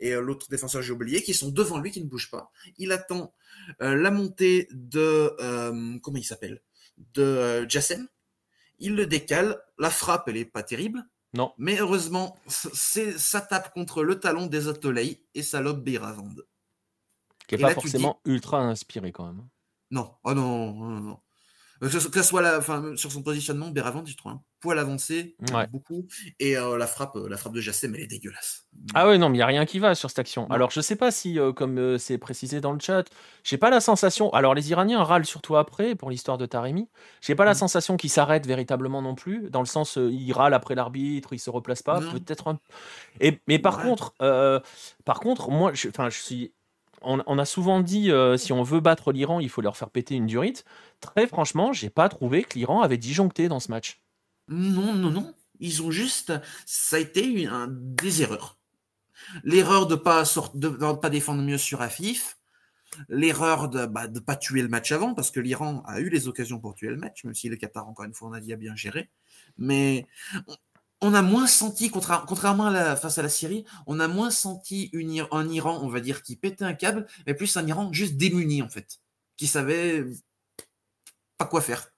et 0.00 0.12
euh, 0.12 0.20
l'autre 0.20 0.48
défenseur 0.50 0.82
j'ai 0.82 0.92
oublié 0.92 1.22
qui 1.22 1.32
sont 1.32 1.50
devant 1.50 1.78
lui 1.78 1.90
qui 1.90 2.02
ne 2.02 2.08
bougent 2.08 2.30
pas. 2.30 2.52
Il 2.76 2.92
attend 2.92 3.32
la 3.80 4.10
montée 4.10 4.68
de 4.70 5.34
comment 6.00 6.18
il 6.18 6.24
s'appelle? 6.24 6.62
De 7.14 7.66
Jassem. 7.68 8.06
Il 8.78 8.94
le 8.94 9.06
décale, 9.06 9.60
la 9.78 9.90
frappe 9.90 10.28
elle 10.28 10.36
est 10.36 10.44
pas 10.44 10.62
terrible. 10.62 11.04
Non. 11.32 11.52
Mais 11.58 11.78
heureusement, 11.78 12.36
c'est 12.46 13.18
ça 13.18 13.40
tape 13.40 13.72
contre 13.72 14.02
le 14.02 14.18
talon 14.18 14.46
des 14.46 14.68
Atolei 14.68 15.24
et 15.34 15.42
ça 15.42 15.60
lobe 15.60 15.82
Beiravand. 15.82 16.34
Qui 17.46 17.56
n'est 17.56 17.62
pas 17.62 17.74
forcément 17.74 18.20
ultra 18.24 18.60
inspiré 18.60 19.12
quand 19.12 19.26
même. 19.26 19.48
Non, 19.90 20.14
oh 20.24 20.34
non, 20.34 20.74
non, 20.74 21.00
non. 21.00 21.20
Que 21.80 21.88
ce 21.88 22.22
soit 22.22 22.42
la, 22.42 22.60
sur 22.96 23.10
son 23.10 23.22
positionnement, 23.22 23.70
Béravant, 23.70 24.04
je 24.04 24.14
trouve 24.14 24.32
un 24.32 24.42
poil 24.60 24.78
avancé, 24.78 25.36
beaucoup. 25.72 26.06
Et 26.38 26.58
euh, 26.58 26.76
la 26.76 26.86
frappe, 26.86 27.16
euh, 27.16 27.26
la 27.28 27.38
frappe 27.38 27.54
de 27.54 27.60
Jassem, 27.62 27.94
elle 27.94 28.02
est 28.02 28.06
dégueulasse. 28.06 28.66
Ah 28.94 29.08
ouais, 29.08 29.16
non, 29.16 29.30
mais 29.30 29.36
il 29.36 29.38
n'y 29.38 29.42
a 29.42 29.46
rien 29.46 29.64
qui 29.64 29.78
va 29.78 29.94
sur 29.94 30.10
cette 30.10 30.18
action. 30.18 30.46
Alors, 30.50 30.70
je 30.70 30.82
sais 30.82 30.96
pas 30.96 31.10
si, 31.10 31.38
euh, 31.38 31.52
comme 31.52 31.96
c'est 31.96 32.18
précisé 32.18 32.60
dans 32.60 32.72
le 32.72 32.80
chat, 32.80 33.04
j'ai 33.44 33.56
pas 33.56 33.70
la 33.70 33.80
sensation. 33.80 34.30
Alors, 34.34 34.54
les 34.54 34.70
Iraniens 34.70 35.02
râlent 35.02 35.24
surtout 35.24 35.56
après 35.56 35.94
pour 35.94 36.10
l'histoire 36.10 36.36
de 36.36 36.44
Taremi. 36.44 36.88
J'ai 37.22 37.34
pas 37.34 37.46
la 37.46 37.52
mmh. 37.52 37.54
sensation 37.54 37.96
qu'ils 37.96 38.10
s'arrêtent 38.10 38.46
véritablement 38.46 39.00
non 39.00 39.14
plus, 39.14 39.48
dans 39.48 39.60
le 39.60 39.66
sens, 39.66 39.96
ils 39.96 40.32
râlent 40.32 40.54
après 40.54 40.74
l'arbitre, 40.74 41.32
ils 41.32 41.38
se 41.38 41.48
replacent 41.48 41.82
pas, 41.82 42.00
peut-être 42.00 42.48
un. 42.48 42.58
Et, 43.20 43.40
mais 43.48 43.58
par 43.58 43.80
contre, 43.80 44.14
par 45.06 45.20
contre, 45.20 45.50
moi, 45.50 45.72
je, 45.72 45.88
je 45.88 46.20
suis 46.20 46.52
on, 47.02 47.38
a 47.38 47.44
souvent 47.44 47.80
dit 47.80 48.10
euh, 48.10 48.36
si 48.36 48.52
on 48.52 48.62
veut 48.62 48.80
battre 48.80 49.12
l'Iran, 49.12 49.40
il 49.40 49.48
faut 49.48 49.60
leur 49.60 49.76
faire 49.76 49.90
péter 49.90 50.14
une 50.14 50.26
durite. 50.26 50.64
Très 51.00 51.26
franchement, 51.26 51.72
j'ai 51.72 51.90
pas 51.90 52.08
trouvé 52.08 52.44
que 52.44 52.58
l'Iran 52.58 52.82
avait 52.82 52.98
disjoncté 52.98 53.48
dans 53.48 53.60
ce 53.60 53.70
match. 53.70 54.02
Non, 54.48 54.94
non, 54.94 55.10
non. 55.10 55.34
Ils 55.60 55.82
ont 55.82 55.90
juste. 55.90 56.32
Ça 56.66 56.96
a 56.96 56.98
été 56.98 57.24
une, 57.24 57.66
des 57.94 58.22
erreurs. 58.22 58.58
L'erreur 59.44 59.86
de 59.86 59.94
pas 59.94 60.24
de, 60.54 60.68
pas 60.68 61.10
défendre 61.10 61.42
mieux 61.42 61.58
sur 61.58 61.82
Afif. 61.82 62.38
L'erreur 63.08 63.68
de 63.68 63.80
ne 63.80 63.86
bah, 63.86 64.08
pas 64.26 64.34
tuer 64.34 64.62
le 64.62 64.68
match 64.68 64.90
avant, 64.90 65.14
parce 65.14 65.30
que 65.30 65.38
l'Iran 65.38 65.84
a 65.86 66.00
eu 66.00 66.08
les 66.08 66.26
occasions 66.26 66.58
pour 66.58 66.74
tuer 66.74 66.88
le 66.88 66.96
match, 66.96 67.22
même 67.22 67.34
si 67.34 67.48
le 67.48 67.56
Qatar, 67.56 67.88
encore 67.88 68.04
une 68.04 68.14
fois, 68.14 68.28
on 68.28 68.32
a 68.32 68.40
dit, 68.40 68.52
a 68.52 68.56
bien 68.56 68.74
géré. 68.74 69.10
Mais 69.58 70.06
on 71.00 71.14
a 71.14 71.22
moins 71.22 71.46
senti, 71.46 71.90
contrairement 71.90 72.66
à 72.66 72.70
la, 72.70 72.96
face 72.96 73.18
à 73.18 73.22
la 73.22 73.28
Syrie, 73.28 73.64
on 73.86 74.00
a 74.00 74.08
moins 74.08 74.30
senti 74.30 74.90
un 75.30 75.48
Iran, 75.48 75.80
on 75.82 75.88
va 75.88 76.00
dire, 76.00 76.22
qui 76.22 76.36
pétait 76.36 76.64
un 76.64 76.74
câble, 76.74 77.06
mais 77.26 77.34
plus 77.34 77.56
un 77.56 77.66
Iran 77.66 77.92
juste 77.92 78.16
démuni, 78.16 78.62
en 78.62 78.68
fait, 78.68 79.00
qui 79.36 79.46
savait 79.46 80.04
pas 81.38 81.46
quoi 81.46 81.62
faire. 81.62 81.90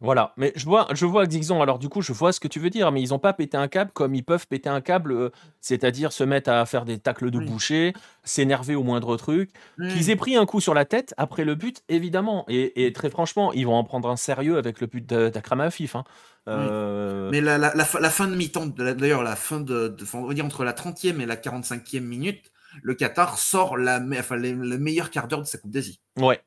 Voilà, 0.00 0.32
mais 0.36 0.52
je 0.54 0.64
vois, 0.64 0.86
je 0.92 1.04
vois 1.06 1.26
Dixon, 1.26 1.60
alors 1.60 1.80
du 1.80 1.88
coup, 1.88 2.02
je 2.02 2.12
vois 2.12 2.32
ce 2.32 2.38
que 2.38 2.46
tu 2.46 2.60
veux 2.60 2.70
dire, 2.70 2.92
mais 2.92 3.02
ils 3.02 3.08
n'ont 3.08 3.18
pas 3.18 3.32
pété 3.32 3.56
un 3.56 3.66
câble 3.66 3.90
comme 3.92 4.14
ils 4.14 4.22
peuvent 4.22 4.46
péter 4.46 4.68
un 4.68 4.80
câble, 4.80 5.10
euh, 5.10 5.30
c'est-à-dire 5.60 6.12
se 6.12 6.22
mettre 6.22 6.50
à 6.50 6.64
faire 6.66 6.84
des 6.84 6.98
tacles 6.98 7.32
de 7.32 7.40
boucher, 7.40 7.94
s'énerver 8.22 8.76
au 8.76 8.84
moindre 8.84 9.16
truc. 9.16 9.50
Qu'ils 9.76 10.10
aient 10.10 10.16
pris 10.16 10.36
un 10.36 10.46
coup 10.46 10.60
sur 10.60 10.72
la 10.72 10.84
tête 10.84 11.14
après 11.16 11.44
le 11.44 11.56
but, 11.56 11.82
évidemment, 11.88 12.44
et, 12.46 12.92
très 12.92 13.10
franchement, 13.10 13.52
ils 13.52 13.66
vont 13.66 13.74
en 13.74 13.82
prendre 13.82 14.08
un 14.08 14.14
sérieux 14.14 14.56
avec 14.56 14.80
le 14.80 14.86
but 14.86 15.04
d'Akram 15.04 15.60
Afif. 15.60 15.96
Hein. 15.96 16.04
Euh, 16.48 17.30
mais 17.30 17.40
la, 17.40 17.84
fin 17.84 18.26
de 18.26 18.34
mi-temps, 18.34 18.66
d'ailleurs, 18.66 19.22
la 19.22 19.36
fin 19.36 19.60
de, 19.60 19.94
on 20.14 20.26
va 20.26 20.34
dire 20.34 20.44
entre 20.44 20.64
la 20.64 20.72
30e 20.72 21.20
et 21.20 21.26
la 21.26 21.36
45e 21.36 22.00
minute, 22.00 22.52
le 22.82 22.94
Qatar 22.94 23.38
sort 23.38 23.76
la, 23.76 24.00
enfin, 24.18 24.36
le 24.36 24.78
meilleur 24.78 25.10
quart 25.10 25.28
d'heure 25.28 25.42
de 25.42 25.46
sa 25.46 25.58
Coupe 25.58 25.70
d'Asie. 25.70 26.00
Ouais, 26.16 26.42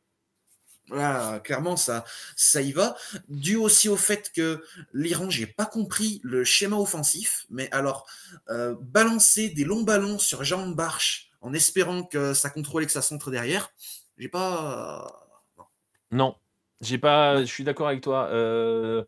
voilà, 0.92 1.40
clairement, 1.40 1.78
ça, 1.78 2.04
ça 2.36 2.62
y 2.62 2.74
va. 2.74 2.98
Dû 3.30 3.56
aussi 3.56 3.88
au 3.88 3.96
fait 3.96 4.30
que 4.36 4.62
l'Iran, 4.94 5.30
j'ai 5.30 5.48
pas 5.48 5.66
compris 5.66 6.20
le 6.22 6.44
schéma 6.44 6.76
offensif, 6.76 7.46
mais 7.50 7.70
alors, 7.72 8.06
euh, 8.50 8.76
balancer 8.82 9.50
des 9.50 9.64
longs 9.64 9.84
ballons 9.84 10.20
sur 10.20 10.44
Jean 10.44 10.68
Barche 10.68 11.32
en 11.40 11.54
espérant 11.54 12.04
que 12.04 12.34
ça 12.34 12.50
contrôle 12.50 12.84
et 12.84 12.86
que 12.86 12.92
ça 12.92 13.02
centre 13.02 13.32
derrière, 13.32 13.72
j'ai 14.18 14.28
pas. 14.28 15.30
Non, 16.12 16.36
j'ai 16.82 16.98
pas. 16.98 17.40
Je 17.40 17.46
suis 17.46 17.64
d'accord 17.64 17.88
avec 17.88 18.02
toi. 18.02 18.28
Euh, 18.32 19.06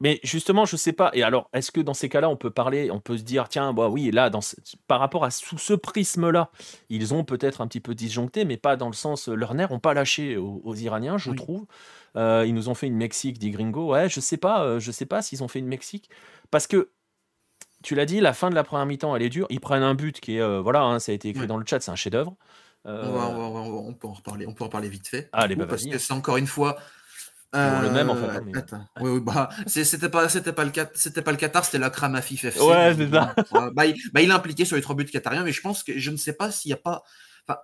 mais 0.00 0.20
justement, 0.22 0.64
je 0.64 0.76
sais 0.76 0.92
pas. 0.92 1.10
Et 1.14 1.22
alors, 1.22 1.48
est-ce 1.52 1.72
que 1.72 1.80
dans 1.80 1.94
ces 1.94 2.08
cas-là, 2.08 2.28
on 2.28 2.36
peut 2.36 2.50
parler, 2.50 2.90
on 2.90 3.00
peut 3.00 3.16
se 3.16 3.22
dire, 3.22 3.48
tiens, 3.48 3.72
bah 3.72 3.88
oui, 3.88 4.10
là, 4.10 4.30
dans 4.30 4.40
par 4.86 5.00
rapport 5.00 5.24
à 5.24 5.30
sous 5.30 5.58
ce 5.58 5.74
prisme-là, 5.74 6.50
ils 6.90 7.12
ont 7.12 7.24
peut-être 7.24 7.60
un 7.60 7.66
petit 7.66 7.80
peu 7.80 7.94
disjoncté, 7.94 8.44
mais 8.44 8.56
pas 8.56 8.76
dans 8.76 8.86
le 8.86 8.94
sens, 8.94 9.28
leurs 9.28 9.54
nerfs 9.54 9.70
n'ont 9.70 9.80
pas 9.80 9.94
lâché 9.94 10.36
aux, 10.36 10.74
Iraniens, 10.74 11.18
je 11.18 11.32
trouve. 11.32 11.66
Euh, 12.16 12.44
ils 12.46 12.54
nous 12.54 12.68
ont 12.68 12.74
fait 12.74 12.86
une 12.86 12.96
Mexique, 12.96 13.38
dit 13.38 13.50
Gringo. 13.50 13.92
Ouais, 13.92 14.08
je 14.08 14.20
sais 14.20 14.36
pas, 14.36 14.64
euh, 14.64 14.78
je 14.78 14.92
sais 14.92 15.06
pas 15.06 15.22
s'ils 15.22 15.42
ont 15.42 15.48
fait 15.48 15.58
une 15.58 15.66
Mexique, 15.66 16.08
parce 16.50 16.68
que 16.68 16.90
tu 17.82 17.96
l'as 17.96 18.06
dit, 18.06 18.20
la 18.20 18.32
fin 18.32 18.50
de 18.50 18.54
la 18.54 18.62
première 18.62 18.86
mi-temps, 18.86 19.14
elle 19.16 19.22
est 19.22 19.28
dure. 19.28 19.46
Ils 19.50 19.60
prennent 19.60 19.82
un 19.82 19.94
but 19.94 20.20
qui 20.20 20.36
est, 20.36 20.40
euh, 20.40 20.60
voilà, 20.60 20.82
hein, 20.82 20.98
ça 21.00 21.12
a 21.12 21.14
été 21.14 21.28
écrit 21.28 21.46
dans 21.46 21.56
le 21.56 21.66
chat, 21.66 21.80
c'est 21.80 21.90
un 21.90 21.96
chef-d'œuvre. 21.96 22.36
On, 22.86 23.94
peut 23.94 24.06
en 24.06 24.12
reparler, 24.12 24.46
on 24.46 24.52
peut 24.52 24.64
en 24.64 24.68
parler 24.68 24.88
vite 24.88 25.08
fait. 25.08 25.28
Allez, 25.32 25.56
bah, 25.56 25.66
parce 25.66 25.84
que 25.84 25.98
c'est 25.98 26.12
encore 26.12 26.36
une 26.36 26.46
fois 26.46 26.78
le 27.54 27.90
même 27.90 28.10
en 28.10 28.16
fait. 28.16 28.72
Hein, 28.72 28.88
oui, 29.00 29.10
oui, 29.10 29.20
bah, 29.20 29.48
c'était 29.66 30.08
pas, 30.08 30.28
c'était 30.28 30.52
pas 30.52 30.64
le 30.64 30.72
c'était 30.94 31.22
pas 31.22 31.32
le 31.32 31.36
Qatar, 31.36 31.64
c'était 31.64 31.78
la 31.78 31.90
Kramafif 31.90 32.44
FC. 32.44 32.60
Ouais, 32.60 32.94
c'est 32.96 33.10
ça. 33.10 33.34
Bah, 33.72 33.86
il, 33.86 33.96
bah, 34.12 34.20
il, 34.20 34.30
est 34.30 34.32
impliqué 34.32 34.64
sur 34.64 34.76
les 34.76 34.82
trois 34.82 34.96
buts 34.96 35.04
qatariens, 35.04 35.44
mais 35.44 35.52
je 35.52 35.60
pense 35.60 35.82
que 35.82 35.98
je 35.98 36.10
ne 36.10 36.16
sais 36.16 36.32
pas 36.32 36.50
s'il 36.50 36.70
n'y 36.70 36.74
a 36.74 36.78
pas, 36.78 37.02
enfin, 37.46 37.58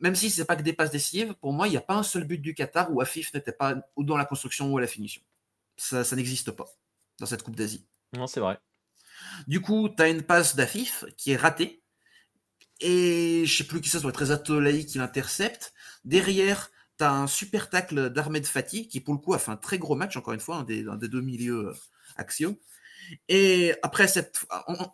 même 0.00 0.14
si 0.14 0.30
c'est 0.30 0.44
pas 0.44 0.56
que 0.56 0.62
des 0.62 0.72
passes 0.72 0.90
décisives, 0.90 1.34
pour 1.34 1.52
moi, 1.52 1.68
il 1.68 1.70
n'y 1.70 1.76
a 1.76 1.82
pas 1.82 1.94
un 1.94 2.02
seul 2.02 2.24
but 2.24 2.38
du 2.38 2.54
Qatar 2.54 2.92
où 2.92 3.00
Afif 3.00 3.32
n'était 3.34 3.52
pas 3.52 3.76
ou 3.96 4.04
dans 4.04 4.16
la 4.16 4.24
construction 4.24 4.72
ou 4.72 4.78
à 4.78 4.80
la 4.80 4.86
finition. 4.86 5.22
Ça, 5.76 6.04
ça 6.04 6.16
n'existe 6.16 6.50
pas 6.50 6.66
dans 7.18 7.26
cette 7.26 7.42
Coupe 7.42 7.56
d'Asie. 7.56 7.86
Non, 8.16 8.26
c'est 8.26 8.40
vrai. 8.40 8.58
Du 9.46 9.60
coup, 9.60 9.88
tu 9.88 10.02
as 10.02 10.08
une 10.08 10.22
passe 10.22 10.56
d'Afif 10.56 11.04
qui 11.16 11.32
est 11.32 11.36
ratée. 11.36 11.82
Et 12.80 13.44
je 13.46 13.56
sais 13.56 13.64
plus 13.64 13.80
qui 13.80 13.88
ça, 13.88 14.00
soit 14.00 14.12
très 14.12 14.30
Atolaï 14.30 14.84
qui 14.84 14.98
l'intercepte. 14.98 15.72
Derrière, 16.04 16.70
tu 16.98 17.04
as 17.04 17.12
un 17.12 17.26
super 17.26 17.70
tacle 17.70 18.10
d'Ahmed 18.10 18.46
Fatih, 18.46 18.88
qui 18.88 19.00
pour 19.00 19.14
le 19.14 19.20
coup 19.20 19.34
a 19.34 19.38
fait 19.38 19.50
un 19.50 19.56
très 19.56 19.78
gros 19.78 19.94
match, 19.94 20.16
encore 20.16 20.34
une 20.34 20.40
fois, 20.40 20.56
un 20.56 20.64
des, 20.64 20.82
deux 20.82 21.20
milieux 21.20 21.68
euh, 21.68 21.74
axiaux. 22.16 22.58
Et 23.28 23.74
après, 23.82 24.08
cette, 24.08 24.46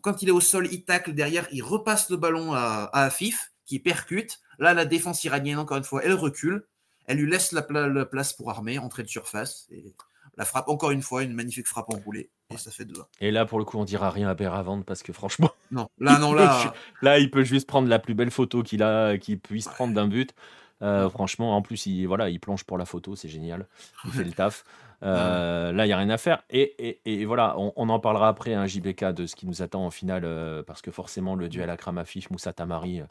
quand 0.02 0.22
il 0.22 0.28
est 0.28 0.32
au 0.32 0.40
sol, 0.40 0.68
il 0.70 0.84
tacle 0.84 1.14
derrière, 1.14 1.46
il 1.50 1.62
repasse 1.62 2.10
le 2.10 2.16
ballon 2.16 2.52
à, 2.52 2.90
Afif, 2.92 3.52
qui 3.64 3.78
percute. 3.78 4.40
Là, 4.58 4.74
la 4.74 4.84
défense 4.84 5.24
iranienne, 5.24 5.58
encore 5.58 5.78
une 5.78 5.84
fois, 5.84 6.02
elle 6.04 6.14
recule. 6.14 6.66
Elle 7.06 7.18
lui 7.18 7.30
laisse 7.30 7.52
la, 7.52 7.62
place 8.04 8.32
pour 8.32 8.50
armer, 8.50 8.78
entrer 8.78 9.02
de 9.02 9.08
surface. 9.08 9.66
Et 9.70 9.94
la 10.36 10.44
frappe, 10.44 10.68
encore 10.68 10.90
une 10.90 11.02
fois, 11.02 11.22
une 11.22 11.32
magnifique 11.32 11.66
frappe 11.66 11.90
enroulée. 11.90 12.30
Et 12.50 12.58
ça 12.58 12.70
fait 12.70 12.84
deux. 12.84 13.00
Et 13.20 13.30
là, 13.30 13.46
pour 13.46 13.58
le 13.58 13.64
coup, 13.64 13.78
on 13.78 13.84
dira 13.84 14.10
rien 14.10 14.28
à 14.28 14.34
Béravante 14.34 14.84
parce 14.84 15.02
que 15.02 15.12
franchement. 15.12 15.50
Non, 15.70 15.88
là, 15.98 16.18
non, 16.18 16.34
là. 16.34 16.74
là, 17.00 17.18
il 17.18 17.30
peut 17.30 17.44
juste 17.44 17.66
prendre 17.66 17.88
la 17.88 17.98
plus 17.98 18.14
belle 18.14 18.30
photo 18.30 18.62
qu'il 18.62 18.82
a, 18.82 19.16
qu'il 19.16 19.40
puisse 19.40 19.68
prendre 19.68 19.94
d'un 19.94 20.06
but. 20.06 20.34
Euh, 20.82 21.08
franchement, 21.08 21.56
en 21.56 21.62
plus, 21.62 21.86
il, 21.86 22.06
voilà, 22.06 22.28
il 22.28 22.40
plonge 22.40 22.64
pour 22.64 22.76
la 22.76 22.84
photo, 22.84 23.14
c'est 23.14 23.28
génial. 23.28 23.66
Il 24.04 24.10
fait 24.12 24.24
le 24.24 24.32
taf. 24.32 24.64
Euh, 25.04 25.72
Là, 25.72 25.84
il 25.84 25.88
n'y 25.88 25.92
a 25.92 25.96
rien 25.98 26.10
à 26.10 26.18
faire. 26.18 26.42
Et, 26.50 26.62
et- 27.06 27.20
et 27.20 27.24
voilà, 27.24 27.54
on, 27.58 27.72
on 27.76 27.88
en 27.88 27.98
parlera 28.00 28.28
après, 28.28 28.54
un 28.54 28.66
JBK, 28.66 29.04
de 29.12 29.26
ce 29.26 29.34
qui 29.36 29.46
nous 29.46 29.62
attend 29.62 29.84
en 29.86 29.90
finale, 29.90 30.22
euh, 30.24 30.62
parce 30.62 30.82
que 30.82 30.90
forcément, 30.90 31.34
le 31.36 31.48
duel 31.48 31.70
à 31.70 31.76
Kramafif, 31.76 32.30
Moussa 32.30 32.52
Tamari, 32.52 33.02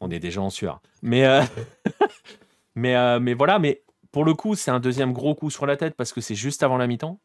on 0.00 0.10
est 0.10 0.18
déjà 0.20 0.40
en 0.40 0.50
sueur. 0.50 0.80
Mais, 1.02 1.24
mais, 2.74 3.20
mais 3.20 3.34
voilà, 3.34 3.58
mais 3.58 3.82
pour 4.12 4.24
le 4.24 4.34
coup, 4.34 4.54
c'est 4.54 4.70
un 4.70 4.80
deuxième 4.80 5.12
gros 5.12 5.34
coup 5.34 5.50
sur 5.50 5.66
la 5.66 5.76
tête, 5.76 5.94
parce 5.94 6.12
que 6.12 6.20
c'est 6.20 6.34
juste 6.34 6.62
avant 6.62 6.76
la 6.78 6.86
mi-temps. 6.86 7.18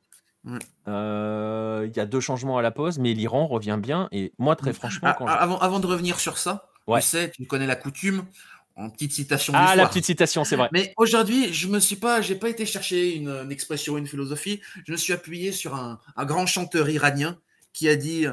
Euh, 0.87 1.87
Il 1.89 1.95
y 1.95 1.99
a 1.99 2.05
deux 2.05 2.19
changements 2.19 2.57
à 2.57 2.61
la 2.61 2.71
pause, 2.71 2.99
mais 2.99 3.13
l'Iran 3.13 3.47
revient 3.47 3.77
bien. 3.81 4.09
Et 4.11 4.33
moi, 4.39 4.55
très 4.55 4.73
franchement, 4.73 5.09
Ah, 5.11 5.15
quand 5.17 5.25
ah, 5.27 5.33
je- 5.37 5.43
avant, 5.43 5.57
avant 5.59 5.79
de 5.79 5.87
revenir 5.87 6.19
sur 6.19 6.37
ça, 6.37 6.69
Ouais. 6.87 7.01
tu 7.01 7.07
sais, 7.07 7.31
tu 7.31 7.45
connais 7.45 7.67
la 7.67 7.75
coutume, 7.75 8.25
en 8.75 8.89
petite 8.89 9.11
citation 9.13 9.53
du 9.53 9.59
Ah, 9.61 9.75
la 9.75 9.83
soir. 9.83 9.89
petite 9.89 10.05
citation, 10.05 10.43
c'est 10.43 10.55
vrai. 10.55 10.69
Mais 10.71 10.93
aujourd'hui, 10.97 11.53
je 11.53 11.67
me 11.67 11.79
suis 11.79 11.95
pas, 11.95 12.21
j'ai 12.21 12.35
pas 12.35 12.49
été 12.49 12.65
chercher 12.65 13.15
une, 13.15 13.29
une 13.29 13.51
expression, 13.51 13.97
une 13.97 14.07
philosophie. 14.07 14.61
Je 14.87 14.91
me 14.91 14.97
suis 14.97 15.13
appuyé 15.13 15.51
sur 15.51 15.75
un, 15.75 15.99
un 16.15 16.25
grand 16.25 16.45
chanteur 16.45 16.89
iranien 16.89 17.39
qui 17.71 17.87
a 17.87 17.95
dit, 17.95 18.25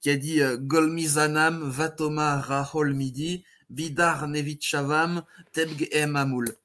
qui 0.00 0.10
a 0.10 0.16
dit 0.16 0.40
euh, 0.42 0.56
Golmizanam 0.58 1.62
Vatoma 1.68 2.40
Rahol 2.40 2.92
Midi 2.94 3.44
Bidar 3.70 4.26
Nevit 4.28 4.58
Shavam 4.60 5.22
Tebg 5.52 5.88
Em 5.94 6.16
Amoul. 6.16 6.56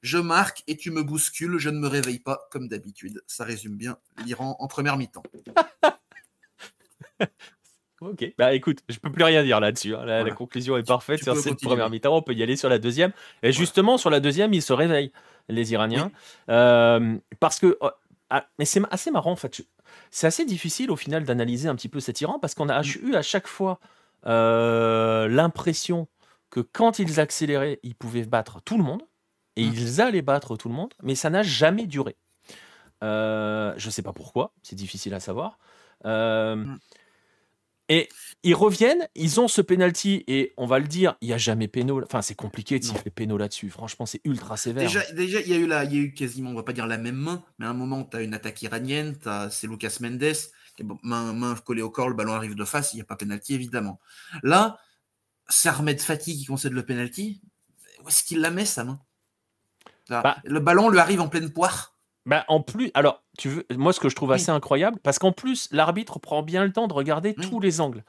Je 0.00 0.16
marque 0.16 0.62
et 0.66 0.76
tu 0.78 0.90
me 0.90 1.02
bouscules, 1.02 1.58
je 1.58 1.68
ne 1.68 1.78
me 1.78 1.86
réveille 1.88 2.18
pas 2.20 2.48
comme 2.50 2.68
d'habitude. 2.68 3.22
Ça 3.26 3.44
résume 3.44 3.76
bien 3.76 3.98
l'Iran 4.24 4.56
en 4.58 4.66
première 4.66 4.96
mi-temps. 4.96 5.22
Ok, 8.04 8.34
bah 8.36 8.52
écoute, 8.54 8.80
je 8.88 8.98
peux 8.98 9.10
plus 9.12 9.24
rien 9.24 9.42
dire 9.44 9.60
là-dessus. 9.60 9.94
hein. 9.94 10.04
La, 10.04 10.30
conclusion 10.32 10.76
est 10.76 10.82
parfaite 10.86 11.22
sur 11.22 11.36
cette 11.36 11.52
continuer. 11.54 11.68
première 11.70 11.90
mi-temps. 11.90 12.16
On 12.16 12.22
peut 12.22 12.34
y 12.34 12.42
aller 12.42 12.56
sur 12.56 12.68
la 12.68 12.78
deuxième. 12.78 13.12
Et 13.42 13.52
justement, 13.52 13.96
sur 13.98 14.10
la 14.10 14.20
deuxième, 14.20 14.52
ils 14.54 14.62
se 14.62 14.72
réveillent, 14.72 15.12
les 15.48 15.72
Iraniens. 15.72 16.10
Euh, 16.48 17.16
parce 17.40 17.58
que. 17.58 17.76
oh, 17.80 17.90
ah, 18.30 18.46
mais 18.58 18.64
c'est 18.64 18.80
assez 18.90 19.10
marrant, 19.10 19.32
en 19.32 19.36
fait. 19.36 19.60
C'est 20.10 20.26
assez 20.26 20.44
difficile, 20.44 20.90
au 20.90 20.96
final, 20.96 21.24
d'analyser 21.24 21.68
un 21.68 21.74
petit 21.76 21.88
peu 21.90 22.00
cet 22.00 22.20
Iran 22.22 22.38
parce 22.40 22.54
qu'on 22.54 22.68
a 22.70 22.82
eu 23.02 23.14
à 23.14 23.22
chaque 23.22 23.46
fois 23.46 23.78
euh, 24.26 25.28
l'impression 25.28 26.08
que 26.50 26.60
quand 26.60 26.98
ils 26.98 27.20
accéléraient, 27.20 27.78
ils 27.82 27.94
pouvaient 27.94 28.24
battre 28.24 28.60
tout 28.64 28.76
le 28.78 28.84
monde. 28.84 29.02
Et 29.56 29.66
Mm. 29.66 29.72
ils 29.74 30.00
allaient 30.00 30.22
battre 30.22 30.56
tout 30.56 30.68
le 30.70 30.74
monde, 30.74 30.94
mais 31.02 31.14
ça 31.14 31.28
n'a 31.28 31.42
jamais 31.42 31.86
duré. 31.86 32.16
Euh, 33.04 33.74
je 33.76 33.86
ne 33.88 33.90
sais 33.90 34.00
pas 34.02 34.12
pourquoi, 34.14 34.54
c'est 34.62 34.76
difficile 34.76 35.12
à 35.12 35.20
savoir. 35.20 35.58
Euh, 36.06 36.56
Mm. 36.56 36.78
Et 37.92 38.08
ils 38.42 38.54
reviennent, 38.54 39.06
ils 39.14 39.38
ont 39.38 39.48
ce 39.48 39.60
penalty, 39.60 40.24
et 40.26 40.52
on 40.56 40.66
va 40.66 40.78
le 40.78 40.86
dire, 40.86 41.16
il 41.20 41.28
n'y 41.28 41.34
a 41.34 41.38
jamais 41.38 41.68
péno. 41.68 42.02
Enfin, 42.02 42.22
c'est 42.22 42.34
compliqué 42.34 42.78
de 42.78 42.84
siffler 42.84 43.10
péno 43.10 43.36
là-dessus. 43.36 43.70
Franchement, 43.70 44.06
c'est 44.06 44.20
ultra 44.24 44.56
sévère. 44.56 44.84
Déjà, 44.84 45.12
déjà, 45.12 45.40
il 45.40 45.48
y 45.48 45.54
a 45.54 45.58
eu 45.58 45.66
la, 45.66 45.84
y 45.84 45.96
a 45.96 46.00
eu 46.00 46.14
quasiment, 46.14 46.50
on 46.50 46.54
va 46.54 46.62
pas 46.62 46.72
dire 46.72 46.86
la 46.86 46.98
même 46.98 47.16
main, 47.16 47.44
mais 47.58 47.66
à 47.66 47.70
un 47.70 47.74
moment, 47.74 48.04
tu 48.04 48.16
as 48.16 48.22
une 48.22 48.34
attaque 48.34 48.62
iranienne, 48.62 49.16
c'est 49.50 49.66
Lucas 49.66 49.98
Mendes, 50.00 50.32
main, 51.02 51.32
main 51.34 51.54
collée 51.54 51.82
au 51.82 51.90
corps, 51.90 52.08
le 52.08 52.14
ballon 52.14 52.32
arrive 52.32 52.54
de 52.54 52.64
face, 52.64 52.94
il 52.94 52.96
n'y 52.96 53.02
a 53.02 53.04
pas 53.04 53.16
pénalty 53.16 53.54
évidemment. 53.54 54.00
Là, 54.42 54.78
c'est 55.48 55.68
Ahmed 55.68 56.00
Fatih 56.00 56.36
qui 56.38 56.46
concède 56.46 56.72
le 56.72 56.84
pénalty. 56.84 57.42
Où 58.02 58.08
est-ce 58.08 58.24
qu'il 58.24 58.40
la 58.40 58.50
met 58.50 58.64
sa 58.64 58.84
main? 58.84 59.00
Bah. 60.08 60.38
Le 60.44 60.60
ballon 60.60 60.88
lui 60.88 60.98
arrive 60.98 61.20
en 61.20 61.28
pleine 61.28 61.52
poire. 61.52 61.91
Bah, 62.24 62.44
en 62.48 62.60
plus, 62.60 62.90
alors, 62.94 63.20
tu 63.36 63.48
veux, 63.48 63.66
moi, 63.76 63.92
ce 63.92 63.98
que 64.00 64.08
je 64.08 64.14
trouve 64.14 64.30
assez 64.32 64.50
incroyable, 64.50 64.98
parce 65.02 65.18
qu'en 65.18 65.32
plus, 65.32 65.68
l'arbitre 65.72 66.18
prend 66.20 66.42
bien 66.42 66.64
le 66.64 66.72
temps 66.72 66.86
de 66.86 66.92
regarder 66.94 67.34
tous 67.34 67.58
les 67.60 67.80
angles. 67.80 68.04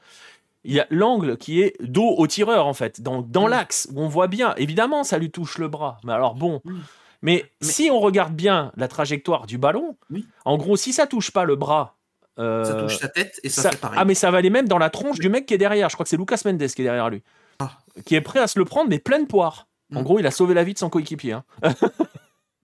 Il 0.62 0.72
y 0.72 0.80
a 0.80 0.86
l'angle 0.90 1.36
qui 1.36 1.60
est 1.60 1.74
dos 1.82 2.14
au 2.16 2.26
tireur, 2.26 2.66
en 2.66 2.74
fait, 2.74 3.00
dans, 3.02 3.22
dans 3.22 3.46
l'axe, 3.48 3.88
où 3.92 4.00
on 4.00 4.08
voit 4.08 4.28
bien. 4.28 4.54
Évidemment, 4.56 5.02
ça 5.04 5.18
lui 5.18 5.30
touche 5.30 5.58
le 5.58 5.68
bras. 5.68 5.98
Mais 6.04 6.12
alors, 6.12 6.34
bon. 6.36 6.62
Mais, 6.64 6.80
Mais- 7.22 7.44
si 7.60 7.90
on 7.90 7.98
regarde 8.00 8.34
bien 8.34 8.70
la 8.76 8.86
trajectoire 8.88 9.46
du 9.46 9.58
ballon, 9.58 9.96
Oui. 10.10 10.26
en 10.44 10.56
gros, 10.56 10.76
si 10.76 10.92
ça 10.92 11.06
touche 11.06 11.30
pas 11.32 11.44
le 11.44 11.56
bras. 11.56 11.96
Ça 12.36 12.42
euh, 12.42 12.82
touche 12.82 12.96
sa 12.98 13.08
tête 13.08 13.38
et 13.44 13.48
ça, 13.48 13.62
ça- 13.62 13.70
fait 13.72 13.76
pareil. 13.78 13.98
ah, 14.00 14.04
mais 14.04 14.14
ça 14.14 14.30
va 14.30 14.38
aller 14.38 14.50
même 14.50 14.66
dans 14.68 14.78
la 14.78 14.90
tronche 14.90 15.18
du 15.20 15.28
mec 15.28 15.46
qui 15.46 15.54
est 15.54 15.58
derrière. 15.58 15.88
Je 15.88 15.94
crois 15.96 16.04
que 16.04 16.10
c'est 16.10 16.16
Lucas 16.16 16.40
Mendes 16.44 16.58
qui 16.66 16.80
est 16.82 16.84
derrière 16.84 17.08
lui. 17.10 17.22
Ah. 17.60 17.70
Qui 18.04 18.14
est 18.16 18.20
prêt 18.20 18.40
à 18.40 18.46
se 18.48 18.58
le 18.58 18.64
prendre, 18.64 18.88
mais 18.90 18.98
pleine 18.98 19.26
poire. 19.26 19.68
En 19.94 20.00
Mm. 20.00 20.02
gros, 20.04 20.18
il 20.18 20.26
a 20.26 20.30
sauvé 20.32 20.52
la 20.54 20.64
vie 20.64 20.72
de 20.74 20.78
son 20.78 20.88
coéquipier. 20.90 21.32
hein. 21.32 21.44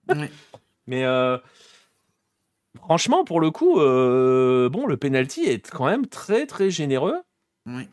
Oui. 0.08 0.26
Mais 0.90 1.04
euh, 1.04 1.38
franchement, 2.76 3.24
pour 3.24 3.40
le 3.40 3.52
coup, 3.52 3.78
euh, 3.80 4.68
bon, 4.68 4.86
le 4.88 4.96
penalty 4.96 5.42
est 5.44 5.70
quand 5.70 5.86
même 5.86 6.08
très 6.08 6.46
très 6.48 6.68
généreux 6.68 7.22
Oui. 7.66 7.88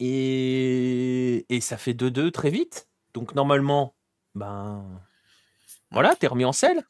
et, 0.00 1.46
et 1.48 1.60
ça 1.60 1.76
fait 1.76 1.92
2-2 1.94 2.32
très 2.32 2.50
vite. 2.50 2.88
Donc 3.14 3.36
normalement, 3.36 3.94
ben 4.34 4.84
voilà, 5.92 6.16
t'es 6.16 6.26
remis 6.26 6.44
en 6.44 6.52
selle. 6.52 6.82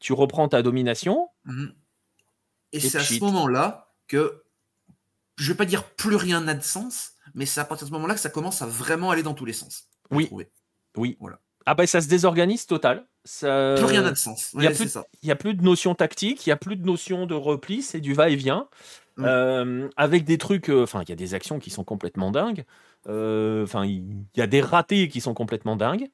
Tu 0.00 0.14
reprends 0.14 0.48
ta 0.48 0.62
domination. 0.62 1.28
Mhm. 1.44 1.74
Et, 2.72 2.78
Et 2.78 2.80
c'est 2.80 2.96
à 2.98 3.02
ce 3.04 3.20
moment-là 3.20 3.92
que, 4.08 4.44
je 5.36 5.52
vais 5.52 5.56
pas 5.56 5.66
dire 5.66 5.84
plus 5.94 6.16
rien 6.16 6.40
n'a 6.40 6.54
de 6.54 6.62
sens, 6.62 7.12
mais 7.34 7.44
c'est 7.44 7.60
à 7.60 7.66
partir 7.66 7.84
de 7.86 7.90
ce 7.90 7.92
moment-là 7.94 8.14
que 8.14 8.20
ça 8.20 8.30
commence 8.30 8.62
à 8.62 8.66
vraiment 8.66 9.10
aller 9.10 9.22
dans 9.22 9.34
tous 9.34 9.44
les 9.44 9.52
sens. 9.52 9.88
Oui. 10.10 10.30
Oui. 10.96 11.16
Voilà. 11.20 11.38
Ah 11.66 11.74
ben 11.74 11.86
ça 11.86 12.00
se 12.00 12.08
désorganise 12.08 12.66
total. 12.66 13.06
Ça... 13.24 13.74
Plus 13.76 13.86
rien 13.86 14.02
n'a 14.02 14.10
de 14.10 14.16
sens. 14.16 14.52
a 14.54 14.58
Ouais. 14.58 14.72
Il 15.22 15.26
n'y 15.26 15.32
a 15.32 15.36
plus 15.36 15.54
de 15.54 15.62
notion 15.62 15.94
tactique, 15.94 16.46
il 16.46 16.50
n'y 16.50 16.52
a 16.52 16.56
plus 16.56 16.76
de 16.76 16.84
notion 16.84 17.26
de 17.26 17.34
repli, 17.34 17.82
c'est 17.82 18.00
du 18.00 18.12
va-et-vient. 18.14 18.68
Euh, 19.20 19.88
avec 19.96 20.24
des 20.24 20.38
trucs, 20.38 20.68
euh, 20.68 20.82
enfin, 20.82 21.02
il 21.02 21.08
y 21.08 21.12
a 21.12 21.16
des 21.16 21.34
actions 21.34 21.58
qui 21.58 21.70
sont 21.70 21.84
complètement 21.84 22.30
dingues. 22.30 22.64
Euh, 23.08 23.62
Enfin, 23.64 23.84
il 23.84 24.02
y 24.36 24.40
a 24.40 24.46
des 24.46 24.60
ratés 24.60 25.08
qui 25.08 25.20
sont 25.20 25.34
complètement 25.34 25.76
dingues. 25.76 26.08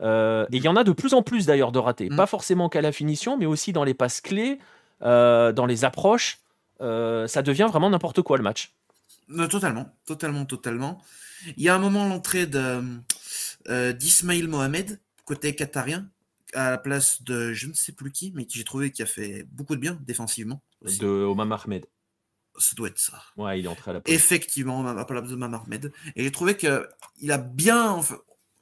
Euh, 0.00 0.46
et 0.52 0.56
il 0.56 0.64
y 0.64 0.68
en 0.68 0.76
a 0.76 0.84
de 0.84 0.92
plus 0.92 1.14
en 1.14 1.22
plus 1.22 1.46
d'ailleurs 1.46 1.72
de 1.72 1.78
ratés. 1.78 2.10
Mm. 2.10 2.16
Pas 2.16 2.26
forcément 2.26 2.68
qu'à 2.68 2.80
la 2.80 2.92
finition, 2.92 3.36
mais 3.36 3.46
aussi 3.46 3.72
dans 3.72 3.84
les 3.84 3.94
passes 3.94 4.20
clés, 4.20 4.58
euh, 5.02 5.52
dans 5.52 5.66
les 5.66 5.84
approches. 5.84 6.40
Euh, 6.80 7.28
ça 7.28 7.42
devient 7.42 7.68
vraiment 7.68 7.90
n'importe 7.90 8.22
quoi 8.22 8.36
le 8.36 8.42
match. 8.42 8.74
Totalement, 9.50 9.88
totalement, 10.06 10.44
totalement. 10.44 11.00
Il 11.56 11.62
y 11.62 11.68
a 11.68 11.74
un 11.74 11.78
moment 11.78 12.06
l'entrée 12.06 12.46
d'Ismail 13.66 14.42
Mohamed, 14.44 14.98
côté 15.24 15.54
qatarien, 15.54 16.06
à 16.54 16.70
la 16.70 16.78
place 16.78 17.22
de 17.22 17.52
je 17.52 17.66
ne 17.66 17.72
sais 17.74 17.92
plus 17.92 18.10
qui, 18.12 18.32
mais 18.34 18.46
qui 18.46 18.58
j'ai 18.58 18.64
trouvé 18.64 18.90
qui 18.90 19.02
a 19.02 19.06
fait 19.06 19.44
beaucoup 19.50 19.74
de 19.74 19.80
bien 19.80 19.98
défensivement. 20.06 20.62
aussi. 20.80 20.98
De 20.98 21.06
Omar 21.06 21.64
Ahmed. 21.64 21.86
Ça 22.56 22.74
doit 22.76 22.88
être 22.88 22.98
ça. 22.98 23.20
Ouais, 23.36 23.58
il 23.58 23.64
est 23.64 23.68
entré 23.68 23.90
à 23.90 23.94
la 23.94 24.00
pause. 24.00 24.14
Effectivement, 24.14 24.86
à 24.86 24.94
la 24.94 25.04
place 25.04 25.28
de 25.28 25.34
Mamar 25.34 25.64
Ahmed. 25.64 25.92
Et 26.14 26.22
j'ai 26.22 26.30
trouvé 26.30 26.56
que 26.56 26.88
il 27.20 27.32
a 27.32 27.38
bien, 27.38 28.00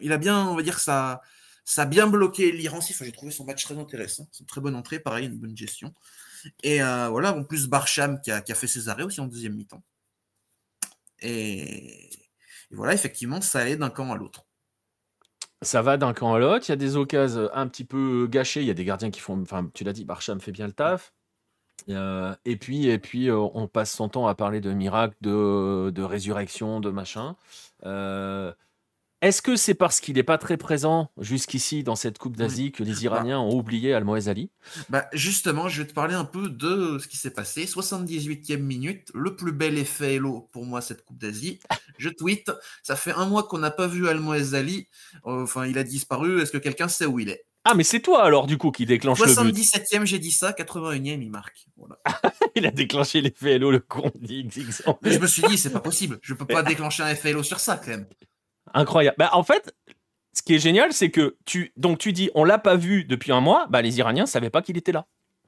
il 0.01 0.13
a 0.13 0.17
bien, 0.17 0.47
on 0.49 0.57
va 0.57 0.63
dire, 0.63 0.79
ça, 0.79 1.21
ça 1.65 1.83
a 1.83 1.87
bien 1.87 2.07
bloqué 2.07 2.53
l'Iran. 2.53 2.79
Enfin, 2.79 3.05
j'ai 3.05 3.13
trouvé 3.13 3.33
son 3.33 3.45
match 3.45 3.65
très 3.65 3.79
intéressant. 3.79 4.29
C'est 4.33 4.41
une 4.41 4.47
très 4.47 4.63
bonne 4.63 4.75
entrée, 4.77 4.99
pareil, 4.99 5.27
une 5.27 5.39
bonne 5.39 5.57
gestion. 5.57 5.93
Et 6.63 6.83
euh, 6.83 7.09
voilà, 7.09 7.37
en 7.37 7.45
plus 7.45 7.67
Barcham 7.69 8.21
qui 8.21 8.31
a, 8.31 8.41
qui 8.41 8.51
a 8.53 8.55
fait 8.55 8.67
ses 8.67 8.89
arrêts 8.89 9.05
aussi 9.05 9.21
en 9.21 9.27
deuxième 9.27 9.55
mi-temps. 9.55 9.83
Et, 11.21 12.11
et 12.71 12.75
voilà, 12.75 12.95
effectivement, 12.95 13.41
ça 13.43 13.61
allait 13.61 13.77
d'un 13.77 13.91
camp 13.91 14.11
à 14.11 14.17
l'autre. 14.17 14.47
Ça 15.63 15.81
va 15.83 15.97
d'un 15.97 16.13
camp 16.13 16.35
à 16.35 16.39
l'autre. 16.39 16.67
Il 16.69 16.71
y 16.71 16.73
a 16.73 16.77
des 16.77 16.97
occasions 16.97 17.49
un 17.55 17.69
petit 17.69 17.85
peu 17.85 18.27
gâchées. 18.29 18.61
Il 18.61 18.67
y 18.67 18.71
a 18.71 18.75
des 18.75 18.85
gardiens 18.85 19.11
qui 19.11 19.21
font. 19.21 19.41
Enfin, 19.41 19.69
tu 19.75 19.85
l'as 19.85 19.93
dit, 19.93 20.05
Barcham 20.05 20.41
fait 20.41 20.53
bien 20.53 20.67
le 20.67 20.73
taf. 20.73 21.13
Euh, 21.89 22.35
et 22.45 22.57
puis, 22.57 22.87
et 22.89 22.99
puis 22.99 23.29
euh, 23.29 23.39
on 23.55 23.67
passe 23.69 23.93
son 23.93 24.09
temps 24.09 24.27
à 24.27 24.35
parler 24.35 24.61
de 24.61 24.73
miracles, 24.73 25.17
de, 25.21 26.03
résurrection, 26.03 26.81
de 26.81 26.91
machin. 26.91 27.37
Euh, 27.85 28.53
Est-ce 29.23 29.41
que 29.41 29.55
c'est 29.55 29.75
parce 29.75 30.01
qu'il 30.01 30.17
n'est 30.17 30.25
pas 30.25 30.37
très 30.37 30.57
présent 30.57 31.13
jusqu'ici 31.17 31.85
dans 31.85 31.95
cette 31.95 32.19
Coupe 32.19 32.37
d'Asie 32.37 32.73
que 32.73 32.83
les 32.83 33.05
Iraniens 33.05 33.39
ont 33.39 33.57
oublié 33.57 33.95
Almoez 33.95 34.29
Ali 34.29 34.51
Bah, 34.89 35.07
justement, 35.13 35.69
je 35.69 35.83
vais 35.83 35.89
te 35.89 35.95
parler 35.95 36.15
un 36.15 36.25
peu 36.25 36.49
de 36.49 36.99
ce 36.99 37.07
qui 37.07 37.17
s'est 37.17 37.31
passé. 37.31 37.65
78e 37.65 38.57
minute, 38.59 39.13
le 39.15 39.37
plus 39.37 39.53
bel 39.53 39.79
effet 39.79 40.17
Hello 40.17 40.49
pour 40.51 40.67
moi 40.67 40.81
cette 40.81 41.05
Coupe 41.05 41.19
d'Asie. 41.19 41.61
Je 41.99 42.09
tweet, 42.09 42.51
ça 42.83 42.97
fait 42.97 43.13
un 43.13 43.27
mois 43.27 43.45
qu'on 43.45 43.59
n'a 43.59 43.71
pas 43.71 43.87
vu 43.87 44.09
Almoez 44.09 44.55
Ali. 44.55 44.89
Enfin, 45.23 45.67
il 45.67 45.79
a 45.79 45.85
disparu. 45.85 46.43
Est-ce 46.43 46.51
que 46.51 46.59
quelqu'un 46.59 46.89
sait 46.89 47.07
où 47.07 47.21
il 47.21 47.29
est? 47.29 47.47
Ah, 47.65 47.75
mais 47.75 47.85
c'est 47.85 48.01
toi 48.01 48.25
alors 48.25 48.49
du 48.49 48.59
coup 48.59 48.73
qui 48.73 48.87
déclenche 48.87 49.21
le 49.21 49.27
but. 49.27 49.57
77e, 49.57 50.05
j'ai 50.05 50.19
dit 50.19 50.33
ça. 50.33 50.51
81e, 50.51 51.23
il 51.23 51.31
marque. 51.31 51.69
Voilà. 51.77 51.97
Il 52.57 52.67
a 52.67 52.71
déclenché 52.71 53.21
l'effet 53.21 53.53
Hello, 53.53 53.71
le 53.71 53.79
con 53.79 54.11
d'XX. 54.21 54.83
Mais 55.03 55.13
je 55.13 55.19
me 55.19 55.27
suis 55.27 55.43
dit, 55.43 55.57
c'est 55.57 55.73
pas 55.73 55.81
possible. 55.81 56.19
Je 56.23 56.35
peux 56.35 56.45
pas 56.45 56.63
déclencher 56.63 57.03
un 57.03 57.09
effet 57.09 57.31
Hello 57.31 57.43
sur 57.43 57.61
ça 57.61 57.77
quand 57.77 57.89
même. 57.93 58.07
Incroyable. 58.75 59.17
Bah, 59.19 59.31
en 59.33 59.43
fait, 59.43 59.75
ce 60.33 60.43
qui 60.43 60.55
est 60.55 60.59
génial, 60.59 60.93
c'est 60.93 61.11
que 61.11 61.37
tu, 61.45 61.73
donc 61.77 61.99
tu 61.99 62.13
dis, 62.13 62.31
on 62.35 62.45
l'a 62.45 62.59
pas 62.59 62.77
vu 62.77 63.05
depuis 63.05 63.33
un 63.33 63.41
mois. 63.41 63.67
Bah, 63.69 63.83
les 63.83 63.99
Iraniens 63.99 64.27
savaient 64.27 64.51
pas 64.51 64.63
qu'il 64.63 64.77
était 64.77 64.93
là. 64.93 65.07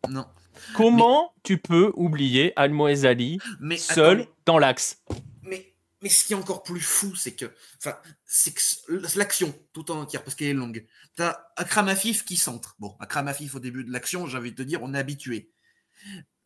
Non. 0.09 0.27
Comment 0.75 1.33
tu 1.43 1.59
peux 1.59 1.93
oublier 1.95 2.53
Almoez 2.57 3.05
Ali 3.07 3.39
Mais 3.61 3.77
seul 3.77 4.21
attends, 4.21 4.31
dans 4.47 4.59
l'axe? 4.59 5.03
Mais, 5.43 5.75
mais 6.03 6.09
ce 6.09 6.25
qui 6.25 6.33
est 6.33 6.37
encore 6.37 6.63
plus 6.63 6.81
fou, 6.81 7.15
c'est 7.17 7.33
que, 7.33 7.47
enfin, 7.79 7.97
c'est 8.25 8.53
que 8.53 9.19
l'action 9.19 9.55
tout 9.73 9.91
en 9.91 10.01
entière, 10.01 10.23
parce 10.23 10.35
qu'elle 10.35 10.49
est 10.49 10.55
longue. 10.55 10.87
T'as 11.17 11.39
Akram 11.57 11.89
Afif 11.89 12.25
qui 12.25 12.37
centre. 12.37 12.77
Bon, 12.79 12.97
Akram 13.01 13.29
Afif 13.29 13.55
au 13.55 13.61
début 13.61 13.85
de 13.85 13.91
l'action, 13.91 14.27
j'ai 14.27 14.39
envie 14.39 14.53
de 14.53 14.57
te 14.57 14.63
dire, 14.63 14.83
on 14.83 14.95
est 14.95 14.99
habitué. 14.99 15.51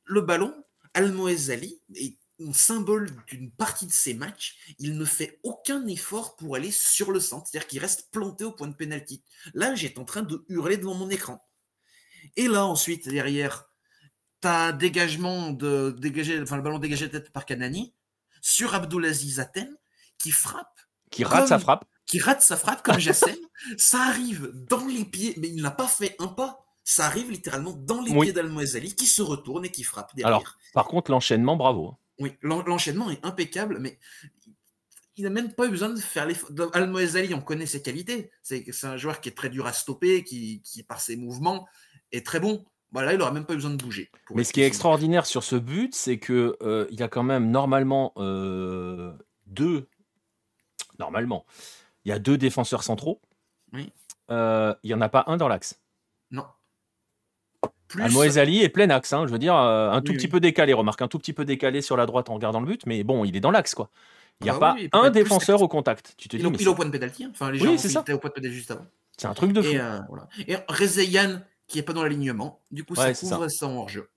Le 0.05 0.21
ballon, 0.21 0.55
Almoez 0.95 1.51
Ali 1.51 1.81
est 1.95 2.17
un 2.47 2.53
symbole 2.53 3.11
d'une 3.27 3.51
partie 3.51 3.87
de 3.87 3.93
ses 3.93 4.15
matchs. 4.15 4.75
Il 4.79 4.97
ne 4.97 5.05
fait 5.05 5.41
aucun 5.43 5.87
effort 5.87 6.37
pour 6.37 6.55
aller 6.57 6.71
sur 6.71 7.11
le 7.11 7.21
centre, 7.21 7.47
c'est-à-dire 7.49 7.67
qu'il 7.69 7.81
reste 7.81 8.11
planté 8.11 8.45
au 8.45 8.53
point 8.53 8.69
de 8.69 8.75
pénalty. 8.75 9.23
Là, 9.55 9.75
j'étais 9.75 9.99
en 9.99 10.05
train 10.05 10.23
de 10.23 10.45
hurler 10.49 10.77
devant 10.77 10.95
mon 10.95 11.11
écran. 11.11 11.45
Et 12.37 12.49
là, 12.49 12.65
ensuite, 12.67 13.09
derrière, 13.09 13.65
tu 14.41 14.49
as 14.49 14.73
dégagement 14.73 15.51
de 15.51 15.95
dégager, 15.99 16.41
enfin, 16.41 16.57
le 16.57 16.63
ballon 16.63 16.79
dégagé 16.79 17.07
de 17.09 17.13
tête 17.19 17.33
par 17.33 17.45
Kanani 17.47 17.95
sur 18.41 18.75
Abdulaziz 18.75 19.41
Atem 19.41 19.77
qui 20.19 20.31
frappe. 20.31 20.79
Qui 21.11 21.25
rate 21.25 21.41
Comme- 21.41 21.49
sa 21.49 21.59
frappe. 21.59 21.85
Qui 22.07 22.21
rate 22.21 22.41
sa 22.43 22.57
frappe 22.57 22.83
comme 22.83 22.99
Jassem. 22.99 23.37
ça 23.79 24.01
arrive 24.03 24.51
dans 24.69 24.87
les 24.87 25.05
pieds, 25.05 25.35
mais 25.39 25.49
il 25.49 25.61
n'a 25.61 25.71
pas 25.71 25.89
fait 25.89 26.15
un 26.21 26.29
pas. 26.29 26.65
Ça 26.85 27.05
arrive 27.05 27.31
littéralement 27.31 27.73
dans 27.73 28.01
les 28.01 28.13
Oui. 28.13 28.27
pieds 28.27 28.33
d'Al-Moazali 28.33 28.95
qui 28.95 29.07
se 29.07 29.21
retourne 29.21 29.65
et 29.67 29.71
qui 29.71 29.83
frappe 29.83 30.15
derrière. 30.15 30.29
Alors, 30.29 30.57
Par 30.73 30.87
contre, 30.87 31.11
l'enchaînement, 31.11 31.57
bravo. 31.57 31.97
Oui, 32.19 32.35
l'en- 32.43 32.63
l'enchaînement 32.63 33.11
est 33.11 33.25
impeccable, 33.25 33.79
mais 33.79 33.99
il 35.17 35.25
n'a 35.25 35.31
même 35.31 35.53
pas 35.53 35.67
eu 35.67 35.71
besoin 35.71 35.89
de 35.91 36.01
faire 36.01 36.27
les. 36.27 36.37
Al-Moazali, 36.73 37.35
on 37.35 37.41
connaît 37.41 37.67
ses 37.67 37.83
qualités. 37.83 38.31
C'est 38.43 38.65
un 38.85 38.97
joueur 38.97 39.21
qui 39.21 39.29
est 39.29 39.37
très 39.37 39.51
dur 39.51 39.67
à 39.67 39.73
stopper, 39.73 40.25
qui, 40.25 40.63
qui, 40.63 40.83
par 40.83 41.01
ses 41.01 41.17
mouvements, 41.17 41.67
est 42.13 42.25
très 42.25 42.41
bon. 42.41 42.65
Voilà, 42.91 43.13
il 43.13 43.19
n'aura 43.19 43.33
même 43.33 43.45
pas 43.45 43.53
eu 43.53 43.57
besoin 43.57 43.73
de 43.73 43.77
bouger. 43.77 44.11
Mais 44.31 44.45
ce 44.45 44.53
qui 44.53 44.63
est 44.63 44.67
extraordinaire 44.67 45.27
sur 45.27 45.45
ce 45.45 45.57
but, 45.57 45.95
c'est 45.95 46.19
que 46.19 46.57
euh, 46.63 46.87
il 46.91 46.99
y 46.99 47.03
a 47.03 47.09
quand 47.09 47.23
même 47.23 47.51
normalement 47.51 48.13
euh, 48.17 49.13
deux. 49.47 49.89
Normalement, 50.99 51.45
il 52.05 52.09
y 52.09 52.13
a 52.13 52.19
deux 52.19 52.39
défenseurs 52.39 52.83
centraux. 52.83 53.21
Oui. 53.73 53.93
Euh, 54.31 54.75
il 54.83 54.91
y 54.91 54.95
en 54.95 55.01
a 55.01 55.09
pas 55.09 55.25
un 55.27 55.37
dans 55.37 55.49
l'axe. 55.49 55.81
Non. 56.31 56.47
Plus, 57.89 58.03
Al-Moezali 58.03 58.63
est 58.63 58.69
plein 58.69 58.91
axe, 58.91 59.13
hein, 59.13 59.27
je 59.27 59.33
veux 59.33 59.39
dire, 59.39 59.57
euh, 59.57 59.91
un 59.91 60.01
tout 60.03 60.13
Oui, 60.13 60.19
petit 60.19 60.29
peu 60.29 60.41
décalé, 60.41 60.73
remarque, 60.75 61.01
un 61.03 61.09
tout 61.09 61.19
petit 61.19 61.33
peu 61.33 61.45
décalé 61.45 61.81
sur 61.81 61.97
la 61.97 62.05
droite 62.07 62.29
en 62.29 62.35
regardant 62.35 62.61
le 62.61 62.67
but, 62.67 62.83
mais 62.87 63.03
bon, 63.03 63.25
il 63.25 63.35
est 63.37 63.41
dans 63.41 63.51
l'axe, 63.51 63.75
quoi. 63.75 63.89
Il 64.41 64.45
n'y 64.45 64.51
a 64.51 64.55
Ah 64.57 64.59
pas 64.61 64.75
oui, 64.75 64.89
un 64.93 65.11
défenseur 65.11 65.63
au 65.63 65.69
contact. 65.69 66.15
Tu 66.17 66.29
te 66.29 66.37
il, 66.37 66.43
dis, 66.43 66.49
il 66.61 66.67
est 66.67 66.69
au 66.69 66.75
point 66.75 66.85
de 66.85 66.91
pénalty. 66.91 67.25
hein. 67.25 67.31
Enfin, 67.33 67.51
les 67.51 67.59
gens 67.59 67.77
c'est 67.79 67.89
ça. 67.89 68.01
au 68.01 68.19
point 68.19 68.29
de 68.31 68.35
pénalty 68.35 68.55
juste 68.57 68.71
avant. 68.71 68.87
c'est 69.17 69.27
un 69.27 69.35
truc 69.35 69.53
de 69.53 69.63
fou. 69.63 69.69
Et, 69.71 69.81
euh, 69.81 69.99
voilà. 70.09 70.29
Et 70.47 70.57
Rezeyan, 70.69 71.41
qui 71.67 71.79
est 71.79 71.83
pas 71.83 71.93
dans 71.93 72.03
l'alignement, 72.05 72.61
du 72.71 72.85
coup, 72.85 72.95
Ouais, 72.95 73.15
ça 73.15 73.27
couvre 73.27 73.49
ça 73.49 73.67
en 73.67 73.77
hors-jeu. 73.79 74.09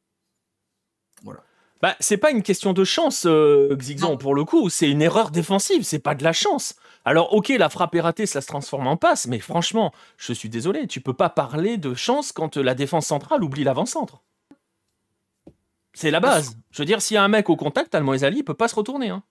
Bah, 1.82 1.96
c'est 2.00 2.18
pas 2.18 2.30
une 2.30 2.44
question 2.44 2.74
de 2.74 2.84
chance, 2.84 3.24
euh, 3.26 3.76
Xixon, 3.76 4.16
pour 4.18 4.36
le 4.36 4.44
coup. 4.46 4.70
C'est 4.70 4.90
une 4.90 5.02
erreur 5.02 5.32
défensive. 5.32 5.82
C'est 5.84 5.98
pas 5.98 6.14
de 6.14 6.24
la 6.24 6.34
chance. 6.34 6.76
Alors, 7.04 7.34
ok, 7.34 7.50
la 7.50 7.70
frappe 7.70 7.96
est 7.96 8.02
ratée, 8.02 8.26
ça 8.26 8.42
se 8.42 8.48
transforme 8.48 8.86
en 8.88 8.96
passe, 8.98 9.26
mais 9.28 9.40
franchement, 9.40 9.92
je 10.18 10.34
suis 10.34 10.50
désolé, 10.50 10.86
tu 10.88 11.02
peux 11.02 11.14
pas 11.14 11.30
parler 11.30 11.78
de 11.78 11.94
chance 11.96 12.32
quand 12.32 12.58
la 12.58 12.76
défense 12.76 13.08
centrale 13.08 13.44
oublie 13.44 13.64
l'avant-centre. 13.64 14.22
C'est 15.94 16.12
la 16.12 16.20
base. 16.20 16.58
Je 16.72 16.82
veux 16.82 16.86
dire, 16.86 17.02
s'il 17.02 17.16
y 17.16 17.18
a 17.18 17.24
un 17.24 17.28
mec 17.28 17.50
au 17.50 17.56
contact, 17.56 17.94
Almoezali, 17.96 18.38
il 18.40 18.44
peut 18.44 18.54
pas 18.54 18.68
se 18.68 18.76
retourner. 18.76 19.10
hein. 19.10 19.24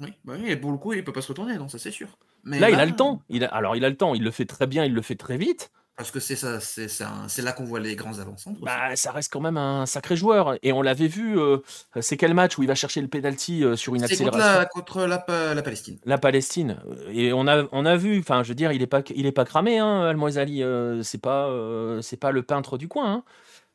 Oui, 0.00 0.12
bah 0.24 0.34
oui, 0.38 0.50
et 0.50 0.56
pour 0.56 0.70
le 0.70 0.78
coup, 0.78 0.92
il 0.92 1.02
peut 1.02 1.12
pas 1.12 1.22
se 1.22 1.28
retourner, 1.28 1.56
non, 1.58 1.68
ça 1.68 1.78
c'est 1.78 1.90
sûr. 1.90 2.08
Mais 2.44 2.60
Là, 2.60 2.70
il 2.70 2.78
a 2.78 2.86
le 2.86 2.94
temps. 2.94 3.20
Il 3.28 3.44
a- 3.44 3.48
alors, 3.48 3.74
il 3.74 3.84
a 3.84 3.88
le 3.90 3.96
temps. 3.96 4.14
Il 4.14 4.22
le 4.22 4.30
fait 4.30 4.44
très 4.44 4.68
bien, 4.68 4.84
il 4.84 4.94
le 4.94 5.02
fait 5.02 5.16
très 5.16 5.36
vite. 5.36 5.72
Parce 5.98 6.12
que 6.12 6.20
c'est 6.20 6.36
ça, 6.36 6.60
c'est 6.60 7.42
là 7.42 7.52
qu'on 7.52 7.64
voit 7.64 7.80
les 7.80 7.96
grands 7.96 8.12
aussi. 8.12 8.48
Bah, 8.62 8.94
ça 8.94 9.10
reste 9.10 9.32
quand 9.32 9.40
même 9.40 9.56
un 9.56 9.84
sacré 9.84 10.14
joueur. 10.16 10.56
Et 10.62 10.70
on 10.72 10.80
l'avait 10.80 11.08
vu. 11.08 11.36
euh, 11.36 11.58
c'est 12.00 12.16
quel 12.16 12.34
match 12.34 12.56
où 12.56 12.62
il 12.62 12.68
va 12.68 12.76
chercher 12.76 13.00
le 13.00 13.08
penalty 13.08 13.64
euh, 13.64 13.74
sur 13.74 13.96
une 13.96 14.06
c'est 14.06 14.16
contre, 14.16 14.28
accélération 14.36 14.58
la, 14.60 14.66
contre 14.66 15.04
la, 15.06 15.18
Pa- 15.18 15.54
la 15.54 15.62
Palestine. 15.62 15.98
La 16.04 16.16
Palestine. 16.16 16.78
Et 17.10 17.32
on 17.32 17.48
a, 17.48 17.64
on 17.72 17.84
a 17.84 17.96
vu, 17.96 18.20
enfin, 18.20 18.44
je 18.44 18.48
veux 18.50 18.54
dire, 18.54 18.70
il 18.70 18.80
est 18.80 18.86
pas, 18.86 19.02
il 19.12 19.26
est 19.26 19.32
pas 19.32 19.44
cramé, 19.44 19.78
hein, 19.78 20.02
Al-Moezali. 20.02 20.62
euh, 20.62 21.02
c'est 21.02 21.18
pas, 21.20 21.48
euh, 21.48 22.00
c'est 22.00 22.16
pas 22.16 22.30
le 22.30 22.44
peintre 22.44 22.78
du 22.78 22.86
coin. 22.86 23.12
hein. 23.12 23.24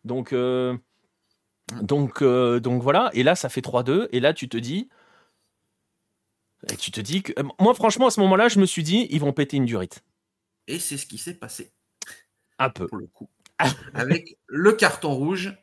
Donc, 0.05 0.33
donc, 1.81 2.23
donc 2.23 2.81
voilà. 2.81 3.09
Et 3.13 3.23
là, 3.23 3.35
ça 3.35 3.49
fait 3.49 3.61
3-2. 3.61 4.07
Et 4.13 4.21
là, 4.21 4.33
tu 4.33 4.47
te 4.47 4.55
dis, 4.57 4.87
et 6.69 6.77
tu 6.77 6.91
te 6.91 7.01
dis 7.01 7.21
que, 7.21 7.33
moi, 7.59 7.73
franchement, 7.73 8.07
à 8.07 8.11
ce 8.11 8.21
moment-là, 8.21 8.47
je 8.47 8.59
me 8.59 8.65
suis 8.65 8.83
dit, 8.83 9.07
ils 9.09 9.19
vont 9.19 9.33
péter 9.33 9.57
une 9.57 9.65
durite. 9.65 10.03
Et 10.67 10.79
c'est 10.79 10.95
ce 10.97 11.05
qui 11.05 11.17
s'est 11.17 11.33
passé, 11.33 11.73
Un 12.65 12.69
peu. 12.69 12.87
pour 12.87 12.97
le 12.97 13.07
coup. 13.07 13.29
Avec 13.93 14.37
le 14.47 14.71
carton 14.73 15.13
rouge 15.13 15.53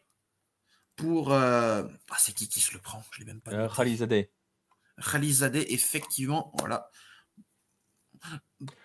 pour. 0.97 1.33
euh, 1.33 1.83
Ah, 2.11 2.17
c'est 2.19 2.33
qui 2.35 2.49
qui 2.49 2.61
se 2.61 2.73
le 2.75 2.81
prend? 2.81 3.03
Je 3.13 3.21
l'ai 3.21 3.27
même 3.27 3.41
pas. 3.41 3.53
Euh. 3.53 3.69
Khalizadeh. 3.69 4.31
Khalizadeh, 5.11 5.73
effectivement, 5.73 6.53
voilà. 6.59 6.91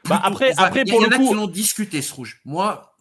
Bah, 0.08 0.22
après- 0.24 0.52
Enfin, 0.54 0.64
après, 0.66 0.82
il 0.82 0.88
y, 0.88 0.92
pour 0.92 1.02
il 1.02 1.06
y 1.08 1.10
le 1.10 1.16
en 1.16 1.20
a 1.20 1.28
qui 1.30 1.34
l'ont 1.36 1.48
discuté 1.48 2.02
ce 2.02 2.14
rouge. 2.14 2.40
Moi, 2.46 2.96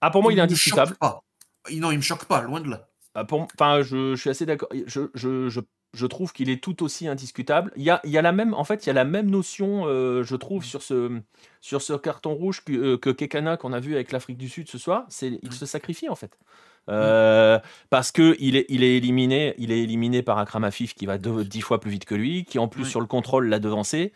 Ah, 0.00 0.10
pour 0.10 0.22
moi, 0.22 0.32
il 0.32 0.38
est 0.38 0.42
indiscutable. 0.42 0.96
Pas. 0.96 1.22
Il- 1.70 1.80
Non, 1.80 1.90
il 1.92 1.96
me 1.98 2.02
choque 2.02 2.24
pas, 2.26 2.40
loin 2.42 2.60
de 2.60 2.68
là. 2.70 2.88
Ah, 3.14 3.24
pour- 3.24 3.46
Enfin, 3.54 3.82
je, 3.82 4.14
je 4.14 4.20
suis 4.20 4.30
assez 4.30 4.46
d'accord. 4.46 4.68
Je, 4.86 5.08
je, 5.14 5.48
je, 5.48 5.60
je 5.96 6.06
trouve 6.06 6.32
qu'il 6.32 6.50
est 6.50 6.62
tout 6.62 6.82
aussi 6.82 7.08
indiscutable. 7.08 7.72
Il 7.76 7.82
y 7.82 7.90
a, 7.90 8.00
il 8.04 8.10
y 8.10 8.18
a 8.18 8.22
la 8.22 8.32
même, 8.32 8.54
en 8.54 8.64
fait, 8.64 8.84
il 8.84 8.88
y 8.88 8.90
a 8.90 8.92
la 8.92 9.04
même 9.04 9.30
notion, 9.30 9.84
euh, 9.86 10.22
je 10.22 10.36
trouve, 10.36 10.64
sur 10.64 10.82
ce, 10.82 11.20
sur 11.60 11.82
ce 11.82 11.94
carton 11.94 12.34
rouge 12.34 12.62
que, 12.64 12.72
euh, 12.72 12.96
que 12.98 13.10
Kekana 13.10 13.56
qu'on 13.56 13.72
a 13.72 13.80
vu 13.80 13.94
avec 13.94 14.12
l'Afrique 14.12 14.36
du 14.38 14.48
Sud 14.48 14.68
ce 14.68 14.78
soir. 14.78 15.06
C'est, 15.08 15.40
il 15.42 15.52
se 15.52 15.66
sacrifie 15.66 16.08
en 16.08 16.14
fait. 16.14 16.38
Euh, 16.88 17.58
parce 17.90 18.12
que 18.12 18.36
il 18.38 18.54
est, 18.54 18.66
il 18.68 18.84
est 18.84 18.96
éliminé, 18.96 19.54
il 19.58 19.72
est 19.72 19.82
éliminé 19.82 20.22
par 20.22 20.38
Akram 20.38 20.62
Afif 20.62 20.94
qui 20.94 21.04
va 21.04 21.18
deux- 21.18 21.44
dix 21.44 21.60
fois 21.60 21.80
plus 21.80 21.90
vite 21.90 22.04
que 22.04 22.14
lui, 22.14 22.44
qui 22.44 22.60
en 22.60 22.68
plus 22.68 22.84
sur 22.84 23.00
le 23.00 23.06
contrôle 23.06 23.48
l'a 23.48 23.58
devancé. 23.58 24.12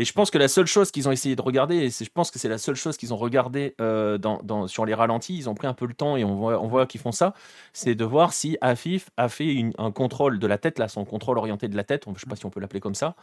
Et 0.00 0.04
je 0.04 0.12
pense 0.12 0.30
que 0.30 0.38
la 0.38 0.46
seule 0.46 0.66
chose 0.66 0.92
qu'ils 0.92 1.08
ont 1.08 1.10
essayé 1.12 1.34
de 1.34 1.42
regarder, 1.42 1.74
et 1.76 1.90
je 1.90 2.08
pense 2.14 2.30
que 2.30 2.38
c'est 2.38 2.48
la 2.48 2.56
seule 2.58 2.76
chose 2.76 2.96
qu'ils 2.96 3.12
ont 3.12 3.16
regardé 3.16 3.74
euh, 3.80 4.16
dans, 4.16 4.40
dans- 4.44 4.68
sur 4.68 4.86
les 4.86 4.94
ralentis, 4.94 5.36
ils 5.36 5.48
ont 5.50 5.54
pris 5.54 5.66
un 5.66 5.74
peu 5.74 5.86
le 5.86 5.94
temps 5.94 6.16
et 6.16 6.22
on 6.22 6.36
voit, 6.36 6.62
on 6.62 6.68
voit 6.68 6.86
qu'ils 6.86 7.00
font 7.00 7.10
ça, 7.10 7.34
c'est 7.72 7.96
de 7.96 8.04
voir 8.04 8.32
si 8.32 8.56
Afif 8.60 9.10
a 9.16 9.28
fait 9.28 9.52
une- 9.52 9.72
un 9.76 9.90
contrôle 9.90 10.38
de 10.38 10.46
la 10.46 10.56
tête, 10.56 10.78
là, 10.78 10.86
son 10.86 11.04
contrôle 11.04 11.36
orienté 11.36 11.66
de 11.66 11.76
la 11.76 11.82
tête, 11.82 12.04
je 12.06 12.10
ne 12.10 12.16
sais 12.16 12.26
pas 12.26 12.36
si 12.36 12.46
on 12.46 12.50
peut 12.50 12.60
l'appeler 12.60 12.78
comme 12.80 12.94
ça, 12.94 13.16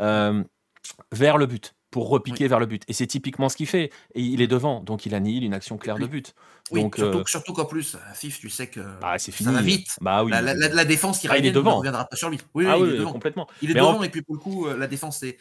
euh, 0.00 0.44
vers 1.10 1.36
le 1.36 1.46
but, 1.46 1.74
pour 1.90 2.08
repiquer 2.08 2.46
vers 2.46 2.60
le 2.60 2.66
but. 2.66 2.84
Et 2.86 2.92
c'est 2.92 3.08
typiquement 3.08 3.48
ce 3.48 3.56
qu'il 3.56 3.66
fait. 3.66 3.90
Et 4.14 4.22
il 4.22 4.40
est 4.40 4.46
devant, 4.46 4.80
donc 4.80 5.06
il 5.06 5.14
annihile 5.16 5.42
une 5.44 5.52
action 5.54 5.78
claire 5.78 5.98
de 5.98 6.06
but. 6.06 6.34
Oui, 6.70 6.82
donc, 6.82 6.94
surtout, 6.96 7.18
euh, 7.18 7.24
surtout 7.26 7.52
qu'en 7.54 7.64
plus, 7.64 7.96
à 8.08 8.14
FIF, 8.14 8.38
tu 8.38 8.48
sais 8.48 8.68
que 8.68 8.78
bah, 9.00 9.18
c'est 9.18 9.32
ça 9.32 9.50
va 9.50 9.60
vite. 9.62 9.96
Bah 10.00 10.22
oui. 10.22 10.30
la, 10.30 10.40
la- 10.42 10.54
la- 10.54 10.68
la 10.68 10.84
défense 10.84 11.26
Ah, 11.28 11.38
il 11.38 11.46
est 11.46 11.50
devant. 11.50 11.72
ne 11.72 11.76
reviendra 11.78 12.04
pas 12.04 12.14
sur 12.16 12.30
lui. 12.30 12.38
Oui, 12.54 12.66
ah 12.68 12.76
il 12.78 12.94
est 12.94 12.98
devant. 12.98 13.10
complètement. 13.12 13.48
Il 13.62 13.72
est 13.72 13.74
Mais 13.74 13.80
en- 13.80 13.92
devant, 13.94 14.02
et 14.04 14.08
puis 14.08 14.22
pour 14.22 14.36
le 14.36 14.40
coup, 14.40 14.68
la 14.68 14.86
défense, 14.86 15.18
c'est. 15.18 15.36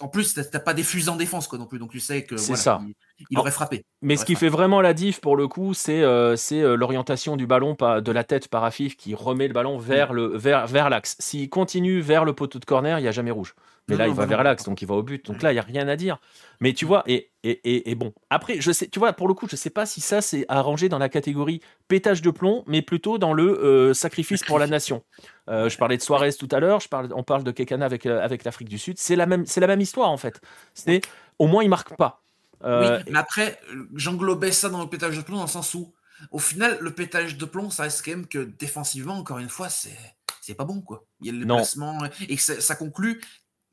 En 0.00 0.08
plus, 0.08 0.34
t'as 0.34 0.60
pas 0.60 0.74
des 0.74 0.84
fusées 0.84 1.10
en 1.10 1.16
défense, 1.16 1.48
quoi, 1.48 1.58
non 1.58 1.66
plus. 1.66 1.78
Donc 1.78 1.90
tu 1.90 2.00
sais 2.00 2.24
que. 2.24 2.36
C'est 2.36 2.48
voilà, 2.48 2.62
ça. 2.62 2.82
Il, 3.30 3.38
aurait 3.38 3.50
frappé. 3.50 3.84
Mais 4.02 4.16
ce 4.16 4.24
qui 4.24 4.34
fait 4.34 4.48
vraiment 4.48 4.80
la 4.80 4.94
diff 4.94 5.20
pour 5.20 5.36
le 5.36 5.48
coup, 5.48 5.74
c'est 5.74 6.02
euh, 6.02 6.36
euh, 6.52 6.76
l'orientation 6.76 7.36
du 7.36 7.46
ballon 7.46 7.76
de 7.80 8.12
la 8.12 8.24
tête 8.24 8.48
par 8.48 8.64
Afif 8.64 8.96
qui 8.96 9.14
remet 9.14 9.48
le 9.48 9.54
ballon 9.54 9.78
vers 9.78 10.12
le 10.12 10.36
vers, 10.36 10.66
vers 10.66 10.88
l'axe. 10.90 11.16
S'il 11.18 11.48
continue 11.48 12.00
vers 12.00 12.24
le 12.24 12.32
poteau 12.32 12.58
de 12.58 12.64
corner, 12.64 12.98
il 12.98 13.02
n'y 13.02 13.08
a 13.08 13.12
jamais 13.12 13.30
rouge. 13.30 13.54
Mais 13.88 13.94
Non, 13.94 13.98
là, 14.00 14.06
non, 14.06 14.12
il 14.12 14.16
va 14.16 14.26
vers 14.26 14.42
l'axe, 14.42 14.64
donc 14.64 14.82
il 14.82 14.86
va 14.86 14.94
au 14.94 15.02
but. 15.02 15.24
Donc 15.26 15.42
là, 15.42 15.50
il 15.50 15.54
n'y 15.54 15.60
a 15.60 15.62
rien 15.62 15.88
à 15.88 15.96
dire. 15.96 16.18
Mais 16.60 16.74
tu 16.74 16.84
vois, 16.84 17.02
et, 17.06 17.30
et, 17.42 17.50
et, 17.64 17.90
et 17.90 17.94
bon, 17.94 18.12
après, 18.28 18.60
je 18.60 18.70
sais, 18.70 18.86
tu 18.86 18.98
vois, 18.98 19.12
pour 19.14 19.28
le 19.28 19.34
coup, 19.34 19.46
je 19.50 19.56
sais 19.56 19.70
pas 19.70 19.86
si 19.86 20.00
ça 20.00 20.20
c'est 20.20 20.44
arrangé 20.48 20.88
dans 20.88 20.98
la 20.98 21.08
catégorie 21.08 21.62
pétage 21.88 22.20
de 22.20 22.30
plomb, 22.30 22.64
mais 22.66 22.82
plutôt 22.82 23.16
dans 23.16 23.32
le 23.32 23.58
euh, 23.64 23.94
sacrifice 23.94 24.44
pour 24.44 24.58
la 24.58 24.66
nation. 24.66 25.02
Euh, 25.48 25.68
je 25.70 25.78
parlais 25.78 25.96
de 25.96 26.02
Suarez 26.02 26.34
tout 26.34 26.48
à 26.50 26.60
l'heure, 26.60 26.80
on 27.14 27.22
parle 27.22 27.44
de 27.44 27.50
Kekana 27.50 27.86
avec, 27.86 28.04
avec 28.04 28.44
l'Afrique 28.44 28.68
du 28.68 28.78
Sud. 28.78 28.98
C'est 28.98 29.16
la 29.16 29.24
même, 29.24 29.44
la 29.56 29.66
même 29.66 29.80
histoire 29.80 30.10
en 30.10 30.18
fait. 30.18 30.40
C'est 30.74 31.00
au 31.38 31.46
moins 31.46 31.62
il 31.62 31.70
marque 31.70 31.96
pas. 31.96 32.22
Euh, 32.64 32.98
Oui, 32.98 33.04
mais 33.12 33.18
après, 33.18 33.60
j'englobais 33.94 34.52
ça 34.52 34.68
dans 34.68 34.82
le 34.82 34.88
pétage 34.88 35.16
de 35.16 35.22
plomb 35.22 35.36
dans 35.36 35.42
le 35.42 35.48
sens 35.48 35.74
où, 35.74 35.92
au 36.32 36.38
final, 36.38 36.78
le 36.80 36.90
pétage 36.92 37.36
de 37.38 37.44
plomb, 37.44 37.70
ça 37.70 37.84
reste 37.84 38.04
quand 38.04 38.10
même 38.10 38.26
que 38.26 38.38
défensivement, 38.58 39.14
encore 39.16 39.38
une 39.38 39.48
fois, 39.48 39.68
c'est 39.68 39.96
c'est 40.40 40.54
pas 40.54 40.64
bon, 40.64 40.80
quoi. 40.80 41.04
Il 41.20 41.26
y 41.26 41.30
a 41.30 41.32
le 41.38 41.44
Non. 41.44 41.56
placement, 41.56 41.98
et 42.28 42.36
ça, 42.38 42.58
ça 42.60 42.74
conclut 42.74 43.20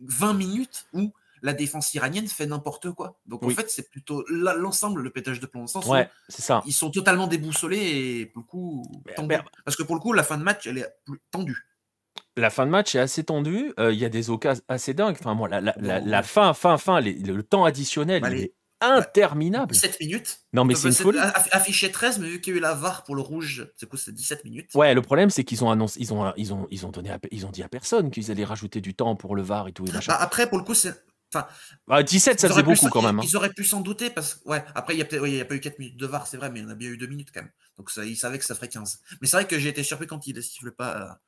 20 0.01 0.33
minutes 0.33 0.87
où 0.93 1.13
la 1.41 1.53
défense 1.53 1.93
iranienne 1.93 2.27
fait 2.27 2.45
n'importe 2.47 2.91
quoi. 2.91 3.17
Donc 3.25 3.43
Oui. 3.43 3.53
en 3.53 3.55
fait, 3.55 3.69
c'est 3.69 3.89
plutôt 3.89 4.25
l'ensemble, 4.27 5.01
le 5.01 5.09
pétage 5.09 5.39
de 5.39 5.45
plomb, 5.45 5.61
dans 5.61 5.65
le 5.65 5.69
sens 5.69 5.85
ouais, 5.87 6.09
c'est 6.27 6.41
ça. 6.41 6.59
où 6.59 6.63
ils 6.67 6.73
sont 6.73 6.91
totalement 6.91 7.27
déboussolés 7.27 7.77
et 7.77 8.25
pour 8.25 8.41
le 8.41 8.47
coup, 8.47 9.03
tendus. 9.15 9.35
Parce 9.63 9.77
que 9.77 9.83
pour 9.83 9.95
le 9.95 10.01
coup, 10.01 10.11
la 10.11 10.23
fin 10.23 10.37
de 10.37 10.43
match, 10.43 10.67
elle 10.67 10.79
est 10.79 10.89
plus 11.05 11.21
tendue. 11.31 11.65
La 12.35 12.49
fin 12.49 12.65
de 12.65 12.71
match 12.71 12.93
est 12.95 12.99
assez 12.99 13.23
tendue. 13.23 13.73
euh, 13.79 13.93
Il 13.93 13.99
y 13.99 14.03
a 14.05 14.09
des 14.09 14.29
occasions 14.29 14.63
assez 14.67 14.93
dingues. 14.93 15.15
Enfin, 15.19 15.33
moi, 15.33 15.47
la, 15.47 15.61
la, 15.61 15.73
la- 15.77 15.99
Bon. 16.01 16.05
la 16.09 16.23
fin, 16.23 16.53
fin, 16.53 16.77
fin, 16.77 16.99
les- 16.99 17.13
le 17.13 17.41
temps 17.43 17.63
additionnel, 17.63 18.21
Bah, 18.21 18.29
il 18.31 18.39
est 18.43 18.53
interminable. 18.81 19.73
17 19.73 19.99
minutes. 19.99 20.39
Non, 20.53 20.65
mais 20.65 20.73
Donc, 20.73 20.81
c'est 20.83 20.89
une 20.89 20.93
folie. 20.95 21.17
aff- 21.19 21.47
Affiché 21.51 21.91
13, 21.91 22.19
mais 22.19 22.27
vu 22.29 22.41
qu'il 22.41 22.53
y 22.53 22.55
a 22.55 22.59
eu 22.59 22.61
la 22.61 22.73
VAR 22.73 23.03
pour 23.03 23.15
le 23.15 23.21
rouge, 23.21 23.67
c'est 23.77 23.87
quoi, 23.89 23.97
c'est 23.97 24.13
17 24.13 24.43
minutes. 24.45 24.69
Ouais, 24.75 24.93
le 24.93 25.01
problème, 25.01 25.29
c'est 25.29 25.43
qu'ils 25.43 25.63
ont 25.63 25.71
annoncé, 25.71 25.99
ils 25.99 26.13
ont, 26.13 26.33
ils 26.37 26.53
ont, 26.53 26.67
ils 26.71 26.85
ont 26.85 26.89
donné, 26.91 27.09
à 27.11 27.19
ils 27.31 27.45
ont 27.45 27.51
dit 27.51 27.63
à 27.63 27.69
personne 27.69 28.11
qu'ils 28.11 28.31
allaient 28.31 28.43
rajouter 28.45 28.81
du 28.81 28.93
temps 28.93 29.15
pour 29.15 29.35
le 29.35 29.41
VAR 29.41 29.67
et 29.67 29.71
tout 29.71 29.85
et. 29.87 29.91
Bah, 29.91 30.15
après, 30.19 30.47
pour 30.49 30.57
le 30.57 30.63
coup, 30.63 30.73
c'est. 30.73 30.93
Enfin, 31.33 31.47
Ah, 31.89 32.03
17, 32.03 32.39
ça 32.39 32.47
ils 32.47 32.49
faisait 32.51 32.63
beaucoup 32.63 32.87
quand 32.89 33.01
même. 33.01 33.19
hein. 33.19 33.23
Ils 33.25 33.35
auraient 33.35 33.49
pu 33.49 33.65
s'en 33.65 33.81
douter 33.81 34.09
parce 34.09 34.35
que, 34.35 34.47
ouais, 34.49 34.63
après, 34.75 34.95
il 34.95 34.97
n'y 34.97 35.17
a, 35.17 35.21
ouais, 35.21 35.41
a 35.41 35.45
pas 35.45 35.55
eu 35.55 35.59
4 35.59 35.79
minutes 35.79 35.97
de 35.97 36.05
VAR, 36.05 36.27
c'est 36.27 36.37
vrai, 36.37 36.49
mais 36.49 36.59
il 36.59 36.63
y 36.63 36.65
en 36.65 36.69
a 36.69 36.75
bien 36.75 36.89
eu 36.89 36.97
2 36.97 37.07
minutes 37.07 37.29
quand 37.33 37.41
même. 37.41 37.51
Donc, 37.77 37.89
ça, 37.89 38.05
ils 38.05 38.15
savaient 38.15 38.39
que 38.39 38.45
ça 38.45 38.55
ferait 38.55 38.69
15. 38.69 38.99
Mais 39.21 39.27
c'est 39.27 39.35
vrai 39.37 39.47
que 39.47 39.57
j'ai 39.59 39.69
été 39.69 39.83
surpris 39.83 40.07
quand 40.07 40.27
il 40.27 40.35
ne 40.35 40.41
siffle 40.41 40.71
pas 40.71 41.19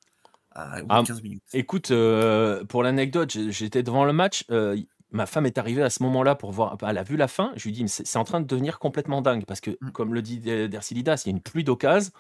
à, 0.54 0.62
à- 0.76 0.78
au 0.78 0.82
bout 0.84 0.88
de 0.88 0.94
Ah, 1.00 1.04
15 1.06 1.22
minutes. 1.24 1.44
Écoute, 1.54 1.92
euh, 1.92 2.64
pour 2.66 2.84
l'anecdote, 2.84 3.36
j'étais 3.50 3.84
devant 3.84 4.06
le 4.06 4.14
match. 4.14 4.46
euh, 4.52 4.78
ma 5.12 5.26
femme 5.26 5.46
est 5.46 5.58
arrivée 5.58 5.84
à 5.84 5.90
ce 5.90 6.04
moment-là 6.04 6.36
pour 6.36 6.52
voir. 6.52 6.78
Elle 6.88 6.98
a 6.98 7.04
vu 7.04 7.16
la 7.18 7.28
fin. 7.28 7.52
Je 7.56 7.64
lui 7.66 7.72
dis, 7.72 7.88
c'est 7.88 8.18
en 8.18 8.24
train 8.24 8.42
de 8.42 8.46
devenir 8.48 8.78
complètement 8.80 9.22
dingue 9.22 9.46
parce 9.46 9.62
que, 9.62 9.72
Mm. 9.82 9.92
comme 9.92 10.14
le 10.14 10.22
dit 10.22 10.40
Der- 10.40 10.68
Dercilidas, 10.70 11.24
il 11.26 11.30
y 11.30 11.32
a 11.34 11.36
une 11.36 11.42
pluie 11.42 11.64
d'occasion. 11.64 12.12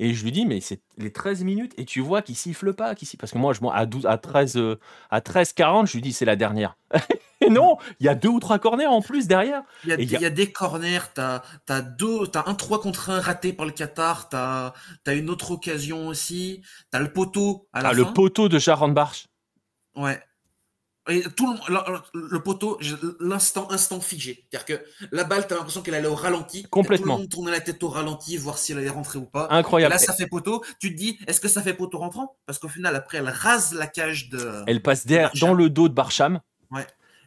Et 0.00 0.14
je 0.14 0.22
lui 0.22 0.30
dis, 0.30 0.46
mais 0.46 0.60
c'est 0.60 0.80
les 0.96 1.12
13 1.12 1.42
minutes 1.42 1.72
et 1.76 1.84
tu 1.84 1.98
vois 2.00 2.22
qu'il 2.22 2.36
siffle 2.36 2.72
pas. 2.72 2.94
Qu'il 2.94 3.08
siffle... 3.08 3.20
Parce 3.20 3.32
que 3.32 3.38
moi, 3.38 3.52
je, 3.52 3.58
à, 3.72 3.84
12, 3.84 4.06
à, 4.06 4.16
13, 4.16 4.56
euh, 4.56 4.78
à 5.10 5.20
13, 5.20 5.52
40, 5.54 5.88
je 5.88 5.94
lui 5.94 6.00
dis, 6.02 6.12
c'est 6.12 6.24
la 6.24 6.36
dernière. 6.36 6.76
Mais 7.40 7.48
non, 7.48 7.78
il 7.98 8.06
y 8.06 8.08
a 8.08 8.14
deux 8.14 8.28
ou 8.28 8.38
trois 8.38 8.58
corners 8.60 8.86
en 8.86 9.00
plus 9.02 9.26
derrière. 9.26 9.62
Il 9.84 9.90
y 9.90 9.92
a, 9.92 9.98
Et 9.98 10.02
il 10.04 10.10
y 10.10 10.14
a- 10.14 10.18
il 10.20 10.22
y 10.22 10.26
a 10.26 10.30
des 10.30 10.52
corners, 10.52 11.00
t'as 11.14 11.42
as 11.68 11.82
deux, 11.82 12.26
t'as 12.28 12.44
un 12.46 12.54
3 12.54 12.80
contre 12.80 13.10
1 13.10 13.20
raté 13.20 13.52
par 13.52 13.66
le 13.66 13.72
Qatar, 13.72 14.28
t'as 14.28 14.72
as 15.06 15.14
une 15.14 15.30
autre 15.30 15.50
occasion 15.52 16.06
aussi, 16.08 16.62
t'as 16.92 16.98
le 17.00 17.12
poteau 17.12 17.68
à 17.72 17.82
la 17.82 17.88
Ah, 17.88 17.92
fin. 17.92 17.96
le 17.96 18.04
poteau 18.12 18.48
de 18.48 18.58
Sharon 18.60 18.88
Barch. 18.90 19.26
Ouais. 19.96 20.20
Et 21.08 21.22
tout 21.36 21.54
le, 21.68 21.74
le- 21.74 22.28
le 22.28 22.42
poteau, 22.42 22.78
l'instant, 23.20 23.70
instant 23.70 24.00
figé. 24.00 24.44
C'est-à-dire 24.50 24.78
que 24.80 25.06
la 25.10 25.24
balle, 25.24 25.46
t'as 25.46 25.56
l'impression 25.56 25.80
qu'elle 25.82 25.94
allait 25.94 26.06
au 26.08 26.14
ralenti. 26.14 26.64
Complètement. 26.70 27.04
Tout 27.06 27.12
le 27.12 27.18
monde 27.22 27.28
tournait 27.30 27.50
la 27.50 27.60
tête 27.60 27.82
au 27.82 27.88
ralenti, 27.88 28.36
voir 28.36 28.58
si 28.58 28.72
elle 28.72 28.78
allait 28.78 28.88
rentrer 28.90 29.18
ou 29.18 29.24
pas. 29.24 29.48
Et 29.50 29.54
Incroyable. 29.54 29.92
là, 29.92 29.98
ça 29.98 30.12
fait 30.12 30.26
poteau. 30.26 30.62
Tu 30.80 30.92
te 30.92 30.98
dis, 30.98 31.18
est-ce 31.26 31.40
que 31.40 31.48
ça 31.48 31.62
fait 31.62 31.74
poteau 31.74 31.98
rentrant? 31.98 32.36
Parce 32.46 32.58
qu'au 32.58 32.68
final, 32.68 32.94
après, 32.94 33.18
elle 33.18 33.28
rase 33.28 33.72
la 33.72 33.86
cage 33.86 34.28
de. 34.28 34.64
Elle 34.66 34.82
passe 34.82 35.06
derrière, 35.06 35.32
dans 35.40 35.54
le 35.54 35.70
dos 35.70 35.88
de 35.88 35.94
Barcham. 35.94 36.40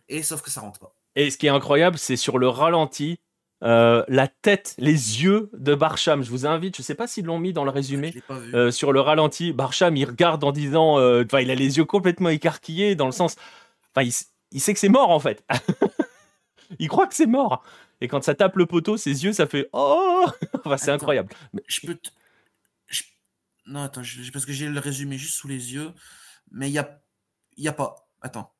Et 0.09 0.23
sauf 0.23 0.41
que 0.41 0.49
ça 0.51 0.61
rentre 0.61 0.79
pas. 0.79 0.93
Et 1.15 1.29
ce 1.31 1.37
qui 1.37 1.47
est 1.47 1.49
incroyable, 1.49 1.97
c'est 1.97 2.15
sur 2.17 2.37
le 2.37 2.47
ralenti, 2.49 3.19
euh, 3.63 4.03
la 4.07 4.27
tête, 4.27 4.75
les 4.77 5.23
yeux 5.23 5.49
de 5.53 5.73
Barcham. 5.75 6.23
Je 6.23 6.29
vous 6.29 6.45
invite, 6.45 6.75
je 6.77 6.81
sais 6.81 6.95
pas 6.95 7.07
s'ils 7.07 7.25
l'ont 7.25 7.39
mis 7.39 7.53
dans 7.53 7.63
le 7.63 7.71
résumé. 7.71 8.13
euh, 8.53 8.71
sur 8.71 8.91
le 8.91 8.99
ralenti, 8.99 9.53
Barcham, 9.53 9.95
il 9.95 10.05
regarde 10.05 10.43
en 10.43 10.51
disant, 10.51 10.99
euh, 10.99 11.23
il 11.39 11.51
a 11.51 11.55
les 11.55 11.77
yeux 11.77 11.85
complètement 11.85 12.29
écarquillés 12.29 12.95
dans 12.95 13.05
le 13.05 13.11
sens, 13.11 13.35
enfin, 13.95 14.09
il, 14.51 14.59
sait 14.61 14.73
que 14.73 14.79
c'est 14.79 14.89
mort 14.89 15.09
en 15.09 15.19
fait. 15.19 15.43
il 16.79 16.87
croit 16.87 17.07
que 17.07 17.15
c'est 17.15 17.25
mort. 17.27 17.63
Et 18.01 18.07
quand 18.07 18.23
ça 18.23 18.33
tape 18.33 18.55
le 18.55 18.65
poteau, 18.65 18.97
ses 18.97 19.23
yeux, 19.23 19.33
ça 19.33 19.47
fait 19.47 19.69
oh. 19.73 20.25
enfin, 20.65 20.77
c'est 20.77 20.91
incroyable. 20.91 21.33
Mais- 21.53 21.63
Je 21.67 21.81
peux. 21.85 21.99
je- 22.87 23.03
Non, 23.67 23.83
attends, 23.83 24.03
je- 24.03 24.31
parce 24.31 24.45
que 24.45 24.53
j'ai 24.53 24.67
le 24.67 24.79
résumé 24.79 25.17
juste 25.17 25.35
sous 25.35 25.47
les 25.47 25.73
yeux. 25.73 25.91
Mais 26.51 26.69
il 26.69 26.73
y 26.73 26.79
a, 26.79 27.01
il 27.57 27.63
y 27.63 27.67
a 27.67 27.73
pas. 27.73 27.95
Attends. 28.21 28.53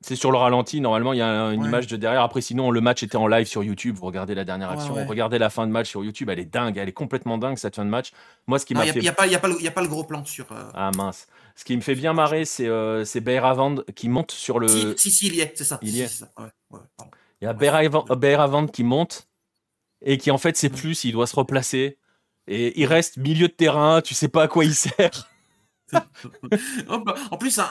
C'est 0.00 0.14
sur 0.14 0.30
le 0.30 0.38
ralenti, 0.38 0.80
normalement, 0.80 1.12
il 1.12 1.18
y 1.18 1.22
a 1.22 1.26
une 1.52 1.62
Ouais. 1.62 1.68
image 1.68 1.88
de 1.88 1.96
derrière. 1.96 2.22
Après, 2.22 2.40
sinon, 2.40 2.70
le 2.70 2.80
match 2.80 3.02
était 3.02 3.16
en 3.16 3.26
live 3.26 3.48
sur 3.48 3.64
YouTube. 3.64 3.96
Vous 3.96 4.06
regardez 4.06 4.36
la 4.36 4.44
dernière 4.44 4.68
Ouais, 4.70 4.76
action, 4.76 4.94
ouais. 4.94 5.04
regardez 5.04 5.38
la 5.38 5.50
fin 5.50 5.66
de 5.66 5.72
match 5.72 5.88
sur 5.88 6.04
YouTube. 6.04 6.28
Elle 6.30 6.38
est 6.38 6.44
dingue, 6.44 6.76
elle 6.78 6.88
est 6.88 6.92
complètement 6.92 7.36
dingue 7.36 7.56
cette 7.58 7.74
fin 7.74 7.84
de 7.84 7.90
match. 7.90 8.12
Moi, 8.46 8.60
ce 8.60 8.66
qui 8.66 8.74
m'a 8.74 8.86
il 8.86 8.92
fait 8.92 9.00
n'y 9.00 9.08
a, 9.08 9.12
pas- 9.12 9.26
y 9.26 9.34
a, 9.34 9.40
pas 9.40 9.48
le- 9.48 9.60
y 9.60 9.66
a 9.66 9.72
pas 9.72 9.82
le 9.82 9.88
gros 9.88 10.04
plan 10.04 10.24
sur. 10.24 10.46
euh, 10.52 10.70
Ah 10.74 10.92
mince. 10.96 11.26
Ce 11.56 11.64
qui 11.64 11.74
me 11.76 11.80
fait 11.80 11.96
bien 11.96 12.12
marrer, 12.12 12.44
c'est 12.44 12.68
euh, 12.68 13.04
c'est 13.04 13.20
Beiravand 13.20 13.74
qui 13.96 14.08
monte 14.08 14.30
sur 14.30 14.60
le. 14.60 14.68
Si, 14.68 14.94
si, 14.96 15.10
si, 15.10 15.26
il 15.26 15.34
y 15.34 15.40
est, 15.40 15.52
c'est 15.56 15.64
ça. 15.64 15.80
il 15.82 15.90
si, 15.90 15.96
y 15.96 16.00
est. 16.02 16.06
c'est 16.06 16.20
ça. 16.24 16.30
Ouais, 16.38 16.44
ouais, 16.70 16.80
pardon. 16.96 17.10
Il 17.40 17.46
y 17.46 17.48
a 17.48 17.52
Beiravand 17.52 18.04
Beiravand 18.16 18.66
qui 18.68 18.84
monte 18.84 19.26
et 20.04 20.16
qui 20.16 20.30
en 20.30 20.38
fait 20.38 20.56
sait 20.56 20.68
plus 20.68 20.94
s'il 20.94 21.10
doit 21.12 21.26
se 21.26 21.34
replacer. 21.34 21.98
Et 22.46 22.80
il 22.80 22.86
reste 22.86 23.16
milieu 23.16 23.48
de 23.48 23.52
terrain, 23.52 24.00
tu 24.00 24.14
sais 24.14 24.28
pas 24.28 24.44
à 24.44 24.48
quoi 24.48 24.64
il 24.64 24.74
sert. 24.76 25.10
En 26.88 27.38
plus, 27.38 27.58
hein, 27.58 27.68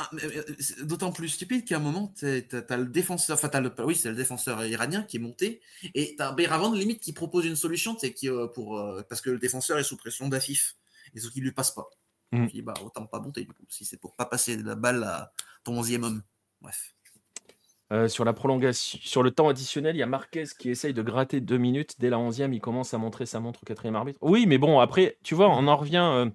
c'est 0.60 0.86
d'autant 0.86 1.12
plus 1.12 1.30
stupide 1.30 1.66
qu'à 1.66 1.78
un 1.78 1.80
moment, 1.80 2.14
t'as 2.18 2.78
le 2.78 2.86
défenseur, 2.86 3.36
enfin, 3.36 3.50
t'as 3.50 3.62
le, 3.62 3.72
oui, 3.80 3.96
c'est 3.96 4.10
le 4.10 4.16
défenseur 4.16 4.66
iranien 4.66 5.04
qui 5.04 5.18
est 5.18 5.20
monté, 5.20 5.62
et 5.94 6.16
t'as 6.18 6.32
Beiravand 6.32 6.74
limite 6.74 7.02
qui 7.02 7.14
propose 7.14 7.46
une 7.46 7.56
solution, 7.56 7.98
c'est 8.00 8.14
qui 8.14 8.30
euh, 8.30 8.48
pour 8.48 8.80
euh, 8.80 9.02
parce 9.08 9.22
que 9.22 9.30
le 9.30 9.40
défenseur 9.40 9.78
est 9.78 9.84
sous 9.84 9.98
pression 9.98 10.28
d'Afif, 10.28 10.76
et 11.14 11.20
ce 11.20 11.30
qui 11.30 11.42
lui 11.42 11.52
passe 11.52 11.72
pas. 11.72 11.90
Mm. 12.32 12.44
Il 12.44 12.50
dit, 12.50 12.62
bah 12.62 12.74
autant 12.84 13.06
pas 13.06 13.20
monter 13.20 13.42
du 13.44 13.54
coup, 13.54 13.66
si 13.70 13.86
c'est 13.86 13.98
pour 13.98 14.16
pas 14.16 14.26
passer 14.26 14.58
la 14.58 14.76
balle 14.76 15.04
à 15.04 15.32
ton 15.64 15.78
onzième 15.78 16.04
homme. 16.04 16.24
Bref. 16.62 16.94
Euh, 17.94 18.10
sur 18.10 18.26
la 18.26 18.34
prolongation, 18.34 19.00
sur 19.02 19.24
le 19.24 19.32
temps 19.32 19.48
additionnel, 19.48 19.96
il 19.96 20.00
y 20.00 20.04
a 20.04 20.08
Marquez 20.08 20.44
qui 20.60 20.70
essaye 20.70 20.94
de 20.94 21.02
gratter 21.02 21.40
deux 21.40 21.58
minutes. 21.58 21.96
Dès 22.00 22.10
la 22.10 22.18
11e, 22.18 22.52
il 22.54 22.60
commence 22.60 22.94
à 22.94 22.98
montrer 22.98 23.26
sa 23.26 23.40
montre 23.40 23.62
au 23.64 23.66
quatrième 23.66 23.96
arbitre. 23.96 24.20
Oui, 24.22 24.46
mais 24.46 24.58
bon, 24.58 24.82
après, 24.82 25.18
tu 25.24 25.36
vois, 25.36 25.48
on 25.50 25.68
en 25.68 25.78
revient 25.78 26.30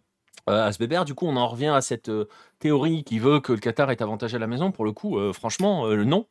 euh, 0.49 0.67
à 0.67 0.73
ce 0.73 0.79
bébert. 0.79 1.05
Du 1.05 1.15
coup, 1.15 1.27
on 1.27 1.37
en 1.37 1.47
revient 1.47 1.69
à 1.69 1.81
cette 1.81 2.09
euh, 2.09 2.29
théorie 2.59 3.05
qui 3.05 3.19
veut 3.19 3.41
que 3.41 3.53
le 3.53 3.59
Qatar 3.59 3.91
est 3.91 4.03
avantagé 4.03 4.37
à 4.37 4.41
la 4.41 4.47
maison. 4.47 4.73
Pour 4.73 4.85
le 4.85 4.93
coup, 4.93 5.19
euh, 5.19 5.33
franchement, 5.33 5.87
euh, 5.87 6.05
non. 6.05 6.27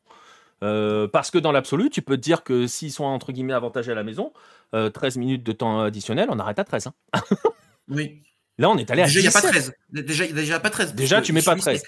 Parce 0.61 1.31
que 1.31 1.37
dans 1.39 1.51
l'absolu, 1.51 1.89
tu 1.89 2.01
peux 2.03 2.17
te 2.17 2.21
dire 2.21 2.43
que 2.43 2.67
s'ils 2.67 2.91
sont 2.91 3.05
entre 3.05 3.31
guillemets 3.31 3.53
avantagés 3.53 3.91
à 3.93 3.95
la 3.95 4.03
maison, 4.03 4.31
euh, 4.75 4.89
13 4.91 5.17
minutes 5.17 5.43
de 5.43 5.51
temps 5.53 5.81
additionnel, 5.81 6.27
on 6.29 6.37
arrête 6.39 6.59
à 6.59 6.63
13. 6.63 6.87
hein. 6.87 6.93
Oui. 7.89 8.21
Là, 8.59 8.69
on 8.69 8.77
est 8.77 8.91
allé 8.91 9.01
à 9.01 9.05
Déjà, 9.05 9.19
il 9.19 9.23
n'y 9.23 9.27
a 9.27 9.31
pas 9.31 9.41
17. 9.41 9.51
13. 9.51 9.73
Déjà, 10.05 10.25
il 10.25 10.35
n'y 10.35 10.51
a 10.51 10.59
pas 10.59 10.69
13. 10.69 10.93
Déjà, 10.93 11.21
tu 11.21 11.33
mets 11.33 11.41
pas 11.41 11.53
Suisse, 11.53 11.81
13. 11.81 11.83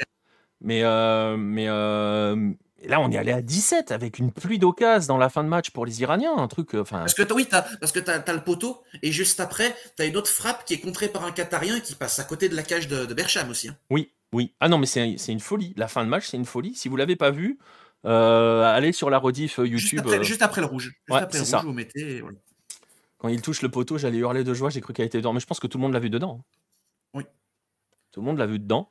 Mais, 0.62 0.82
mais 1.38 1.68
là, 2.88 3.00
on 3.00 3.12
est 3.12 3.18
allé 3.18 3.32
à 3.32 3.42
17 3.42 3.92
avec 3.92 4.20
une 4.20 4.32
pluie 4.32 4.60
d'occasions 4.60 5.14
dans 5.14 5.18
la 5.18 5.30
fin 5.30 5.44
de 5.44 5.50
match 5.50 5.70
pour 5.72 5.86
les 5.86 6.02
Iraniens. 6.02 6.36
Un 6.38 6.48
truc. 6.48 6.74
Enfin, 6.76 7.00
Parce 7.00 7.14
que 7.14 7.34
oui, 7.34 7.48
t'as, 7.50 7.64
parce 7.80 7.92
que 7.92 8.00
t'as, 8.00 8.20
t'as 8.20 8.34
le 8.34 8.44
poteau, 8.44 8.84
et 9.02 9.12
juste 9.12 9.40
après, 9.40 9.76
t'as 9.96 10.08
une 10.08 10.18
autre 10.18 10.30
frappe 10.30 10.66
qui 10.66 10.74
est 10.76 10.80
contrée 10.80 11.10
par 11.10 11.24
un 11.26 11.32
Qatarien 11.32 11.80
qui 11.80 11.96
passe 11.96 12.20
à 12.20 12.24
côté 12.24 12.50
de 12.50 12.56
la 12.56 12.64
cage 12.64 12.88
de, 12.88 13.06
de 13.06 13.14
Bercham 13.14 13.50
aussi. 13.50 13.70
hein. 13.70 13.78
Oui, 13.90 14.12
oui. 14.34 14.54
Ah 14.60 14.70
non, 14.70 14.78
mais 14.78 14.86
c'est 14.86 15.16
une 15.28 15.40
folie. 15.40 15.74
La 15.78 15.88
fin 15.88 16.04
de 16.04 16.10
match, 16.10 16.28
c'est 16.28 16.38
une 16.38 16.46
folie. 16.46 16.76
Si 16.76 16.88
vous 16.90 16.96
l'avez 16.96 17.16
pas 17.16 17.32
vu, 17.32 17.60
euh, 18.06 18.64
allez 18.64 18.92
sur 18.92 19.10
la 19.10 19.18
rediff 19.18 19.60
euh, 19.60 19.66
Juste, 19.66 19.92
YouTube. 19.92 20.00
après, 20.08 20.20
euh, 20.20 20.24
juste 20.24 20.42
après 20.42 20.62
le 20.62 20.68
rouge. 20.68 20.86
Juste 20.86 20.98
ouais, 21.10 21.20
après 21.22 21.44
ça. 21.46 21.60
vous 21.64 21.74
mettez. 21.74 22.24
Quand 23.18 23.30
il 23.30 23.42
touche 23.42 23.62
le 23.62 23.70
poteau, 23.70 23.98
j'allais 23.98 24.18
hurler 24.18 24.44
de 24.44 24.54
joie. 24.54 24.70
J'ai 24.70 24.82
cru 24.82 24.92
qu'elle 24.94 25.06
était 25.06 25.20
dedans. 25.20 25.32
Mais 25.34 25.40
je 25.40 25.46
pense 25.46 25.60
que 25.60 25.68
tout 25.68 25.78
le 25.78 25.82
monde 25.84 25.94
l'a 25.94 26.00
vu 26.00 26.10
dedans. 26.10 26.40
hein. 26.42 26.46
Oui. 27.14 27.24
Tout 28.12 28.20
le 28.22 28.26
monde 28.26 28.38
l'a 28.38 28.46
vu 28.46 28.60
dedans. 28.60 28.90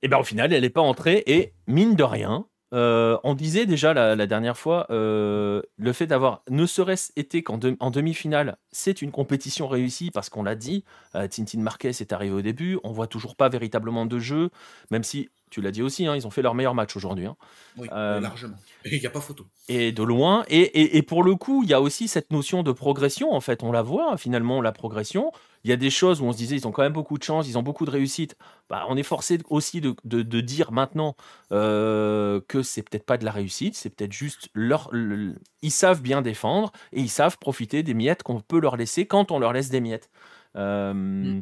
Et 0.00 0.08
bien 0.08 0.18
au 0.18 0.24
final, 0.24 0.52
elle 0.52 0.62
n'est 0.62 0.70
pas 0.70 0.80
entrée. 0.80 1.22
Et 1.26 1.52
mine 1.66 1.94
de 1.94 2.02
rien, 2.04 2.46
euh, 2.74 3.16
on 3.22 3.34
disait 3.34 3.66
déjà 3.66 3.94
la, 3.94 4.26
dernière 4.26 4.56
fois, 4.58 4.86
euh, 4.90 5.62
le 5.78 5.92
fait 5.92 6.06
d'avoir 6.06 6.42
ne 6.50 6.66
serait-ce 6.66 7.12
été 7.16 7.42
qu'en 7.42 7.56
de- 7.58 7.76
en 7.80 7.90
demi-finale, 7.90 8.56
c'est 8.72 9.00
une 9.00 9.12
compétition 9.12 9.68
réussie 9.68 10.10
parce 10.10 10.28
qu'on 10.28 10.42
l'a 10.42 10.56
dit. 10.56 10.84
euh, 11.14 11.28
Tintin 11.28 11.60
Marquez 11.60 11.88
est 11.90 12.12
arrivé 12.12 12.34
au 12.34 12.42
début. 12.42 12.78
On 12.84 12.90
voit 12.92 13.06
toujours 13.06 13.36
pas 13.36 13.48
véritablement 13.48 14.06
de 14.06 14.18
jeu, 14.18 14.50
même 14.90 15.04
si 15.04 15.28
tu 15.54 15.60
l'as 15.62 15.70
dit 15.70 15.82
aussi, 15.82 16.06
hein, 16.06 16.16
ils 16.16 16.26
ont 16.26 16.30
fait 16.30 16.42
leur 16.42 16.54
meilleur 16.54 16.74
match 16.74 16.96
aujourd'hui. 16.96 17.26
hein. 17.26 17.36
Oui, 17.78 17.88
Euh, 17.92 18.20
largement. 18.20 18.56
Il 18.84 18.98
n'y 19.00 19.06
a 19.06 19.10
pas 19.10 19.20
photo. 19.20 19.46
et 19.68 19.92
de 19.92 20.02
loin. 20.02 20.44
Et, 20.48 20.60
et- 20.60 20.96
et 20.98 21.02
pour 21.02 21.22
le 21.22 21.34
coup, 21.36 21.62
il 21.62 21.70
y 21.70 21.74
a 21.74 21.80
aussi 21.80 22.06
cette 22.08 22.30
notion 22.32 22.62
de 22.62 22.72
progression. 22.72 23.32
En 23.32 23.40
fait, 23.40 23.62
on 23.62 23.72
la 23.72 23.82
voit 23.82 24.16
finalement, 24.16 24.60
la 24.60 24.72
progression. 24.72 25.32
Il 25.64 25.70
y 25.70 25.72
a 25.72 25.76
des 25.76 25.88
choses 25.90 26.20
où 26.20 26.24
on 26.26 26.32
se 26.32 26.36
disait, 26.36 26.56
ils 26.56 26.66
ont 26.68 26.72
quand 26.72 26.82
même 26.82 26.92
beaucoup 26.92 27.16
de 27.16 27.22
chance, 27.22 27.48
ils 27.48 27.56
ont 27.56 27.62
beaucoup 27.62 27.86
de 27.86 27.90
réussite. 27.90 28.36
Bah, 28.68 28.84
on 28.90 28.96
est 28.96 29.02
forcé 29.02 29.38
aussi 29.48 29.80
de, 29.80 29.94
de- 30.04 30.22
de 30.22 30.40
dire 30.40 30.72
maintenant 30.72 31.16
euh, 31.52 32.40
que 32.48 32.62
c'est 32.62 32.82
peut-être 32.82 33.06
pas 33.06 33.16
de 33.16 33.24
la 33.24 33.30
réussite, 33.32 33.74
c'est 33.76 33.90
peut-être 33.90 34.12
juste 34.12 34.48
leur. 34.54 34.88
le- 34.92 35.36
ils 35.62 35.70
savent 35.70 36.02
bien 36.02 36.20
défendre 36.20 36.72
et 36.92 37.00
ils 37.00 37.08
savent 37.08 37.38
profiter 37.38 37.82
des 37.82 37.94
miettes 37.94 38.22
qu'on 38.22 38.40
peut 38.40 38.60
leur 38.60 38.76
laisser 38.76 39.06
quand 39.06 39.30
on 39.30 39.38
leur 39.38 39.52
laisse 39.54 39.70
des 39.70 39.80
miettes. 39.80 40.10
Euh, 40.56 41.40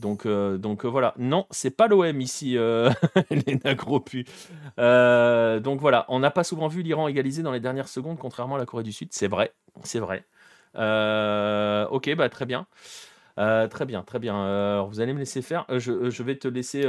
Donc, 0.00 0.26
euh, 0.26 0.56
donc 0.58 0.84
euh, 0.84 0.88
voilà, 0.88 1.14
non, 1.18 1.46
c'est 1.50 1.70
pas 1.70 1.86
l'OM 1.86 2.20
ici, 2.20 2.56
euh, 2.56 2.90
Léna 3.30 3.74
Gropu. 3.74 4.24
Euh, 4.78 5.60
donc 5.60 5.80
voilà, 5.80 6.06
on 6.08 6.18
n'a 6.18 6.30
pas 6.30 6.42
souvent 6.42 6.68
vu 6.68 6.82
l'Iran 6.82 7.06
égaliser 7.06 7.42
dans 7.42 7.52
les 7.52 7.60
dernières 7.60 7.88
secondes, 7.88 8.18
contrairement 8.18 8.56
à 8.56 8.58
la 8.58 8.66
Corée 8.66 8.82
du 8.82 8.92
Sud. 8.92 9.08
C'est 9.12 9.28
vrai, 9.28 9.52
c'est 9.84 10.00
vrai. 10.00 10.24
Ok, 10.74 12.14
bah 12.16 12.28
très 12.28 12.46
bien. 12.46 12.66
Très 13.36 13.86
bien, 13.86 14.02
très 14.02 14.18
bien. 14.18 14.34
Alors, 14.72 14.88
vous 14.88 15.00
allez 15.00 15.12
me 15.12 15.18
laisser 15.18 15.42
faire. 15.42 15.64
Je, 15.68 16.10
je 16.10 16.22
vais 16.22 16.36
te 16.36 16.48
laisser. 16.48 16.82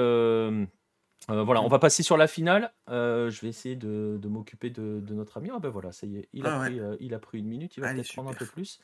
voilà, 1.27 1.61
on 1.61 1.67
va 1.67 1.79
passer 1.79 2.03
sur 2.03 2.17
la 2.17 2.27
finale. 2.27 2.71
Je 2.87 3.41
vais 3.41 3.49
essayer 3.49 3.75
de, 3.75 4.17
de 4.21 4.27
m'occuper 4.27 4.69
de, 4.69 4.99
de 5.01 5.13
notre 5.13 5.37
ami. 5.37 5.49
Ah 5.53 5.59
ben 5.59 5.69
voilà, 5.69 5.91
ça 5.91 6.07
y 6.07 6.17
est, 6.17 6.29
il 6.33 6.45
a, 6.47 6.55
Ah 6.55 6.59
ouais. 6.61 6.69
pris, 6.69 6.81
il 7.01 7.13
a 7.13 7.19
pris 7.19 7.39
une 7.39 7.47
minute. 7.47 7.75
Il 7.77 7.81
va 7.81 7.87
peut-être 7.93 8.13
prendre 8.13 8.29
un 8.29 8.33
peu 8.33 8.45
plus. 8.45 8.79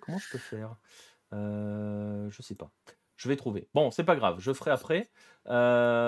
Comment 0.00 0.18
je 0.18 0.30
peux 0.30 0.38
faire? 0.38 0.76
Euh, 1.34 2.30
Je 2.30 2.42
sais 2.42 2.54
pas. 2.54 2.70
Je 3.16 3.28
vais 3.28 3.36
trouver. 3.36 3.68
Bon, 3.74 3.90
c'est 3.90 4.04
pas 4.04 4.16
grave, 4.16 4.36
je 4.40 4.52
ferai 4.52 4.70
après. 4.70 5.10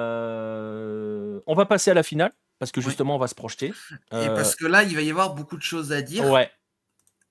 Euh, 0.07 1.40
on 1.47 1.55
va 1.55 1.66
passer 1.66 1.90
à 1.90 1.94
la 1.94 2.03
finale 2.03 2.32
parce 2.59 2.73
que 2.73 2.81
Oui. 2.81 2.86
justement, 2.86 3.16
on 3.16 3.19
va 3.19 3.28
se 3.28 3.35
projeter. 3.35 3.69
Et 3.69 4.15
Euh, 4.15 4.35
parce 4.35 4.57
que 4.57 4.66
là, 4.66 4.82
il 4.82 4.94
va 4.94 5.03
y 5.03 5.11
avoir 5.11 5.35
beaucoup 5.35 5.57
de 5.57 5.62
choses 5.62 5.93
à 5.93 6.03
dire, 6.03 6.24
ouais, 6.31 6.51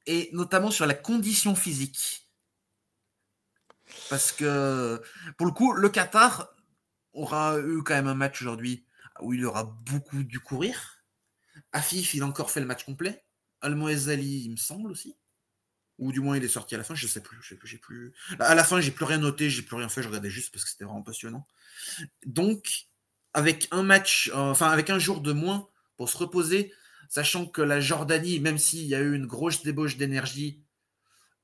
et 0.05 0.29
notamment 0.33 0.71
sur 0.71 0.85
la 0.85 0.93
condition 0.93 1.55
physique. 1.55 2.29
Parce 4.09 4.31
que, 4.31 5.01
pour 5.37 5.45
le 5.47 5.51
coup, 5.51 5.73
le 5.73 5.89
Qatar 5.89 6.49
aura 7.13 7.57
eu 7.59 7.81
quand 7.83 7.93
même 7.95 8.07
un 8.07 8.15
match 8.15 8.41
aujourd'hui 8.41 8.85
où 9.21 9.33
il 9.33 9.45
aura 9.45 9.63
beaucoup 9.63 10.23
dû 10.23 10.39
courir. 10.39 11.03
Afif, 11.71 12.13
il 12.13 12.23
a 12.23 12.25
encore 12.25 12.51
fait 12.51 12.59
le 12.59 12.65
match 12.65 12.83
complet. 12.83 13.23
Al-Moezali, 13.61 14.43
il 14.45 14.51
me 14.51 14.57
semble 14.57 14.91
aussi. 14.91 15.17
Ou 15.97 16.11
du 16.11 16.19
moins, 16.19 16.35
il 16.35 16.43
est 16.43 16.49
sorti 16.49 16.75
à 16.75 16.77
la 16.77 16.83
fin, 16.83 16.93
je 16.93 17.07
sais 17.07 17.21
plus. 17.21 17.37
je 17.41 17.49
sais 17.49 17.55
plus, 17.55 17.67
j'ai 17.67 17.77
plus... 17.77 18.13
À 18.39 18.53
la 18.53 18.63
fin, 18.65 18.81
j'ai 18.81 18.91
plus 18.91 19.05
rien 19.05 19.17
noté, 19.17 19.49
j'ai 19.49 19.61
plus 19.61 19.77
rien 19.77 19.87
fait, 19.87 20.01
je 20.03 20.07
regardais 20.09 20.29
juste 20.29 20.51
parce 20.51 20.65
que 20.65 20.69
c'était 20.69 20.83
vraiment 20.83 21.03
passionnant. 21.03 21.47
Donc, 22.25 22.87
avec 23.33 23.67
un 23.71 23.83
match, 23.83 24.29
euh, 24.33 24.51
enfin, 24.51 24.67
avec 24.69 24.89
un 24.89 24.99
jour 24.99 25.21
de 25.21 25.31
moins 25.31 25.69
pour 25.95 26.09
se 26.09 26.17
reposer, 26.17 26.73
sachant 27.07 27.45
que 27.45 27.61
la 27.61 27.79
Jordanie, 27.79 28.39
même 28.41 28.57
s'il 28.57 28.85
y 28.87 28.95
a 28.95 28.99
eu 28.99 29.15
une 29.15 29.25
grosse 29.25 29.63
débauche 29.63 29.95
d'énergie, 29.95 30.61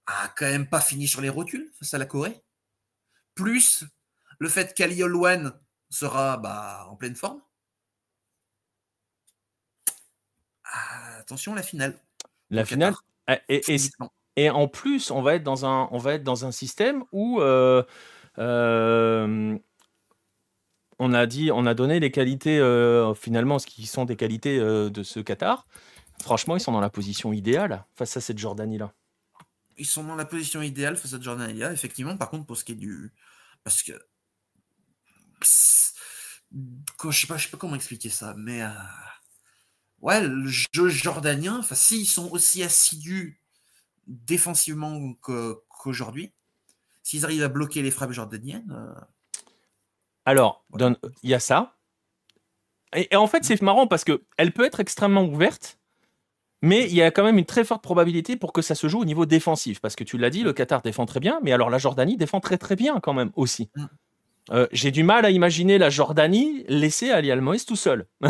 a 0.06 0.28
quand 0.36 0.48
même 0.48 0.68
pas 0.68 0.82
fini 0.82 1.08
sur 1.08 1.22
les 1.22 1.30
rotules 1.30 1.72
face 1.80 1.94
à 1.94 1.98
la 1.98 2.06
Corée. 2.06 2.42
Plus 3.36 3.86
le 4.40 4.50
fait 4.50 4.74
qu'Ali 4.74 5.02
Olwan 5.04 5.54
sera 5.90 6.36
bah, 6.38 6.88
en 6.90 6.96
pleine 6.98 7.16
forme. 7.16 7.42
Ah, 10.66 11.18
attention, 11.20 11.54
la 11.56 11.64
finale. 11.64 11.98
la 12.50 12.66
finale. 12.66 12.94
Qatar, 13.28 13.40
Et, 13.48 13.62
et- 13.74 13.78
et- 14.36 14.50
en 14.50 14.68
plus, 14.68 15.12
on 15.12 15.22
va 15.22 15.36
être 15.36 15.44
dans 15.44 15.66
un, 15.66 15.88
on 15.92 15.98
va 15.98 16.14
être 16.14 16.24
dans 16.24 16.46
un 16.46 16.52
système 16.52 17.04
où 17.12 17.42
euh, 17.42 17.84
euh, 18.38 19.58
on 21.00 21.14
a 21.14 21.26
dit, 21.26 21.52
on 21.52 21.66
a 21.66 21.74
donné 21.74 22.00
les 22.00 22.12
qualités, 22.12 22.60
euh, 22.60 23.14
finalement, 23.14 23.60
ce 23.60 23.68
qui 23.68 23.86
sont 23.86 24.06
des 24.06 24.16
qualités 24.16 24.60
de 24.60 25.04
ce 25.04 25.20
Qatar. 25.20 25.68
Franchement, 26.22 26.56
ils 26.56 26.60
sont 26.60 26.72
dans 26.72 26.80
la 26.80 26.92
position 26.92 27.34
idéale 27.34 27.86
face 27.96 28.16
à 28.18 28.22
cette 28.22 28.38
Jordanie-là. 28.38 28.94
Ils 29.78 29.88
sont 29.88 30.04
dans 30.04 30.16
la 30.16 30.26
position 30.26 30.62
idéale 30.62 30.96
face 30.96 31.06
à 31.14 31.16
cette 31.16 31.24
Jordanie-là, 31.24 31.74
effectivement. 31.74 32.16
Par 32.16 32.30
contre, 32.30 32.46
pour 32.46 32.56
ce 32.56 32.64
qui 32.64 32.74
est 32.74 32.76
du. 32.76 33.12
Parce 33.64 33.82
que. 33.82 33.94
Je 35.42 37.12
sais 37.12 37.28
pas, 37.28 37.38
je 37.38 37.46
sais 37.46 37.50
pas 37.52 37.58
comment 37.58 37.76
expliquer 37.76 38.10
ça, 38.10 38.36
mais. 38.38 38.64
Ouais, 40.02 40.22
le 40.22 40.48
jeu 40.48 40.90
jordanien, 40.90 41.58
enfin, 41.60 41.76
s'ils 41.76 42.08
sont 42.08 42.30
aussi 42.32 42.62
assidus 42.64 43.41
défensivement 44.12 45.14
qu'aujourd'hui, 45.22 46.32
s'ils 47.04 47.26
arrivent 47.26 47.44
à 47.44 47.50
bloquer 47.50 47.82
les 47.82 47.92
frappes 47.92 48.12
jordaniennes. 48.12 48.72
Euh, 48.72 49.02
Alors, 50.26 50.66
il 51.24 51.30
y 51.30 51.34
a 51.34 51.40
ça. 51.40 51.78
Et, 52.96 53.16
en 53.16 53.28
fait, 53.28 53.44
c'est 53.44 53.62
marrant 53.62 53.88
parce 53.88 54.04
qu'elle 54.04 54.52
peut 54.54 54.66
être 54.66 54.82
extrêmement 54.82 55.24
ouverte, 55.24 55.80
mais 56.62 56.88
il 56.88 56.94
y 56.94 57.02
a 57.02 57.10
quand 57.10 57.24
même 57.24 57.38
une 57.38 57.46
très 57.46 57.64
forte 57.64 57.82
probabilité 57.82 58.36
pour 58.36 58.54
que 58.54 58.62
ça 58.62 58.76
se 58.76 58.88
joue 58.88 59.00
au 59.00 59.06
niveau 59.06 59.26
défensif. 59.26 59.80
Parce 59.80 59.96
que 59.96 60.04
tu 60.04 60.18
l'as 60.18 60.30
dit, 60.30 60.44
le 60.44 60.54
Qatar 60.54 60.82
défend 60.82 61.06
très 61.06 61.20
bien, 61.20 61.40
mais 61.42 61.54
alors 61.54 61.70
la 61.70 61.78
Jordanie 61.78 62.18
défend 62.18 62.40
très 62.40 62.58
très 62.58 62.76
bien 62.76 63.00
quand 63.00 63.14
même 63.14 63.32
aussi. 63.36 63.70
Mm. 63.76 63.86
Euh, 64.52 64.68
j'ai 64.72 64.92
du 64.92 65.04
mal 65.04 65.26
à 65.26 65.30
imaginer 65.30 65.78
la 65.78 65.90
Jordanie 65.90 66.66
laisser 66.68 67.12
Ali 67.12 67.32
Almoez 67.32 67.60
tout 67.66 67.76
seul. 67.76 68.08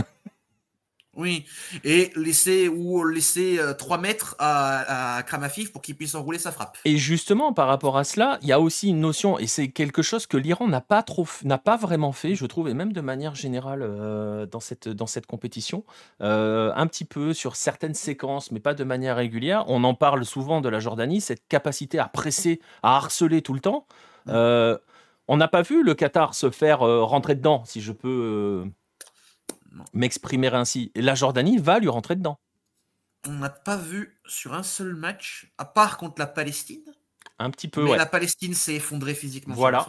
Oui, 1.17 1.45
et 1.83 2.09
laisser 2.15 2.69
ou 2.69 3.03
laisser 3.03 3.59
3 3.77 3.97
euh, 3.97 4.01
mètres 4.01 4.35
à, 4.39 5.17
à 5.17 5.23
Kramafif 5.23 5.73
pour 5.73 5.81
qu'il 5.81 5.97
puisse 5.97 6.15
enrouler 6.15 6.39
sa 6.39 6.53
frappe. 6.53 6.77
Et 6.85 6.95
justement, 6.95 7.51
par 7.51 7.67
rapport 7.67 7.97
à 7.97 8.05
cela, 8.05 8.39
il 8.41 8.47
y 8.47 8.53
a 8.53 8.61
aussi 8.61 8.89
une 8.89 9.01
notion, 9.01 9.38
et 9.38 9.45
c'est 9.45 9.67
quelque 9.67 10.03
chose 10.03 10.25
que 10.25 10.38
l'Iran 10.38 10.69
n'a 10.69 10.79
pas 10.79 11.03
trop, 11.03 11.27
n'a 11.43 11.57
pas 11.57 11.75
vraiment 11.75 12.13
fait, 12.13 12.35
je 12.35 12.45
trouve, 12.45 12.69
et 12.69 12.73
même 12.73 12.93
de 12.93 13.01
manière 13.01 13.35
générale 13.35 13.81
euh, 13.83 14.45
dans 14.45 14.61
cette 14.61 14.88
dans 14.88 15.05
cette 15.05 15.25
compétition, 15.25 15.83
euh, 16.21 16.71
un 16.75 16.88
petit 16.88 17.05
peu 17.05 17.33
sur 17.33 17.57
certaines 17.57 17.93
séquences, 17.93 18.51
mais 18.51 18.61
pas 18.61 18.73
de 18.73 18.85
manière 18.85 19.17
régulière. 19.17 19.65
On 19.67 19.83
en 19.83 19.93
parle 19.93 20.23
souvent 20.23 20.61
de 20.61 20.69
la 20.69 20.79
Jordanie, 20.79 21.19
cette 21.19 21.45
capacité 21.49 21.99
à 21.99 22.07
presser, 22.07 22.61
à 22.83 22.95
harceler 22.95 23.41
tout 23.41 23.53
le 23.53 23.59
temps. 23.59 23.85
on 24.27 25.38
n'a 25.38 25.47
pas 25.49 25.61
vu 25.61 25.83
le 25.83 25.93
Qatar 25.93 26.35
se 26.35 26.49
faire 26.51 26.79
rentrer 26.79 27.35
dedans, 27.35 27.63
si 27.65 27.81
je 27.81 27.91
peux 27.91 28.65
m'exprimer 29.93 30.48
ainsi. 30.48 30.91
Et 30.95 31.02
la 31.02 31.15
Jordanie 31.15 31.57
va 31.57 31.80
lui 31.80 31.89
rentrer 31.89 32.15
dedans. 32.15 32.39
On 33.27 33.34
n'a 33.34 33.49
pas 33.49 33.77
vu 33.77 34.19
sur 34.26 34.53
un 34.53 34.64
seul 34.64 34.95
match, 34.95 35.52
à 35.57 35.65
part 35.65 35.98
contre 35.98 36.19
la 36.19 36.27
Palestine. 36.27 36.84
Un 37.38 37.52
petit 37.52 37.68
peu, 37.68 37.84
mais 37.84 37.98
la 37.98 38.06
Palestine 38.06 38.53
s'est 38.53 38.76
effondrée 38.76 39.14
physiquement. 39.14 39.56
Voilà. 39.56 39.88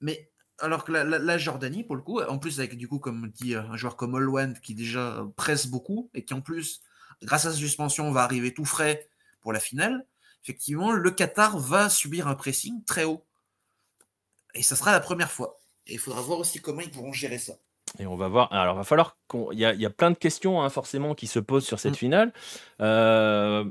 Mais 0.00 0.30
alors 0.58 0.84
que 0.84 0.92
la, 0.92 1.38
Jordanie, 1.38 1.82
pour 1.82 1.96
le 1.96 2.02
coup, 2.02 2.20
en 2.20 2.38
plus 2.38 2.60
avec 2.60 2.76
du 2.76 2.88
coup, 2.88 2.98
comme 2.98 3.30
dit 3.30 3.54
un 3.54 3.76
joueur 3.76 3.96
comme 3.96 4.14
Olwand 4.14 4.54
qui 4.62 4.74
déjà 4.74 5.26
presse 5.36 5.66
beaucoup 5.66 6.10
et 6.14 6.24
qui 6.24 6.34
en 6.34 6.40
plus, 6.40 6.80
grâce 7.22 7.46
à 7.46 7.50
sa 7.50 7.56
suspension, 7.56 8.10
va 8.12 8.22
arriver 8.22 8.54
tout 8.54 8.64
frais 8.64 9.08
pour 9.40 9.52
la 9.52 9.60
finale. 9.60 10.06
Effectivement, 10.44 10.92
le 10.92 11.10
Qatar 11.10 11.58
va 11.58 11.88
subir 11.88 12.28
un 12.28 12.34
pressing 12.34 12.84
très 12.84 13.04
haut. 13.04 13.24
Et 14.54 14.62
ça 14.62 14.76
sera 14.76 14.92
la 14.92 15.00
première 15.00 15.30
fois. 15.30 15.60
Et 15.86 15.94
il 15.94 15.98
faudra 15.98 16.20
voir 16.20 16.38
aussi 16.38 16.60
comment 16.60 16.80
ils 16.80 16.90
pourront 16.90 17.12
gérer 17.12 17.38
ça. 17.38 17.54
Et 17.98 18.06
on 18.06 18.16
va 18.16 18.28
voir. 18.28 18.52
Alors, 18.52 18.74
il 18.74 18.78
va 18.78 18.84
falloir 18.84 19.18
qu'on. 19.26 19.52
Il 19.52 19.58
y 19.58 19.64
a, 19.64 19.90
plein 19.90 20.10
de 20.10 20.16
questions, 20.16 20.62
hein, 20.62 20.70
forcément, 20.70 21.14
qui 21.14 21.26
se 21.26 21.38
posent 21.38 21.66
sur 21.66 21.78
cette 21.78 21.92
mm. 21.92 21.96
finale. 21.96 22.32
Euh, 22.80 23.64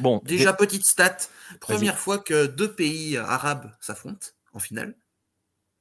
bon. 0.00 0.20
Déjà, 0.24 0.52
petite 0.52 0.86
stat. 0.86 1.16
Première 1.60 1.98
fois 1.98 2.18
que 2.18 2.46
deux 2.46 2.72
pays 2.72 3.16
arabes 3.16 3.70
s'affrontent 3.80 4.28
en 4.52 4.58
finale. 4.58 4.96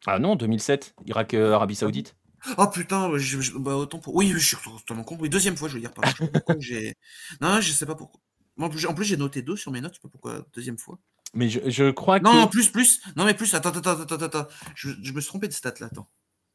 Ah 0.06 0.20
non, 0.20 0.36
2007, 0.36 0.96
Irak, 1.06 1.34
euh, 1.34 1.54
Arabie 1.54 1.76
Saoudite. 1.76 2.16
Oh 2.58 2.68
putain, 2.68 3.10
bah, 3.56 3.76
autant 3.76 4.00
pour. 4.00 4.16
Oui, 4.16 4.34
je 4.34 4.38
suis 4.38 4.58
totalement 4.58 5.04
con. 5.04 5.18
Oui, 5.20 5.30
deuxième 5.30 5.56
fois, 5.56 5.70
je 5.70 5.76
veux 5.76 5.80
dire. 5.80 5.94
Pardon. 5.94 6.30
Je 6.60 6.92
non, 7.42 7.62
je 7.62 7.72
sais 7.72 7.86
pas 7.86 7.96
pourquoi. 7.96 8.20
En 8.60 8.70
plus, 8.70 9.06
j'ai 9.06 9.18
noté 9.18 9.42
deux 9.42 9.56
sur 9.56 9.72
mes 9.72 9.80
notes. 9.80 9.94
Je 9.94 9.98
sais 9.98 10.02
pas 10.02 10.10
pourquoi. 10.10 10.46
Deuxième 10.54 10.78
fois. 10.78 11.00
Mais 11.34 11.50
je, 11.50 11.90
crois 11.92 12.20
que. 12.20 12.26
Non, 12.26 12.34
non, 12.34 12.48
plus, 12.48 12.70
plus. 12.70 13.02
Non, 13.16 13.24
mais 13.26 13.34
plus. 13.34 13.54
Attends, 13.56 13.70
attends, 13.70 14.02
attends, 14.02 14.16
attends. 14.16 14.48
Je, 14.76 14.90
je 15.02 15.14
me 15.14 15.22
suis 15.22 15.30
trompé 15.30 15.48
de 15.48 15.54
stat 15.54 15.74
là. 15.80 15.88
Attends. 15.88 16.08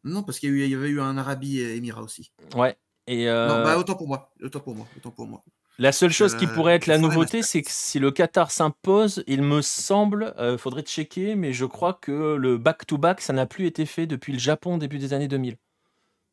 Non, 0.08 0.22
parce 0.22 0.38
qu'il 0.38 0.56
y, 0.56 0.74
avait 0.74 0.88
eu 0.88 1.00
un 1.00 1.16
Arabie 1.16 1.60
Émirat 1.60 2.02
aussi. 2.02 2.32
Ouais. 2.54 2.76
Et 3.06 3.26
Non, 3.26 3.62
bah, 3.62 3.78
autant 3.78 3.94
pour 3.94 4.08
moi. 4.08 4.32
Autant 4.42 4.60
pour 4.60 4.74
moi. 4.74 4.86
Autant 4.96 5.10
pour 5.10 5.26
moi. 5.26 5.44
La 5.80 5.92
seule 5.92 6.10
chose 6.10 6.34
qui 6.34 6.48
pourrait 6.48 6.74
être 6.74 6.86
la 6.86 6.98
nouveauté, 6.98 7.42
c'est 7.42 7.62
que 7.62 7.70
si 7.70 8.00
le 8.00 8.10
Qatar 8.10 8.50
s'impose, 8.50 9.22
il 9.28 9.42
me 9.42 9.62
semble, 9.62 10.34
euh, 10.36 10.58
faudrait 10.58 10.82
checker, 10.82 11.36
mais 11.36 11.52
je 11.52 11.64
crois 11.64 11.94
que 11.94 12.34
le 12.34 12.58
back-to-back, 12.58 13.20
ça 13.20 13.32
n'a 13.32 13.46
plus 13.46 13.66
été 13.66 13.86
fait 13.86 14.08
depuis 14.08 14.32
le 14.32 14.40
Japon 14.40 14.76
début 14.76 14.98
des 14.98 15.12
années 15.12 15.28
2000. 15.28 15.56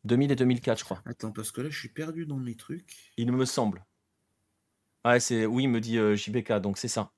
2000 0.05 0.31
et 0.31 0.35
2004, 0.35 0.79
je 0.79 0.83
crois. 0.83 0.99
Attends, 1.05 1.31
parce 1.31 1.51
que 1.51 1.61
là, 1.61 1.69
je 1.69 1.77
suis 1.77 1.89
perdu 1.89 2.25
dans 2.25 2.37
mes 2.37 2.55
trucs. 2.55 3.13
Il 3.17 3.31
me 3.31 3.45
semble. 3.45 3.85
Ouais, 5.05 5.19
c'est 5.19 5.45
oui, 5.45 5.67
me 5.67 5.79
dit 5.79 5.99
euh, 5.99 6.15
JBK, 6.15 6.53
donc 6.53 6.79
c'est 6.79 6.87
ça. 6.87 7.11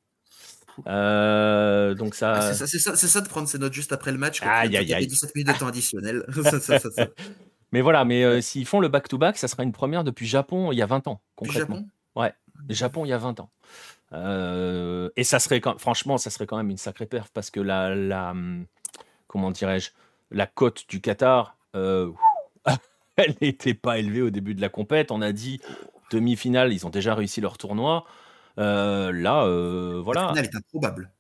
Euh, 0.86 1.94
donc 1.94 2.16
ça... 2.16 2.34
Ah, 2.34 2.54
c'est 2.54 2.80
ça, 2.80 2.96
ça, 2.96 3.22
de 3.22 3.28
prendre 3.28 3.48
ses 3.48 3.58
notes 3.58 3.74
juste 3.74 3.92
après 3.92 4.12
le 4.12 4.18
match. 4.18 4.42
Aïe, 4.44 4.78
aïe, 4.78 4.94
aïe. 4.94 5.08
17 5.08 5.36
minutes 5.36 5.54
de 5.54 5.60
temps 5.60 5.68
additionnel. 5.68 6.24
mais 7.72 7.82
voilà, 7.82 8.06
mais 8.06 8.24
euh, 8.24 8.42
s'ils 8.42 8.66
font 8.66 8.80
le 8.80 8.88
back-to-back, 8.88 9.38
ça 9.38 9.48
sera 9.48 9.64
une 9.64 9.72
première 9.72 10.04
depuis 10.04 10.28
Japon 10.28 10.72
il 10.72 10.78
y 10.78 10.82
a 10.82 10.86
20 10.86 11.08
ans, 11.08 11.22
concrètement. 11.36 11.78
Japon 11.78 11.90
ouais, 12.16 12.34
Japon 12.70 13.06
il 13.06 13.10
y 13.10 13.14
a 13.14 13.18
20 13.18 13.40
ans. 13.40 13.50
Euh, 14.14 15.10
et 15.16 15.24
ça 15.24 15.40
serait, 15.40 15.60
quand, 15.60 15.80
franchement, 15.80 16.18
ça 16.18 16.30
serait 16.30 16.46
quand 16.46 16.58
même 16.58 16.70
une 16.70 16.78
sacrée 16.78 17.06
perf 17.06 17.30
parce 17.34 17.50
que 17.50 17.60
la, 17.60 17.96
la 17.96 18.32
hum, 18.32 18.66
comment 19.28 19.52
dirais-je, 19.52 19.92
la 20.32 20.46
cote 20.48 20.86
du 20.88 21.02
Qatar, 21.02 21.58
elle 23.18 23.36
n'était 23.42 23.74
pas 23.74 23.98
élevée 23.98 24.22
au 24.22 24.30
début 24.30 24.56
de 24.56 24.62
la 24.62 24.70
compète. 24.70 25.12
On 25.12 25.22
a 25.22 25.32
dit 25.32 25.60
demi-finale, 26.12 26.74
ils 26.74 26.86
ont 26.86 26.90
déjà 26.90 27.16
réussi 27.16 27.42
leur 27.42 27.58
tournoi. 27.58 28.06
Euh, 28.58 29.12
là, 29.12 29.44
euh, 29.46 30.02
voilà. 30.04 30.22
La 30.22 30.30
finale 30.30 30.46
est 30.46 30.56
improbable. 30.56 31.12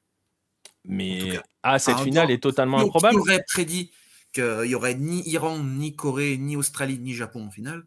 Mais 0.85 1.39
ah, 1.63 1.79
cette 1.79 1.99
finale 1.99 2.31
est 2.31 2.41
totalement 2.41 2.79
improbable. 2.79 3.15
Qui 3.15 3.19
aurait 3.19 3.43
prédit 3.47 3.91
qu'il 4.33 4.61
n'y 4.67 4.75
aurait 4.75 4.95
ni 4.95 5.27
Iran, 5.27 5.59
ni 5.59 5.95
Corée, 5.95 6.37
ni 6.37 6.55
Australie, 6.55 6.99
ni 6.99 7.13
Japon 7.13 7.47
en 7.47 7.51
finale? 7.51 7.83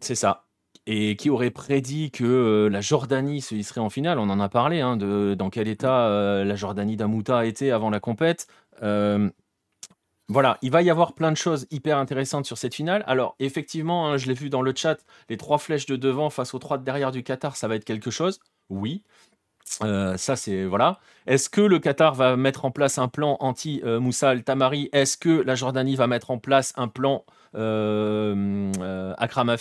C'est 0.00 0.14
ça. 0.14 0.46
Et 0.86 1.16
qui 1.16 1.30
aurait 1.30 1.50
prédit 1.50 2.10
que 2.10 2.24
euh, 2.24 2.68
la 2.68 2.80
Jordanie 2.80 3.40
serait 3.40 3.80
en 3.80 3.90
finale? 3.90 4.18
On 4.18 4.28
en 4.30 4.40
a 4.40 4.48
parlé, 4.48 4.80
hein, 4.80 4.96
de 4.96 5.34
dans 5.34 5.50
quel 5.50 5.68
état 5.68 6.08
la 6.44 6.56
Jordanie 6.56 6.96
d'Amouta 6.96 7.46
était 7.46 7.70
avant 7.70 7.90
la 7.90 8.00
compète. 8.00 8.48
Voilà, 10.28 10.58
il 10.62 10.70
va 10.70 10.80
y 10.80 10.88
avoir 10.88 11.12
plein 11.14 11.30
de 11.30 11.36
choses 11.36 11.66
hyper 11.70 11.98
intéressantes 11.98 12.46
sur 12.46 12.56
cette 12.56 12.74
finale. 12.74 13.04
Alors, 13.06 13.36
effectivement, 13.40 14.08
hein, 14.08 14.16
je 14.16 14.26
l'ai 14.26 14.34
vu 14.34 14.48
dans 14.48 14.62
le 14.62 14.72
chat, 14.74 15.04
les 15.28 15.36
trois 15.36 15.58
flèches 15.58 15.84
de 15.84 15.96
devant 15.96 16.30
face 16.30 16.54
aux 16.54 16.58
trois 16.58 16.78
de 16.78 16.84
derrière 16.84 17.12
du 17.12 17.22
Qatar, 17.22 17.56
ça 17.56 17.68
va 17.68 17.74
être 17.76 17.84
quelque 17.84 18.10
chose. 18.10 18.40
Oui. 18.70 19.02
Euh, 19.82 20.16
ça, 20.16 20.36
c'est. 20.36 20.64
Voilà. 20.64 20.98
Est-ce 21.26 21.50
que 21.50 21.60
le 21.60 21.78
Qatar 21.78 22.14
va 22.14 22.36
mettre 22.36 22.64
en 22.64 22.70
place 22.70 22.98
un 22.98 23.08
plan 23.08 23.36
anti-Moussa 23.40 24.30
Al-Tamari? 24.30 24.88
Est-ce 24.92 25.18
que 25.18 25.42
la 25.42 25.54
Jordanie 25.54 25.96
va 25.96 26.06
mettre 26.06 26.30
en 26.30 26.38
place 26.38 26.72
un 26.76 26.88
plan 26.88 27.24
euh, 27.54 28.72
euh, 28.80 29.14
Akram 29.18 29.54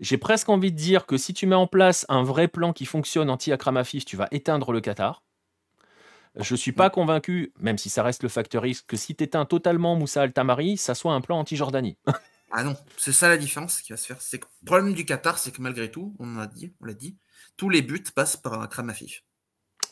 J'ai 0.00 0.18
presque 0.18 0.48
envie 0.48 0.72
de 0.72 0.76
dire 0.76 1.06
que 1.06 1.16
si 1.16 1.32
tu 1.32 1.46
mets 1.46 1.54
en 1.54 1.66
place 1.66 2.04
un 2.08 2.22
vrai 2.22 2.48
plan 2.48 2.72
qui 2.72 2.84
fonctionne 2.86 3.30
anti-Akram 3.30 3.76
Afif, 3.76 4.04
tu 4.04 4.16
vas 4.16 4.28
éteindre 4.30 4.72
le 4.72 4.80
Qatar. 4.80 5.22
Je 6.36 6.56
suis 6.56 6.72
pas 6.72 6.90
convaincu, 6.90 7.52
même 7.60 7.78
si 7.78 7.88
ça 7.90 8.02
reste 8.02 8.22
le 8.22 8.28
facteur 8.28 8.66
X, 8.66 8.82
que 8.82 8.96
si 8.96 9.14
tu 9.14 9.24
éteins 9.24 9.44
totalement 9.44 9.94
Moussa 9.94 10.22
Al-Tamari, 10.22 10.76
ça 10.76 10.94
soit 10.94 11.12
un 11.12 11.20
plan 11.20 11.38
anti-Jordanie. 11.38 11.96
ah 12.50 12.64
non, 12.64 12.76
c'est 12.96 13.12
ça 13.12 13.28
la 13.28 13.36
différence 13.36 13.80
qui 13.80 13.92
va 13.92 13.96
se 13.96 14.06
faire. 14.06 14.20
C'est 14.20 14.40
le 14.40 14.66
problème 14.66 14.94
du 14.94 15.04
Qatar, 15.04 15.38
c'est 15.38 15.52
que 15.52 15.62
malgré 15.62 15.90
tout, 15.90 16.14
on 16.18 16.34
l'a 16.34 16.46
dit, 16.46 16.74
on 16.80 16.86
l'a 16.86 16.94
dit, 16.94 17.16
tous 17.56 17.70
les 17.70 17.82
buts 17.82 18.02
passent 18.14 18.36
par 18.36 18.60
un 18.60 18.66
Kramafif. 18.66 19.22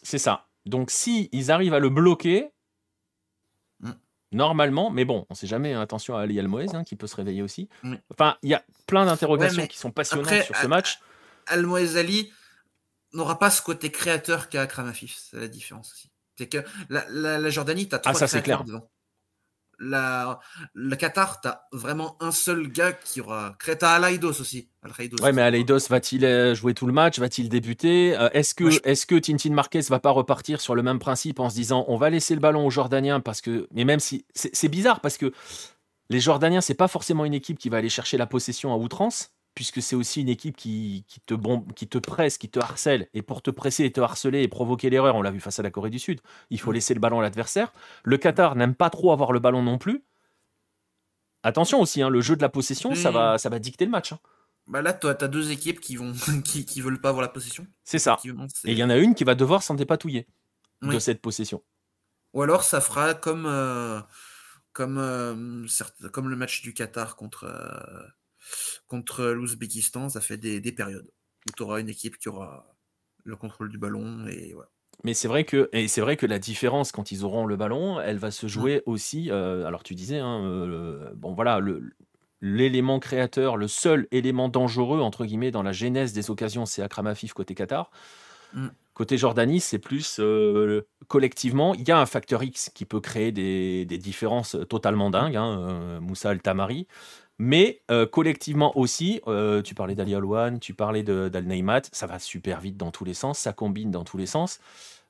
C'est 0.02 0.18
ça. 0.18 0.48
Donc 0.66 0.90
si 0.90 1.28
ils 1.32 1.50
arrivent 1.52 1.74
à 1.74 1.78
le 1.78 1.90
bloquer, 1.90 2.50
mm. 3.80 3.92
normalement, 4.32 4.90
mais 4.90 5.04
bon, 5.04 5.26
on 5.30 5.34
sait 5.34 5.46
jamais, 5.46 5.72
hein, 5.74 5.80
attention 5.80 6.16
à 6.16 6.22
Ali 6.22 6.40
Almoez 6.40 6.74
hein, 6.74 6.82
qui 6.82 6.96
peut 6.96 7.06
se 7.06 7.16
réveiller 7.16 7.42
aussi. 7.42 7.68
Enfin, 8.10 8.36
il 8.42 8.50
y 8.50 8.54
a 8.54 8.64
plein 8.86 9.06
d'interrogations 9.06 9.66
qui 9.66 9.78
sont 9.78 9.92
passionnantes 9.92 10.42
sur 10.42 10.56
ce 10.56 10.66
match. 10.66 11.00
Almoez 11.46 11.96
Ali 11.96 12.32
n'aura 13.12 13.38
pas 13.38 13.50
ce 13.50 13.62
côté 13.62 13.90
créateur 13.90 14.48
qu'a 14.48 14.66
Kramafif, 14.66 15.16
c'est 15.16 15.38
la 15.38 15.48
différence 15.48 15.92
aussi. 15.92 16.11
C'est 16.36 16.48
que 16.48 16.58
la, 16.88 17.50
Jordanie, 17.50 17.88
tu 17.88 17.94
as 17.94 17.98
trois 17.98 18.12
ah, 18.12 18.18
ça, 18.18 18.26
c'est 18.26 18.42
clair. 18.42 18.64
La, 19.78 20.38
le 20.74 20.94
Qatar, 20.94 21.40
tu 21.40 21.48
as 21.48 21.66
vraiment 21.72 22.16
un 22.20 22.30
seul 22.30 22.68
gars 22.68 22.92
qui 22.92 23.20
aura. 23.20 23.56
Tu 23.64 23.70
as 23.70 23.90
Alaidos 23.90 24.40
aussi. 24.40 24.68
ouais, 25.20 25.32
mais 25.32 25.42
Alaidos 25.42 25.88
va-t-il 25.88 26.24
euh, 26.24 26.54
jouer 26.54 26.72
tout 26.72 26.86
le 26.86 26.92
match? 26.92 27.18
Va-t-il 27.18 27.48
débuter? 27.48 28.16
Euh, 28.16 28.28
Est-ce 28.32 28.54
que, 28.54 28.64
est 28.88 29.06
que 29.06 29.16
Tintin 29.16 29.50
Marquez 29.50 29.80
va 29.88 29.98
pas 29.98 30.10
repartir 30.10 30.60
sur 30.60 30.76
le 30.76 30.82
même 30.82 31.00
principe 31.00 31.40
en 31.40 31.50
se 31.50 31.56
disant 31.56 31.84
on 31.88 31.96
va 31.96 32.10
laisser 32.10 32.34
le 32.34 32.40
ballon 32.40 32.64
aux 32.64 32.70
Jordaniens 32.70 33.20
parce 33.20 33.40
que. 33.40 33.66
Mais 33.72 33.84
même 33.84 34.00
si. 34.00 34.24
C'est 34.34 34.68
bizarre 34.68 35.00
parce 35.00 35.18
que 35.18 35.32
les 36.10 36.20
Jordaniens, 36.20 36.60
c'est 36.60 36.74
pas 36.74 36.88
forcément 36.88 37.24
une 37.24 37.34
équipe 37.34 37.58
qui 37.58 37.68
va 37.68 37.78
aller 37.78 37.88
chercher 37.88 38.18
la 38.18 38.26
possession 38.26 38.72
à 38.72 38.76
outrance 38.76 39.32
puisque 39.54 39.82
c'est 39.82 39.96
aussi 39.96 40.20
une 40.22 40.28
équipe 40.28 40.56
qui, 40.56 41.04
te 41.26 41.34
qui 41.74 41.86
te 41.88 41.98
presse, 41.98 42.38
qui 42.38 42.48
te 42.48 42.58
harcèle. 42.58 43.08
Et 43.14 43.22
pour 43.22 43.42
te 43.42 43.50
presser 43.50 43.84
et 43.84 43.92
te 43.92 44.00
harceler 44.00 44.42
et 44.42 44.48
provoquer 44.48 44.88
l'erreur, 44.90 45.14
on 45.16 45.22
l'a 45.22 45.30
vu 45.30 45.40
face 45.40 45.58
à 45.58 45.62
la 45.62 45.70
Corée 45.70 45.90
du 45.90 45.98
Sud, 45.98 46.20
il 46.50 46.58
faut 46.60 46.72
laisser 46.72 46.94
le 46.94 47.00
ballon 47.00 47.20
à 47.20 47.22
l'adversaire. 47.22 47.72
Le 48.04 48.16
Qatar 48.16 48.56
n'aime 48.56 48.74
pas 48.74 48.90
trop 48.90 49.12
avoir 49.12 49.32
le 49.32 49.40
ballon 49.40 49.62
non 49.62 49.78
plus. 49.78 50.02
attention 51.42 51.80
aussi, 51.80 52.02
hein, 52.02 52.08
le 52.08 52.20
jeu 52.20 52.36
de 52.36 52.42
la 52.42 52.48
possession, 52.48 52.94
ça, 52.94 53.08
Oui. 53.08 53.14
va, 53.14 53.38
ça 53.38 53.48
va 53.48 53.58
dicter 53.58 53.84
le 53.84 53.90
match. 53.90 54.12
hein. 54.12 54.18
Bah 54.68 54.80
là, 54.80 54.92
toi, 54.92 55.14
t'as 55.14 55.26
deux 55.28 55.50
équipes 55.50 55.80
qui 55.80 55.96
vont 55.96 56.12
qui, 56.44 56.64
qui 56.64 56.80
veulent 56.80 57.00
pas 57.00 57.08
avoir 57.08 57.22
la 57.22 57.28
possession. 57.28 57.66
C'est 57.82 57.98
ça. 57.98 58.16
Et 58.64 58.72
il 58.72 58.78
y 58.78 58.84
en 58.84 58.90
a 58.90 58.96
une 58.96 59.14
qui 59.14 59.24
va 59.24 59.34
devoir 59.34 59.62
s'en 59.62 59.74
dépatouiller 59.74 60.26
de 60.82 60.98
cette 60.98 61.20
possession. 61.20 61.62
Ou 62.32 62.42
alors 62.42 62.62
ça 62.64 62.80
fera 62.80 63.12
comme 63.14 63.44
euh, 63.46 64.00
comme 64.72 64.98
euh, 64.98 65.66
certes- 65.68 66.08
comme 66.08 66.28
le 66.30 66.36
match 66.36 66.62
du 66.62 66.72
Qatar 66.74 67.16
contre 67.16 67.44
euh, 67.44 68.06
contre 68.86 69.24
l'Ouzbékistan, 69.24 70.08
ça 70.08 70.20
fait 70.20 70.36
des, 70.36 70.60
des 70.60 70.72
périodes 70.72 71.10
où 71.48 71.52
tu 71.56 71.62
auras 71.62 71.80
une 71.80 71.88
équipe 71.88 72.18
qui 72.18 72.28
aura 72.28 72.66
le 73.24 73.36
contrôle 73.36 73.70
du 73.70 73.78
ballon 73.78 74.26
et 74.26 74.52
voilà. 74.52 74.68
Mais 75.04 75.14
c'est 75.14 75.26
vrai 75.28 75.44
que 75.44 75.68
et 75.72 75.88
c'est 75.88 76.00
vrai 76.00 76.16
que 76.16 76.26
la 76.26 76.38
différence 76.38 76.92
quand 76.92 77.10
ils 77.10 77.24
auront 77.24 77.46
le 77.46 77.56
ballon, 77.56 78.00
elle 78.00 78.18
va 78.18 78.30
se 78.30 78.46
jouer 78.46 78.82
aussi. 78.86 79.30
euh, 79.30 79.64
alors 79.66 79.82
tu 79.82 79.94
disais, 79.94 80.18
hein, 80.18 80.44
euh, 80.44 81.12
bon 81.16 81.32
voilà, 81.32 81.58
le- 81.58 81.90
l'élément 82.40 83.00
créateur, 83.00 83.56
le 83.56 83.68
seul 83.68 84.06
élément 84.10 84.48
dangereux 84.48 85.00
entre 85.00 85.24
guillemets 85.24 85.50
dans 85.50 85.62
la 85.62 85.72
genèse 85.72 86.12
des 86.12 86.30
occasions, 86.30 86.66
c'est 86.66 86.82
Akram 86.82 87.06
Afif 87.06 87.32
côté 87.32 87.54
Qatar. 87.54 87.90
Mm. 88.52 88.68
Côté 88.94 89.16
Jordanie, 89.16 89.60
c'est 89.60 89.78
plus 89.78 90.18
euh, 90.20 90.82
collectivement. 91.08 91.74
Il 91.74 91.88
y 91.88 91.90
a 91.90 91.98
un 91.98 92.04
facteur 92.06 92.42
X 92.42 92.70
qui 92.74 92.84
peut 92.84 93.00
créer 93.00 93.32
des, 93.32 93.86
des 93.86 93.96
différences 93.96 94.56
totalement 94.68 95.08
dingues, 95.08 95.36
hein, 95.36 95.98
Moussa 96.00 96.28
Al 96.30 96.42
Tamari. 96.42 96.86
Mais 97.38 97.82
euh, 97.90 98.06
collectivement 98.06 98.76
aussi, 98.78 99.20
euh, 99.26 99.62
tu 99.62 99.74
parlais 99.74 99.94
d'Ali 99.94 100.14
Alouane, 100.14 100.60
tu 100.60 100.74
parlais 100.74 101.02
d'Al 101.02 101.44
Neymat, 101.44 101.82
ça 101.92 102.06
va 102.06 102.18
super 102.18 102.60
vite 102.60 102.76
dans 102.76 102.90
tous 102.90 103.04
les 103.04 103.14
sens, 103.14 103.38
ça 103.38 103.52
combine 103.52 103.90
dans 103.90 104.04
tous 104.04 104.16
les 104.16 104.26
sens. 104.26 104.60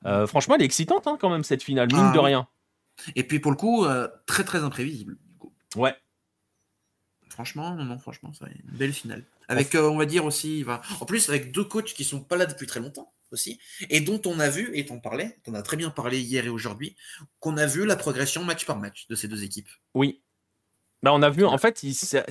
Euh, 0.07 0.27
franchement, 0.27 0.55
elle 0.55 0.63
est 0.63 0.67
excitante 0.67 1.07
hein, 1.07 1.19
quand 1.21 1.31
même 1.31 1.45
cette 1.45 1.63
finale, 1.63 1.89
mine 1.89 2.01
Ah 2.01 2.13
de 2.15 2.19
rien. 2.19 2.49
Et 3.17 3.25
puis 3.25 3.39
pour 3.39 3.51
le 3.51 3.57
coup, 3.57 3.87
très 4.27 4.45
très 4.45 4.63
imprévisible. 4.65 5.19
du 5.29 5.37
coup. 5.39 5.53
Ouais, 5.77 5.95
Franchement, 7.33 7.75
non, 7.75 7.85
non, 7.85 7.99
franchement, 7.99 8.31
c'est 8.39 8.45
une 8.45 8.77
belle 8.77 8.93
finale. 8.93 9.25
Avec, 9.49 9.75
on 9.75 9.97
va 9.97 10.05
dire 10.05 10.27
aussi, 10.27 10.63
va- 10.63 10.83
en 11.01 11.07
plus 11.07 11.31
avec 11.31 11.51
deux 11.51 11.65
coachs 11.65 11.95
qui 11.95 12.05
sont 12.05 12.21
pas 12.21 12.37
là 12.37 12.45
depuis 12.45 12.67
très 12.67 12.79
longtemps 12.79 13.13
aussi, 13.31 13.59
et 13.89 14.01
dont 14.01 14.21
on 14.27 14.39
a 14.39 14.51
vu, 14.51 14.71
et 14.77 14.85
t'en 14.85 14.99
parlais, 14.99 15.39
t'en 15.43 15.55
as 15.55 15.63
très 15.63 15.79
bien 15.79 15.89
parlé 15.89 16.21
hier 16.21 16.45
et 16.45 16.51
aujourd'hui, 16.51 16.95
qu'on 17.41 17.57
a 17.57 17.65
vu 17.67 17.87
la 17.87 17.97
progression 17.97 18.45
match 18.45 18.67
par 18.67 18.79
match 18.79 19.09
de 19.09 19.15
ces 19.15 19.29
deux 19.29 19.43
équipes. 19.45 19.71
oui. 19.95 20.21
Bah, 21.03 21.13
on 21.13 21.23
a 21.23 21.31
vu, 21.31 21.45
en 21.45 21.59
fait, 21.59 21.83
il- 21.83 21.95
c'est- 21.95 22.25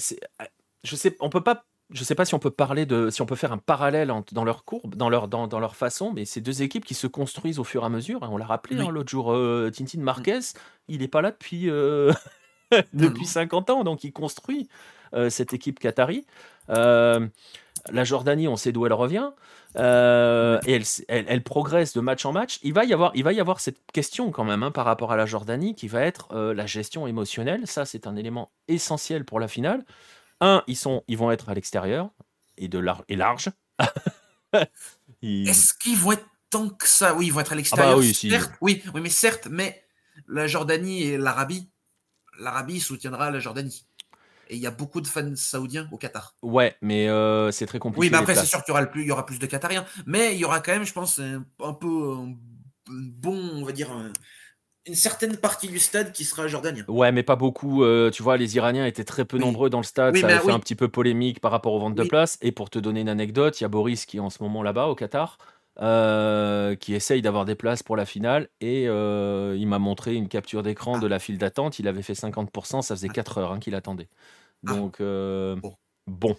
je 0.84 0.96
sais, 0.96 1.16
on 1.20 1.30
peut 1.30 1.42
pas, 1.44 1.66
je 1.92 2.04
sais 2.06 2.16
pas 2.16 2.24
si 2.26 2.34
on 2.36 2.40
peut 2.40 2.52
parler 2.52 2.86
de, 2.86 3.10
si 3.10 3.22
on 3.22 3.26
peut 3.26 3.36
faire 3.36 3.52
un 3.52 3.58
parallèle 3.58 4.14
dans 4.32 4.44
leur 4.46 4.64
courbe, 4.64 4.96
dans 4.96 5.10
leur, 5.10 5.28
dans, 5.28 5.48
dans 5.48 5.60
leur 5.60 5.76
façon, 5.76 6.12
mais 6.14 6.24
c'est 6.26 6.40
deux 6.42 6.62
équipes 6.62 6.86
qui 6.86 6.94
se 6.94 7.06
construisent 7.08 7.60
au 7.60 7.64
fur 7.66 7.84
et 7.84 7.86
à 7.86 7.90
mesure. 7.90 8.24
hein, 8.24 8.30
on 8.32 8.38
l'a 8.38 8.46
rappelé 8.46 8.78
Oui. 8.78 8.86
hein, 8.88 8.92
l'autre 8.92 9.10
jour, 9.10 9.34
euh, 9.34 9.70
Tintin 9.76 10.00
Marquez, 10.02 10.40
il 10.88 11.04
est 11.04 11.08
pas 11.10 11.22
là 11.22 11.32
depuis, 11.32 11.70
euh, 11.70 12.14
depuis 12.94 13.24
non. 13.24 13.26
50 13.26 13.70
ans, 13.70 13.84
donc 13.84 14.04
il 14.06 14.14
construit 14.14 14.70
euh, 15.14 15.30
cette 15.30 15.54
équipe 15.54 15.80
qatari. 15.80 16.26
La 17.90 18.04
Jordanie, 18.04 18.48
on 18.48 18.56
sait 18.58 18.72
d'où 18.72 18.86
elle 18.86 18.94
revient. 18.94 19.32
euh, 19.78 20.60
et 20.66 20.74
elle, 20.74 20.82
s- 20.82 21.04
elle- 21.08 21.26
elle 21.30 21.42
progresse 21.44 21.94
de 21.94 22.02
match 22.02 22.26
en 22.26 22.34
match. 22.34 22.60
Il 22.62 22.74
va 22.74 22.84
y 22.86 22.94
avoir, 22.94 23.12
il 23.16 23.24
va 23.24 23.32
y 23.34 23.40
avoir 23.40 23.60
cette 23.62 23.80
question 23.94 24.30
quand 24.32 24.44
même 24.44 24.64
hein, 24.64 24.72
par 24.72 24.86
rapport 24.86 25.12
à 25.14 25.16
la 25.16 25.26
Jordanie 25.26 25.76
qui 25.76 25.88
va 25.88 26.02
être 26.02 26.28
euh, 26.34 26.54
la 26.54 26.66
gestion 26.66 27.08
émotionnelle. 27.08 27.66
Ça, 27.68 27.86
c'est 27.86 28.06
un 28.06 28.16
élément 28.18 28.52
essentiel 28.68 29.24
pour 29.26 29.40
la 29.40 29.48
finale. 29.48 29.86
Un, 30.42 30.62
ils, 30.68 30.76
sont, 30.76 31.04
ils 31.08 31.18
vont 31.18 31.32
être 31.32 31.50
à 31.50 31.54
l'extérieur 31.54 32.10
et, 32.58 32.68
de 32.68 32.80
lar- 32.80 33.04
et 33.08 33.16
large. 33.16 33.50
Ils- 35.22 35.48
Est-ce 35.48 35.74
qu'ils 35.76 35.98
vont 35.98 36.14
être 36.14 36.26
tant 36.50 36.70
que 36.70 36.88
ça? 36.88 37.14
Oui, 37.16 37.28
ils 37.28 37.34
vont 37.34 37.40
être 37.40 37.54
à 37.54 37.56
l'extérieur. 37.56 37.88
Ah 37.92 37.94
bah 37.94 38.00
oui, 38.00 38.14
si. 38.14 38.30
certes, 38.30 38.52
oui, 38.62 38.84
oui, 38.94 39.02
mais 39.02 39.10
certes, 39.10 39.48
mais 39.50 39.84
la 40.28 40.48
Jordanie 40.48 41.04
et 41.04 41.18
l'Arabie, 41.18 41.70
l'Arabie 42.40 42.80
soutiendra 42.80 43.32
la 43.32 43.40
Jordanie. 43.40 43.86
Et 44.52 44.56
il 44.58 44.62
y 44.62 44.68
a 44.68 44.72
beaucoup 44.72 45.00
de 45.02 45.08
fans 45.08 45.32
saoudiens 45.36 45.88
au 45.94 45.98
Qatar. 45.98 46.36
Ouais, 46.44 46.76
mais 46.82 47.08
euh, 47.08 47.52
c'est 47.52 47.66
très 47.66 47.80
compliqué. 47.80 48.02
Oui, 48.02 48.10
mais 48.12 48.18
après, 48.18 48.36
c'est 48.36 48.46
sûr 48.46 48.60
qu'il 48.64 48.72
y 48.72 48.74
aura, 48.74 48.82
le 48.82 48.90
plus, 48.92 49.02
il 49.04 49.08
y 49.08 49.12
aura 49.12 49.26
plus 49.26 49.40
de 49.40 49.46
Qatariens. 49.46 49.86
Mais 50.06 50.34
il 50.36 50.40
y 50.40 50.46
aura 50.46 50.60
quand 50.60 50.74
même, 50.74 50.84
je 50.86 50.92
pense, 50.92 51.20
un, 51.20 51.46
un 51.64 51.74
peu 51.74 51.88
un 51.88 52.34
bon, 52.90 53.40
on 53.56 53.64
va 53.64 53.72
dire, 53.72 53.90
un- 53.92 54.12
une 54.88 54.96
certaine 54.96 55.38
partie 55.38 55.70
du 55.70 55.80
stade 55.80 56.12
qui 56.12 56.26
sera 56.26 56.48
jordanien. 56.48 56.84
Ouais, 56.90 57.12
mais 57.14 57.24
pas 57.24 57.38
beaucoup. 57.38 57.84
euh, 57.84 58.10
tu 58.12 58.24
vois, 58.24 58.36
les 58.36 58.56
Iraniens 58.58 58.86
étaient 58.86 59.04
très 59.06 59.24
peu 59.24 59.38
Oui. 59.38 59.44
nombreux 59.46 59.70
dans 59.70 59.78
le 59.78 59.84
stade. 59.86 60.16
Oui, 60.16 60.20
ça 60.22 60.28
a 60.28 60.40
fait 60.40 60.48
oui. 60.48 60.52
un 60.52 60.60
petit 60.60 60.76
peu 60.76 60.90
polémique 60.90 61.40
par 61.40 61.52
rapport 61.52 61.72
aux 61.74 61.80
ventes 61.80 61.96
de 61.96 62.04
places. 62.04 62.38
Et 62.42 62.52
pour 62.52 62.70
te 62.70 62.78
donner 62.80 63.00
une 63.02 63.10
anecdote, 63.10 63.62
il 63.62 63.64
y 63.64 63.66
a 63.66 63.70
Boris 63.70 64.06
qui 64.06 64.18
est 64.18 64.22
en 64.22 64.30
ce 64.30 64.44
moment 64.44 64.64
là-bas 64.64 64.88
au 64.88 64.96
Qatar, 64.96 65.38
euh, 65.80 66.76
qui 66.76 66.94
essaye 66.96 67.22
d'avoir 67.22 67.46
des 67.46 67.56
places 67.56 67.84
pour 67.84 67.96
la 67.96 68.06
finale. 68.06 68.50
Et 68.60 68.88
euh, 68.90 69.56
il 69.58 69.68
m'a 69.68 69.80
montré 69.80 70.16
une 70.16 70.28
capture 70.28 70.64
d'écran 70.64 71.00
de 71.00 71.08
la 71.08 71.20
file 71.20 71.38
d'attente. 71.38 71.80
Il 71.80 71.88
avait 71.88 72.02
fait 72.02 72.16
50%. 72.16 72.82
Ça 72.82 72.96
faisait 72.96 73.08
Ah. 73.10 73.14
4 73.14 73.38
heures 73.38 73.52
hein, 73.54 73.60
qu'il 73.60 73.76
attendait. 73.76 74.10
Ah. 74.68 74.74
Donc, 74.76 75.02
euh, 75.02 75.56
Bon. 75.56 75.76
bon. 76.08 76.38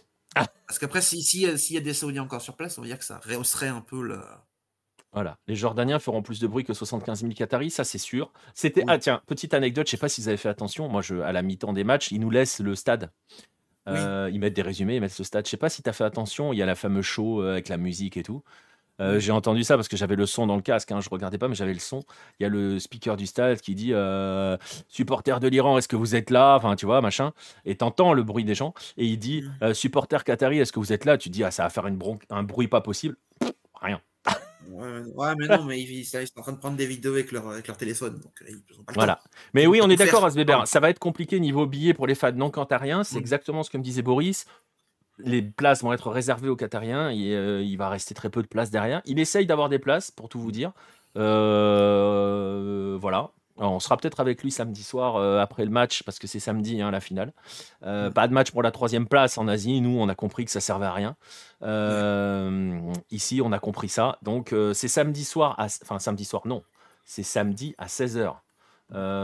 Parce 0.67 0.79
qu'après, 0.79 1.03
si- 1.03 1.23
si- 1.23 1.59
s'il 1.59 1.75
y 1.75 1.79
a 1.79 1.83
des 1.83 1.93
Saoudiens 1.93 2.23
encore 2.23 2.41
sur 2.41 2.57
place, 2.57 2.79
on 2.79 2.81
va 2.81 2.87
dire 2.87 2.99
que 2.99 3.05
ça 3.05 3.21
rehausserait 3.29 3.69
un 3.69 3.83
peu 3.83 4.03
le. 4.03 4.19
Voilà, 5.13 5.37
les 5.47 5.55
Jordaniens 5.55 5.99
feront 5.99 6.23
plus 6.23 6.41
de 6.41 6.47
bruit 6.47 6.65
que 6.65 6.73
75 6.73 7.21
000 7.21 7.35
Qataris, 7.35 7.71
ça 7.71 7.85
c'est 7.85 7.99
sûr. 7.99 8.33
C'était 8.55 8.81
Oui. 8.81 8.87
ah 8.89 8.99
tiens 8.99 9.21
petite 9.27 9.53
anecdote, 9.53 9.87
je 9.87 9.91
sais 9.91 9.97
pas 9.99 10.09
si 10.09 10.23
vous 10.23 10.29
avez 10.29 10.39
fait 10.39 10.49
attention. 10.49 10.89
Moi, 10.89 11.03
je, 11.03 11.17
à 11.17 11.33
la 11.33 11.43
mi-temps 11.43 11.75
des 11.75 11.85
matchs, 11.85 12.11
ils 12.13 12.21
nous 12.21 12.31
laissent 12.31 12.61
le 12.61 12.75
stade. 12.75 13.11
Oui. 13.87 13.93
Euh, 13.95 14.31
Ils 14.33 14.39
mettent 14.41 14.55
des 14.55 14.63
résumés, 14.63 14.95
ils 14.97 15.01
mettent 15.03 15.19
le 15.19 15.25
stade. 15.25 15.45
Je 15.45 15.51
sais 15.51 15.57
pas 15.59 15.69
si 15.69 15.83
tu 15.83 15.91
as 15.91 15.93
fait 15.93 16.05
attention. 16.05 16.55
Il 16.55 16.59
y 16.59 16.63
a 16.63 16.67
la 16.67 16.77
fameuse 16.77 17.05
show 17.05 17.43
euh, 17.43 17.53
avec 17.53 17.69
la 17.69 17.77
musique 17.77 18.17
et 18.17 18.23
tout. 18.23 18.43
Euh. 19.03 19.19
J'ai 19.21 19.33
entendu 19.33 19.65
ça 19.65 19.77
parce 19.77 19.89
que 19.89 19.97
j'avais 19.97 20.17
le 20.17 20.27
son 20.27 20.47
dans 20.47 20.57
le 20.57 20.63
casque. 20.63 20.93
Hein, 20.93 21.01
je 21.01 21.09
regardais 21.11 21.39
pas, 21.39 21.49
mais 21.49 21.55
j'avais 21.55 21.73
le 21.75 21.79
son. 21.81 22.05
Il 22.39 22.45
y 22.45 22.47
a 22.47 22.49
le 22.49 22.79
speaker 22.79 23.17
du 23.17 23.27
stade 23.27 23.61
qui 23.61 23.75
dit 23.75 23.93
euh, 23.93 24.57
supporter 24.89 25.41
de 25.41 25.49
l'Iran, 25.49 25.79
est-ce 25.79 25.89
que 25.89 25.97
vous 25.97 26.15
êtes 26.15 26.31
là? 26.31 26.57
Enfin, 26.57 26.77
tu 26.77 26.87
vois, 26.87 27.01
machin. 27.01 27.33
Et 27.65 27.75
t'entends 27.77 28.13
le 28.13 28.23
bruit 28.23 28.45
des 28.45 28.55
gens. 28.55 28.75
Et 28.97 29.07
il 29.07 29.19
dit 29.19 29.45
euh, 29.63 29.75
supporter 29.75 30.25
qatari, 30.25 30.59
est-ce 30.59 30.73
que 30.73 30.79
vous 30.81 30.93
êtes 30.93 31.05
là? 31.05 31.19
Tu 31.19 31.29
dis 31.29 31.45
ah 31.45 31.51
ça 31.51 31.65
va 31.65 31.71
faire 31.71 31.87
une 31.87 31.97
bron- 31.97 32.19
un 32.31 32.43
bruit 32.43 32.69
pas 32.69 32.81
possible. 32.81 33.17
Pff, 33.41 33.53
rien. 33.81 34.01
Ouais, 34.71 35.01
ouais, 35.17 35.35
mais 35.37 35.49
non, 35.49 35.65
mais 35.65 35.81
ils, 35.81 35.91
ils 36.01 36.05
sont 36.07 36.19
en 36.39 36.43
train 36.43 36.53
de 36.53 36.59
prendre 36.59 36.77
des 36.77 36.87
vidéos 36.87 37.13
avec 37.15 37.33
leur, 37.33 37.49
avec 37.49 37.67
leur 37.67 37.77
téléphone. 37.77 38.21
Donc, 38.21 38.33
ils 38.49 38.55
ont 38.79 38.85
pas 38.85 38.93
le 38.93 38.95
Voilà. 38.95 39.17
temps. 39.17 39.31
Mais 39.55 39.67
oui, 39.67 39.81
on 39.83 39.91
est 39.91 39.97
d'accord, 39.97 40.25
Asbeber. 40.25 40.53
Pardon. 40.53 40.67
Ça 40.67 40.79
va 40.79 40.89
être 40.89 41.01
compliqué 41.01 41.41
niveau 41.41 41.67
billets 41.67 41.95
pour 41.95 42.07
les 42.07 42.15
fans 42.15 42.31
non 42.33 42.49
qatariens. 42.51 43.03
C'est 43.03 43.17
Mm. 43.17 43.19
exactement 43.19 43.63
ce 43.65 43.71
que 43.71 43.77
me 43.79 43.83
disait 43.83 44.03
Boris. 44.03 44.47
Les 45.25 45.43
places 45.43 45.83
vont 45.83 45.93
être 45.93 46.11
réservées 46.11 46.49
aux 46.49 46.57
Qatariens 46.57 47.11
et 47.11 47.35
euh, 47.35 47.63
il 47.63 47.77
va 47.77 47.89
rester 47.89 48.15
très 48.15 48.31
peu 48.31 48.43
de 48.43 48.49
places 48.49 48.71
derrière. 48.71 49.03
Il 49.05 49.19
essaye 49.19 49.47
d'avoir 49.47 49.69
des 49.69 49.79
places, 49.79 50.11
pour 50.11 50.29
tout 50.29 50.41
vous 50.41 50.53
dire. 50.53 50.73
Euh, 51.17 52.97
voilà. 53.01 53.31
Alors, 53.59 53.73
on 53.73 53.81
sera 53.81 53.97
peut-être 53.97 54.21
avec 54.21 54.43
lui 54.43 54.51
samedi 54.51 54.83
soir 54.83 55.17
euh, 55.17 55.39
après 55.39 55.65
le 55.65 55.71
match, 55.71 56.03
parce 56.05 56.19
que 56.19 56.27
c'est 56.27 56.41
samedi 56.41 56.81
hein, 56.81 56.91
la 56.91 57.01
finale. 57.01 57.33
Euh, 57.85 58.09
Mm. 58.09 58.13
Pas 58.13 58.27
de 58.27 58.33
match 58.33 58.51
pour 58.51 58.63
la 58.63 58.71
troisième 58.71 59.07
place 59.07 59.39
en 59.39 59.47
Asie. 59.47 59.81
Nous, 59.81 59.97
on 59.97 60.09
a 60.09 60.15
compris 60.15 60.45
que 60.45 60.51
ça 60.51 60.61
servait 60.61 60.87
à 60.87 60.93
rien. 60.93 61.17
Euh, 61.63 62.81
ici, 63.11 63.41
on 63.45 63.53
a 63.53 63.59
compris 63.59 63.89
ça. 63.89 64.19
Donc, 64.23 64.55
c'est 64.73 64.89
samedi 64.89 65.25
soir, 65.25 65.55
à... 65.59 65.67
enfin 65.83 65.99
samedi 65.99 66.25
soir, 66.25 66.43
non. 66.47 66.63
C'est 67.05 67.23
samedi 67.23 67.75
à 67.79 67.87
16h. 67.87 68.35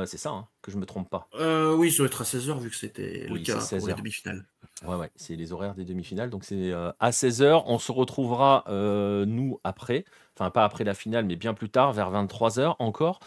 c'est 0.06 0.18
ça, 0.18 0.30
hein, 0.30 0.46
que 0.68 0.72
je 0.72 0.78
me 0.78 0.86
trompe 0.86 1.08
pas. 1.10 1.28
Euh, 1.40 1.74
oui, 1.74 1.90
ça 1.90 1.98
doit 1.98 2.06
être 2.06 2.20
à 2.20 2.24
16h 2.24 2.58
vu 2.60 2.70
que 2.70 2.76
c'était 2.76 3.26
Oui, 3.30 3.40
le 3.40 3.44
cas 3.44 3.60
c'est 3.60 3.78
pour 3.78 3.88
les 3.88 3.94
16h. 3.94 3.96
demi-finales. 3.96 4.44
Ouais, 4.86 4.94
ouais, 4.94 5.10
c'est 5.16 5.34
les 5.34 5.52
horaires 5.52 5.74
des 5.74 5.84
demi-finales. 5.84 6.30
Donc 6.30 6.44
c'est 6.44 6.72
euh, 6.72 6.92
à 7.00 7.10
16h. 7.10 7.64
On 7.66 7.78
se 7.78 7.90
retrouvera, 7.90 8.64
euh, 8.68 9.24
nous, 9.26 9.58
après. 9.64 10.04
Enfin, 10.36 10.50
pas 10.50 10.64
après 10.64 10.84
la 10.84 10.94
finale, 10.94 11.24
mais 11.24 11.34
bien 11.34 11.52
plus 11.52 11.68
tard, 11.68 11.92
vers 11.92 12.12
23h 12.12 12.76
encore, 12.78 13.18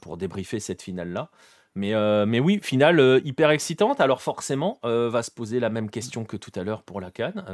pour 0.00 0.16
débriefer 0.16 0.58
cette 0.58 0.80
finale-là. 0.80 1.28
Mais, 1.74 1.92
mais 2.26 2.40
oui, 2.40 2.60
finale 2.62 3.20
hyper 3.24 3.50
excitante. 3.50 4.00
Alors 4.00 4.22
forcément, 4.22 4.78
va 4.82 5.22
se 5.22 5.30
poser 5.30 5.60
la 5.60 5.68
même 5.68 5.90
question 5.90 6.24
que 6.24 6.38
tout 6.38 6.52
à 6.54 6.64
l'heure 6.64 6.82
pour 6.82 7.02
la 7.02 7.10
Cannes, 7.10 7.44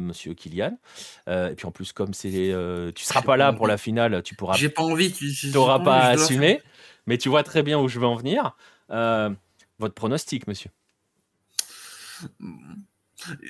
monsieur 0.00 0.34
Kylian. 0.34 0.78
Et 1.26 1.54
puis 1.56 1.66
en 1.66 1.72
plus, 1.72 1.92
comme 1.92 2.14
c'est, 2.14 2.54
tu 2.94 3.04
seras 3.04 3.22
pas 3.22 3.36
là 3.36 3.50
pas 3.50 3.56
pour 3.58 3.66
la 3.66 3.76
finale, 3.76 4.22
tu 4.22 4.36
pourras 4.36 4.54
J'ai 4.54 4.68
pas 4.68 4.82
envie. 4.82 5.10
Tu 5.10 5.50
n'auras 5.52 5.80
pas 5.80 6.14
dois 6.14 6.22
assumer, 6.22 6.62
mais 7.10 7.18
tu 7.18 7.28
vois 7.28 7.42
très 7.42 7.62
bien 7.64 7.76
où 7.78 7.88
je 7.88 7.98
veux 7.98 8.06
en 8.06 8.14
venir. 8.14 8.56
Euh, 8.90 9.30
votre 9.80 9.94
pronostic, 9.94 10.46
monsieur 10.46 10.70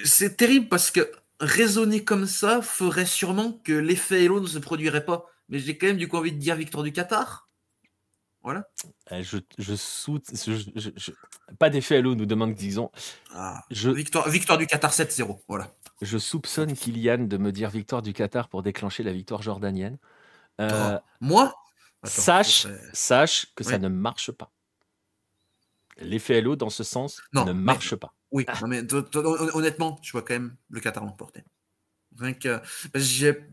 C'est 0.04 0.36
terrible 0.36 0.68
parce 0.68 0.90
que 0.90 1.10
raisonner 1.40 2.04
comme 2.04 2.26
ça 2.26 2.62
ferait 2.62 3.06
sûrement 3.06 3.52
que 3.64 3.72
l'effet 3.72 4.24
Hello 4.24 4.40
ne 4.40 4.46
se 4.46 4.58
produirait 4.58 5.04
pas. 5.04 5.26
Mais 5.48 5.58
j'ai 5.58 5.76
quand 5.76 5.88
même 5.88 5.96
du 5.96 6.08
coup 6.08 6.16
envie 6.16 6.32
de 6.32 6.38
dire 6.38 6.56
victoire 6.56 6.82
du 6.84 6.92
Qatar. 6.92 7.48
Voilà. 8.42 8.64
Euh, 9.12 9.22
je, 9.22 9.36
je 9.58 9.74
soute, 9.74 10.24
je- 10.32 10.52
je- 10.74 10.90
je- 10.96 11.10
pas 11.58 11.68
d'effet 11.68 12.00
l'eau, 12.00 12.14
nous 12.14 12.24
demande 12.24 12.54
disons. 12.54 12.90
Ah, 13.34 13.62
victoire, 13.70 14.28
victoire 14.30 14.56
du 14.56 14.66
Qatar 14.66 14.92
7-0. 14.92 15.40
Voilà. 15.48 15.68
je 16.00 16.16
soupçonne 16.16 16.72
Kylian 16.74 17.18
de 17.24 17.36
me 17.36 17.52
dire 17.52 17.68
victoire 17.68 18.00
du 18.00 18.14
Qatar 18.14 18.48
pour 18.48 18.62
déclencher 18.62 19.02
la 19.02 19.12
victoire 19.12 19.42
jordanienne. 19.42 19.98
Euh, 20.60 20.96
Oh, 20.98 21.04
Moi 21.20 21.54
Attends, 22.02 22.22
sache, 22.22 22.66
sache 22.92 23.46
que 23.54 23.64
ça 23.64 23.78
ne 23.78 23.88
marche 23.88 24.30
pas. 24.32 24.52
L'effet 25.98 26.40
LO, 26.40 26.56
dans 26.56 26.70
ce 26.70 26.82
sens, 26.82 27.20
Non, 27.32 27.44
ne 27.44 27.52
mais- 27.52 27.60
marche 27.62 27.94
pas. 27.94 28.14
Oui, 28.30 28.46
non, 28.62 28.68
mais 28.68 28.82
honnêtement, 29.54 29.98
je 30.02 30.12
vois 30.12 30.22
quand 30.22 30.34
même 30.34 30.56
le 30.70 30.80
Qatar 30.80 31.04
l'emporter. 31.04 31.44
J'ai- 32.94 33.44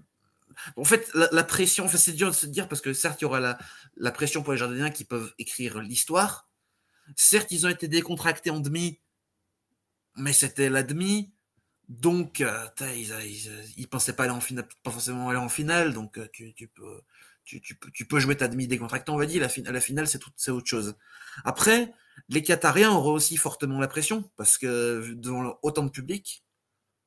En 0.75 0.83
fait, 0.83 1.09
la, 1.13 1.29
la 1.31 1.43
pression, 1.43 1.85
enfin, 1.85 1.97
c'est 1.97 2.13
dur 2.13 2.29
de 2.29 2.35
se 2.35 2.45
dire 2.47 2.67
parce 2.67 2.81
que 2.81 2.93
certes, 2.93 3.21
il 3.21 3.25
y 3.25 3.25
aura 3.25 3.39
la, 3.39 3.57
la 3.95 4.11
pression 4.11 4.41
pour 4.43 4.53
les 4.53 4.59
Jordaniens 4.59 4.89
qui 4.89 5.03
peuvent 5.03 5.33
écrire 5.37 5.79
l'histoire, 5.81 6.49
certes, 7.15 7.51
ils 7.51 7.65
ont 7.65 7.69
été 7.69 7.87
décontractés 7.87 8.49
en 8.49 8.59
demi, 8.59 8.99
mais 10.15 10.33
c'était 10.33 10.69
la 10.69 10.83
demi. 10.83 11.31
Donc, 11.89 12.41
euh, 12.41 12.67
ils, 12.81 13.13
ils, 13.77 13.87
pensaient 13.87 14.15
pas 14.15 14.23
aller 14.23 14.33
en 14.33 14.41
finale, 14.41 14.67
pas 14.83 14.91
forcément 14.91 15.29
aller 15.29 15.39
en 15.39 15.47
finale. 15.47 15.93
Donc, 15.93 16.17
euh, 16.17 16.27
tu, 16.33 16.53
tu, 16.53 16.67
peux, 16.67 17.01
tu, 17.47 17.61
tu, 17.61 17.75
peux, 17.75 17.89
tu 17.91 18.05
peux 18.05 18.19
jouer 18.19 18.35
ta 18.35 18.47
demi 18.49 18.67
décontractée, 18.67 19.11
on 19.11 19.17
va 19.17 19.25
dire. 19.25 19.41
La, 19.41 19.71
la 19.71 19.81
finale, 19.81 20.07
c'est, 20.07 20.19
tout, 20.19 20.29
c'est 20.35 20.51
autre 20.51 20.67
chose. 20.67 20.95
Après, 21.45 21.93
les 22.27 22.43
Qatariens 22.43 22.91
auront 22.91 23.13
aussi 23.13 23.37
fortement 23.37 23.79
la 23.79 23.87
pression 23.87 24.29
parce 24.35 24.57
que 24.57 25.13
devant 25.13 25.57
autant 25.61 25.83
de 25.83 25.89
public, 25.89 26.43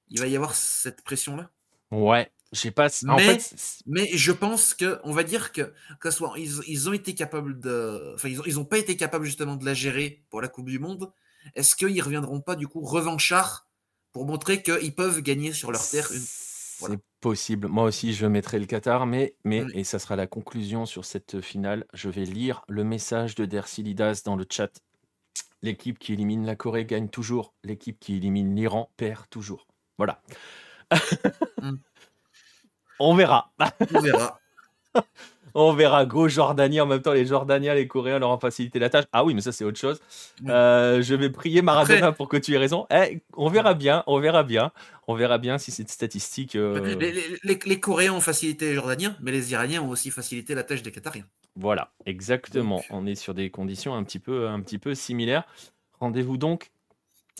il 0.08 0.18
va 0.18 0.26
y 0.26 0.34
avoir 0.34 0.54
cette 0.54 1.02
pression-là. 1.02 1.50
Ouais, 1.90 2.32
j'ai 2.52 2.70
pas. 2.70 2.88
En 3.06 3.16
mais, 3.16 3.38
fait... 3.38 3.82
mais 3.86 4.08
je 4.14 4.32
pense 4.32 4.72
que, 4.72 4.98
on 5.04 5.12
va 5.12 5.24
dire 5.24 5.52
que, 5.52 5.74
que 6.00 6.10
soit 6.10 6.32
ils, 6.38 6.52
ils, 6.66 6.88
ont 6.88 6.94
été 6.94 7.14
capables 7.14 7.60
de, 7.60 8.14
enfin, 8.14 8.28
ils 8.28 8.40
ont, 8.40 8.44
ils 8.46 8.58
ont 8.58 8.64
pas 8.64 8.78
été 8.78 8.96
capables 8.96 9.26
justement 9.26 9.56
de 9.56 9.66
la 9.66 9.74
gérer 9.74 10.24
pour 10.30 10.40
la 10.40 10.48
Coupe 10.48 10.70
du 10.70 10.78
Monde. 10.78 11.12
Est-ce 11.54 11.76
qu'ils 11.76 12.00
reviendront 12.02 12.40
pas 12.40 12.56
du 12.56 12.66
coup 12.66 12.80
revanchards 12.80 13.68
pour 14.12 14.24
montrer 14.24 14.62
qu'ils 14.62 14.94
peuvent 14.94 15.20
gagner 15.20 15.52
sur 15.52 15.70
leur 15.70 15.86
terre 15.86 16.10
une... 16.12 16.22
C'est 16.86 17.00
possible. 17.20 17.68
Moi 17.68 17.84
aussi, 17.84 18.14
je 18.14 18.26
mettrai 18.26 18.58
le 18.58 18.66
Qatar, 18.66 19.06
mais, 19.06 19.34
mais 19.44 19.64
et 19.74 19.84
ça 19.84 19.98
sera 19.98 20.16
la 20.16 20.26
conclusion 20.26 20.86
sur 20.86 21.04
cette 21.04 21.40
finale. 21.40 21.86
Je 21.92 22.08
vais 22.08 22.24
lire 22.24 22.62
le 22.68 22.84
message 22.84 23.34
de 23.34 23.44
Dercilidas 23.44 24.22
dans 24.24 24.36
le 24.36 24.46
chat. 24.48 24.80
L'équipe 25.62 25.98
qui 25.98 26.14
élimine 26.14 26.46
la 26.46 26.56
Corée 26.56 26.86
gagne 26.86 27.08
toujours. 27.08 27.52
L'équipe 27.64 27.98
qui 28.00 28.16
élimine 28.16 28.54
l'Iran 28.54 28.90
perd 28.96 29.28
toujours. 29.28 29.66
Voilà. 29.98 30.22
Mm. 31.60 31.76
On 32.98 33.14
verra. 33.14 33.52
On 33.94 34.00
verra. 34.00 34.40
On 35.54 35.72
verra. 35.72 36.04
Go 36.06 36.28
Jordanie. 36.28 36.80
En 36.80 36.86
même 36.86 37.02
temps, 37.02 37.12
les 37.12 37.26
Jordaniens, 37.26 37.74
les 37.74 37.86
Coréens 37.86 38.18
leur 38.18 38.30
ont 38.30 38.38
facilité 38.38 38.78
la 38.78 38.90
tâche. 38.90 39.04
Ah 39.12 39.24
oui, 39.24 39.34
mais 39.34 39.40
ça, 39.40 39.52
c'est 39.52 39.64
autre 39.64 39.78
chose. 39.78 40.00
Euh, 40.48 41.02
je 41.02 41.14
vais 41.14 41.30
prier 41.30 41.62
Maradona 41.62 42.12
pour 42.12 42.28
que 42.28 42.36
tu 42.36 42.54
aies 42.54 42.58
raison. 42.58 42.86
Eh, 42.90 43.20
on 43.36 43.48
verra 43.48 43.74
bien. 43.74 44.02
On 44.06 44.18
verra 44.20 44.42
bien. 44.42 44.72
On 45.06 45.14
verra 45.14 45.38
bien 45.38 45.58
si 45.58 45.70
cette 45.70 45.90
statistique. 45.90 46.56
Euh, 46.56 46.96
les, 47.42 47.80
Coréens 47.80 48.12
ont 48.12 48.20
facilité 48.20 48.66
les 48.66 48.74
Jordaniens, 48.74 49.16
mais 49.20 49.32
les 49.32 49.52
Iraniens 49.52 49.82
ont 49.82 49.88
aussi 49.88 50.10
facilité 50.10 50.54
la 50.54 50.62
tâche 50.62 50.82
des 50.82 50.92
Qatariens. 50.92 51.24
Voilà, 51.56 51.90
exactement. 52.06 52.82
On 52.90 53.06
est 53.06 53.16
sur 53.16 53.34
des 53.34 53.50
conditions 53.50 53.94
un 53.94 54.04
petit 54.04 54.18
peu, 54.18 54.48
un 54.48 54.60
petit 54.60 54.78
peu 54.78 54.94
similaires. 54.94 55.44
Rendez-vous 55.98 56.36
donc 56.36 56.70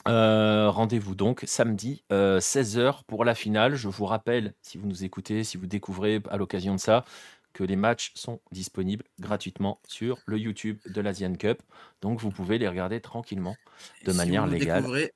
euh, 0.08 0.70
rendez-vous 0.70 1.14
donc 1.14 1.42
samedi 1.46 2.04
16h 2.10 3.02
pour 3.06 3.24
la 3.24 3.34
finale. 3.34 3.74
Je 3.74 3.88
vous 3.88 4.06
rappelle, 4.06 4.54
si 4.62 4.78
vous 4.78 4.86
nous 4.86 5.04
écoutez, 5.04 5.44
si 5.44 5.56
vous 5.56 5.66
découvrez 5.66 6.22
à 6.30 6.36
l'occasion 6.36 6.74
de 6.74 6.80
ça, 6.80 7.04
que 7.52 7.64
les 7.64 7.76
matchs 7.76 8.12
sont 8.14 8.40
disponibles 8.52 9.04
gratuitement 9.18 9.80
sur 9.86 10.18
le 10.26 10.38
YouTube 10.38 10.78
de 10.86 11.00
l'Asian 11.00 11.34
Cup. 11.34 11.62
Donc 12.00 12.20
vous 12.20 12.30
pouvez 12.30 12.58
les 12.58 12.68
regarder 12.68 13.00
tranquillement, 13.00 13.56
de 14.04 14.12
manière 14.12 14.46
légale. 14.46 15.10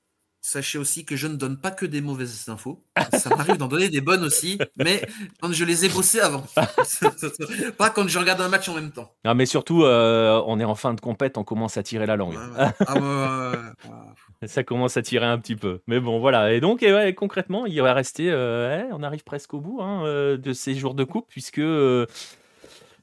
Sachez 0.47 0.77
aussi 0.77 1.07
que 1.07 1.17
je 1.17 1.27
ne 1.27 1.37
donne 1.37 1.59
pas 1.59 1.71
que 1.71 1.87
des 1.87 2.03
mauvaises 2.03 2.51
infos. 2.51 2.85
Ça 3.15 3.31
m'arrive 3.31 3.57
d'en 3.57 3.67
donner 3.67 3.89
des 3.89 4.03
bonnes 4.03 4.23
aussi, 4.25 4.59
mais 4.77 5.01
quand 5.41 5.51
je 5.51 5.65
les 5.65 5.87
ai 5.87 5.89
bossées 5.89 6.21
avant. 6.21 6.45
pas 7.79 7.89
quand 7.89 8.07
je 8.07 8.19
regarde 8.19 8.43
un 8.43 8.51
match 8.51 8.69
en 8.69 8.75
même 8.75 8.93
temps. 8.93 9.11
Non, 9.25 9.35
mais 9.35 9.47
surtout, 9.47 9.85
euh, 9.85 10.43
on 10.47 10.61
est 10.61 10.65
en 10.65 10.75
fin 10.75 10.93
de 10.93 11.01
compète, 11.01 11.39
on 11.39 11.45
commence 11.45 11.79
à 11.79 11.83
tirer 11.83 12.05
la 12.05 12.17
langue. 12.17 12.37
Ah, 12.59 13.73
Ça 14.49 14.65
commence 14.65 14.97
à 14.97 15.03
tirer 15.03 15.27
un 15.27 15.39
petit 15.39 15.57
peu. 15.57 15.81
Mais 15.87 16.01
bon, 16.01 16.19
voilà. 16.19 16.53
Et 16.53 16.61
donc, 16.61 16.85
concrètement, 17.17 17.67
il 17.67 17.81
va 17.83 17.95
rester. 17.95 18.31
Euh, 18.31 18.85
on 18.93 19.03
arrive 19.03 19.25
presque 19.25 19.55
au 19.55 19.61
bout 19.61 19.81
hein, 19.81 20.05
euh, 20.05 20.37
de 20.37 20.53
ces 20.53 20.75
jours 20.75 20.95
de 20.95 21.05
coupe, 21.05 21.27
puisque 21.29 21.63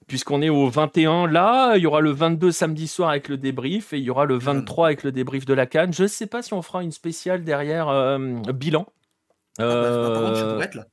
puisqu'on 0.07 0.41
est 0.41 0.49
au 0.49 0.67
21 0.67 1.27
là, 1.27 1.77
il 1.77 1.83
y 1.83 1.85
aura 1.85 2.01
le 2.01 2.11
22 2.11 2.51
samedi 2.51 2.87
soir 2.89 3.11
avec 3.11 3.29
le 3.29 3.37
débrief 3.37 3.93
et 3.93 3.97
il 3.97 4.03
y 4.03 4.09
aura 4.09 4.25
le 4.25 4.37
23 4.37 4.87
avec 4.87 5.03
le 5.03 5.13
débrief 5.13 5.45
de 5.45 5.53
la 5.53 5.65
Cannes. 5.65 5.93
Je 5.93 6.03
ne 6.03 6.07
sais 6.07 6.27
pas 6.27 6.41
si 6.41 6.53
on 6.53 6.61
fera 6.61 6.83
une 6.83 6.91
spéciale 6.91 7.45
derrière 7.45 7.87
euh, 7.87 8.17
bilan. 8.53 8.85
Ah 9.57 9.63
bah, 9.63 9.73
bah, 9.73 10.33
je 10.35 10.43
pourrais 10.43 10.65
être 10.65 10.75
là. 10.75 10.87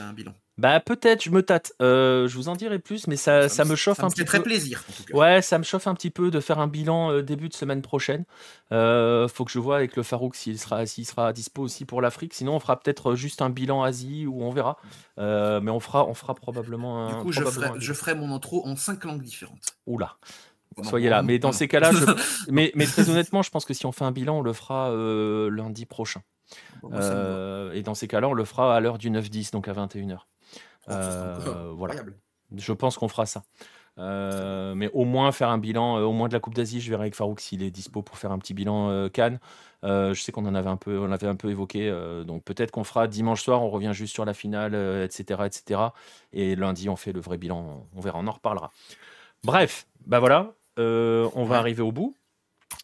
un 0.00 0.12
bilan. 0.12 0.34
Bah 0.56 0.78
peut-être, 0.78 1.24
je 1.24 1.30
me 1.30 1.42
tâte. 1.42 1.72
Euh, 1.82 2.28
je 2.28 2.36
vous 2.36 2.48
en 2.48 2.54
dirai 2.54 2.78
plus, 2.78 3.08
mais 3.08 3.16
ça, 3.16 3.48
ça, 3.48 3.64
me 3.64 3.74
chauffe 3.74 4.04
un 4.04 4.08
petit 4.08 4.20
peu. 4.20 4.26
très 4.26 4.42
plaisir. 4.42 4.84
En 4.88 4.92
tout 4.92 5.04
cas. 5.04 5.16
Ouais, 5.16 5.42
ça 5.42 5.58
me 5.58 5.64
chauffe 5.64 5.88
un 5.88 5.94
petit 5.94 6.10
peu 6.10 6.30
de 6.30 6.38
faire 6.38 6.60
un 6.60 6.68
bilan 6.68 7.10
euh, 7.10 7.22
début 7.22 7.48
de 7.48 7.54
semaine 7.54 7.82
prochaine. 7.82 8.24
Euh, 8.70 9.26
faut 9.26 9.44
que 9.44 9.50
je 9.50 9.58
vois 9.58 9.76
avec 9.76 9.96
le 9.96 10.04
Farouk 10.04 10.36
s'il 10.36 10.58
sera, 10.60 10.86
s'il 10.86 11.06
sera 11.06 11.32
dispo 11.32 11.62
aussi 11.62 11.84
pour 11.84 12.00
l'Afrique. 12.00 12.34
Sinon, 12.34 12.54
on 12.54 12.60
fera 12.60 12.78
peut-être 12.78 13.16
juste 13.16 13.42
un 13.42 13.50
bilan 13.50 13.82
Asie 13.82 14.26
ou 14.26 14.42
on 14.44 14.50
verra. 14.50 14.76
mais 15.18 15.70
on 15.70 15.80
fera, 15.80 16.06
on 16.06 16.14
fera 16.14 16.34
probablement. 16.34 17.08
Un, 17.08 17.08
du 17.08 17.22
coup, 17.24 17.32
je 17.32 17.42
ferai, 17.42 17.70
je 17.78 17.92
ferai 17.92 18.14
mon 18.14 18.32
intro 18.32 18.64
en 18.64 18.76
cinq 18.76 19.04
langues 19.04 19.22
différentes. 19.22 19.76
Oula. 19.86 20.16
Soyez 20.82 21.08
là. 21.08 21.22
Mais 21.22 21.40
dans 21.40 21.52
ces 21.52 21.66
cas-là, 21.66 21.90
mais, 22.48 22.70
mais 22.76 22.86
très 22.86 23.10
honnêtement, 23.10 23.42
je 23.42 23.50
pense 23.50 23.64
que 23.64 23.74
si 23.74 23.86
on 23.86 23.92
fait 23.92 24.04
un 24.04 24.12
bilan, 24.12 24.38
on 24.38 24.42
le 24.42 24.52
fera 24.52 24.92
lundi 25.50 25.84
prochain. 25.84 26.22
et 26.92 27.82
dans 27.82 27.94
ces 27.94 28.06
cas-là, 28.06 28.28
on 28.28 28.34
le 28.34 28.44
fera 28.44 28.76
à 28.76 28.78
l'heure 28.78 28.98
du 28.98 29.10
9-10, 29.10 29.50
donc 29.50 29.66
à 29.66 29.72
21h. 29.72 30.20
Euh, 30.88 31.72
voilà. 31.76 31.94
Je 32.56 32.72
pense 32.72 32.96
qu'on 32.96 33.08
fera 33.08 33.26
ça. 33.26 33.42
Euh, 33.96 34.74
mais 34.74 34.90
au 34.92 35.04
moins 35.04 35.30
faire 35.30 35.50
un 35.50 35.58
bilan, 35.58 35.98
euh, 35.98 36.02
au 36.02 36.12
moins 36.12 36.26
de 36.28 36.32
la 36.32 36.40
Coupe 36.40 36.54
d'Asie, 36.54 36.80
je 36.80 36.90
verrai 36.90 37.02
avec 37.02 37.14
Farouk 37.14 37.40
s'il 37.40 37.62
est 37.62 37.70
dispo 37.70 38.02
pour 38.02 38.18
faire 38.18 38.32
un 38.32 38.38
petit 38.38 38.54
bilan 38.54 39.08
Cannes. 39.10 39.38
je 39.82 40.14
sais 40.14 40.32
qu'on 40.32 40.46
en 40.46 40.54
avait 40.54 40.70
un 40.70 40.76
peu, 40.76 40.98
on 40.98 41.12
avait 41.12 41.28
un 41.28 41.36
peu 41.36 41.50
évoqué, 41.50 41.90
donc 42.26 42.42
peut-être 42.44 42.72
qu'on 42.72 42.84
fera 42.84 43.06
dimanche 43.06 43.42
soir, 43.42 43.62
on 43.62 43.70
revient 43.70 43.92
juste 43.92 44.12
sur 44.12 44.24
la 44.24 44.34
finale, 44.34 44.74
etc., 45.04 45.42
etc. 45.46 45.80
Et 46.32 46.56
lundi, 46.56 46.88
on 46.88 46.96
fait 46.96 47.12
le 47.12 47.20
vrai 47.20 47.38
bilan, 47.38 47.86
on 47.94 48.00
verra, 48.00 48.18
on 48.18 48.26
en 48.26 48.32
reparlera. 48.32 48.72
Bref, 49.44 49.86
bah 50.06 50.18
voilà, 50.18 50.54
on 50.76 51.44
va 51.44 51.58
arriver 51.58 51.82
au 51.82 51.92
bout 51.92 52.16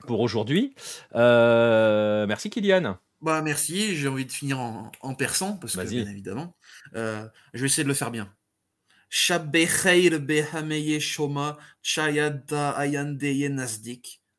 pour 0.06 0.20
aujourd'hui. 0.20 0.74
merci 1.12 2.50
Kylian. 2.50 2.98
Bah 3.20 3.42
merci, 3.42 3.96
j'ai 3.96 4.08
envie 4.08 4.24
de 4.24 4.32
finir 4.32 4.60
en, 4.60 4.90
en 5.02 5.14
persan, 5.14 5.58
parce 5.60 5.76
que 5.76 5.82
bien 5.82 6.06
évidemment. 6.06 6.54
Euh, 6.94 7.26
je 7.54 7.60
vais 7.60 7.66
essayer 7.66 7.84
de 7.84 7.88
le 7.88 7.94
faire 7.94 8.10
bien. 8.10 8.32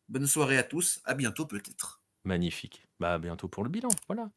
Bonne 0.09 0.27
soirée 0.27 0.57
à 0.57 0.63
tous, 0.63 1.01
à 1.05 1.13
bientôt 1.13 1.45
peut-être. 1.45 2.01
Magnifique. 2.23 2.85
Bah, 2.99 3.17
bientôt 3.17 3.47
pour 3.47 3.63
le 3.63 3.69
bilan, 3.69 3.89
voilà. 4.07 4.29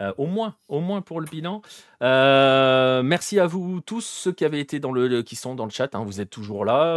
Euh, 0.00 0.12
au 0.16 0.26
moins, 0.26 0.54
au 0.68 0.80
moins 0.80 1.02
pour 1.02 1.20
le 1.20 1.26
bilan. 1.26 1.60
Euh, 2.02 3.02
merci 3.02 3.40
à 3.40 3.46
vous 3.46 3.80
tous 3.80 4.00
ceux 4.00 4.30
qui 4.30 4.44
avaient 4.44 4.60
été 4.60 4.78
dans 4.78 4.92
le, 4.92 5.22
qui 5.22 5.34
sont 5.34 5.56
dans 5.56 5.64
le 5.64 5.70
chat. 5.70 5.94
Hein, 5.94 6.04
vous 6.04 6.20
êtes 6.20 6.30
toujours 6.30 6.64
là. 6.64 6.96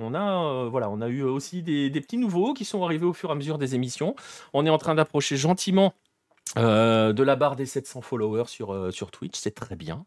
on 0.00 0.12
a, 0.12 0.68
voilà, 0.68 0.90
on 0.90 1.00
a 1.00 1.08
eu 1.08 1.22
aussi 1.22 1.62
des 1.62 2.00
petits 2.00 2.18
nouveaux 2.18 2.52
qui 2.52 2.64
sont 2.64 2.84
arrivés 2.84 3.06
au 3.06 3.12
fur 3.12 3.28
et 3.28 3.32
à 3.32 3.36
mesure 3.36 3.58
des 3.58 3.76
émissions. 3.76 4.16
On 4.52 4.66
est 4.66 4.70
en 4.70 4.78
train 4.78 4.96
d'approcher 4.96 5.36
gentiment 5.36 5.94
euh, 6.58 7.12
de 7.12 7.22
la 7.22 7.36
barre 7.36 7.54
des 7.54 7.66
700 7.66 8.00
followers 8.00 8.46
sur, 8.46 8.72
euh, 8.72 8.90
sur 8.90 9.10
Twitch, 9.10 9.38
c'est 9.38 9.54
très 9.54 9.76
bien. 9.76 10.04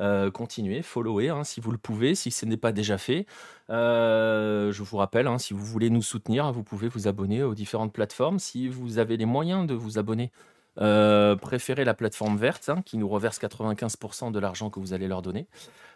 Euh, 0.00 0.30
continuez, 0.30 0.82
followez 0.82 1.28
hein, 1.28 1.44
si 1.44 1.60
vous 1.60 1.70
le 1.70 1.78
pouvez, 1.78 2.14
si 2.14 2.30
ce 2.30 2.46
n'est 2.46 2.56
pas 2.56 2.72
déjà 2.72 2.98
fait. 2.98 3.26
je 3.68 4.82
vous 4.82 4.96
rappelle, 4.96 5.26
hein, 5.28 5.38
si 5.38 5.54
vous 5.54 5.64
voulez 5.64 5.90
nous 5.90 6.02
soutenir, 6.02 6.52
vous 6.52 6.64
pouvez 6.64 6.88
vous 6.88 7.06
abonner 7.06 7.42
aux 7.42 7.54
différentes 7.54 7.92
plateformes. 7.92 8.38
Si 8.38 8.68
vous 8.68 8.98
avez 8.98 9.16
les 9.16 9.26
moyens 9.26 9.66
de 9.66 9.74
vous 9.74 9.98
abonner, 9.98 10.32
préférez 10.76 11.84
la 11.84 11.94
plateforme 11.94 12.36
verte 12.36 12.68
hein, 12.68 12.82
qui 12.84 12.98
nous 12.98 13.08
reverse 13.08 13.38
95% 13.38 14.32
de 14.32 14.38
l'argent 14.40 14.70
que 14.70 14.80
vous 14.80 14.92
allez 14.92 15.06
leur 15.06 15.22
donner 15.22 15.46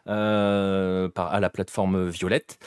à 0.07 1.41
la 1.41 1.51
plateforme 1.51 2.09
violette. 2.09 2.59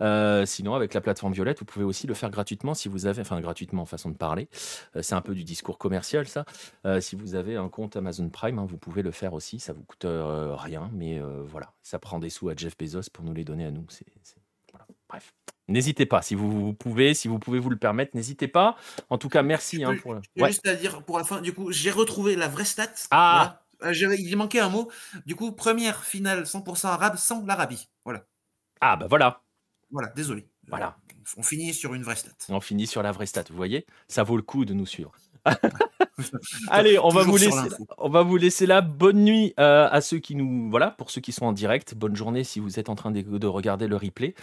Euh, 0.00 0.46
sinon, 0.46 0.74
avec 0.74 0.94
la 0.94 1.00
plateforme 1.00 1.32
Violette, 1.32 1.58
vous 1.60 1.64
pouvez 1.64 1.84
aussi 1.84 2.06
le 2.06 2.14
faire 2.14 2.30
gratuitement 2.30 2.74
si 2.74 2.88
vous 2.88 3.06
avez, 3.06 3.20
enfin 3.20 3.40
gratuitement 3.40 3.84
façon 3.84 4.10
de 4.10 4.16
parler. 4.16 4.48
Euh, 4.96 5.02
c'est 5.02 5.14
un 5.14 5.20
peu 5.20 5.34
du 5.34 5.44
discours 5.44 5.78
commercial 5.78 6.26
ça. 6.26 6.44
Euh, 6.86 7.00
si 7.00 7.16
vous 7.16 7.34
avez 7.34 7.56
un 7.56 7.68
compte 7.68 7.96
Amazon 7.96 8.28
Prime, 8.28 8.58
hein, 8.58 8.66
vous 8.68 8.78
pouvez 8.78 9.02
le 9.02 9.10
faire 9.10 9.34
aussi. 9.34 9.60
Ça 9.60 9.72
vous 9.72 9.82
coûte 9.82 10.06
rien, 10.06 10.90
mais 10.92 11.20
voilà, 11.44 11.72
ça 11.82 11.98
prend 11.98 12.18
des 12.18 12.30
sous 12.30 12.48
à 12.48 12.54
Jeff 12.56 12.76
Bezos 12.76 13.10
pour 13.12 13.24
nous 13.24 13.34
les 13.34 13.44
donner 13.44 13.66
à 13.66 13.70
nous. 13.70 13.84
C'est, 13.88 14.06
Bref. 15.08 15.34
N'hésitez 15.66 16.06
pas, 16.06 16.22
si 16.22 16.36
vous, 16.36 16.72
pouvez, 16.72 17.14
si 17.14 17.26
vous 17.26 17.38
pouvez 17.38 17.58
vous 17.58 17.70
le 17.70 17.76
permettre, 17.76 18.12
n'hésitez 18.14 18.48
pas. 18.48 18.76
En 19.08 19.18
tout 19.18 19.28
cas, 19.28 19.42
merci. 19.42 19.82
Hein, 19.82 19.96
pour... 20.00 20.16
Juste 20.36 20.66
à 20.66 20.74
dire 20.74 21.02
pour 21.02 21.18
la 21.18 21.24
fin, 21.24 21.40
du 21.40 21.52
coup, 21.52 21.72
j'ai 21.72 21.90
retrouvé 21.90 22.36
la 22.36 22.48
vraie 22.48 22.64
stat. 22.64 22.92
Ah 23.10 23.60
Il 23.84 24.36
manquait 24.36 24.60
un 24.60 24.68
mot. 24.68 24.90
Du 25.26 25.36
coup, 25.36 25.52
première 25.52 26.04
finale 26.04 26.42
100% 26.42 26.86
arabe 26.86 27.16
sans 27.16 27.44
l'Arabie. 27.44 27.88
Voilà. 28.04 28.24
Ah 28.80 28.96
bah 28.96 29.06
voilà. 29.08 29.42
Voilà, 29.90 30.08
désolé. 30.14 30.46
Voilà. 30.68 30.96
On 31.36 31.42
finit 31.42 31.74
sur 31.74 31.94
une 31.94 32.02
vraie 32.02 32.16
stat. 32.16 32.30
On 32.48 32.60
finit 32.60 32.86
sur 32.86 33.02
la 33.02 33.12
vraie 33.12 33.26
stat, 33.26 33.44
vous 33.50 33.56
voyez 33.56 33.86
Ça 34.08 34.22
vaut 34.22 34.36
le 34.36 34.42
coup 34.42 34.64
de 34.64 34.74
nous 34.74 34.86
suivre. 34.86 35.12
Allez, 36.68 36.98
on 36.98 37.08
va, 37.08 37.22
vous 37.22 37.36
laisser, 37.36 37.68
on 37.98 38.08
va 38.08 38.22
vous 38.22 38.36
laisser 38.36 38.66
là. 38.66 38.80
Bonne 38.80 39.24
nuit 39.24 39.54
euh, 39.58 39.88
à 39.90 40.00
ceux 40.00 40.18
qui 40.18 40.34
nous. 40.34 40.70
Voilà, 40.70 40.90
pour 40.90 41.10
ceux 41.10 41.20
qui 41.20 41.32
sont 41.32 41.46
en 41.46 41.52
direct. 41.52 41.94
Bonne 41.94 42.16
journée 42.16 42.44
si 42.44 42.60
vous 42.60 42.78
êtes 42.78 42.88
en 42.88 42.94
train 42.94 43.10
de, 43.10 43.46
regarder 43.46 43.86
le 43.86 43.96
replay. 43.96 44.34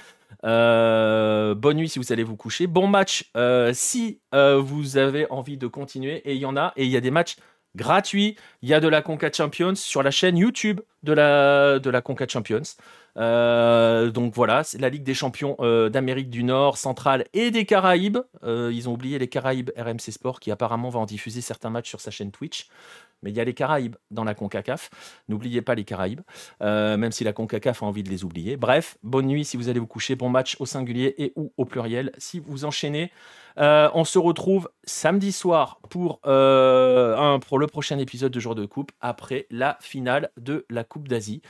Euh, 0.43 1.55
bonne 1.55 1.77
nuit 1.77 1.89
si 1.89 1.99
vous 1.99 2.11
allez 2.11 2.23
vous 2.23 2.35
coucher. 2.35 2.67
Bon 2.67 2.87
match 2.87 3.29
euh, 3.35 3.71
si 3.73 4.19
vous 4.33 4.97
avez 4.97 5.29
envie 5.29 5.57
de 5.57 5.67
continuer. 5.67 6.17
Et 6.29 6.35
il 6.35 6.39
y 6.39 6.45
en 6.45 6.57
a. 6.57 6.73
Et 6.75 6.85
il 6.85 6.91
y 6.91 6.97
a 6.97 7.01
des 7.01 7.11
matchs 7.11 7.37
gratuit. 7.75 8.35
Il 8.61 8.69
y 8.69 8.73
a 8.73 8.79
de 8.79 8.87
la 8.87 9.01
Conca 9.01 9.31
Champions 9.31 9.75
sur 9.75 10.03
la 10.03 10.11
chaîne 10.11 10.37
YouTube 10.37 10.81
de 11.03 11.13
la, 11.13 11.79
de 11.79 11.99
Conca 11.99 12.27
Champions. 12.27 12.63
Euh, 13.17 14.11
donc 14.11 14.33
voilà, 14.33 14.63
c'est 14.63 14.77
la 14.77 14.89
Ligue 14.89 15.03
des 15.03 15.15
champions 15.15 15.55
euh, 15.59 15.89
d'Amérique 15.89 16.29
du 16.29 16.43
Nord, 16.43 16.77
centrale 16.77 17.25
et 17.33 17.49
des 17.51 17.65
Caraïbes. 17.65 18.19
Euh, 18.43 18.71
ils 18.73 18.87
ont 18.89 18.93
oublié 18.93 19.17
les 19.17 19.27
Caraïbes 19.27 19.71
RMC 19.75 20.11
Sport 20.11 20.39
qui 20.39 20.51
apparemment 20.51 20.89
va 20.89 20.99
en 20.99 21.05
diffuser 21.05 21.41
certains 21.41 21.69
matchs 21.69 21.89
sur 21.89 21.99
sa 21.99 22.11
chaîne 22.11 22.31
Twitch. 22.31 22.67
Mais 23.23 23.31
il 23.31 23.37
y 23.37 23.39
a 23.39 23.43
les 23.43 23.53
Caraïbes 23.53 23.95
dans 24.11 24.23
la 24.23 24.33
CONCACAF. 24.33 24.89
N'oubliez 25.27 25.61
pas 25.61 25.75
les 25.75 25.83
Caraïbes, 25.83 26.21
même 26.61 27.11
si 27.11 27.23
la 27.23 27.33
CONCACAF 27.33 27.83
a 27.83 27.85
envie 27.85 28.03
de 28.03 28.09
les 28.09 28.23
oublier. 28.23 28.57
Bref, 28.57 28.97
bonne 29.03 29.27
nuit 29.27 29.45
si 29.45 29.57
vous 29.57 29.69
allez 29.69 29.79
vous 29.79 29.87
coucher. 29.87 30.15
Bon 30.15 30.29
match 30.29 30.55
au 30.59 30.65
singulier 30.65 31.15
et 31.17 31.33
ou 31.35 31.53
au 31.57 31.65
pluriel 31.65 32.11
si 32.17 32.39
vous 32.39 32.65
enchaînez. 32.65 33.11
on 33.57 34.03
se 34.03 34.19
retrouve 34.19 34.69
samedi 34.83 35.31
soir 35.31 35.79
pour, 35.89 36.19
un, 36.23 37.39
pour 37.39 37.59
le 37.59 37.67
prochain 37.67 37.97
épisode 37.97 38.31
de 38.31 38.39
Jour 38.39 38.55
de 38.55 38.65
Coupe 38.65 38.91
après 39.01 39.47
la 39.49 39.77
finale 39.81 40.29
de 40.37 40.65
la 40.69 40.83
Coupe 40.83 41.07
d'Asie. 41.07 41.41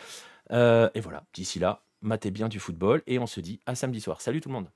Euh, 0.52 0.90
et 0.94 1.00
voilà, 1.00 1.24
d'ici 1.34 1.60
là, 1.60 1.84
matez 2.02 2.32
bien 2.32 2.48
du 2.48 2.60
football 2.60 3.04
et 3.08 3.20
on 3.20 3.28
se 3.28 3.40
dit 3.40 3.60
à 3.66 3.76
samedi 3.76 4.02
soir. 4.02 4.22
Salut 4.22 4.42
tout 4.42 4.50
le 4.50 4.56
monde 4.56 4.70